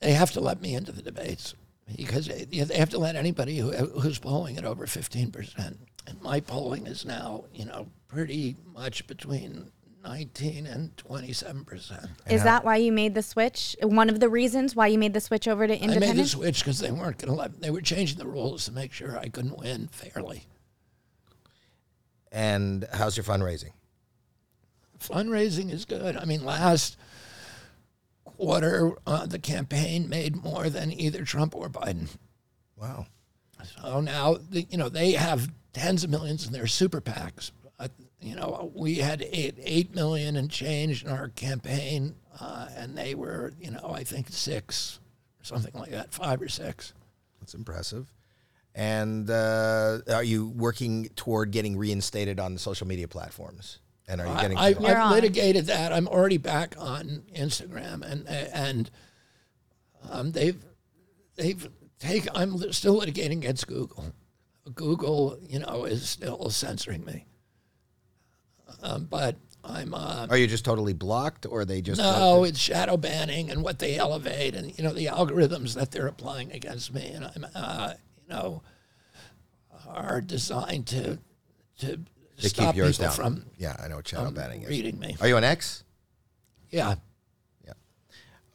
they 0.00 0.12
have 0.12 0.32
to 0.32 0.40
let 0.40 0.60
me 0.60 0.74
into 0.74 0.90
the 0.90 1.02
debates 1.02 1.54
because 1.96 2.26
they, 2.26 2.44
they 2.46 2.76
have 2.76 2.90
to 2.90 2.98
let 2.98 3.14
anybody 3.14 3.58
who, 3.58 3.70
who's 3.70 4.18
polling 4.18 4.58
at 4.58 4.64
over 4.64 4.88
15 4.88 5.30
percent. 5.30 5.78
And 6.08 6.20
my 6.20 6.40
polling 6.40 6.88
is 6.88 7.04
now, 7.04 7.44
you 7.54 7.64
know, 7.64 7.86
pretty 8.08 8.56
much 8.74 9.06
between 9.06 9.70
19 10.02 10.66
and 10.66 10.96
27 10.96 11.64
percent. 11.64 12.06
Is 12.28 12.42
that 12.44 12.64
why 12.64 12.76
you 12.76 12.92
made 12.92 13.14
the 13.14 13.22
switch? 13.22 13.76
One 13.82 14.08
of 14.08 14.20
the 14.20 14.28
reasons 14.28 14.74
why 14.74 14.86
you 14.86 14.98
made 14.98 15.12
the 15.12 15.20
switch 15.20 15.46
over 15.46 15.66
to 15.66 15.72
independent? 15.74 16.04
I 16.04 16.14
made 16.14 16.24
the 16.24 16.28
switch 16.28 16.60
because 16.60 16.78
they 16.78 16.90
weren't 16.90 17.18
going 17.18 17.32
to 17.32 17.38
let. 17.38 17.60
They 17.60 17.70
were 17.70 17.82
changing 17.82 18.18
the 18.18 18.26
rules 18.26 18.64
to 18.64 18.72
make 18.72 18.92
sure 18.92 19.18
I 19.18 19.28
couldn't 19.28 19.58
win 19.58 19.88
fairly. 19.88 20.44
and 22.32 22.86
how's 22.92 23.16
your 23.16 23.24
fundraising? 23.24 23.72
fundraising 25.00 25.70
is 25.72 25.84
good. 25.86 26.16
I 26.16 26.24
mean, 26.26 26.44
last 26.44 26.96
quarter, 28.24 28.92
uh, 29.06 29.26
the 29.26 29.38
campaign 29.38 30.08
made 30.08 30.36
more 30.36 30.68
than 30.68 30.92
either 30.92 31.24
Trump 31.24 31.54
or 31.54 31.68
Biden. 31.68 32.08
Wow. 32.76 33.06
So 33.80 34.00
now, 34.00 34.36
the, 34.50 34.66
you 34.70 34.76
know, 34.76 34.88
they 34.88 35.12
have 35.12 35.50
tens 35.72 36.04
of 36.04 36.10
millions 36.10 36.46
in 36.46 36.52
their 36.52 36.66
super 36.66 37.00
PACs. 37.00 37.50
You 38.20 38.36
know, 38.36 38.70
we 38.74 38.96
had 38.96 39.22
eight, 39.32 39.54
eight 39.62 39.94
million 39.94 40.36
and 40.36 40.50
change 40.50 41.04
in 41.04 41.10
our 41.10 41.28
campaign, 41.28 42.14
uh, 42.38 42.68
and 42.76 42.96
they 42.96 43.14
were, 43.14 43.52
you 43.58 43.70
know, 43.70 43.92
I 43.94 44.04
think 44.04 44.28
six, 44.28 45.00
or 45.40 45.44
something 45.44 45.72
like 45.74 45.90
that, 45.90 46.12
five 46.12 46.42
or 46.42 46.48
six. 46.48 46.92
That's 47.40 47.54
impressive. 47.54 48.12
And 48.74 49.28
uh, 49.30 50.00
are 50.12 50.22
you 50.22 50.48
working 50.50 51.08
toward 51.16 51.50
getting 51.50 51.76
reinstated 51.76 52.38
on 52.38 52.52
the 52.52 52.60
social 52.60 52.86
media 52.86 53.08
platforms? 53.08 53.78
And 54.06 54.20
are 54.20 54.26
you 54.26 54.40
getting? 54.40 54.58
I, 54.58 54.68
You're 54.70 54.98
I've 54.98 55.12
litigated 55.12 55.66
that. 55.66 55.92
I'm 55.92 56.08
already 56.08 56.36
back 56.36 56.74
on 56.78 57.22
Instagram, 57.34 58.02
and 58.02 58.26
and 58.28 58.90
um, 60.10 60.32
they've 60.32 60.62
they've 61.36 61.68
taken. 62.00 62.30
I'm 62.34 62.72
still 62.72 63.00
litigating 63.00 63.38
against 63.38 63.66
Google. 63.66 64.06
Google, 64.74 65.38
you 65.48 65.60
know, 65.60 65.84
is 65.84 66.08
still 66.08 66.50
censoring 66.50 67.04
me. 67.04 67.24
Um, 68.82 69.04
but 69.04 69.36
I'm 69.64 69.94
uh, 69.94 70.26
are 70.30 70.36
you 70.36 70.46
just 70.46 70.64
totally 70.64 70.92
blocked, 70.92 71.46
or 71.46 71.64
they 71.64 71.82
just? 71.82 72.00
no, 72.00 72.44
it's 72.44 72.58
shadow 72.58 72.96
banning 72.96 73.50
and 73.50 73.62
what 73.62 73.78
they 73.78 73.96
elevate, 73.96 74.54
and 74.54 74.76
you 74.76 74.84
know 74.84 74.92
the 74.92 75.06
algorithms 75.06 75.74
that 75.74 75.90
they're 75.90 76.06
applying 76.06 76.52
against 76.52 76.94
me, 76.94 77.08
and 77.08 77.24
I'm 77.24 77.46
uh, 77.54 77.94
you 78.26 78.34
know 78.34 78.62
are 79.86 80.20
designed 80.20 80.86
to 80.88 81.18
to, 81.80 82.00
to 82.38 82.48
stop 82.48 82.68
keep 82.68 82.76
yours 82.76 82.98
people 82.98 83.06
down. 83.06 83.16
from 83.16 83.46
yeah, 83.58 83.76
I 83.82 83.88
know 83.88 83.96
what 83.96 84.08
shadow 84.08 84.28
um, 84.28 84.34
banning 84.34 84.62
is. 84.62 84.68
reading 84.68 84.98
me. 84.98 85.16
Are 85.20 85.28
you 85.28 85.36
an 85.36 85.44
X? 85.44 85.84
Yeah. 86.70 86.94
Yeah. 87.64 87.72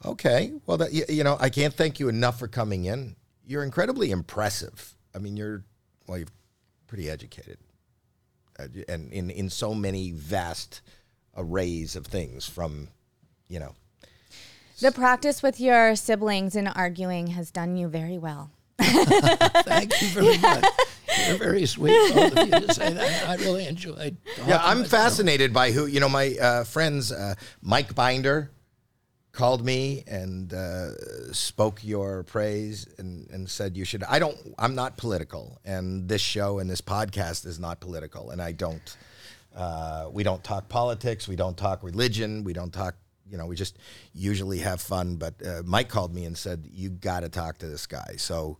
Okay. 0.04 0.52
Well, 0.66 0.78
that, 0.78 0.92
you, 0.92 1.04
you 1.08 1.24
know, 1.24 1.36
I 1.38 1.50
can't 1.50 1.74
thank 1.74 2.00
you 2.00 2.08
enough 2.08 2.38
for 2.38 2.48
coming 2.48 2.86
in. 2.86 3.16
You're 3.46 3.62
incredibly 3.62 4.10
impressive. 4.10 4.94
I 5.14 5.18
mean, 5.18 5.36
you're, 5.36 5.64
well, 6.06 6.18
you're 6.18 6.28
pretty 6.86 7.08
educated. 7.08 7.58
Uh, 8.58 8.66
and 8.88 9.12
in, 9.12 9.30
in 9.30 9.50
so 9.50 9.74
many 9.74 10.12
vast 10.12 10.80
arrays 11.36 11.96
of 11.96 12.06
things 12.06 12.48
from, 12.48 12.88
you 13.48 13.58
know, 13.60 13.74
The 14.80 14.92
practice 14.92 15.42
with 15.42 15.60
your 15.60 15.96
siblings 15.96 16.56
in 16.56 16.66
arguing 16.66 17.28
has 17.28 17.50
done 17.50 17.76
you 17.76 17.88
very 17.88 18.18
well. 18.18 18.50
Thank 18.78 20.00
you 20.02 20.08
very 20.08 20.38
much. 20.38 20.64
You're 21.26 21.38
very 21.38 21.66
sweet, 21.66 22.14
both 22.14 22.36
of 22.36 22.46
you, 22.48 22.66
to 22.66 22.74
say 22.74 22.92
that. 22.92 23.28
I 23.28 23.36
really 23.36 23.66
enjoyed. 23.66 24.16
Yeah, 24.38 24.58
talking 24.58 24.70
I'm 24.70 24.78
with 24.80 24.90
fascinated 24.90 25.52
by 25.52 25.72
who 25.72 25.86
you 25.86 25.98
know. 25.98 26.08
My 26.08 26.36
uh, 26.40 26.64
friends, 26.64 27.10
uh, 27.10 27.34
Mike 27.62 27.94
Binder, 27.94 28.50
called 29.36 29.64
me 29.64 30.02
and 30.06 30.52
uh, 30.52 31.32
spoke 31.32 31.84
your 31.84 32.24
praise 32.24 32.88
and, 32.98 33.30
and 33.30 33.48
said 33.48 33.76
you 33.76 33.84
should. 33.84 34.02
I 34.04 34.18
don't. 34.18 34.36
I'm 34.58 34.74
not 34.74 34.96
political, 34.96 35.60
and 35.64 36.08
this 36.08 36.22
show 36.22 36.58
and 36.58 36.68
this 36.68 36.80
podcast 36.80 37.46
is 37.46 37.60
not 37.60 37.78
political, 37.78 38.30
and 38.30 38.42
I 38.42 38.52
don't. 38.52 38.96
Uh, 39.54 40.08
we 40.10 40.22
don't 40.22 40.42
talk 40.42 40.68
politics. 40.68 41.28
We 41.28 41.36
don't 41.36 41.56
talk 41.56 41.82
religion. 41.82 42.44
We 42.44 42.54
don't 42.54 42.72
talk. 42.72 42.96
You 43.30 43.36
know, 43.36 43.46
we 43.46 43.56
just 43.56 43.78
usually 44.14 44.58
have 44.60 44.80
fun. 44.80 45.16
But 45.16 45.34
uh, 45.46 45.62
Mike 45.64 45.88
called 45.88 46.14
me 46.14 46.24
and 46.24 46.36
said 46.36 46.66
you 46.72 46.88
got 46.88 47.20
to 47.20 47.28
talk 47.28 47.58
to 47.58 47.66
this 47.66 47.86
guy. 47.86 48.14
So, 48.16 48.58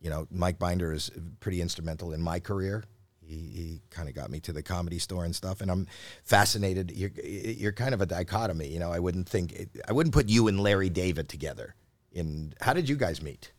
you 0.00 0.08
know, 0.08 0.26
Mike 0.30 0.58
Binder 0.58 0.92
is 0.92 1.10
pretty 1.40 1.60
instrumental 1.60 2.12
in 2.12 2.22
my 2.22 2.40
career. 2.40 2.84
He, 3.28 3.34
he 3.34 3.80
kind 3.90 4.08
of 4.08 4.14
got 4.14 4.30
me 4.30 4.40
to 4.40 4.52
the 4.52 4.62
comedy 4.62 4.98
store 4.98 5.24
and 5.24 5.36
stuff, 5.36 5.60
and 5.60 5.70
I'm 5.70 5.86
fascinated. 6.24 6.90
You're, 6.90 7.10
you're 7.10 7.72
kind 7.72 7.92
of 7.92 8.00
a 8.00 8.06
dichotomy, 8.06 8.68
you 8.68 8.78
know. 8.78 8.90
I 8.90 8.98
wouldn't 8.98 9.28
think 9.28 9.68
I 9.86 9.92
wouldn't 9.92 10.14
put 10.14 10.28
you 10.28 10.48
and 10.48 10.60
Larry 10.60 10.88
David 10.88 11.28
together. 11.28 11.74
In 12.10 12.54
how 12.60 12.72
did 12.72 12.88
you 12.88 12.96
guys 12.96 13.20
meet? 13.20 13.52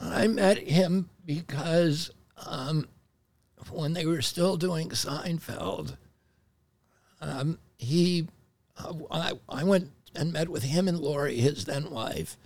I 0.00 0.26
met 0.26 0.58
him 0.58 1.08
because 1.24 2.10
um, 2.46 2.88
when 3.70 3.94
they 3.94 4.06
were 4.06 4.22
still 4.22 4.56
doing 4.56 4.90
Seinfeld, 4.90 5.96
um, 7.20 7.58
he, 7.78 8.28
I, 9.10 9.32
I 9.48 9.64
went 9.64 9.90
and 10.14 10.32
met 10.32 10.48
with 10.48 10.64
him 10.64 10.88
and 10.88 10.98
Laurie, 10.98 11.36
his 11.36 11.64
then 11.64 11.90
wife, 11.90 12.36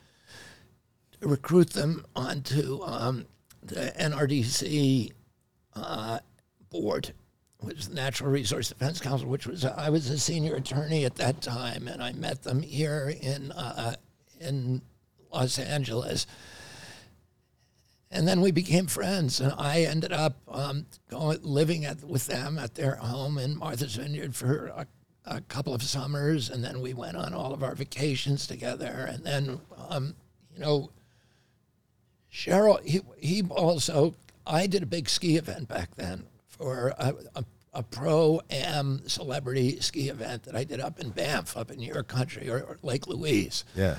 to 1.20 1.28
recruit 1.28 1.70
them 1.70 2.04
onto 2.14 2.82
um, 2.84 3.26
the 3.68 3.92
NRDC 3.98 5.12
uh, 5.74 6.18
board, 6.70 7.12
which 7.58 7.78
is 7.78 7.88
the 7.88 7.94
Natural 7.94 8.30
Resource 8.30 8.68
Defense 8.68 9.00
Council, 9.00 9.28
which 9.28 9.46
was 9.46 9.64
I 9.64 9.90
was 9.90 10.08
a 10.10 10.18
senior 10.18 10.56
attorney 10.56 11.04
at 11.04 11.16
that 11.16 11.42
time, 11.42 11.88
and 11.88 12.02
I 12.02 12.12
met 12.12 12.42
them 12.42 12.62
here 12.62 13.14
in 13.20 13.52
uh, 13.52 13.96
in 14.40 14.82
Los 15.32 15.58
Angeles 15.58 16.26
and 18.10 18.26
then 18.26 18.40
we 18.40 18.52
became 18.52 18.86
friends, 18.86 19.40
and 19.40 19.52
I 19.58 19.82
ended 19.82 20.12
up 20.12 20.36
um, 20.48 20.86
going 21.10 21.38
living 21.42 21.84
at, 21.84 22.04
with 22.04 22.26
them 22.26 22.58
at 22.58 22.74
their 22.74 22.96
home 22.96 23.36
in 23.36 23.58
Martha's 23.58 23.96
Vineyard 23.96 24.34
for 24.34 24.68
a, 24.68 24.86
a, 25.24 25.40
couple 25.42 25.74
of 25.74 25.82
summers, 25.82 26.48
and 26.48 26.62
then 26.62 26.80
we 26.80 26.94
went 26.94 27.16
on 27.16 27.34
all 27.34 27.52
of 27.52 27.62
our 27.62 27.74
vacations 27.74 28.46
together. 28.46 29.08
And 29.10 29.24
then, 29.24 29.60
um, 29.88 30.14
you 30.54 30.60
know, 30.60 30.90
Cheryl, 32.36 32.84
he, 32.84 33.00
he 33.18 33.42
also, 33.48 34.14
I 34.46 34.66
did 34.66 34.82
a 34.82 34.86
big 34.86 35.08
ski 35.08 35.36
event 35.36 35.68
back 35.68 35.94
then 35.96 36.24
for 36.48 36.88
a, 36.98 37.14
a, 37.34 37.44
a 37.72 37.82
pro 37.82 38.40
am 38.50 39.00
celebrity 39.08 39.80
ski 39.80 40.10
event 40.10 40.42
that 40.42 40.54
I 40.54 40.64
did 40.64 40.78
up 40.80 41.00
in 41.00 41.10
Banff, 41.10 41.56
up 41.56 41.70
in 41.70 41.80
your 41.80 42.02
country, 42.02 42.50
or, 42.50 42.58
or 42.60 42.76
Lake 42.82 43.06
Louise 43.06 43.64
Yeah. 43.74 43.96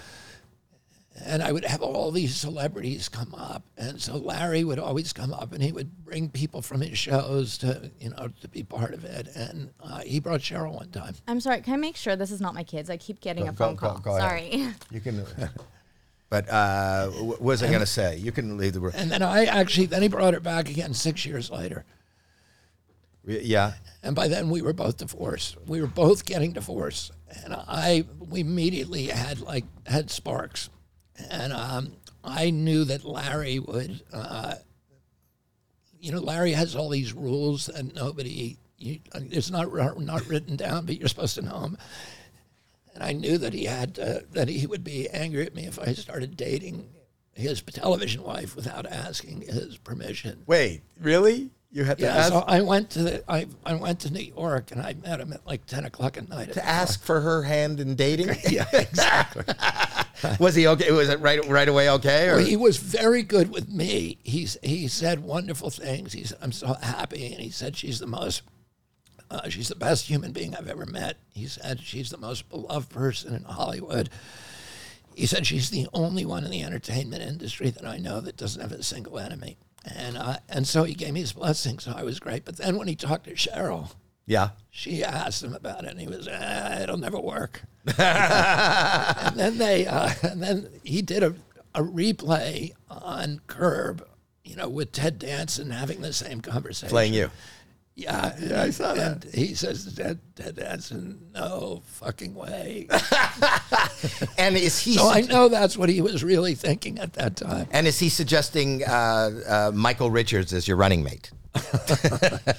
and 1.25 1.41
I 1.41 1.51
would 1.51 1.65
have 1.65 1.81
all 1.81 2.11
these 2.11 2.35
celebrities 2.35 3.09
come 3.09 3.33
up, 3.33 3.63
and 3.75 3.99
so 3.99 4.17
Larry 4.17 4.63
would 4.63 4.77
always 4.77 5.13
come 5.13 5.33
up, 5.33 5.51
and 5.51 5.63
he 5.63 5.71
would 5.71 6.05
bring 6.05 6.29
people 6.29 6.61
from 6.61 6.81
his 6.81 6.95
shows 6.97 7.57
to 7.59 7.89
you 7.99 8.11
know 8.11 8.29
to 8.41 8.47
be 8.47 8.61
part 8.61 8.93
of 8.93 9.03
it, 9.03 9.27
and 9.35 9.71
uh, 9.83 9.99
he 10.01 10.19
brought 10.19 10.41
Cheryl 10.41 10.75
one 10.75 10.91
time. 10.91 11.15
I'm 11.27 11.39
sorry. 11.39 11.61
Can 11.61 11.73
I 11.73 11.77
make 11.77 11.95
sure 11.95 12.15
this 12.15 12.29
is 12.31 12.39
not 12.39 12.53
my 12.53 12.63
kids? 12.63 12.87
I 12.91 12.97
keep 12.97 13.19
getting 13.19 13.47
a 13.47 13.53
phone 13.53 13.77
call. 13.77 13.99
ahead. 14.05 14.21
sorry. 14.21 14.67
You 14.91 15.01
can. 15.01 15.25
But 16.29 16.49
uh, 16.49 17.07
what 17.09 17.41
was 17.41 17.63
I 17.63 17.67
going 17.67 17.79
to 17.79 17.85
say? 17.85 18.17
You 18.17 18.31
can 18.33 18.57
leave 18.57 18.73
the 18.73 18.81
room. 18.81 18.91
And 18.95 19.09
then 19.09 19.21
I 19.21 19.45
actually 19.45 19.85
then 19.85 20.01
he 20.01 20.07
brought 20.09 20.33
her 20.33 20.39
back 20.41 20.69
again 20.69 20.93
six 20.93 21.25
years 21.25 21.49
later, 21.49 21.85
Yeah. 23.25 23.73
and 24.03 24.15
by 24.15 24.27
then 24.27 24.49
we 24.49 24.61
were 24.61 24.73
both 24.73 24.97
divorced. 24.97 25.55
We 25.67 25.79
were 25.81 25.87
both 25.87 26.25
getting 26.25 26.51
divorced, 26.53 27.11
and 27.43 27.53
I 27.53 28.05
we 28.19 28.41
immediately 28.41 29.07
had 29.07 29.39
like 29.39 29.63
had 29.85 30.09
sparks, 30.11 30.69
and 31.29 31.53
um, 31.53 31.93
I 32.23 32.49
knew 32.49 32.83
that 32.85 33.05
Larry 33.05 33.59
would. 33.59 34.01
Uh, 34.11 34.55
you 35.99 36.11
know, 36.11 36.19
Larry 36.19 36.51
has 36.51 36.75
all 36.75 36.89
these 36.89 37.13
rules 37.13 37.69
and 37.69 37.93
nobody. 37.95 38.57
You, 38.77 38.99
it's 39.15 39.49
not 39.49 39.73
not 39.99 40.27
written 40.27 40.55
down, 40.57 40.85
but 40.85 40.97
you're 40.99 41.07
supposed 41.07 41.35
to 41.35 41.41
know 41.41 41.61
them. 41.61 41.77
And 42.97 43.03
I 43.05 43.11
knew 43.13 43.37
that 43.37 43.53
he 43.53 43.65
had 43.65 43.99
uh, 43.99 44.21
that 44.31 44.47
he 44.47 44.65
would 44.65 44.83
be 44.83 45.07
angry 45.09 45.45
at 45.45 45.53
me 45.53 45.67
if 45.67 45.77
I 45.77 45.93
started 45.93 46.35
dating 46.35 46.89
his 47.35 47.61
television 47.61 48.23
wife 48.23 48.55
without 48.55 48.87
asking 48.87 49.41
his 49.41 49.77
permission. 49.77 50.41
Wait, 50.47 50.81
really? 50.99 51.51
You 51.69 51.83
had 51.83 51.99
to 51.99 52.05
Yeah, 52.05 52.15
ask 52.15 52.29
so 52.29 52.43
I 52.47 52.61
went 52.61 52.89
to 52.91 53.03
the, 53.03 53.31
I, 53.31 53.45
I 53.63 53.75
went 53.75 53.99
to 53.99 54.11
New 54.11 54.21
York 54.35 54.71
and 54.71 54.81
I 54.81 54.95
met 54.95 55.19
him 55.19 55.31
at 55.31 55.45
like 55.45 55.67
ten 55.67 55.85
o'clock 55.85 56.17
at 56.17 56.27
night. 56.27 56.53
to 56.53 56.65
ask 56.65 57.03
for 57.03 57.21
her 57.21 57.43
hand 57.43 57.79
in 57.79 57.93
dating? 57.93 58.29
yeah, 58.49 58.65
exactly. 58.73 59.43
was 60.39 60.55
he 60.55 60.65
okay? 60.65 60.91
Was 60.91 61.09
it 61.09 61.19
right 61.19 61.45
right 61.47 61.69
away 61.69 61.91
okay? 61.91 62.29
Or 62.29 62.37
Well, 62.37 62.45
he 62.45 62.57
was 62.57 62.77
very 62.77 63.21
good 63.21 63.51
with 63.51 63.69
me. 63.69 64.17
He's 64.23 64.57
he 64.63 64.87
said 64.87 65.19
wonderful 65.19 65.69
things. 65.69 66.13
He's 66.13 66.33
I'm 66.41 66.51
so 66.51 66.73
happy, 66.81 67.31
and 67.31 67.43
he 67.43 67.51
said 67.51 67.75
she's 67.77 67.99
the 67.99 68.07
most. 68.07 68.41
Uh, 69.29 69.49
she's 69.49 69.67
the 69.67 69.75
best 69.75 70.07
human 70.07 70.31
being 70.31 70.55
I've 70.55 70.69
ever 70.69 70.85
met. 70.85 71.17
He 71.29 71.47
said 71.47 71.81
she's 71.81 72.09
the 72.09 72.17
most 72.17 72.49
beloved 72.49 72.89
person 72.89 73.35
in 73.35 73.43
Hollywood. 73.43 74.09
He 75.15 75.25
said 75.25 75.45
she's 75.45 75.69
the 75.69 75.87
only 75.93 76.25
one 76.25 76.43
in 76.43 76.51
the 76.51 76.63
entertainment 76.63 77.23
industry 77.23 77.69
that 77.71 77.85
I 77.85 77.97
know 77.97 78.21
that 78.21 78.37
doesn't 78.37 78.61
have 78.61 78.71
a 78.71 78.83
single 78.83 79.19
enemy. 79.19 79.57
And 79.95 80.17
uh, 80.17 80.37
and 80.49 80.67
so 80.67 80.83
he 80.83 80.93
gave 80.93 81.13
me 81.13 81.21
his 81.21 81.33
blessing, 81.33 81.79
so 81.79 81.93
I 81.95 82.03
was 82.03 82.19
great. 82.19 82.45
But 82.45 82.57
then 82.57 82.77
when 82.77 82.87
he 82.87 82.95
talked 82.95 83.25
to 83.25 83.33
Cheryl, 83.33 83.93
yeah. 84.25 84.49
she 84.69 85.03
asked 85.03 85.43
him 85.43 85.53
about 85.53 85.85
it, 85.85 85.91
and 85.91 85.99
he 85.99 86.07
was, 86.07 86.27
ah, 86.31 86.79
"It'll 86.79 86.97
never 86.97 87.19
work." 87.19 87.63
and 87.97 89.39
then 89.39 89.57
they, 89.57 89.87
uh, 89.87 90.11
and 90.23 90.43
then 90.43 90.69
he 90.83 91.01
did 91.01 91.23
a, 91.23 91.35
a 91.73 91.81
replay 91.81 92.73
on 92.89 93.39
Curb, 93.47 94.05
you 94.43 94.57
know, 94.57 94.67
with 94.67 94.91
Ted 94.91 95.19
Danson 95.19 95.71
having 95.71 96.01
the 96.01 96.11
same 96.11 96.41
conversation. 96.41 96.89
Playing 96.89 97.13
you. 97.13 97.31
Yeah, 97.99 98.35
Yeah, 98.39 98.61
I 98.61 98.69
saw 98.69 98.93
and 98.93 99.23
he 99.33 99.55
says, 99.55 99.95
that 99.95 100.17
Ted 100.35 100.55
Danson, 100.57 101.19
no 101.33 101.81
fucking 101.85 102.35
way. 102.35 102.87
And 104.37 104.55
is 104.55 104.77
he 104.79 104.93
so 104.93 105.09
I 105.09 105.21
know 105.21 105.49
that's 105.49 105.75
what 105.75 105.89
he 105.89 105.99
was 106.01 106.23
really 106.23 106.53
thinking 106.53 106.99
at 106.99 107.13
that 107.13 107.35
time. 107.37 107.67
and 107.71 107.87
is 107.87 107.97
he 107.97 108.09
suggesting 108.09 108.83
uh, 108.85 109.31
uh, 109.47 109.71
Michael 109.73 110.11
Richards 110.11 110.53
as 110.53 110.67
your 110.67 110.77
running 110.77 111.03
mate? 111.03 111.31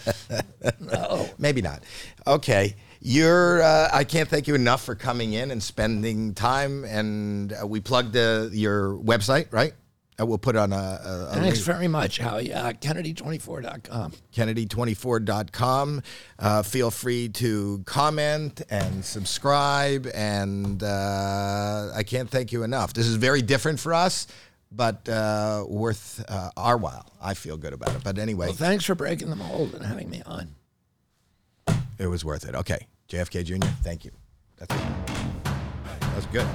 No. 0.81 1.29
Maybe 1.39 1.63
not. 1.63 1.83
Okay. 2.27 2.75
You're. 3.01 3.63
Uh, 3.63 3.89
I 3.93 4.05
can't 4.05 4.29
thank 4.29 4.49
you 4.49 4.55
enough 4.55 4.85
for 4.85 4.95
coming 4.95 5.33
in 5.35 5.51
and 5.51 5.63
spending 5.63 6.35
time. 6.35 6.85
And 6.85 7.53
uh, 7.53 7.67
we 7.67 7.81
plugged 7.81 8.17
uh, 8.17 8.49
your 8.51 8.95
website, 8.99 9.47
right? 9.53 9.73
Uh, 10.21 10.27
we'll 10.27 10.39
put 10.39 10.57
on 10.57 10.73
a, 10.73 10.77
a, 10.77 11.29
a 11.31 11.35
Thanks 11.37 11.61
very 11.61 11.87
much, 11.87 12.19
Howie. 12.19 12.53
Uh, 12.53 12.73
Kennedy24.com. 12.73 14.13
Kennedy24.com. 14.35 16.03
Uh, 16.39 16.63
feel 16.63 16.91
free 16.91 17.29
to 17.29 17.83
comment 17.87 18.63
and 18.69 19.05
subscribe. 19.05 20.09
And 20.13 20.83
uh, 20.83 21.91
I 21.95 22.03
can't 22.03 22.29
thank 22.29 22.51
you 22.53 22.65
enough. 22.65 22.95
This 22.95 23.07
is 23.07 23.15
very 23.17 23.43
different 23.43 23.79
for 23.79 23.95
us, 23.95 24.27
but 24.73 25.09
uh, 25.09 25.65
worth 25.69 26.25
uh, 26.29 26.51
our 26.57 26.77
while. 26.77 27.13
I 27.23 27.35
feel 27.35 27.57
good 27.57 27.73
about 27.73 27.95
it. 27.95 28.03
But 28.03 28.19
anyway, 28.19 28.47
Well, 28.47 28.55
thanks 28.57 28.85
for 28.85 28.95
breaking 28.97 29.31
the 29.31 29.37
mold 29.37 29.75
and 29.75 29.85
having 29.87 30.11
me 30.11 30.23
on. 30.27 30.55
it 31.99 32.07
was 32.09 32.25
worth 32.25 32.45
it. 32.49 32.55
Okay. 32.57 32.89
JFK 33.09 33.45
Jr., 33.45 33.67
thank 33.83 34.05
you. 34.05 34.11
That's 34.59 34.75
it. 34.75 35.07
That 36.01 36.17
was 36.17 36.27
good. 36.27 36.47